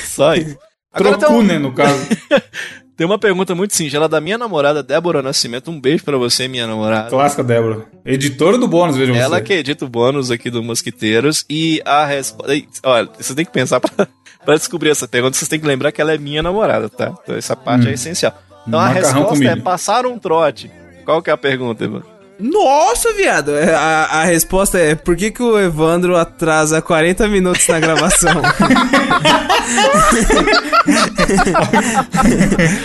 só 0.04 0.34
isso. 0.34 0.58
Agora 0.94 1.18
Trocu, 1.18 1.36
um- 1.36 1.44
né, 1.44 1.58
no 1.58 1.72
caso. 1.72 2.06
tem 3.02 3.06
uma 3.08 3.18
pergunta 3.18 3.56
muito 3.56 3.76
singela 3.76 4.08
da 4.08 4.22
minha 4.22 4.38
namorada, 4.38 4.84
Débora 4.84 5.24
Nascimento. 5.24 5.72
Um 5.72 5.82
beijo 5.82 6.04
pra 6.04 6.18
você, 6.18 6.48
minha 6.48 6.68
namorada. 6.68 7.10
Clássica 7.10 7.44
Débora. 7.44 7.88
Editora 8.06 8.60
do 8.60 8.68
bônus, 8.68 8.96
vejam 8.96 9.16
Ela 9.16 9.38
você. 9.40 9.44
que 9.44 9.54
edita 9.54 9.86
o 9.86 9.90
bônus 9.90 10.30
aqui 10.30 10.52
do 10.52 10.62
Mosquiteiros 10.62 11.44
e 11.50 11.82
a 11.84 12.06
resposta. 12.06 12.54
Olha, 12.84 13.10
você 13.18 13.34
tem 13.34 13.44
que 13.44 13.52
pensar 13.52 13.80
pra, 13.80 14.08
pra 14.46 14.54
descobrir 14.54 14.92
essa 14.92 15.08
pergunta, 15.08 15.36
vocês 15.36 15.50
têm 15.50 15.60
que 15.60 15.66
lembrar 15.66 15.92
que 15.92 16.00
ela 16.00 16.14
é 16.14 16.18
minha 16.20 16.44
namorada, 16.44 16.90
tá? 16.90 17.12
Então 17.24 17.36
essa 17.36 17.56
parte 17.56 17.88
Hum. 17.88 17.90
é 17.90 17.94
essencial. 17.94 18.36
Então 18.68 18.80
a 18.80 18.90
Macarrão 18.90 19.22
resposta 19.24 19.46
com 19.46 19.50
é 19.50 19.56
passar 19.56 20.06
um 20.06 20.20
trote. 20.20 20.70
Qual 21.04 21.24
que 21.24 21.32
é 21.32 21.34
a 21.34 21.38
pergunta, 21.38 21.84
Ivan? 21.84 22.04
Nossa, 22.42 23.14
viado! 23.14 23.56
É, 23.56 23.74
A, 23.76 24.06
a 24.22 24.24
resposta 24.24 24.80
é: 24.80 24.96
por 24.96 25.16
que, 25.16 25.30
que 25.32 25.44
o 25.44 25.60
Evandro 25.60 26.18
atrasa 26.18 26.82
40 26.82 27.28
minutos 27.28 27.68
na 27.68 27.80
gravação? 27.80 28.42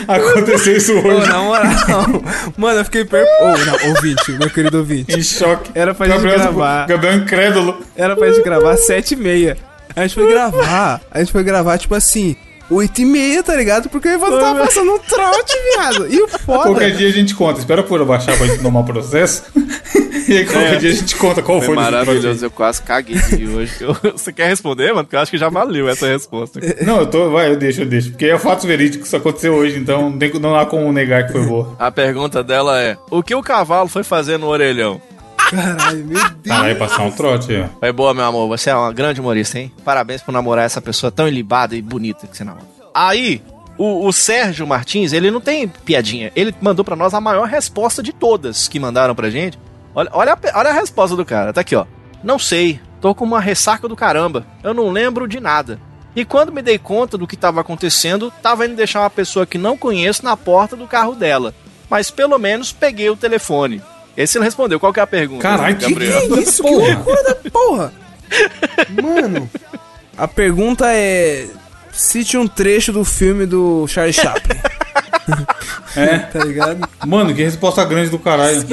Aconteceu 0.09 0.77
isso 0.77 0.93
Ô, 0.95 1.01
hoje. 1.09 1.29
na 1.29 1.39
moral. 1.43 1.73
Mano, 2.57 2.81
eu 2.81 2.85
fiquei 2.85 3.05
per... 3.05 3.25
Ô, 3.41 3.47
não, 3.57 3.89
ouvinte, 3.95 4.33
meu 4.33 4.51
querido 4.51 4.79
ouvinte. 4.79 5.19
Em 5.19 5.23
choque. 5.23 5.71
Era 5.75 5.95
pra 5.95 6.07
gente 6.07 6.17
Gabriel, 6.17 6.39
gravar. 6.39 6.87
Gabriel 6.87 7.15
incrédulo. 7.17 7.81
Era 7.97 8.17
pra 8.17 8.29
gente 8.29 8.43
gravar 8.43 8.73
às 8.73 8.87
7 8.87 9.13
e 9.13 9.17
meia. 9.17 9.57
A 9.95 10.03
gente 10.03 10.15
foi 10.15 10.29
gravar. 10.29 11.01
A 11.11 11.19
gente 11.21 11.33
foi 11.33 11.43
gravar, 11.43 11.79
tipo 11.79 11.95
assim, 11.95 12.37
8 12.71 13.01
e 13.01 13.05
meia, 13.05 13.43
tá 13.43 13.55
ligado? 13.55 13.89
Porque 13.89 14.09
o 14.09 14.13
Evandro 14.13 14.41
tava 14.41 14.65
passando 14.65 14.93
um 14.93 14.99
trote, 14.99 15.55
viado. 15.73 16.07
E 16.13 16.21
o 16.21 16.29
foda. 16.39 16.65
Qualquer 16.65 16.97
dia 16.97 17.09
a 17.09 17.13
gente 17.13 17.35
conta. 17.35 17.61
Espera 17.61 17.83
por 17.83 18.01
eu 18.01 18.07
baixar 18.07 18.37
pra 18.37 18.47
gente 18.47 18.63
tomar 18.63 18.81
o 18.81 18.85
processo. 18.85 19.45
e 20.29 20.39
aí 20.39 20.45
qualquer 20.45 20.79
dia 20.79 20.91
a 20.91 20.95
gente 20.95 21.17
conta 21.17 21.43
qual 21.43 21.59
foi, 21.59 21.67
Foi 21.67 21.77
maravilhoso, 21.77 22.45
eu 22.45 22.51
quase 22.51 22.83
caguei 22.83 23.17
de 23.17 23.47
hoje. 23.47 23.73
Você 24.13 24.33
quer 24.33 24.49
responder, 24.49 24.93
mano? 24.93 25.05
Porque 25.05 25.17
eu 25.17 25.21
acho 25.21 25.31
que 25.31 25.39
já 25.39 25.49
valeu 25.49 25.89
essa 25.89 26.07
resposta. 26.07 26.61
Não, 26.85 27.01
eu 27.01 27.07
tô. 27.07 27.31
Vai, 27.31 27.51
eu 27.51 27.57
deixo, 27.57 27.83
eu 27.83 27.87
deixo. 27.87 28.11
Porque 28.11 28.27
é 28.27 28.39
fatos 28.39 28.65
verídicos, 28.65 29.07
isso 29.07 29.17
aconteceu 29.17 29.55
hoje, 29.55 29.79
então 29.79 30.11
não, 30.11 30.19
tem, 30.19 30.33
não 30.35 30.57
há 30.57 30.67
como 30.67 30.93
negar 30.93 31.27
que 31.27 31.33
foi 31.33 31.43
boa. 31.43 31.77
A 31.79 31.91
pergunta 31.91 32.43
dela 32.43 32.81
é: 32.81 32.97
O 33.11 33.23
que 33.23 33.35
o 33.35 33.43
cavalo 33.43 33.89
foi 33.89 34.03
fazer 34.03 34.39
no 34.39 34.47
orelhão? 34.47 35.01
Caralho, 35.51 36.05
meu 36.05 36.19
Deus. 36.19 36.33
Caralho, 36.45 36.79
passar 36.79 37.03
um 37.03 37.11
trote, 37.11 37.57
ó. 37.57 37.79
Foi 37.79 37.93
boa, 37.93 38.13
meu 38.13 38.25
amor. 38.25 38.49
Você 38.49 38.71
é 38.71 38.75
uma 38.75 38.93
grande 38.93 39.21
humorista, 39.21 39.59
hein? 39.59 39.73
Parabéns 39.85 40.23
por 40.23 40.33
namorar 40.33 40.65
essa 40.65 40.81
pessoa 40.81 41.11
tão 41.11 41.29
ilibada 41.29 41.77
e 41.77 41.83
bonita 41.83 42.27
que 42.27 42.37
você 42.37 42.45
namora. 42.45 42.65
Aí, 42.95 43.43
o, 43.79 44.07
o 44.07 44.13
Sérgio 44.13 44.67
Martins, 44.67 45.13
ele 45.13 45.31
não 45.31 45.41
tem 45.41 45.69
piadinha. 45.69 46.33
Ele 46.35 46.55
mandou 46.61 46.85
pra 46.85 46.97
nós 46.97 47.15
a 47.15 47.21
maior 47.21 47.47
resposta 47.47 48.03
de 48.03 48.13
todas 48.13 48.69
que 48.69 48.81
mandaram 48.81 49.15
pra 49.15 49.31
gente. 49.31 49.59
Olha, 49.95 50.11
olha, 50.13 50.33
a, 50.33 50.59
olha 50.59 50.71
a 50.71 50.75
resposta 50.75 51.15
do 51.15 51.25
cara. 51.25 51.53
Tá 51.53 51.61
aqui, 51.61 51.77
ó. 51.77 51.87
Não 52.23 52.39
sei. 52.39 52.81
Tô 53.01 53.15
com 53.15 53.25
uma 53.25 53.41
ressaca 53.41 53.87
do 53.87 53.95
caramba. 53.95 54.47
Eu 54.63 54.75
não 54.75 54.91
lembro 54.91 55.29
de 55.29 55.39
nada. 55.39 55.79
E 56.15 56.25
quando 56.25 56.53
me 56.53 56.63
dei 56.63 56.79
conta 56.79 57.19
do 57.19 57.27
que 57.27 57.37
tava 57.37 57.61
acontecendo, 57.61 58.33
tava 58.43 58.65
indo 58.65 58.75
deixar 58.75 59.01
uma 59.01 59.11
pessoa 59.11 59.45
que 59.45 59.59
não 59.59 59.77
conheço 59.77 60.25
na 60.25 60.37
porta 60.37 60.75
do 60.75 60.87
carro 60.87 61.15
dela. 61.15 61.55
Mas 61.91 62.11
pelo 62.11 62.39
menos 62.39 62.73
peguei 62.73 63.11
o 63.11 63.17
telefone. 63.17 63.83
Esse 64.17 64.39
ele 64.39 64.45
respondeu. 64.45 64.81
Qual 64.81 64.93
que 64.93 65.01
é 65.01 65.03
a 65.03 65.07
pergunta? 65.07 65.43
Caralho, 65.43 65.77
que 65.77 65.95
Que 65.95 66.03
é 66.05 66.27
isso? 66.41 66.63
Que 66.63 66.69
Porra. 66.71 66.95
loucura 66.95 67.23
da 67.23 67.35
porra! 67.51 67.93
Mano, 69.03 69.51
a 70.17 70.27
pergunta 70.27 70.87
é: 70.93 71.47
cite 71.93 72.37
um 72.37 72.47
trecho 72.49 72.93
do 72.93 73.05
filme 73.05 73.47
do 73.47 73.87
Charlie 73.89 74.13
Chaplin. 74.13 74.59
É. 75.97 76.19
Tá 76.19 76.45
ligado? 76.45 76.89
Mano, 77.05 77.35
que 77.35 77.43
resposta 77.43 77.85
grande 77.85 78.11
do 78.11 78.19
caralho. 78.19 78.65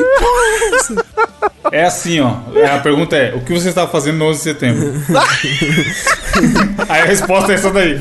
É 1.71 1.83
assim, 1.85 2.19
ó. 2.19 2.35
É, 2.53 2.65
A 2.67 2.79
pergunta 2.79 3.15
é: 3.15 3.33
o 3.33 3.41
que 3.41 3.51
você 3.53 3.69
estava 3.69 3.89
fazendo 3.89 4.17
no 4.17 4.25
11 4.25 4.37
de 4.37 4.43
setembro? 4.43 4.93
Aí 6.89 7.01
a 7.01 7.05
resposta 7.05 7.51
é 7.53 7.55
essa 7.55 7.71
daí. 7.71 7.99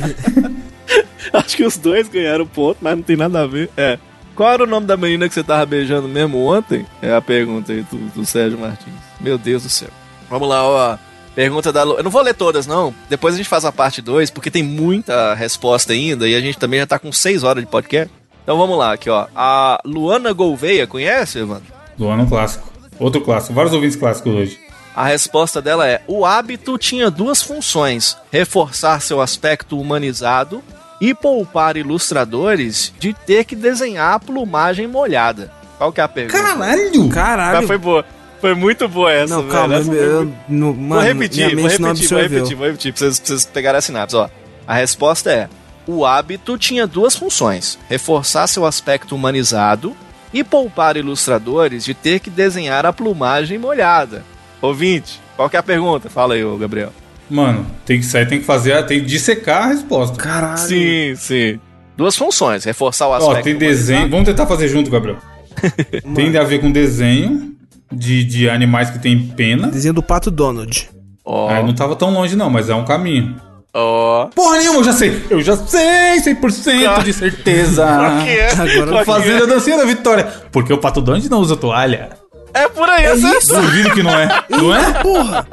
Acho 1.33 1.57
que 1.57 1.65
os 1.65 1.79
dois 1.79 2.09
ganharam 2.09 2.47
ponto, 2.47 2.79
mas 2.83 2.95
não 2.97 3.03
tem 3.03 3.17
nada 3.17 3.43
a 3.43 3.47
ver. 3.47 3.71
É. 3.77 3.99
Qual 4.43 4.53
era 4.53 4.65
o 4.65 4.67
nome 4.67 4.89
da 4.89 4.97
menina 4.97 5.29
que 5.29 5.35
você 5.35 5.45
tava 5.45 5.65
beijando 5.65 6.09
mesmo 6.09 6.45
ontem? 6.45 6.85
É 7.01 7.15
a 7.15 7.21
pergunta 7.21 7.71
aí 7.71 7.83
do, 7.83 7.97
do 8.09 8.27
Sérgio 8.27 8.59
Martins. 8.59 8.93
Meu 9.21 9.39
Deus 9.39 9.63
do 9.63 9.69
céu. 9.69 9.89
Vamos 10.29 10.49
lá, 10.49 10.65
ó. 10.67 10.99
Pergunta 11.33 11.73
da 11.73 11.85
Lu... 11.85 11.95
Eu 11.95 12.03
não 12.03 12.11
vou 12.11 12.23
ler 12.23 12.35
todas, 12.35 12.67
não. 12.67 12.93
Depois 13.09 13.35
a 13.35 13.37
gente 13.37 13.49
faz 13.49 13.65
a 13.65 13.71
parte 13.71 14.03
2, 14.03 14.33
porque 14.33 14.51
tem 14.51 14.65
muita 14.65 15.33
resposta 15.35 15.93
ainda 15.93 16.27
e 16.27 16.35
a 16.35 16.41
gente 16.41 16.59
também 16.59 16.81
já 16.81 16.89
tá 16.89 16.99
com 16.99 17.13
6 17.13 17.45
horas 17.45 17.63
de 17.63 17.71
podcast. 17.71 18.13
Então 18.43 18.59
vamos 18.59 18.77
lá, 18.77 18.95
aqui, 18.95 19.09
ó. 19.09 19.29
A 19.33 19.81
Luana 19.85 20.33
Gouveia, 20.33 20.89
conhece, 20.89 21.39
Evandro? 21.39 21.73
Do 21.97 22.09
ano 22.09 22.27
clássico. 22.27 22.69
Outro 22.99 23.21
clássico. 23.21 23.55
Vários 23.55 23.73
ouvintes 23.73 23.95
clássicos 23.95 24.35
hoje. 24.35 24.59
A 24.97 25.05
resposta 25.05 25.63
dela 25.63 25.87
é: 25.87 26.03
o 26.09 26.27
hábito 26.27 26.77
tinha 26.79 27.13
duas 27.13 27.41
funções: 27.41 28.19
reforçar 28.33 29.01
seu 29.01 29.21
aspecto 29.21 29.79
humanizado 29.79 30.65
e 31.05 31.13
poupar 31.13 31.77
ilustradores 31.77 32.93
de 32.97 33.13
ter 33.13 33.45
que 33.45 33.57
desenhar 33.57 34.15
a 34.15 34.19
plumagem 34.21 34.87
molhada. 34.87 35.51
Qual 35.77 35.93
que 35.93 36.01
é 36.01 36.05
a 36.05 36.09
pergunta? 36.09 36.41
Caralho! 36.41 37.09
Caralho. 37.09 37.57
Mas 37.59 37.67
foi 37.67 37.77
boa. 37.77 38.05
Foi 38.41 38.55
muito 38.55 38.89
boa 38.89 39.11
essa, 39.13 39.35
não, 39.35 39.43
velho. 39.43 39.53
calma, 39.53 39.75
Essa 39.75 39.93
eu, 39.93 40.25
muito- 40.25 40.37
no, 40.49 40.73
Vou 40.73 40.83
mano, 40.83 41.01
repetir, 41.03 41.45
minha 41.47 41.57
vou 41.57 41.65
mente 41.69 41.81
não 41.81 41.89
repetir, 41.89 42.09
vou 42.09 42.19
repetir, 42.23 42.57
vou 42.57 42.67
repetir, 42.67 42.93
pra 42.93 42.99
vocês, 43.01 43.19
pra 43.19 43.27
vocês 43.29 43.45
pegarem 43.47 43.79
a 43.79 43.81
sinapse, 43.81 44.15
ó. 44.17 44.29
A 44.67 44.75
resposta 44.75 45.31
é: 45.33 45.49
o 45.89 46.07
hábito 46.07 46.57
tinha 46.57 46.87
duas 46.87 47.17
funções: 47.17 47.79
reforçar 47.89 48.47
seu 48.47 48.65
aspecto 48.65 49.15
humanizado 49.17 49.97
e 50.33 50.45
poupar 50.45 50.97
ilustradores 50.97 51.85
de 51.85 51.95
ter 51.95 52.21
que 52.21 52.31
desenhar 52.31 52.87
a 52.87 52.93
plumagem 52.93 53.59
molhada. 53.59 54.25
Ouvinte, 54.61 55.21
qual 55.37 55.51
que 55.51 55.57
é 55.57 55.59
a 55.59 55.63
pergunta? 55.65 56.09
Fala 56.09 56.35
aí, 56.35 56.45
ô 56.45 56.57
Gabriel. 56.57 56.93
Mano, 57.33 57.65
tem 57.87 57.99
que 57.99 58.05
sair, 58.05 58.27
tem 58.29 58.41
que 58.41 58.45
fazer, 58.45 58.85
tem 58.85 59.01
que 59.01 59.07
dissecar 59.07 59.63
a 59.63 59.67
resposta. 59.69 60.17
Caralho. 60.17 60.59
Sim, 60.59 61.15
sim. 61.17 61.59
Duas 61.97 62.15
funções: 62.17 62.63
reforçar 62.65 63.07
o 63.09 63.11
Ó, 63.13 63.15
aspecto. 63.15 63.45
tem 63.45 63.57
desenho. 63.57 64.09
Vamos 64.11 64.27
tentar 64.27 64.47
fazer 64.47 64.69
junto, 64.69 64.91
Gabriel. 64.91 65.17
tem 66.15 66.37
a 66.37 66.45
ver 66.45 66.61
com 66.61 66.71
desenho 66.71 67.53
de, 67.91 68.23
de 68.25 68.51
animais 68.51 68.91
que 68.91 68.99
tem 68.99 69.19
pena. 69.19 69.69
Desenho 69.69 69.95
do 69.95 70.03
Pato 70.03 70.31
Donald. 70.31 70.91
Ó, 71.25 71.49
Ah, 71.49 71.63
não 71.63 71.75
tava 71.75 71.97
tão 71.97 72.13
longe, 72.13 72.37
não, 72.37 72.51
mas 72.51 72.69
é 72.69 72.75
um 72.75 72.85
caminho. 72.85 73.37
ó. 73.73 74.27
Porra 74.35 74.59
nenhuma, 74.59 74.81
eu 74.81 74.85
já 74.85 74.93
sei! 74.93 75.23
Eu 75.31 75.41
já 75.41 75.57
sei, 75.57 76.21
100% 76.21 77.03
de 77.05 77.13
certeza! 77.13 77.87
Qual 77.97 78.25
que 78.25 78.31
é? 78.31 78.53
Agora 78.83 79.05
Fazendo 79.07 79.45
a 79.45 79.47
dancinha 79.47 79.79
da 79.79 79.85
vitória. 79.85 80.25
Porque 80.51 80.73
o 80.73 80.79
Pato 80.79 81.01
Donald 81.01 81.27
não 81.31 81.39
usa 81.39 81.57
toalha. 81.57 82.11
É 82.53 82.69
por 82.69 82.87
aí, 82.91 83.07
É 83.07 83.15
isso? 83.15 83.55
Duvido 83.55 83.93
que 83.93 84.03
não 84.03 84.11
é. 84.11 84.45
Não 84.51 84.75
é? 84.75 84.93
Porra! 85.03 85.47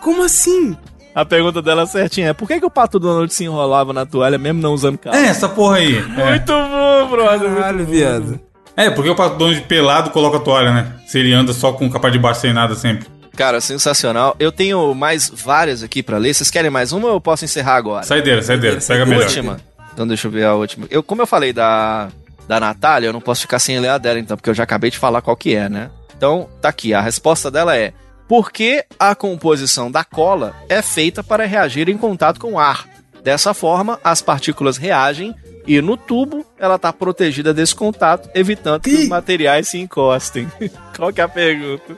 Como 0.00 0.22
assim? 0.22 0.76
A 1.14 1.24
pergunta 1.24 1.62
dela 1.62 1.82
é 1.82 1.86
certinha. 1.86 2.28
É 2.28 2.32
por 2.32 2.48
que, 2.48 2.58
que 2.58 2.66
o 2.66 2.70
Pato 2.70 2.98
Donald 2.98 3.32
se 3.32 3.44
enrolava 3.44 3.92
na 3.92 4.04
toalha 4.04 4.36
mesmo 4.36 4.60
não 4.60 4.72
usando 4.72 4.98
calça? 4.98 5.18
É, 5.18 5.26
essa 5.26 5.48
porra 5.48 5.76
aí. 5.76 5.96
É. 5.96 6.30
Muito 6.30 6.52
bom, 6.52 7.08
brother. 7.10 7.54
Caralho, 7.54 7.86
viado. 7.86 8.40
É, 8.76 8.90
porque 8.90 9.08
o 9.08 9.14
Pato 9.14 9.36
Donald 9.36 9.60
pelado 9.62 10.10
coloca 10.10 10.40
toalha, 10.40 10.72
né? 10.72 10.92
Se 11.06 11.20
ele 11.20 11.32
anda 11.32 11.52
só 11.52 11.72
com 11.72 11.88
capa 11.88 12.10
de 12.10 12.18
baixo 12.18 12.40
sem 12.40 12.52
nada 12.52 12.74
sempre. 12.74 13.06
Cara, 13.36 13.60
sensacional. 13.60 14.34
Eu 14.38 14.50
tenho 14.50 14.92
mais 14.94 15.28
várias 15.28 15.82
aqui 15.82 16.02
pra 16.02 16.18
ler. 16.18 16.34
Vocês 16.34 16.50
querem 16.50 16.70
mais 16.70 16.92
uma 16.92 17.08
ou 17.08 17.14
eu 17.14 17.20
posso 17.20 17.44
encerrar 17.44 17.76
agora? 17.76 18.04
Saideira, 18.04 18.42
saideira. 18.42 18.80
Pega 18.80 19.02
a 19.04 19.06
melhor. 19.06 19.24
Última. 19.24 19.58
Então 19.92 20.06
deixa 20.06 20.26
eu 20.26 20.32
ver 20.32 20.44
a 20.44 20.54
última. 20.54 20.86
Eu, 20.90 21.02
como 21.02 21.22
eu 21.22 21.26
falei 21.26 21.52
da, 21.52 22.08
da 22.48 22.58
Natália, 22.58 23.08
eu 23.08 23.12
não 23.12 23.20
posso 23.20 23.42
ficar 23.42 23.60
sem 23.60 23.78
ler 23.78 23.88
a 23.88 23.98
dela, 23.98 24.18
então, 24.18 24.36
porque 24.36 24.50
eu 24.50 24.54
já 24.54 24.64
acabei 24.64 24.90
de 24.90 24.98
falar 24.98 25.22
qual 25.22 25.36
que 25.36 25.54
é, 25.54 25.68
né? 25.68 25.90
Então, 26.16 26.48
tá 26.60 26.68
aqui. 26.68 26.92
A 26.92 27.00
resposta 27.00 27.50
dela 27.50 27.76
é: 27.76 27.92
Por 28.28 28.50
que 28.50 28.84
a 28.98 29.14
composição 29.14 29.90
da 29.90 30.04
cola 30.04 30.54
é 30.68 30.80
feita 30.80 31.22
para 31.22 31.46
reagir 31.46 31.88
em 31.88 31.98
contato 31.98 32.40
com 32.40 32.52
o 32.52 32.58
ar? 32.58 32.88
Dessa 33.22 33.54
forma, 33.54 33.98
as 34.02 34.20
partículas 34.22 34.76
reagem 34.76 35.34
e 35.66 35.80
no 35.80 35.96
tubo 35.96 36.44
ela 36.58 36.78
tá 36.78 36.92
protegida 36.92 37.54
desse 37.54 37.74
contato, 37.74 38.28
evitando 38.34 38.82
que 38.82 38.94
os 38.94 39.08
materiais 39.08 39.68
se 39.68 39.78
encostem. 39.78 40.50
qual 40.96 41.12
que 41.12 41.20
é 41.20 41.24
a 41.24 41.28
pergunta? 41.28 41.96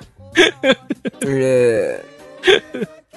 É. 1.24 2.00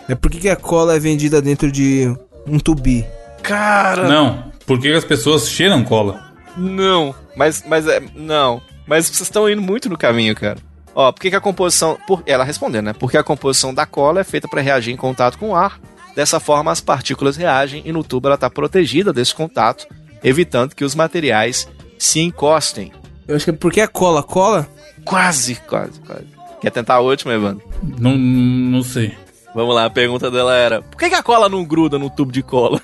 É 0.07 0.16
por 0.16 0.32
que 0.32 0.39
que 0.39 0.49
a 0.49 0.55
cola 0.55 0.95
é 0.95 0.99
vendida 0.99 1.41
dentro 1.41 1.72
de 1.72 2.12
um 2.47 2.60
tubi? 2.60 3.05
Cara, 3.43 4.07
Não, 4.07 4.51
por 4.66 4.80
que 4.80 4.91
as 4.91 5.05
pessoas 5.05 5.47
cheiram 5.49 5.84
cola? 5.84 6.34
Não, 6.57 7.14
mas, 7.36 7.64
mas 7.68 7.88
é. 7.88 8.01
Não. 8.16 8.62
Mas 8.88 9.05
vocês 9.05 9.22
estão 9.22 9.47
indo 9.47 9.62
muito 9.62 9.88
no 9.88 9.97
caminho, 9.97 10.36
cara. 10.36 10.57
Ó, 10.96 11.12
por 11.12 11.22
que, 11.22 11.30
que 11.30 11.36
a 11.36 11.42
composição. 11.42 11.98
Por, 12.08 12.24
ela 12.26 12.44
respondendo, 12.44 12.86
né? 12.86 12.94
Porque 12.94 13.18
a 13.18 13.24
composição 13.24 13.74
da 13.74 13.86
cola 13.86 14.22
é 14.22 14.24
feita 14.24 14.48
para 14.48 14.62
reagir 14.62 14.94
em 14.94 14.98
contato 14.98 15.38
com 15.38 15.50
o 15.50 15.56
ar. 15.56 15.80
Dessa 16.16 16.40
forma, 16.40 16.72
as 16.72 16.82
partículas 16.82 17.38
reagem 17.38 17.82
e 17.86 17.92
no 17.92 18.04
tubo 18.04 18.28
ela 18.28 18.36
está 18.36 18.50
protegida 18.50 19.14
desse 19.14 19.34
contato, 19.34 19.88
evitando 20.24 20.76
que 20.76 20.84
os 20.84 20.96
materiais 20.96 21.68
se 21.98 22.20
encostem. 22.20 22.92
Eu 23.28 23.36
acho 23.36 23.46
que 23.46 23.52
é 23.52 23.54
porque 23.54 23.82
a 23.82 23.88
cola 23.88 24.24
cola. 24.24 24.68
Quase, 25.06 25.56
quase, 25.56 26.00
quase. 26.02 26.26
Quer 26.60 26.72
tentar 26.72 26.96
a 26.96 27.00
última, 27.00 27.34
Evandro? 27.34 27.64
Não, 28.00 28.18
não 28.18 28.84
sei. 28.84 29.16
Vamos 29.56 29.74
lá, 29.74 29.86
a 29.86 29.90
pergunta 29.90 30.30
dela 30.30 30.54
era: 30.56 30.82
por 30.82 30.98
que, 30.98 31.10
que 31.10 31.16
a 31.16 31.24
cola 31.24 31.48
não 31.48 31.64
gruda 31.64 31.98
no 31.98 32.10
tubo 32.10 32.32
de 32.32 32.44
cola? 32.44 32.82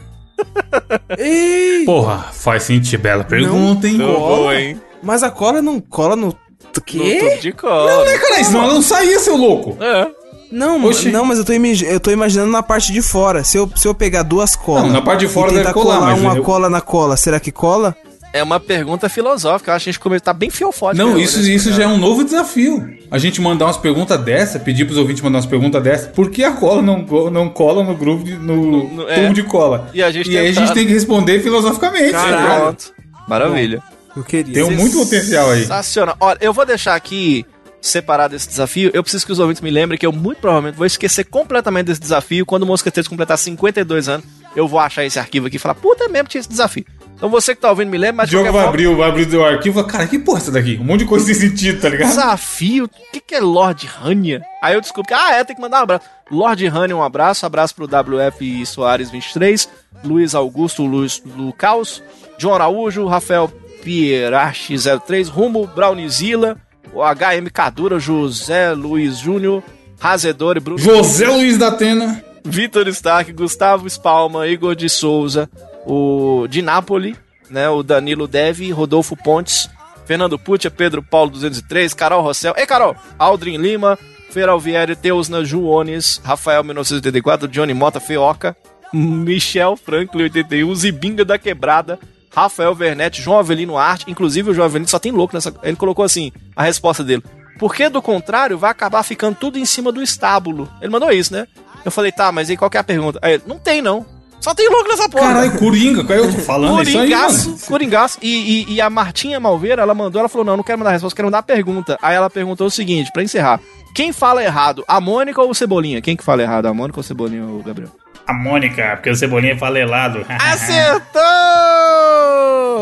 Ei! 1.17 1.85
Porra, 1.85 2.31
faz 2.31 2.63
sentido. 2.63 3.01
Bela 3.01 3.23
pergunta, 3.23 3.87
hein? 3.87 3.97
Não 3.97 4.19
vou, 4.19 4.53
hein? 4.53 4.79
Mas 5.01 5.23
a 5.23 5.31
cola 5.31 5.61
não 5.61 5.79
cola 5.79 6.15
no. 6.15 6.35
No 6.79 6.83
Quê? 6.83 7.17
tubo 7.29 7.41
de 7.41 7.51
cola. 7.51 8.05
Cara, 8.19 8.43
senão 8.43 8.63
ela 8.63 8.73
não 8.73 8.81
saía, 8.81 9.19
seu 9.19 9.35
louco. 9.37 9.77
É. 9.83 10.07
Não, 10.51 10.83
Oxi. 10.85 11.09
não, 11.09 11.25
mas 11.25 11.37
eu 11.39 11.43
tô, 11.45 11.51
eu 11.53 11.99
tô 11.99 12.11
imaginando 12.11 12.51
na 12.51 12.61
parte 12.63 12.93
de 12.93 13.01
fora. 13.01 13.43
Se 13.43 13.57
eu, 13.57 13.69
se 13.75 13.87
eu 13.87 13.93
pegar 13.95 14.23
duas 14.23 14.55
colas. 14.55 14.83
Não, 14.83 14.91
na 14.93 15.01
parte 15.01 15.21
de 15.21 15.27
fora 15.27 15.51
e 15.51 15.55
deve 15.55 15.73
colar, 15.73 15.95
colar 15.97 16.11
mas 16.11 16.21
uma 16.21 16.35
eu- 16.35 16.43
cola 16.43 16.69
na 16.69 16.79
cola, 16.81 17.17
será 17.17 17.39
que 17.39 17.51
cola? 17.51 17.95
É 18.31 18.43
uma 18.43 18.59
pergunta 18.59 19.07
filosófica. 19.09 19.71
Eu 19.71 19.75
acho 19.75 19.85
que 19.85 19.89
a 19.89 19.93
gente 19.93 19.99
come- 19.99 20.19
tá 20.19 20.33
bem 20.33 20.49
fiofótico. 20.49 21.03
Não, 21.05 21.15
né, 21.15 21.21
isso, 21.21 21.39
isso 21.41 21.71
já 21.71 21.83
é 21.83 21.87
um 21.87 21.97
novo 21.97 22.23
desafio. 22.23 22.85
A 23.09 23.17
gente 23.17 23.39
mandar 23.41 23.65
umas 23.65 23.77
perguntas 23.77 24.19
dessa, 24.19 24.59
pedir 24.59 24.83
pros 24.85 24.97
ouvintes 24.97 25.21
mandar 25.23 25.37
umas 25.37 25.45
perguntas 25.45 25.81
dessa. 25.81 26.09
Por 26.09 26.29
que 26.29 26.43
a 26.43 26.51
cola 26.51 26.81
não, 26.81 26.99
não 27.31 27.49
cola 27.49 27.81
no 27.83 27.95
grupo, 27.95 28.23
de- 28.25 28.35
no, 28.35 28.87
No- 28.89 29.09
é. 29.09 29.15
tubo 29.23 29.33
de 29.33 29.43
cola? 29.43 29.89
E 29.93 30.03
a 30.03 30.11
gente 30.11 30.37
aí 30.37 30.47
a 30.49 30.51
gente 30.51 30.73
tem 30.73 30.85
que 30.85 30.91
responder 30.93 31.41
filosoficamente. 31.41 32.11
Caralho. 32.11 32.47
né? 32.49 32.59
Pronto. 32.59 32.93
Maravilha. 33.27 33.81
Eu 34.15 34.23
queria. 34.23 34.53
Tem 34.53 34.63
um 34.63 34.71
muito 34.71 34.97
potencial 34.97 35.51
aí. 35.51 35.61
Sensacional. 35.61 36.15
Olha, 36.19 36.37
eu 36.41 36.53
vou 36.53 36.65
deixar 36.65 36.95
aqui 36.95 37.45
separado 37.81 38.35
esse 38.35 38.47
desafio. 38.47 38.89
Eu 38.93 39.03
preciso 39.03 39.25
que 39.25 39.31
os 39.31 39.39
ouvintes 39.39 39.61
me 39.61 39.69
lembrem 39.69 39.97
que 39.97 40.05
eu 40.05 40.11
muito 40.11 40.39
provavelmente 40.39 40.75
vou 40.75 40.85
esquecer 40.85 41.25
completamente 41.25 41.87
desse 41.87 42.01
desafio. 42.01 42.45
Quando 42.45 42.63
o 42.63 42.65
Mosqueteiros 42.65 43.07
completar 43.07 43.37
52 43.37 44.09
anos, 44.09 44.25
eu 44.55 44.67
vou 44.67 44.79
achar 44.79 45.05
esse 45.05 45.19
arquivo 45.19 45.47
aqui 45.47 45.57
e 45.57 45.59
falar, 45.59 45.75
puta, 45.75 46.05
é 46.05 46.07
mesmo 46.07 46.25
que 46.25 46.31
tinha 46.31 46.39
esse 46.39 46.49
desafio. 46.49 46.85
Então 47.15 47.29
você 47.29 47.55
que 47.55 47.61
tá 47.61 47.69
ouvindo 47.69 47.89
me 47.89 47.97
lembra, 47.97 48.15
O 48.15 48.17
mas 48.17 48.29
jogo 48.29 48.43
qualquer 48.43 48.57
vai 48.57 48.63
forma, 48.63 48.75
abrir, 48.75 48.95
vai 48.95 49.09
abrir 49.09 49.37
o 49.37 49.45
arquivo 49.45 49.79
e 49.79 49.83
cara, 49.85 50.07
que 50.07 50.19
porra 50.19 50.39
é 50.39 50.41
essa 50.41 50.51
daqui? 50.51 50.77
Um 50.81 50.83
monte 50.83 50.99
de 50.99 51.05
coisa 51.05 51.25
sem 51.25 51.33
sentido, 51.33 51.81
tá 51.81 51.89
ligado? 51.89 52.09
Desafio? 52.09 52.85
O 52.85 53.11
que, 53.11 53.21
que 53.21 53.35
é 53.35 53.39
Lord 53.39 53.85
Rania? 53.85 54.41
Aí 54.61 54.73
eu 54.73 54.81
descubro 54.81 55.07
que, 55.07 55.13
ah, 55.13 55.33
é, 55.33 55.43
tem 55.43 55.55
que 55.55 55.61
mandar 55.61 55.79
um 55.79 55.83
abraço. 55.83 56.05
Lord 56.29 56.67
Rania, 56.67 56.97
um 56.97 57.03
abraço. 57.03 57.45
Abraço 57.45 57.73
pro 57.75 57.85
WF 57.85 58.65
Soares 58.65 59.09
23, 59.09 59.69
Luiz 60.03 60.35
Augusto 60.35 60.83
Luiz 60.83 61.21
Lucaus, 61.25 62.03
João 62.37 62.55
Araújo, 62.55 63.05
Rafael 63.05 63.49
Pierachi 63.85 64.75
03, 64.75 65.29
Rumo 65.29 65.67
Brownzilla, 65.67 66.57
o 66.91 67.03
HM 67.03 67.47
Cadura, 67.53 67.99
José 67.99 68.73
Luiz 68.73 69.19
Júnior, 69.19 69.61
Razedor 69.99 70.57
e 70.57 70.59
Bruno. 70.59 70.81
José 70.81 71.27
Luiz 71.27 71.55
da 71.59 71.67
Atena. 71.67 72.19
Vitor 72.43 72.87
Stark, 72.87 73.31
Gustavo 73.31 73.87
Spalma, 73.87 74.47
Igor 74.47 74.75
de 74.75 74.89
Souza, 74.89 75.47
o 75.85 76.47
de 76.49 76.63
Napoli, 76.63 77.15
né, 77.47 77.69
o 77.69 77.83
Danilo 77.83 78.27
Devi, 78.27 78.71
Rodolfo 78.71 79.15
Pontes, 79.15 79.69
Fernando 80.05 80.37
Putia, 80.39 80.71
Pedro 80.71 81.03
Paulo 81.03 81.29
203, 81.29 81.93
Carol 81.93 82.23
Rossel, 82.23 82.55
ei 82.57 82.65
Carol, 82.65 82.95
Aldrin 83.19 83.57
Lima, 83.57 83.99
Fer 84.31 84.49
Alvieri, 84.49 84.95
Teusna 84.95 85.43
Juones, 85.45 86.19
Rafael 86.23 86.63
1984, 86.63 87.47
Johnny 87.47 87.73
Mota, 87.73 87.99
Feoca, 87.99 88.55
Michel 88.91 89.77
Franklin 89.77 90.23
81, 90.23 90.75
Zibinga 90.75 91.23
da 91.23 91.37
Quebrada, 91.37 91.99
Rafael 92.35 92.75
Vernetti, 92.75 93.21
João 93.21 93.39
Avelino 93.39 93.77
Arte, 93.77 94.05
inclusive 94.07 94.51
o 94.51 94.53
João 94.53 94.65
Avelino 94.65 94.89
só 94.89 94.99
tem 94.99 95.11
louco 95.11 95.33
nessa, 95.33 95.53
ele 95.63 95.77
colocou 95.77 96.03
assim, 96.03 96.31
a 96.55 96.63
resposta 96.63 97.03
dele, 97.03 97.23
porque 97.57 97.87
do 97.87 98.01
contrário 98.01 98.57
vai 98.57 98.71
acabar 98.71 99.03
ficando 99.03 99.35
tudo 99.35 99.57
em 99.57 99.65
cima 99.65 99.91
do 99.91 100.01
estábulo. 100.01 100.69
Ele 100.81 100.91
mandou 100.91 101.09
isso, 101.11 101.31
né? 101.31 101.47
Eu 101.85 101.91
falei, 101.91 102.11
tá, 102.11 102.31
mas 102.31 102.49
aí 102.49 102.57
qual 102.57 102.69
que 102.69 102.77
é 102.77 102.79
a 102.79 102.83
pergunta? 102.83 103.19
Aí 103.21 103.35
ele, 103.35 103.43
não 103.47 103.57
tem 103.57 103.81
não. 103.81 104.05
Só 104.41 104.53
tem 104.53 104.69
louco 104.69 104.89
nessa 104.89 105.09
porra. 105.09 105.27
Caralho, 105.27 105.57
Coringa, 105.57 106.03
qual 106.03 106.19
é 106.19 106.21
eu 106.21 106.31
tô 106.31 106.39
falando? 106.39 106.79
É 106.79 106.83
isso 106.83 106.91
aí, 106.91 107.09
Coringaço, 107.09 107.49
mano. 107.49 107.61
Coringaço. 107.61 108.19
E, 108.21 108.65
e, 108.69 108.73
e 108.73 108.81
a 108.81 108.89
Martinha 108.89 109.39
Malveira, 109.39 109.81
ela 109.81 109.95
mandou, 109.95 110.19
ela 110.19 110.29
falou, 110.29 110.45
não, 110.45 110.57
não 110.57 110.63
quero 110.63 110.77
mandar 110.77 110.91
a 110.91 110.93
resposta, 110.93 111.15
quero 111.15 111.27
mandar 111.27 111.39
a 111.39 111.43
pergunta. 111.43 111.97
Aí 112.01 112.15
ela 112.15 112.29
perguntou 112.29 112.67
o 112.67 112.71
seguinte, 112.71 113.11
pra 113.11 113.23
encerrar. 113.23 113.59
Quem 113.95 114.11
fala 114.11 114.43
errado, 114.43 114.83
a 114.87 114.99
Mônica 114.99 115.41
ou 115.41 115.49
o 115.49 115.55
Cebolinha? 115.55 116.01
Quem 116.01 116.15
que 116.17 116.23
fala 116.23 116.41
errado, 116.41 116.65
a 116.65 116.73
Mônica 116.73 116.99
ou 116.99 117.01
o 117.01 117.03
Cebolinha, 117.03 117.43
o 117.43 117.63
Gabriel? 117.63 117.89
A 118.27 118.33
Mônica, 118.33 118.91
porque 118.95 119.09
o 119.09 119.15
Cebolinha 119.15 119.57
fala 119.57 119.79
helado. 119.79 120.25
Acertou! 120.29 121.21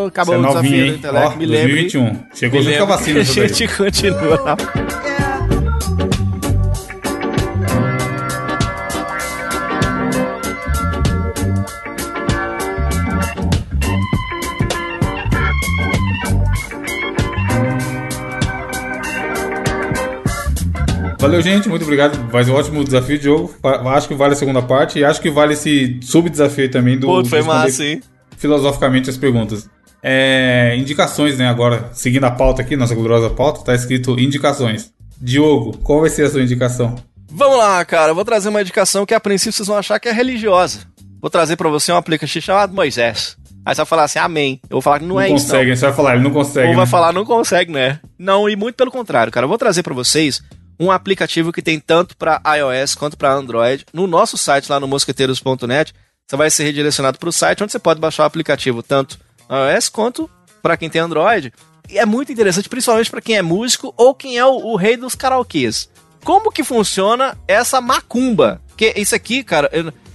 Acabou 0.07 0.35
Você 0.35 0.39
é 0.39 0.43
o 0.43 0.47
desafio 0.47 0.69
novinho, 0.71 0.91
do 0.91 0.97
intelecto, 0.97 1.27
Ó, 1.33 1.35
me 1.37 1.45
lembre. 1.45 1.73
2021. 1.89 2.19
Chegou 2.33 2.59
me 2.59 2.65
junto 2.65 2.77
com 2.77 2.83
a 2.83 2.95
vacina. 2.97 3.19
A 3.21 3.23
gente 3.23 3.67
continua. 3.77 4.57
Valeu, 21.19 21.41
gente. 21.41 21.69
Muito 21.69 21.83
obrigado. 21.83 22.15
Ser 22.43 22.51
um 22.51 22.55
ótimo 22.55 22.83
desafio, 22.83 23.17
Diogo. 23.17 23.53
Fa- 23.61 23.81
Acho 23.95 24.07
que 24.07 24.13
vale 24.15 24.33
a 24.33 24.35
segunda 24.35 24.61
parte 24.61 24.99
e 24.99 25.05
acho 25.05 25.21
que 25.21 25.29
vale 25.29 25.53
esse 25.53 25.99
sub-desafio 26.01 26.69
também 26.69 26.97
do. 26.97 27.07
Pô, 27.07 27.23
foi 27.25 27.41
de 27.41 27.47
massa, 27.47 27.85
hein? 27.85 28.01
Filosoficamente 28.37 29.09
as 29.09 29.15
perguntas. 29.17 29.69
É, 30.03 30.75
indicações, 30.77 31.37
né? 31.37 31.47
Agora, 31.47 31.89
seguindo 31.93 32.25
a 32.25 32.31
pauta 32.31 32.61
aqui, 32.61 32.75
nossa 32.75 32.93
gloriosa 32.93 33.29
pauta, 33.29 33.63
tá 33.63 33.73
escrito 33.73 34.19
indicações. 34.19 34.91
Diogo, 35.19 35.77
qual 35.77 36.01
vai 36.01 36.09
ser 36.09 36.23
a 36.23 36.29
sua 36.29 36.41
indicação? 36.41 36.95
Vamos 37.31 37.57
lá, 37.57 37.83
cara. 37.85 38.11
Eu 38.11 38.15
vou 38.15 38.25
trazer 38.25 38.49
uma 38.49 38.61
indicação 38.61 39.05
que 39.05 39.13
a 39.13 39.19
princípio 39.19 39.53
vocês 39.53 39.67
vão 39.67 39.77
achar 39.77 39.99
que 39.99 40.09
é 40.09 40.11
religiosa. 40.11 40.81
Vou 41.21 41.29
trazer 41.29 41.55
pra 41.55 41.69
você 41.69 41.91
um 41.91 41.95
aplicativo 41.95 42.45
chamado 42.45 42.75
Moisés. 42.75 43.37
Aí 43.65 43.73
você 43.73 43.79
vai 43.79 43.85
falar 43.85 44.03
assim, 44.03 44.19
amém. 44.19 44.59
Eu 44.63 44.75
vou 44.75 44.81
falar 44.81 44.99
que 44.99 45.05
não, 45.05 45.15
Não, 45.15 45.21
é 45.21 45.29
isso, 45.29 45.45
consegue, 45.45 45.75
você 45.75 45.85
vai 45.85 45.93
falar, 45.93 46.15
ele 46.15 46.23
não 46.23 46.31
consegue. 46.31 46.67
Ou 46.67 46.75
vai 46.75 46.85
né? 46.85 46.91
falar, 46.91 47.13
não 47.13 47.23
consegue, 47.23 47.71
né? 47.71 47.99
Não, 48.19 48.49
e 48.49 48.57
muito 48.57 48.75
pelo 48.75 48.91
contrário, 48.91 49.31
cara. 49.31 49.45
Eu 49.45 49.49
vou 49.49 49.57
trazer 49.57 49.83
pra 49.83 49.93
vocês 49.93 50.43
um 50.77 50.91
aplicativo 50.91 51.53
que 51.53 51.61
tem 51.61 51.79
tanto 51.79 52.17
pra 52.17 52.41
iOS 52.57 52.93
quanto 52.93 53.17
pra 53.17 53.31
Android. 53.31 53.85
No 53.93 54.05
nosso 54.05 54.37
site, 54.37 54.69
lá 54.69 54.81
no 54.81 54.87
mosqueteiros.net, 54.87 55.93
você 56.27 56.35
vai 56.35 56.49
ser 56.49 56.65
redirecionado 56.65 57.17
pro 57.17 57.31
site 57.31 57.63
onde 57.63 57.71
você 57.71 57.79
pode 57.79 58.01
baixar 58.01 58.23
o 58.23 58.25
aplicativo 58.25 58.83
tanto 58.83 59.17
iOS 59.49 59.89
quanto 59.89 60.29
pra 60.61 60.77
quem 60.77 60.89
tem 60.89 61.01
Android. 61.01 61.53
E 61.89 61.97
é 61.99 62.05
muito 62.05 62.31
interessante, 62.31 62.69
principalmente 62.69 63.11
pra 63.11 63.21
quem 63.21 63.35
é 63.37 63.41
músico 63.41 63.93
ou 63.97 64.13
quem 64.15 64.37
é 64.37 64.45
o, 64.45 64.51
o 64.55 64.75
rei 64.75 64.95
dos 64.97 65.15
karaokês. 65.15 65.89
Como 66.23 66.51
que 66.51 66.63
funciona 66.63 67.37
essa 67.47 67.81
macumba? 67.81 68.61
Que 68.77 68.93
isso 68.95 69.13
aqui, 69.13 69.43
cara, 69.43 69.69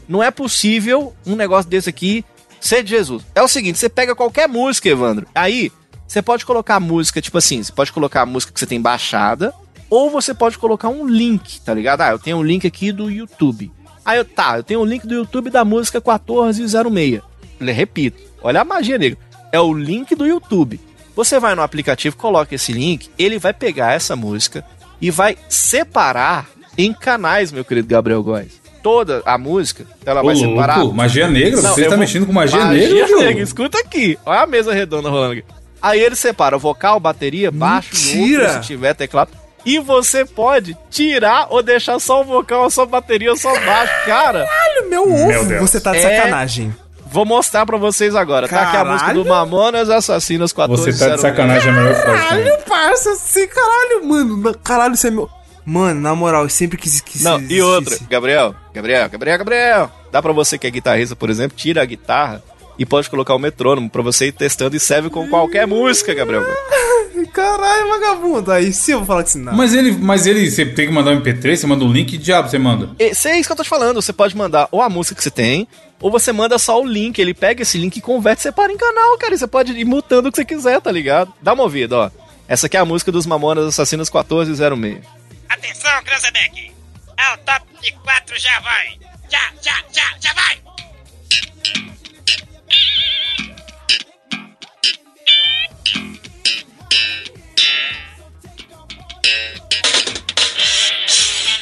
não 0.08 0.22
é 0.22 0.30
possível 0.30 1.14
um 1.26 1.36
negócio 1.36 1.70
desse 1.70 1.88
aqui 1.90 2.24
ser 2.60 2.82
de 2.82 2.90
Jesus. 2.90 3.22
É 3.34 3.42
o 3.42 3.48
seguinte, 3.48 3.78
você 3.78 3.88
pega 3.88 4.16
qualquer 4.16 4.48
música, 4.48 4.88
Evandro, 4.88 5.26
aí 5.34 5.70
você 6.06 6.22
pode 6.22 6.46
colocar 6.46 6.80
música, 6.80 7.20
tipo 7.20 7.36
assim, 7.36 7.62
você 7.62 7.70
pode 7.70 7.92
colocar 7.92 8.22
a 8.22 8.26
música 8.26 8.52
que 8.52 8.58
você 8.58 8.66
tem 8.66 8.80
baixada, 8.80 9.52
ou 9.90 10.10
você 10.10 10.32
pode 10.32 10.56
colocar 10.58 10.88
um 10.88 11.06
link, 11.06 11.60
tá 11.60 11.74
ligado? 11.74 12.00
Ah, 12.00 12.10
eu 12.10 12.18
tenho 12.18 12.38
um 12.38 12.42
link 12.42 12.66
aqui 12.66 12.90
do 12.90 13.10
YouTube. 13.10 13.70
Aí 14.04 14.16
eu, 14.18 14.24
tá, 14.24 14.56
eu 14.56 14.62
tenho 14.62 14.80
um 14.80 14.84
link 14.86 15.06
do 15.06 15.14
YouTube 15.14 15.50
da 15.50 15.64
música 15.66 15.98
1406. 16.00 17.20
Le- 17.60 17.72
Repito, 17.72 18.22
olha 18.42 18.60
a 18.60 18.64
magia, 18.64 18.98
nego. 18.98 19.16
É 19.52 19.58
o 19.60 19.72
link 19.72 20.14
do 20.14 20.26
YouTube. 20.26 20.80
Você 21.16 21.38
vai 21.40 21.54
no 21.54 21.62
aplicativo, 21.62 22.16
coloca 22.16 22.54
esse 22.54 22.72
link, 22.72 23.10
ele 23.18 23.38
vai 23.38 23.52
pegar 23.52 23.92
essa 23.92 24.14
música 24.14 24.64
e 25.00 25.10
vai 25.10 25.36
separar 25.48 26.46
em 26.76 26.92
canais, 26.92 27.50
meu 27.52 27.64
querido 27.64 27.88
Gabriel 27.88 28.22
Góes. 28.22 28.60
Toda 28.82 29.20
a 29.26 29.36
música, 29.36 29.84
ela 30.06 30.22
Ô, 30.22 30.26
vai 30.26 30.34
louco, 30.36 30.50
separar. 30.50 30.84
magia 30.94 31.28
negra? 31.28 31.60
Não, 31.60 31.74
você 31.74 31.80
eu 31.80 31.84
tá 31.84 31.90
vou- 31.90 31.98
mexendo 31.98 32.26
com 32.26 32.32
magia, 32.32 32.64
negra, 32.66 33.00
Magia 33.00 33.16
negra, 33.16 33.42
escuta 33.42 33.78
aqui. 33.80 34.16
Olha 34.24 34.40
a 34.42 34.46
mesa 34.46 34.72
redonda 34.72 35.10
rolando 35.10 35.32
aqui. 35.32 35.44
Aí 35.82 36.00
ele 36.00 36.14
separa 36.16 36.56
vocal, 36.56 36.98
bateria, 37.00 37.50
baixo, 37.50 37.90
outro, 38.20 38.52
se 38.52 38.60
tiver 38.60 38.94
teclado. 38.94 39.30
E 39.66 39.78
você 39.80 40.24
pode 40.24 40.76
tirar 40.90 41.48
ou 41.50 41.62
deixar 41.62 41.98
só 41.98 42.20
o 42.20 42.24
vocal, 42.24 42.70
só 42.70 42.82
a 42.82 42.86
bateria, 42.86 43.34
só 43.36 43.52
baixo. 43.60 43.92
Cara, 44.06 44.46
Olha, 44.48 44.88
meu 44.88 45.02
ovo, 45.12 45.26
Meu 45.26 45.44
Deus. 45.44 45.60
você 45.70 45.80
tá 45.80 45.90
de 45.92 45.98
É- 45.98 46.16
sacanagem. 46.18 46.74
Vou 47.10 47.24
mostrar 47.24 47.64
pra 47.66 47.76
vocês 47.76 48.14
agora. 48.14 48.48
Tá 48.48 48.56
aqui 48.62 48.68
a 48.68 48.72
Caralho! 48.72 48.92
música 48.92 49.14
do 49.14 49.24
Mamonas 49.24 49.90
Assassinas 49.90 50.52
14. 50.52 50.92
Você 50.92 50.98
tá 51.08 51.14
de 51.16 51.20
sacanagem, 51.20 51.68
é 51.68 51.70
a 51.70 51.76
melhor 51.76 51.94
frase. 51.94 52.28
também. 52.28 52.44
Caralho, 52.44 52.64
parça, 52.64 53.10
assim, 53.12 53.46
caralho, 53.48 54.04
mano. 54.06 54.54
Caralho, 54.62 54.96
você 54.96 55.08
é 55.08 55.10
meu. 55.10 55.28
Mano, 55.64 56.00
na 56.00 56.14
moral, 56.14 56.44
eu 56.44 56.48
sempre 56.48 56.78
quis 56.78 57.00
que 57.02 57.22
Não, 57.22 57.38
e 57.42 57.60
outra. 57.60 57.98
Gabriel, 58.08 58.54
Gabriel, 58.72 59.08
Gabriel, 59.10 59.38
Gabriel. 59.38 59.90
Dá 60.10 60.22
pra 60.22 60.32
você 60.32 60.56
que 60.56 60.66
é 60.66 60.70
guitarrista, 60.70 61.14
por 61.14 61.28
exemplo, 61.28 61.56
tira 61.58 61.82
a 61.82 61.84
guitarra 61.84 62.42
e 62.78 62.86
pode 62.86 63.10
colocar 63.10 63.34
o 63.34 63.38
metrônomo 63.38 63.90
pra 63.90 64.00
você 64.00 64.28
ir 64.28 64.32
testando 64.32 64.74
e 64.76 64.80
serve 64.80 65.10
com 65.10 65.28
qualquer 65.28 65.66
música, 65.66 66.14
Gabriel. 66.14 66.42
Caralho, 67.32 67.88
vagabundo. 67.88 68.52
Aí 68.52 68.72
sim 68.72 68.92
eu 68.92 68.98
vou 68.98 69.06
falar 69.06 69.24
que 69.24 69.30
sim, 69.30 69.40
não. 69.40 69.54
Mas 69.54 69.74
ele, 69.74 69.92
mas 69.92 70.26
ele, 70.26 70.50
você 70.50 70.64
tem 70.66 70.86
que 70.86 70.92
mandar 70.92 71.12
um 71.12 71.20
MP3, 71.20 71.56
você 71.56 71.66
manda 71.66 71.84
um 71.84 71.92
link, 71.92 72.10
que 72.10 72.18
diabo 72.18 72.48
você 72.48 72.58
manda? 72.58 72.90
Esse 72.98 73.28
é 73.28 73.38
isso 73.38 73.48
que 73.48 73.52
eu 73.52 73.56
tô 73.56 73.62
te 73.62 73.68
falando. 73.68 74.00
Você 74.00 74.12
pode 74.12 74.36
mandar 74.36 74.68
ou 74.70 74.82
a 74.82 74.88
música 74.88 75.14
que 75.14 75.22
você 75.22 75.30
tem, 75.30 75.66
ou 76.00 76.10
você 76.10 76.32
manda 76.32 76.58
só 76.58 76.80
o 76.80 76.86
link. 76.86 77.18
Ele 77.18 77.34
pega 77.34 77.62
esse 77.62 77.78
link 77.78 77.96
e 77.96 78.00
converte 78.00 78.40
e 78.40 78.42
separa 78.42 78.72
em 78.72 78.76
canal, 78.76 79.18
cara. 79.18 79.34
E 79.34 79.38
você 79.38 79.46
pode 79.46 79.72
ir 79.72 79.84
mutando 79.84 80.28
o 80.28 80.32
que 80.32 80.36
você 80.36 80.44
quiser, 80.44 80.80
tá 80.80 80.90
ligado? 80.90 81.32
Dá 81.42 81.52
uma 81.52 81.62
ouvida, 81.64 81.96
ó. 81.96 82.10
Essa 82.46 82.66
aqui 82.66 82.76
é 82.76 82.80
a 82.80 82.84
música 82.84 83.12
dos 83.12 83.26
Mamonas 83.26 83.66
Assassinos 83.66 84.08
1406. 84.10 85.04
Atenção, 85.48 86.02
Cranzebeck! 86.04 86.72
É 87.16 87.34
o 87.34 87.38
top 87.38 87.66
de 87.82 87.92
quatro, 87.92 88.38
já 88.38 88.60
vai! 88.60 88.98
Já, 89.30 89.52
já, 89.60 89.82
já, 89.92 90.14
já 90.20 90.32
vai! 90.32 90.58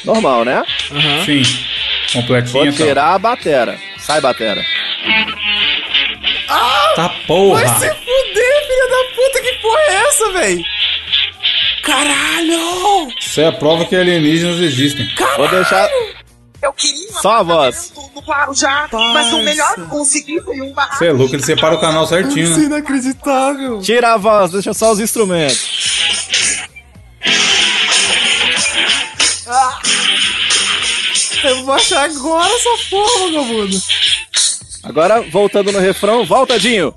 Normal, 0.07 0.45
né? 0.45 0.63
Sim. 1.25 1.43
Completinho 2.13 2.53
Vou 2.53 2.65
e 2.65 2.71
tirar 2.71 3.13
a 3.15 3.19
batera. 3.19 3.77
Sai, 3.99 4.21
batera. 4.21 4.63
Tá 6.95 7.09
porra. 7.27 7.61
Vai 7.65 7.79
se 7.79 7.89
fuder, 7.95 8.67
filha 8.67 8.87
da 8.89 9.15
puta, 9.15 9.41
que 9.41 9.53
porra 9.61 9.81
é 9.81 9.93
essa, 10.07 10.31
véi? 10.31 10.63
Caralho! 11.83 13.07
Isso 13.19 13.41
é 13.41 13.47
a 13.47 13.51
prova 13.51 13.85
que 13.85 13.95
alienígenas 13.95 14.59
existem. 14.59 15.07
Vou 15.35 15.47
deixar 15.49 15.89
Eu 16.61 16.73
queria 16.73 17.11
só 17.21 17.33
a 17.39 17.43
voz. 17.43 17.93
claro 18.25 18.53
já, 18.53 18.87
mas 18.91 19.31
o 19.33 19.41
melhor 19.43 19.75
que 19.75 19.81
consegui 19.87 20.41
foi 20.41 20.59
um 20.61 20.73
barraco. 20.73 20.97
Você 20.97 21.07
é 21.07 21.11
louco, 21.11 21.35
ele 21.35 21.43
separa 21.43 21.75
o 21.75 21.81
canal 21.81 22.07
certinho, 22.07 22.45
Isso 22.45 22.53
é 22.55 22.57
né? 22.61 22.65
inacreditável. 22.65 23.81
Tira 23.81 24.13
a 24.13 24.17
voz, 24.17 24.51
deixa 24.51 24.73
só 24.73 24.91
os 24.91 24.99
instrumentos. 24.99 25.77
Eu 31.43 31.63
vou 31.63 31.73
achar 31.73 32.03
agora 32.05 32.49
essa 32.53 32.89
porra, 32.89 33.19
vagabundo. 33.31 33.81
Agora, 34.83 35.21
voltando 35.21 35.71
no 35.71 35.79
refrão, 35.79 36.25
volta, 36.25 36.59
Dinho. 36.59 36.93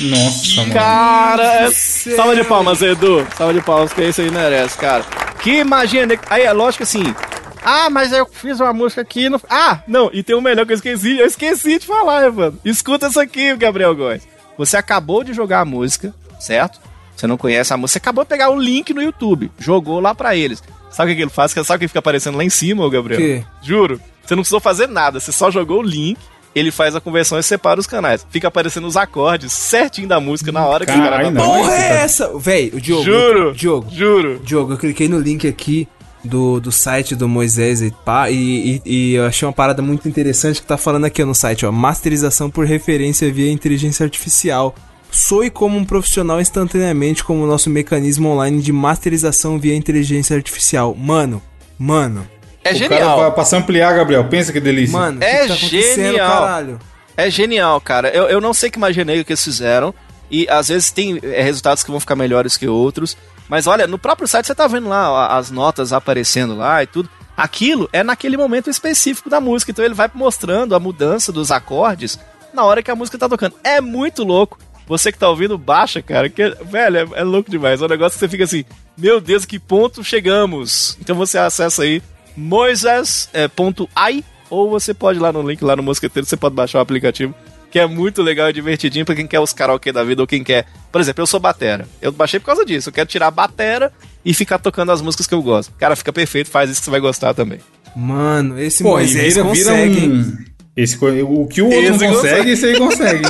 Nossa, 0.00 0.60
mano. 0.62 0.72
Cara, 0.72 1.44
é- 1.66 1.70
salva 1.70 2.34
de 2.34 2.44
palmas, 2.44 2.80
Edu. 2.80 3.26
Salva 3.36 3.52
de 3.52 3.60
palmas, 3.60 3.92
que 3.92 4.02
isso 4.02 4.20
aí 4.20 4.30
merece, 4.30 4.76
cara. 4.78 5.04
Que 5.42 5.62
magia. 5.62 6.06
Aí 6.28 6.42
é 6.42 6.52
lógico 6.52 6.82
assim. 6.84 7.14
Ah, 7.62 7.90
mas 7.90 8.10
eu 8.12 8.26
fiz 8.26 8.58
uma 8.60 8.72
música 8.72 9.02
aqui. 9.02 9.28
No... 9.28 9.40
Ah, 9.48 9.80
não, 9.86 10.10
e 10.12 10.22
tem 10.22 10.34
um 10.34 10.40
melhor 10.40 10.64
que 10.64 10.72
eu 10.72 10.76
esqueci. 10.76 11.18
Eu 11.18 11.26
esqueci 11.26 11.78
de 11.78 11.86
falar, 11.86 12.32
mano. 12.32 12.58
Escuta 12.64 13.08
isso 13.08 13.20
aqui, 13.20 13.54
Gabriel 13.56 13.94
Góes. 13.94 14.22
Você 14.56 14.76
acabou 14.76 15.22
de 15.22 15.34
jogar 15.34 15.60
a 15.60 15.64
música, 15.64 16.14
certo? 16.38 16.80
Você 17.14 17.26
não 17.26 17.36
conhece 17.36 17.72
a 17.72 17.76
música. 17.76 17.92
Você 17.92 17.98
acabou 17.98 18.24
de 18.24 18.28
pegar 18.28 18.48
o 18.50 18.58
link 18.58 18.94
no 18.94 19.02
YouTube. 19.02 19.50
Jogou 19.58 20.00
lá 20.00 20.14
pra 20.14 20.34
eles. 20.34 20.62
Sabe 20.90 21.12
o 21.12 21.16
que 21.16 21.22
ele 21.22 21.30
faz? 21.30 21.52
Sabe 21.52 21.76
o 21.76 21.78
que 21.78 21.88
fica 21.88 22.00
aparecendo 22.00 22.36
lá 22.36 22.44
em 22.44 22.50
cima, 22.50 22.84
ô 22.84 22.90
Gabriel? 22.90 23.20
quê? 23.20 23.44
Juro. 23.62 24.00
Você 24.24 24.34
não 24.34 24.42
precisou 24.42 24.60
fazer 24.60 24.88
nada. 24.88 25.20
Você 25.20 25.32
só 25.32 25.50
jogou 25.50 25.80
o 25.80 25.82
link. 25.82 26.18
Ele 26.52 26.72
faz 26.72 26.96
a 26.96 27.00
conversão 27.00 27.38
e 27.38 27.42
separa 27.44 27.78
os 27.78 27.86
canais. 27.86 28.26
Fica 28.28 28.48
aparecendo 28.48 28.86
os 28.86 28.96
acordes 28.96 29.52
certinho 29.52 30.08
da 30.08 30.18
música 30.18 30.50
na 30.50 30.66
hora 30.66 30.84
que 30.84 30.90
o 30.90 30.96
cara 30.96 31.22
tá 31.22 31.30
não. 31.30 31.44
Porra 31.44 31.72
é 31.74 32.02
essa? 32.02 32.36
Véi, 32.36 32.72
o 32.74 32.80
Diogo. 32.80 33.04
Juro. 33.04 33.54
Diogo. 33.54 33.88
Juro. 33.90 34.40
Diogo, 34.42 34.72
eu 34.72 34.76
cliquei 34.76 35.08
no 35.08 35.20
link 35.20 35.46
aqui 35.46 35.86
do, 36.24 36.60
do 36.60 36.72
site 36.72 37.14
do 37.14 37.28
Moisés 37.28 37.80
e 37.82 37.90
pá, 38.04 38.30
e, 38.30 38.82
e, 38.84 39.12
e 39.12 39.14
eu 39.14 39.26
achei 39.26 39.46
uma 39.46 39.52
parada 39.52 39.80
muito 39.80 40.08
interessante 40.08 40.60
que 40.60 40.66
tá 40.66 40.76
falando 40.76 41.04
aqui 41.04 41.22
ó, 41.22 41.26
no 41.26 41.34
site, 41.34 41.64
ó. 41.64 41.72
Masterização 41.72 42.50
por 42.50 42.66
referência 42.66 43.32
via 43.32 43.50
inteligência 43.50 44.04
artificial. 44.04 44.74
Soe 45.10 45.50
como 45.50 45.76
um 45.76 45.84
profissional 45.84 46.40
instantaneamente 46.40 47.24
como 47.24 47.42
o 47.42 47.46
nosso 47.46 47.68
mecanismo 47.68 48.28
online 48.30 48.60
de 48.62 48.72
masterização 48.72 49.58
via 49.58 49.74
inteligência 49.74 50.36
artificial. 50.36 50.94
Mano, 50.94 51.42
mano, 51.78 52.26
É 52.64 52.72
O 52.72 52.74
genial. 52.74 53.16
cara, 53.18 53.30
pra, 53.32 53.44
pra 53.44 53.58
ampliar, 53.58 53.94
Gabriel, 53.94 54.24
pensa 54.28 54.52
que 54.52 54.60
delícia. 54.60 54.98
mano, 54.98 55.18
que 55.18 55.24
É 55.24 55.42
que 55.42 55.48
tá 55.48 55.54
acontecendo, 55.54 56.06
genial. 56.06 56.28
caralho? 56.40 56.78
É 57.16 57.30
genial, 57.30 57.80
cara. 57.80 58.08
Eu, 58.10 58.24
eu 58.28 58.40
não 58.40 58.54
sei 58.54 58.70
que 58.70 58.78
imaginei 58.78 59.20
o 59.20 59.24
que 59.24 59.32
eles 59.32 59.42
fizeram. 59.44 59.94
E 60.30 60.46
às 60.48 60.68
vezes 60.68 60.92
tem 60.92 61.18
é, 61.22 61.42
resultados 61.42 61.82
que 61.82 61.90
vão 61.90 61.98
ficar 61.98 62.14
melhores 62.14 62.56
que 62.56 62.68
outros. 62.68 63.16
Mas 63.48 63.66
olha, 63.66 63.86
no 63.88 63.98
próprio 63.98 64.28
site 64.28 64.46
você 64.46 64.54
tá 64.54 64.66
vendo 64.68 64.88
lá 64.88 65.36
as 65.36 65.50
notas 65.50 65.92
aparecendo 65.92 66.54
lá 66.56 66.82
e 66.82 66.86
tudo. 66.86 67.08
Aquilo 67.36 67.88
é 67.92 68.02
naquele 68.04 68.36
momento 68.36 68.70
específico 68.70 69.28
da 69.28 69.40
música. 69.40 69.72
Então 69.72 69.84
ele 69.84 69.94
vai 69.94 70.08
mostrando 70.14 70.74
a 70.74 70.78
mudança 70.80 71.32
dos 71.32 71.50
acordes 71.50 72.16
na 72.54 72.62
hora 72.64 72.82
que 72.82 72.90
a 72.90 72.94
música 72.94 73.18
tá 73.18 73.28
tocando. 73.28 73.56
É 73.64 73.80
muito 73.80 74.22
louco. 74.22 74.56
Você 74.90 75.12
que 75.12 75.18
tá 75.18 75.28
ouvindo, 75.28 75.56
baixa, 75.56 76.02
cara. 76.02 76.28
Que, 76.28 76.50
velho, 76.64 76.96
é, 76.96 77.20
é 77.20 77.22
louco 77.22 77.48
demais. 77.48 77.80
É 77.80 77.84
um 77.84 77.88
negócio 77.88 78.18
que 78.18 78.18
você 78.18 78.28
fica 78.28 78.42
assim, 78.42 78.64
meu 78.98 79.20
Deus, 79.20 79.44
que 79.44 79.56
ponto 79.56 80.02
chegamos. 80.02 80.98
Então 81.00 81.14
você 81.14 81.38
acessa 81.38 81.84
aí 81.84 82.02
moises.ai 82.36 84.24
ou 84.50 84.68
você 84.68 84.92
pode 84.92 85.20
ir 85.20 85.22
lá 85.22 85.32
no 85.32 85.48
link, 85.48 85.62
lá 85.62 85.76
no 85.76 85.82
Mosqueteiro, 85.84 86.26
você 86.26 86.36
pode 86.36 86.56
baixar 86.56 86.78
o 86.78 86.80
aplicativo, 86.80 87.32
que 87.70 87.78
é 87.78 87.86
muito 87.86 88.20
legal 88.20 88.50
e 88.50 88.52
divertidinho 88.52 89.06
pra 89.06 89.14
quem 89.14 89.28
quer 89.28 89.38
os 89.38 89.52
karaokê 89.52 89.92
da 89.92 90.02
vida 90.02 90.22
ou 90.22 90.26
quem 90.26 90.42
quer. 90.42 90.66
Por 90.90 91.00
exemplo, 91.00 91.22
eu 91.22 91.26
sou 91.28 91.38
batera. 91.38 91.86
Eu 92.02 92.10
baixei 92.10 92.40
por 92.40 92.46
causa 92.46 92.64
disso. 92.64 92.88
Eu 92.88 92.92
quero 92.92 93.08
tirar 93.08 93.28
a 93.28 93.30
batera 93.30 93.92
e 94.24 94.34
ficar 94.34 94.58
tocando 94.58 94.90
as 94.90 95.00
músicas 95.00 95.28
que 95.28 95.34
eu 95.34 95.40
gosto. 95.40 95.72
Cara, 95.78 95.94
fica 95.94 96.12
perfeito, 96.12 96.50
faz 96.50 96.68
isso 96.68 96.80
que 96.80 96.86
você 96.86 96.90
vai 96.90 96.98
gostar 96.98 97.32
também. 97.32 97.60
Mano, 97.94 98.58
esse 98.58 98.82
Pô, 98.82 98.90
Moisés 98.90 99.34
vira, 99.34 99.48
vira 99.52 99.70
consegue, 99.70 100.00
hein? 100.00 100.10
um... 100.10 100.50
Esse, 100.82 100.96
o 100.96 101.46
que 101.46 101.60
o 101.60 101.66
outro 101.66 101.80
Esse 101.80 101.90
não 101.90 101.98
consegue, 101.98 102.14
consegue. 102.14 102.50
esse 102.50 102.66
aí 102.66 102.78
consegue. 102.78 103.22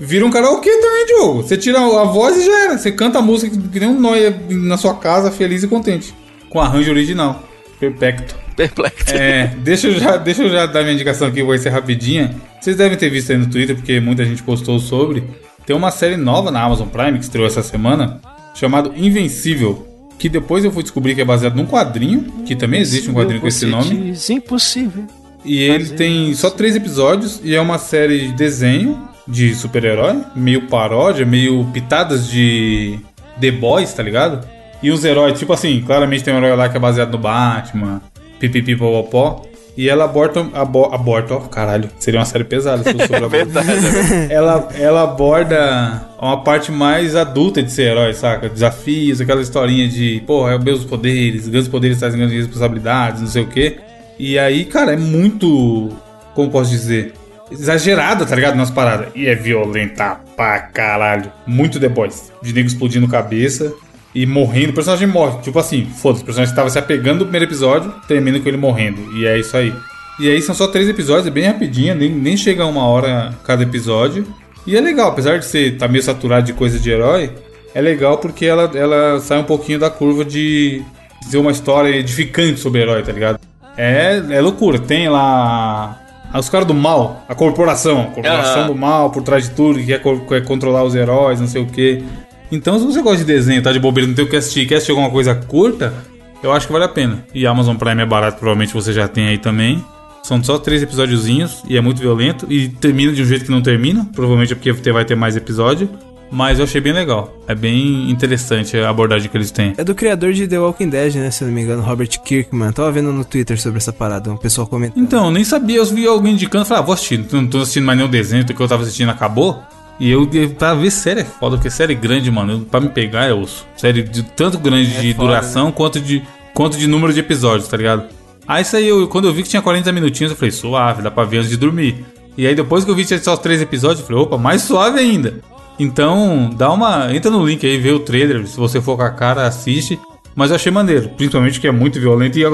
vira 0.00 0.24
um 0.24 0.30
karaokê 0.30 0.70
também, 0.70 1.06
Diogo. 1.06 1.42
Você 1.42 1.56
tira 1.56 1.78
a 1.78 2.04
voz 2.04 2.36
e 2.36 2.46
já 2.46 2.64
era. 2.64 2.78
Você 2.78 2.92
canta 2.92 3.18
a 3.18 3.22
música 3.22 3.56
que 3.70 3.80
nem 3.80 3.88
um 3.88 4.00
noia 4.00 4.34
na 4.48 4.76
sua 4.76 4.94
casa, 4.94 5.30
feliz 5.30 5.62
e 5.62 5.68
contente. 5.68 6.14
Com 6.48 6.60
arranjo 6.60 6.90
original. 6.90 7.42
Perfeito. 7.78 8.34
Perplexo. 8.56 9.14
É, 9.14 9.54
deixa 9.58 9.86
eu, 9.86 10.00
já, 10.00 10.16
deixa 10.16 10.42
eu 10.42 10.50
já 10.50 10.66
dar 10.66 10.82
minha 10.82 10.94
indicação 10.94 11.28
aqui, 11.28 11.42
vai 11.42 11.58
ser 11.58 11.68
rapidinha. 11.68 12.34
Vocês 12.60 12.76
devem 12.76 12.98
ter 12.98 13.08
visto 13.08 13.30
aí 13.30 13.38
no 13.38 13.46
Twitter, 13.46 13.76
porque 13.76 14.00
muita 14.00 14.24
gente 14.24 14.42
postou 14.42 14.78
sobre. 14.80 15.22
Tem 15.64 15.76
uma 15.76 15.90
série 15.90 16.16
nova 16.16 16.50
na 16.50 16.62
Amazon 16.62 16.88
Prime 16.88 17.18
que 17.18 17.24
estreou 17.24 17.46
essa 17.46 17.62
semana, 17.62 18.20
chamado 18.54 18.92
Invencível. 18.96 19.86
Que 20.18 20.28
depois 20.28 20.64
eu 20.64 20.72
fui 20.72 20.82
descobrir 20.82 21.14
que 21.14 21.20
é 21.20 21.24
baseado 21.24 21.54
num 21.54 21.66
quadrinho, 21.66 22.24
que 22.44 22.56
também 22.56 22.80
existe 22.80 23.08
um 23.08 23.14
quadrinho 23.14 23.40
com 23.40 23.46
esse 23.46 23.64
nome. 23.66 24.10
Diz 24.10 24.28
impossível. 24.30 25.04
E 25.48 25.62
ele 25.62 25.86
tem 25.90 26.34
só 26.34 26.50
três 26.50 26.76
episódios 26.76 27.40
e 27.42 27.54
é 27.54 27.60
uma 27.60 27.78
série 27.78 28.28
de 28.28 28.32
desenho 28.34 28.98
de 29.26 29.54
super-herói, 29.54 30.22
meio 30.36 30.66
paródia, 30.68 31.24
meio 31.24 31.64
pitadas 31.72 32.28
de 32.28 32.98
The 33.40 33.50
Boys, 33.52 33.94
tá 33.94 34.02
ligado? 34.02 34.46
E 34.82 34.90
os 34.90 35.02
heróis, 35.06 35.38
tipo 35.38 35.50
assim, 35.54 35.82
claramente 35.86 36.22
tem 36.22 36.34
um 36.34 36.36
herói 36.36 36.54
lá 36.54 36.68
que 36.68 36.76
é 36.76 36.80
baseado 36.80 37.12
no 37.12 37.18
Batman, 37.18 38.02
pipipi 38.38 38.76
popopó. 38.76 39.42
E 39.74 39.88
ela 39.88 40.04
aborta, 40.04 40.44
abo, 40.52 40.86
aborta, 40.92 41.34
ó, 41.34 41.40
caralho, 41.40 41.88
seria 41.98 42.18
uma 42.18 42.26
série 42.26 42.44
pesada 42.44 42.82
se 42.82 42.92
fosse 42.92 43.06
sobre 43.06 43.24
aborto. 43.24 43.46
Verdade. 43.46 44.30
ela, 44.32 44.68
ela 44.74 45.02
aborda 45.04 46.02
uma 46.20 46.42
parte 46.42 46.70
mais 46.70 47.14
adulta 47.16 47.62
de 47.62 47.72
ser 47.72 47.92
herói, 47.92 48.12
saca? 48.12 48.50
Desafios, 48.50 49.20
aquela 49.20 49.40
historinha 49.40 49.88
de, 49.88 50.20
porra, 50.26 50.54
é 50.54 50.58
meus 50.58 50.84
poderes, 50.84 51.48
grandes 51.48 51.68
poderes 51.68 51.98
trazem 51.98 52.18
grandes 52.18 52.36
responsabilidades, 52.36 53.22
não 53.22 53.28
sei 53.28 53.42
o 53.44 53.46
quê. 53.46 53.78
E 54.18 54.38
aí, 54.38 54.64
cara, 54.64 54.92
é 54.92 54.96
muito. 54.96 55.90
Como 56.34 56.50
posso 56.50 56.70
dizer? 56.70 57.14
Exagerada, 57.50 58.26
tá 58.26 58.34
ligado? 58.34 58.56
Nas 58.56 58.70
paradas. 58.70 59.08
E 59.14 59.26
é 59.26 59.34
violenta 59.34 60.20
pra 60.36 60.58
caralho. 60.58 61.32
Muito 61.46 61.80
The 61.80 61.88
Boys. 61.88 62.32
De 62.42 62.52
nego 62.52 62.68
explodindo 62.68 63.08
cabeça 63.08 63.72
e 64.14 64.26
morrendo. 64.26 64.70
O 64.70 64.74
personagem 64.74 65.06
morre. 65.06 65.40
Tipo 65.42 65.58
assim, 65.58 65.86
foda-se. 65.86 66.22
O 66.22 66.26
personagem 66.26 66.54
tava 66.54 66.68
se 66.68 66.78
apegando 66.78 67.20
no 67.20 67.24
primeiro 67.24 67.46
episódio, 67.46 67.92
termina 68.06 68.38
com 68.40 68.48
ele 68.48 68.56
morrendo. 68.56 69.16
E 69.16 69.26
é 69.26 69.38
isso 69.38 69.56
aí. 69.56 69.72
E 70.18 70.28
aí 70.28 70.42
são 70.42 70.54
só 70.54 70.66
três 70.66 70.88
episódios, 70.88 71.28
é 71.28 71.30
bem 71.30 71.44
rapidinho, 71.44 71.94
nem, 71.94 72.10
nem 72.10 72.36
chega 72.36 72.64
a 72.64 72.66
uma 72.66 72.84
hora 72.84 73.32
cada 73.44 73.62
episódio. 73.62 74.26
E 74.66 74.76
é 74.76 74.80
legal, 74.80 75.10
apesar 75.10 75.38
de 75.38 75.46
ser 75.46 75.78
tá 75.78 75.86
meio 75.86 76.02
saturado 76.02 76.44
de 76.44 76.52
coisa 76.52 76.76
de 76.76 76.90
herói, 76.90 77.30
é 77.72 77.80
legal 77.80 78.18
porque 78.18 78.44
ela, 78.44 78.68
ela 78.74 79.20
sai 79.20 79.38
um 79.38 79.44
pouquinho 79.44 79.78
da 79.78 79.88
curva 79.88 80.24
de 80.24 80.82
ser 81.22 81.38
uma 81.38 81.52
história 81.52 81.94
edificante 81.96 82.58
sobre 82.58 82.80
herói, 82.80 83.02
tá 83.02 83.12
ligado? 83.12 83.38
É, 83.78 84.20
é 84.30 84.40
loucura. 84.40 84.78
Tem 84.78 85.08
lá 85.08 85.98
os 86.34 86.48
caras 86.48 86.66
do 86.66 86.74
mal, 86.74 87.24
a 87.28 87.34
corporação, 87.34 88.02
a 88.02 88.04
corporação 88.06 88.62
Aham. 88.62 88.66
do 88.66 88.74
mal 88.74 89.10
por 89.10 89.22
trás 89.22 89.48
de 89.48 89.54
tudo, 89.54 89.78
que 89.78 89.86
quer, 89.86 90.00
quer 90.00 90.44
controlar 90.44 90.82
os 90.84 90.94
heróis, 90.94 91.40
não 91.40 91.46
sei 91.46 91.62
o 91.62 91.66
que. 91.66 92.04
Então, 92.50 92.78
se 92.78 92.84
você 92.84 93.00
gosta 93.00 93.18
de 93.18 93.24
desenho, 93.24 93.62
tá 93.62 93.72
de 93.72 93.78
bobeira, 93.78 94.06
não 94.06 94.14
tem 94.14 94.24
o 94.24 94.28
que 94.28 94.36
assistir, 94.36 94.66
quer 94.66 94.76
assistir 94.76 94.90
alguma 94.90 95.10
coisa 95.10 95.34
curta, 95.34 95.94
eu 96.42 96.52
acho 96.52 96.66
que 96.66 96.72
vale 96.72 96.84
a 96.84 96.88
pena. 96.88 97.24
E 97.34 97.46
a 97.46 97.50
Amazon 97.50 97.76
Prime 97.76 98.02
é 98.02 98.06
barato, 98.06 98.38
provavelmente 98.38 98.74
você 98.74 98.92
já 98.92 99.06
tem 99.06 99.28
aí 99.28 99.38
também. 99.38 99.82
São 100.22 100.42
só 100.42 100.58
três 100.58 100.82
episódiozinhos 100.82 101.62
e 101.66 101.76
é 101.76 101.80
muito 101.80 102.00
violento. 102.00 102.46
E 102.50 102.68
termina 102.68 103.12
de 103.12 103.22
um 103.22 103.24
jeito 103.24 103.46
que 103.46 103.50
não 103.50 103.62
termina. 103.62 104.06
Provavelmente 104.14 104.52
é 104.52 104.56
porque 104.56 104.92
vai 104.92 105.04
ter 105.04 105.14
mais 105.14 105.36
episódio. 105.36 105.88
Mas 106.30 106.58
eu 106.58 106.64
achei 106.64 106.80
bem 106.80 106.92
legal. 106.92 107.32
É 107.46 107.54
bem 107.54 108.10
interessante 108.10 108.76
a 108.76 108.90
abordagem 108.90 109.28
que 109.30 109.36
eles 109.36 109.50
têm. 109.50 109.74
É 109.76 109.84
do 109.84 109.94
criador 109.94 110.32
de 110.32 110.46
The 110.46 110.58
Walking 110.58 110.88
Dead, 110.88 111.14
né? 111.14 111.30
Se 111.30 111.42
eu 111.42 111.48
não 111.48 111.54
me 111.54 111.62
engano, 111.62 111.82
Robert 111.82 112.08
Kirkman. 112.22 112.72
Tava 112.72 112.92
vendo 112.92 113.12
no 113.12 113.24
Twitter 113.24 113.60
sobre 113.60 113.78
essa 113.78 113.92
parada, 113.92 114.30
um 114.30 114.36
pessoal 114.36 114.66
comentando. 114.66 115.02
Então, 115.02 115.26
eu 115.26 115.30
nem 115.30 115.44
sabia, 115.44 115.78
eu 115.78 115.86
vi 115.86 116.06
alguém 116.06 116.34
indicando, 116.34 116.64
falei, 116.64 116.82
ah, 116.82 116.86
vou 116.86 116.94
assistir, 116.94 117.24
não 117.32 117.46
tô 117.46 117.58
assistindo 117.58 117.84
mais 117.84 117.98
nenhum 117.98 118.10
desenho, 118.10 118.42
o 118.42 118.46
que 118.46 118.60
eu 118.60 118.68
tava 118.68 118.82
assistindo 118.82 119.10
acabou. 119.10 119.62
E 120.00 120.10
eu, 120.10 120.28
pra 120.56 120.74
ver 120.74 120.90
série 120.90 121.20
é 121.20 121.24
foda, 121.24 121.56
porque 121.56 121.70
série 121.70 121.94
grande, 121.94 122.30
mano, 122.30 122.60
pra 122.60 122.80
me 122.80 122.88
pegar 122.88 123.24
é 123.24 123.34
osso. 123.34 123.66
Série 123.76 124.02
de 124.02 124.22
tanto 124.22 124.58
grande 124.58 125.00
de 125.00 125.12
foda, 125.12 125.26
duração 125.26 125.72
quanto, 125.72 126.00
de, 126.00 126.22
quanto 126.54 126.78
de 126.78 126.86
número 126.86 127.12
de 127.12 127.20
episódios, 127.20 127.68
tá 127.68 127.76
ligado? 127.76 128.04
Aí 128.46 128.62
isso 128.62 128.76
aí, 128.76 128.86
eu, 128.86 129.08
quando 129.08 129.26
eu 129.26 129.34
vi 129.34 129.42
que 129.42 129.48
tinha 129.48 129.60
40 129.60 129.90
minutinhos, 129.92 130.30
eu 130.30 130.36
falei, 130.36 130.52
suave, 130.52 131.02
dá 131.02 131.10
pra 131.10 131.24
ver 131.24 131.38
antes 131.38 131.50
de 131.50 131.56
dormir. 131.56 132.04
E 132.36 132.46
aí 132.46 132.54
depois 132.54 132.84
que 132.84 132.90
eu 132.90 132.94
vi 132.94 133.02
que 133.02 133.08
tinha 133.08 133.20
só 133.20 133.34
os 133.34 133.40
três 133.40 133.60
episódios, 133.60 134.00
eu 134.00 134.06
falei, 134.06 134.22
opa, 134.22 134.38
mais 134.38 134.62
suave 134.62 135.00
ainda. 135.00 135.34
Então, 135.78 136.50
dá 136.54 136.70
uma. 136.72 137.14
Entra 137.14 137.30
no 137.30 137.44
link 137.46 137.64
aí, 137.66 137.78
vê 137.78 137.92
o 137.92 138.00
trailer, 138.00 138.46
se 138.46 138.56
você 138.56 138.80
for 138.80 138.96
com 138.96 139.02
a 139.02 139.10
cara, 139.10 139.46
assiste. 139.46 139.98
Mas 140.34 140.50
eu 140.50 140.56
achei 140.56 140.70
maneiro, 140.70 141.08
principalmente 141.10 141.58
que 141.60 141.66
é 141.66 141.72
muito 141.72 141.98
violento 141.98 142.38
e, 142.38 142.44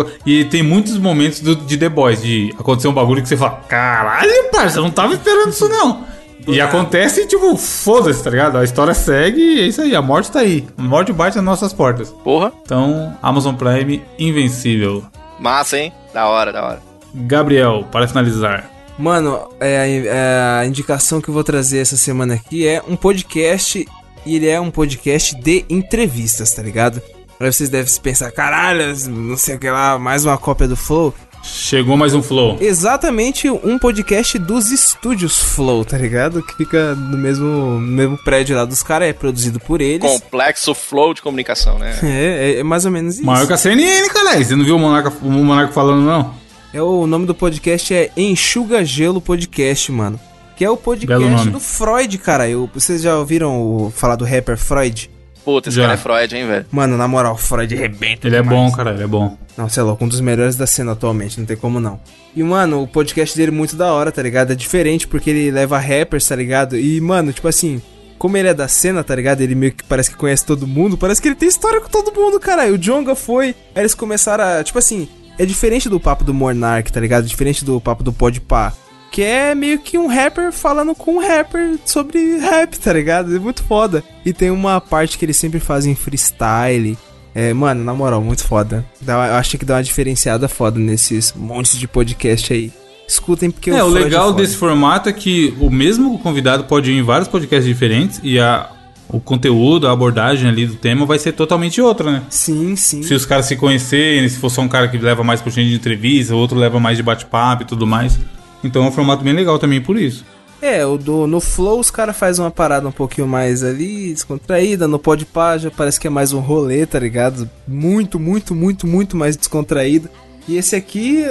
e 0.41 0.45
tem 0.47 0.63
muitos 0.63 0.97
momentos 0.97 1.41
do- 1.41 1.55
de 1.57 1.77
The 1.77 1.91
Boys, 1.91 2.23
de 2.23 2.55
acontecer 2.59 2.89
um 2.89 2.95
bagulho 2.95 3.21
que 3.21 3.29
você 3.29 3.37
fala, 3.37 3.61
caralho, 3.69 4.31
parça, 4.51 4.79
eu 4.79 4.83
não 4.85 4.91
tava 4.91 5.13
esperando 5.13 5.51
isso 5.51 5.69
não. 5.69 6.03
E 6.49 6.61
acontece, 6.63 7.27
tipo, 7.27 7.55
foda-se, 7.59 8.23
tá 8.25 8.31
ligado? 8.31 8.57
A 8.57 8.65
história 8.65 8.95
segue 8.95 9.39
e 9.41 9.61
é 9.61 9.67
isso 9.67 9.83
aí, 9.83 9.95
a 9.95 10.01
morte 10.01 10.31
tá 10.31 10.39
aí. 10.41 10.67
A 10.79 10.83
morte 10.83 11.13
bate 11.13 11.37
nas 11.37 11.45
nossas 11.45 11.73
portas. 11.75 12.09
Porra, 12.25 12.53
Então, 12.63 13.15
Amazon 13.23 13.55
Prime, 13.55 14.03
invencível. 14.19 15.05
massa, 15.39 15.79
hein? 15.79 15.93
Da 16.15 16.27
hora, 16.27 16.53
da 16.53 16.65
hora. 16.65 16.83
Gabriel, 17.15 17.85
para 17.93 18.09
finalizar. 18.09 18.71
Mano, 18.99 19.49
é, 19.61 19.79
a- 19.79 19.87
é, 19.87 20.61
a 20.61 20.67
indicação 20.67 21.21
que 21.21 21.29
eu 21.29 21.35
vou 21.35 21.43
trazer 21.45 21.79
essa 21.79 21.97
semana 21.97 22.35
aqui 22.35 22.67
é 22.67 22.83
um 22.87 22.97
podcast. 22.97 23.87
E 24.27 24.37
ele 24.37 24.49
é 24.49 24.59
um 24.59 24.71
podcast 24.71 25.35
de 25.37 25.65
entrevistas, 25.69 26.51
tá 26.53 26.63
ligado? 26.63 27.03
Aí 27.39 27.53
vocês 27.53 27.69
devem 27.69 27.93
se 27.93 28.01
pensar, 28.01 28.31
caralho, 28.33 28.87
não 29.11 29.37
sei 29.37 29.57
o 29.57 29.59
que 29.59 29.69
lá, 29.69 29.99
mais 29.99 30.25
uma 30.25 30.39
cópia 30.39 30.67
do 30.67 30.77
Flow. 30.77 31.13
Chegou 31.43 31.95
mais 31.95 32.15
um 32.15 32.23
flow. 32.23 32.57
Exatamente 32.59 33.51
um 33.51 33.79
podcast 33.79 34.39
dos 34.39 34.71
estúdios 34.71 35.39
Flow, 35.39 35.85
tá 35.85 35.99
ligado? 35.99 36.43
Que 36.43 36.57
fica 36.57 36.95
no 36.95 37.19
mesmo, 37.19 37.45
no 37.47 37.81
mesmo 37.81 38.17
prédio 38.25 38.57
lá 38.57 38.65
dos 38.65 38.83
caras, 38.83 39.09
é 39.11 39.13
produzido 39.13 39.61
por 39.61 39.83
eles. 39.83 40.01
Complexo 40.11 40.75
flow 40.75 41.13
de 41.13 41.21
comunicação, 41.21 41.79
né? 41.79 41.99
É, 42.03 42.53
é, 42.55 42.61
é 42.61 42.63
mais 42.63 42.87
ou 42.87 42.91
menos 42.91 43.17
isso. 43.17 43.27
Maior 43.27 43.47
que 43.47 43.53
a 43.53 43.59
CNN, 43.59 44.09
cara. 44.09 44.43
Você 44.43 44.57
não 44.57 44.65
viu 44.65 44.77
o 44.77 44.79
Monarca, 44.79 45.13
o 45.21 45.31
Monarca 45.31 45.71
falando, 45.75 46.01
não? 46.07 46.35
É 46.75 46.83
o 46.83 47.07
nome 47.07 47.25
do 47.25 47.35
podcast 47.35 47.95
é 47.95 48.11
Enxuga 48.17 48.85
Gelo 48.85 49.21
Podcast, 49.21 49.93
mano. 49.93 50.19
Que 50.57 50.65
é 50.65 50.71
o 50.71 50.77
podcast 50.77 51.49
do 51.49 51.61
Freud, 51.61 52.19
cara. 52.19 52.49
Eu, 52.49 52.69
vocês 52.75 53.01
já 53.01 53.17
ouviram 53.17 53.61
o- 53.63 53.91
falar 53.91 54.17
do 54.17 54.25
rapper 54.25 54.57
Freud? 54.59 55.09
Puta, 55.45 55.69
esse 55.69 55.77
Já. 55.77 55.83
cara 55.83 55.95
é 55.95 55.97
Freud, 55.97 56.37
hein, 56.37 56.47
velho? 56.49 56.67
Mano, 56.73 56.97
na 56.97 57.07
moral, 57.07 57.37
Freud 57.37 57.73
rebenta. 57.77 58.27
Ele 58.27 58.37
é 58.37 58.43
demais. 58.43 58.59
bom, 58.71 58.77
cara, 58.77 58.93
ele 58.93 59.05
é 59.05 59.07
bom. 59.07 59.37
Não, 59.57 59.69
sei 59.69 59.83
lá, 59.85 59.97
um 60.01 60.09
dos 60.09 60.21
melhores 60.21 60.57
da 60.57 60.67
cena 60.67 60.93
atualmente, 60.93 61.39
não 61.39 61.47
tem 61.47 61.57
como 61.57 61.79
não. 61.79 62.01
E, 62.35 62.43
mano, 62.43 62.83
o 62.83 62.89
podcast 62.89 63.37
dele 63.37 63.53
é 63.53 63.55
muito 63.55 63.77
da 63.77 63.93
hora, 63.93 64.11
tá 64.11 64.23
ligado? 64.23 64.53
É 64.53 64.57
diferente 64.57 65.07
porque 65.07 65.31
ele 65.31 65.51
leva 65.53 65.79
rappers, 65.79 66.27
tá 66.27 66.35
ligado? 66.35 66.77
E, 66.79 67.01
mano, 67.01 67.33
tipo 67.33 67.47
assim, 67.47 67.81
como 68.19 68.37
ele 68.37 68.49
é 68.49 68.55
da 68.55 68.67
cena, 68.67 69.05
tá 69.05 69.15
ligado? 69.15 69.43
Ele 69.43 69.55
meio 69.55 69.73
que 69.73 69.85
parece 69.85 70.11
que 70.11 70.17
conhece 70.17 70.45
todo 70.47 70.67
mundo, 70.67 70.97
parece 70.97 71.21
que 71.23 71.29
ele 71.29 71.35
tem 71.37 71.49
história 71.49 71.81
com 71.81 71.89
todo 71.91 72.13
mundo, 72.19 72.41
cara. 72.41 72.67
E 72.67 72.73
o 72.73 72.79
Jonga 72.79 73.15
foi, 73.15 73.49
aí 73.75 73.83
eles 73.83 73.95
começaram 73.95 74.43
a, 74.45 74.65
tipo 74.65 74.79
assim, 74.79 75.09
é 75.39 75.45
diferente 75.47 75.89
do 75.89 75.99
papo 76.01 76.25
do 76.25 76.33
Monark, 76.35 76.93
tá 76.93 77.01
ligado? 77.01 77.27
Diferente 77.27 77.65
do 77.65 77.81
papo 77.81 78.03
do 78.03 78.13
Podpah. 78.13 78.73
Que 79.11 79.23
é 79.23 79.55
meio 79.55 79.79
que 79.79 79.97
um 79.97 80.09
rapper 80.09 80.51
falando 80.53 80.93
com 80.95 81.17
um 81.17 81.21
rapper 81.21 81.79
sobre 81.85 82.39
rap, 82.39 82.77
tá 82.79 82.93
ligado? 82.93 83.35
É 83.37 83.39
muito 83.39 83.63
foda. 83.63 84.03
E 84.25 84.33
tem 84.33 84.51
uma 84.51 84.81
parte 84.81 85.17
que 85.17 85.25
eles 85.25 85.37
sempre 85.37 85.61
fazem 85.61 85.95
freestyle. 85.95 86.99
É, 87.35 87.53
mano, 87.53 87.85
na 87.85 87.95
moral, 87.95 88.21
muito 88.21 88.45
foda. 88.45 88.85
Dá- 89.01 89.29
eu 89.29 89.35
acho 89.35 89.57
que 89.59 89.65
dá 89.65 89.75
uma 89.77 89.83
diferenciada 89.85 90.49
foda 90.49 90.79
nesses 90.81 91.33
montes 91.33 91.79
de 91.79 91.87
podcast 91.87 92.53
aí. 92.53 92.73
Escutem 93.07 93.51
porque 93.51 93.71
é, 93.71 93.83
o 93.85 93.91
Freud 93.91 94.05
legal 94.05 94.33
desse 94.33 94.57
formato 94.57 95.09
é 95.09 95.13
que 95.13 95.55
o 95.61 95.69
mesmo 95.71 96.19
convidado 96.19 96.65
pode 96.65 96.91
ir 96.91 96.99
em 96.99 97.03
vários 97.03 97.29
podcasts 97.29 97.67
diferentes 97.67 98.19
e 98.23 98.41
a, 98.41 98.69
o 99.09 99.21
conteúdo, 99.21 99.87
a 99.87 99.93
abordagem 99.93 100.49
ali 100.49 100.67
do 100.67 100.77
tema 100.77 101.07
vai 101.07 101.19
ser 101.19 101.33
totalmente 101.33 101.81
outra, 101.81 102.11
né? 102.11 102.23
Sim, 102.31 102.75
sim. 102.77 103.03
Se 103.03 103.15
os 103.15 103.27
caras 103.27 103.47
se 103.47 103.57
conhecerem, 103.57 104.29
se 104.29 104.39
for 104.39 104.51
só 104.51 104.63
um 104.63 104.69
cara 104.69 104.89
que 104.89 104.99
leva 104.99 105.23
mais 105.23 105.41
pro 105.41 105.51
de 105.51 105.75
entrevista, 105.75 106.35
o 106.35 106.39
outro 106.39 106.59
leva 106.59 106.81
mais 106.81 106.97
de 106.97 107.03
bate-papo 107.03 107.63
e 107.63 107.67
tudo 107.67 107.87
mais. 107.87 108.19
Então 108.63 108.85
é 108.85 108.89
um 108.89 108.93
formato 108.93 109.23
bem 109.23 109.33
legal 109.33 109.59
também 109.59 109.81
por 109.81 109.99
isso. 109.99 110.25
É, 110.63 110.85
o 110.87 110.97
do, 110.97 111.27
no 111.27 111.41
Flow 111.41 111.79
os 111.79 111.91
caras 111.91 112.17
fazem 112.17 112.43
uma 112.43 112.51
parada 112.51 112.89
um 112.89 112.93
pouquinho 112.93 113.29
mais 113.29 113.63
ali, 113.63 114.15
descontraída. 114.15 114.89
No 114.89 114.99
Podpah 114.99 115.59
já 115.59 115.71
parece 115.71 116.01
que 116.01 116.07
é 116.07 116.11
mais 116.11 116.33
um 116.33 116.41
rolê, 116.41 116.87
tá 116.87 116.99
ligado? 116.99 117.49
Muito, 117.69 118.19
muito, 118.19 118.55
muito, 118.55 118.87
muito 118.87 119.17
mais 119.17 119.37
descontraído. 119.37 120.09
E 120.49 120.57
esse 120.57 120.75
aqui, 120.75 121.23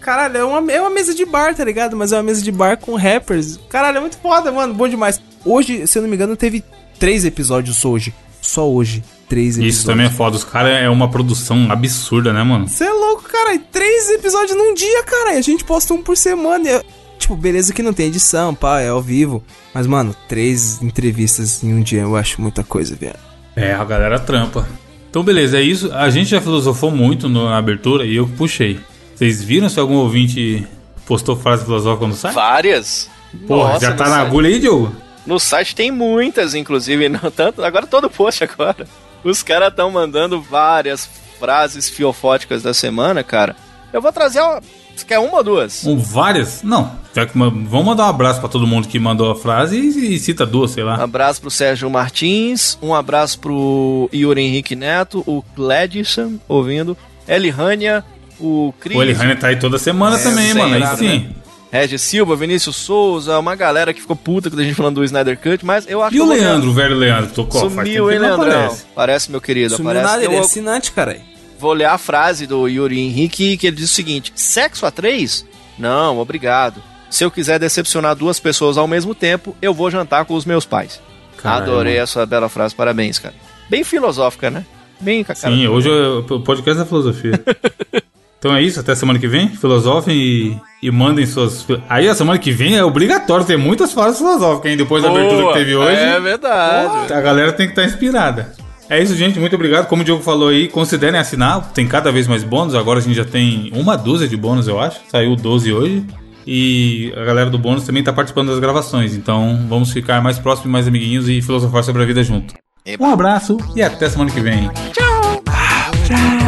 caralho, 0.00 0.36
é 0.36 0.44
uma, 0.44 0.72
é 0.72 0.80
uma 0.80 0.90
mesa 0.90 1.14
de 1.14 1.24
bar, 1.24 1.54
tá 1.54 1.64
ligado? 1.64 1.96
Mas 1.96 2.12
é 2.12 2.16
uma 2.16 2.22
mesa 2.22 2.42
de 2.42 2.52
bar 2.52 2.76
com 2.76 2.94
rappers. 2.94 3.58
Caralho, 3.70 3.96
é 3.96 4.00
muito 4.00 4.18
foda, 4.18 4.52
mano, 4.52 4.74
bom 4.74 4.86
demais. 4.86 5.18
Hoje, 5.46 5.86
se 5.86 5.96
eu 5.96 6.02
não 6.02 6.08
me 6.10 6.16
engano, 6.16 6.36
teve 6.36 6.62
três 6.98 7.24
episódios 7.24 7.84
hoje. 7.84 8.12
Só 8.40 8.68
hoje, 8.70 9.02
três 9.28 9.54
episódios. 9.56 9.76
Isso 9.76 9.86
também 9.86 10.06
é 10.06 10.10
foda. 10.10 10.36
Os 10.36 10.44
caras 10.44 10.72
é 10.82 10.88
uma 10.88 11.08
produção 11.10 11.70
absurda, 11.70 12.32
né, 12.32 12.42
mano? 12.42 12.68
Você 12.68 12.84
é 12.84 12.90
louco, 12.92 13.22
cara. 13.22 13.58
Três 13.72 14.10
episódios 14.10 14.56
num 14.56 14.74
dia, 14.74 15.02
cara. 15.04 15.34
E 15.34 15.38
a 15.38 15.42
gente 15.42 15.64
posta 15.64 15.94
um 15.94 16.02
por 16.02 16.16
semana. 16.16 16.68
E 16.68 16.72
eu- 16.72 16.84
Tipo, 17.16 17.36
beleza 17.36 17.72
que 17.72 17.82
não 17.82 17.94
tem 17.94 18.08
edição, 18.08 18.54
pá, 18.54 18.80
é 18.80 18.88
ao 18.88 19.00
vivo. 19.00 19.42
Mas, 19.72 19.86
mano, 19.86 20.14
três 20.28 20.82
entrevistas 20.82 21.62
em 21.64 21.72
um 21.72 21.80
dia 21.80 22.02
eu 22.02 22.16
acho 22.16 22.38
muita 22.42 22.62
coisa, 22.62 22.94
velho. 22.94 23.14
É, 23.56 23.72
a 23.72 23.82
galera 23.84 24.18
trampa. 24.18 24.68
Então, 25.08 25.22
beleza, 25.22 25.56
é 25.56 25.62
isso. 25.62 25.90
A 25.94 26.10
gente 26.10 26.28
já 26.30 26.40
filosofou 26.40 26.90
muito 26.90 27.26
no- 27.28 27.48
na 27.48 27.56
abertura 27.56 28.04
e 28.04 28.16
eu 28.16 28.26
puxei. 28.36 28.78
Vocês 29.14 29.42
viram 29.42 29.70
se 29.70 29.80
algum 29.80 29.94
ouvinte 29.94 30.66
postou 31.06 31.34
frase 31.36 31.64
filosófica 31.64 32.06
no 32.06 32.14
site? 32.14 32.34
Várias. 32.34 33.08
Porra, 33.46 33.74
Nossa, 33.74 33.86
já 33.86 33.92
tá 33.94 34.04
na 34.04 34.10
site- 34.16 34.26
agulha 34.26 34.48
aí, 34.50 34.58
Diogo? 34.58 34.92
No 35.26 35.38
site 35.40 35.74
tem 35.74 35.90
muitas, 35.90 36.54
inclusive, 36.54 37.08
não 37.10 37.30
tanto. 37.30 37.62
Agora 37.64 37.86
todo 37.86 38.10
post 38.10 38.44
agora. 38.44 38.86
Os 39.22 39.42
caras 39.42 39.68
estão 39.70 39.90
mandando 39.90 40.40
várias 40.40 41.08
frases 41.38 41.88
fiofóticas 41.88 42.62
da 42.62 42.74
semana, 42.74 43.22
cara. 43.22 43.56
Eu 43.92 44.02
vou 44.02 44.12
trazer 44.12 44.40
uma. 44.40 44.60
Você 44.94 45.04
quer 45.04 45.18
uma 45.18 45.38
ou 45.38 45.42
duas? 45.44 45.84
Um, 45.84 45.96
várias? 45.98 46.62
Não. 46.62 46.92
Já 47.14 47.26
que, 47.26 47.36
ma- 47.36 47.48
vamos 47.48 47.84
mandar 47.84 48.04
um 48.06 48.10
abraço 48.10 48.38
pra 48.38 48.48
todo 48.48 48.64
mundo 48.66 48.86
que 48.86 48.96
mandou 48.98 49.30
a 49.32 49.34
frase 49.34 49.76
e, 49.76 50.14
e 50.14 50.18
cita 50.20 50.46
duas, 50.46 50.70
sei 50.70 50.84
Um 50.84 50.86
lá. 50.86 51.02
abraço 51.02 51.40
pro 51.40 51.50
Sérgio 51.50 51.90
Martins, 51.90 52.78
um 52.80 52.94
abraço 52.94 53.40
pro 53.40 54.08
Yuri 54.14 54.42
Henrique 54.42 54.76
Neto, 54.76 55.24
o 55.26 55.44
Gladson 55.56 56.34
ouvindo, 56.46 56.96
Elihânia, 57.26 58.04
o 58.38 58.72
Cris, 58.78 58.96
O 58.96 59.02
Elihane 59.02 59.34
tá 59.36 59.48
aí 59.48 59.56
toda 59.56 59.78
semana 59.78 60.16
também, 60.18 60.52
sem 60.52 60.62
mano. 60.62 60.74
Aí 60.76 60.96
sim. 60.96 61.18
né? 61.18 61.30
Regis 61.74 62.02
Silva, 62.02 62.36
Vinícius 62.36 62.76
Souza, 62.76 63.36
uma 63.36 63.56
galera 63.56 63.92
que 63.92 64.00
ficou 64.00 64.14
puta 64.14 64.48
com 64.48 64.56
a 64.56 64.62
gente 64.62 64.76
falando 64.76 64.94
do 64.94 65.04
Snyder 65.04 65.36
Cut, 65.36 65.66
mas 65.66 65.88
eu 65.88 66.00
acho 66.04 66.14
E 66.14 66.18
que 66.18 66.20
o 66.20 66.22
eu 66.22 66.26
vou- 66.28 66.36
Leandro, 66.36 66.70
o 66.70 66.72
velho 66.72 66.94
Leandro, 66.94 67.32
tocou? 67.34 67.60
Sumiu, 67.68 68.12
hein, 68.12 68.18
Leandrão? 68.20 68.48
aparece. 68.48 68.84
Parece, 68.94 69.30
meu 69.30 69.40
querido, 69.40 69.74
Sumiu 69.74 69.90
aparece. 69.90 70.06
nada, 70.12 70.24
ele 70.24 70.36
é 70.36 70.38
assinante, 70.38 70.92
cara. 70.92 71.18
vou 71.58 71.72
ler 71.72 71.86
a 71.86 71.98
frase 71.98 72.46
do 72.46 72.68
Yuri 72.68 73.00
Henrique, 73.00 73.56
que 73.56 73.66
ele 73.66 73.74
diz 73.76 73.90
o 73.90 73.94
seguinte: 73.94 74.32
sexo 74.36 74.86
a 74.86 74.90
três? 74.92 75.44
Não, 75.76 76.18
obrigado. 76.20 76.80
Se 77.10 77.24
eu 77.24 77.30
quiser 77.30 77.58
decepcionar 77.58 78.14
duas 78.14 78.38
pessoas 78.38 78.78
ao 78.78 78.86
mesmo 78.86 79.12
tempo, 79.12 79.56
eu 79.60 79.74
vou 79.74 79.90
jantar 79.90 80.24
com 80.26 80.34
os 80.34 80.44
meus 80.44 80.64
pais. 80.64 81.00
Caralho, 81.38 81.72
Adorei 81.72 81.96
essa 81.98 82.24
bela 82.24 82.48
frase, 82.48 82.72
parabéns, 82.74 83.18
cara. 83.18 83.34
Bem 83.68 83.82
filosófica, 83.82 84.48
né? 84.48 84.64
Bem 85.00 85.24
cara. 85.24 85.36
Sim, 85.38 85.66
hoje 85.66 85.88
é 85.90 85.92
o 86.32 86.40
podcast 86.40 86.78
da 86.78 86.86
filosofia. 86.86 87.32
então 88.44 88.54
é 88.54 88.60
isso, 88.60 88.78
até 88.78 88.94
semana 88.94 89.18
que 89.18 89.26
vem. 89.26 89.48
Filosofem 89.48 90.14
e, 90.14 90.60
e 90.82 90.90
mandem 90.90 91.24
suas. 91.24 91.66
Aí 91.88 92.06
a 92.06 92.14
semana 92.14 92.38
que 92.38 92.52
vem 92.52 92.76
é 92.76 92.84
obrigatório 92.84 93.42
ter 93.42 93.56
muitas 93.56 93.90
frases 93.94 94.18
filosóficas, 94.18 94.70
hein? 94.70 94.76
Depois 94.76 95.02
da 95.02 95.08
abertura 95.08 95.46
que 95.46 95.52
teve 95.54 95.74
hoje. 95.74 95.96
É 95.96 96.20
verdade. 96.20 97.10
A 97.10 97.22
galera 97.22 97.54
tem 97.54 97.64
que 97.64 97.72
estar 97.72 97.86
inspirada. 97.86 98.52
É 98.90 99.02
isso, 99.02 99.16
gente. 99.16 99.40
Muito 99.40 99.56
obrigado. 99.56 99.86
Como 99.86 100.02
o 100.02 100.04
Diogo 100.04 100.22
falou 100.22 100.50
aí, 100.50 100.68
considerem 100.68 101.18
assinar. 101.18 101.72
Tem 101.72 101.88
cada 101.88 102.12
vez 102.12 102.28
mais 102.28 102.44
bônus. 102.44 102.74
Agora 102.74 102.98
a 102.98 103.02
gente 103.02 103.16
já 103.16 103.24
tem 103.24 103.72
uma 103.74 103.96
dúzia 103.96 104.28
de 104.28 104.36
bônus, 104.36 104.68
eu 104.68 104.78
acho. 104.78 105.00
Saiu 105.08 105.34
12 105.34 105.72
hoje. 105.72 106.04
E 106.46 107.14
a 107.16 107.24
galera 107.24 107.48
do 107.48 107.56
bônus 107.56 107.84
também 107.84 108.00
está 108.00 108.12
participando 108.12 108.48
das 108.48 108.58
gravações. 108.58 109.14
Então 109.16 109.64
vamos 109.70 109.90
ficar 109.90 110.20
mais 110.20 110.38
próximos, 110.38 110.70
mais 110.70 110.86
amiguinhos 110.86 111.30
e 111.30 111.40
filosofar 111.40 111.82
sobre 111.82 112.02
a 112.02 112.04
vida 112.04 112.22
junto. 112.22 112.52
Um 113.00 113.06
abraço 113.06 113.56
e 113.74 113.82
até 113.82 114.06
semana 114.10 114.30
que 114.30 114.40
vem. 114.40 114.68
Oh, 115.00 116.43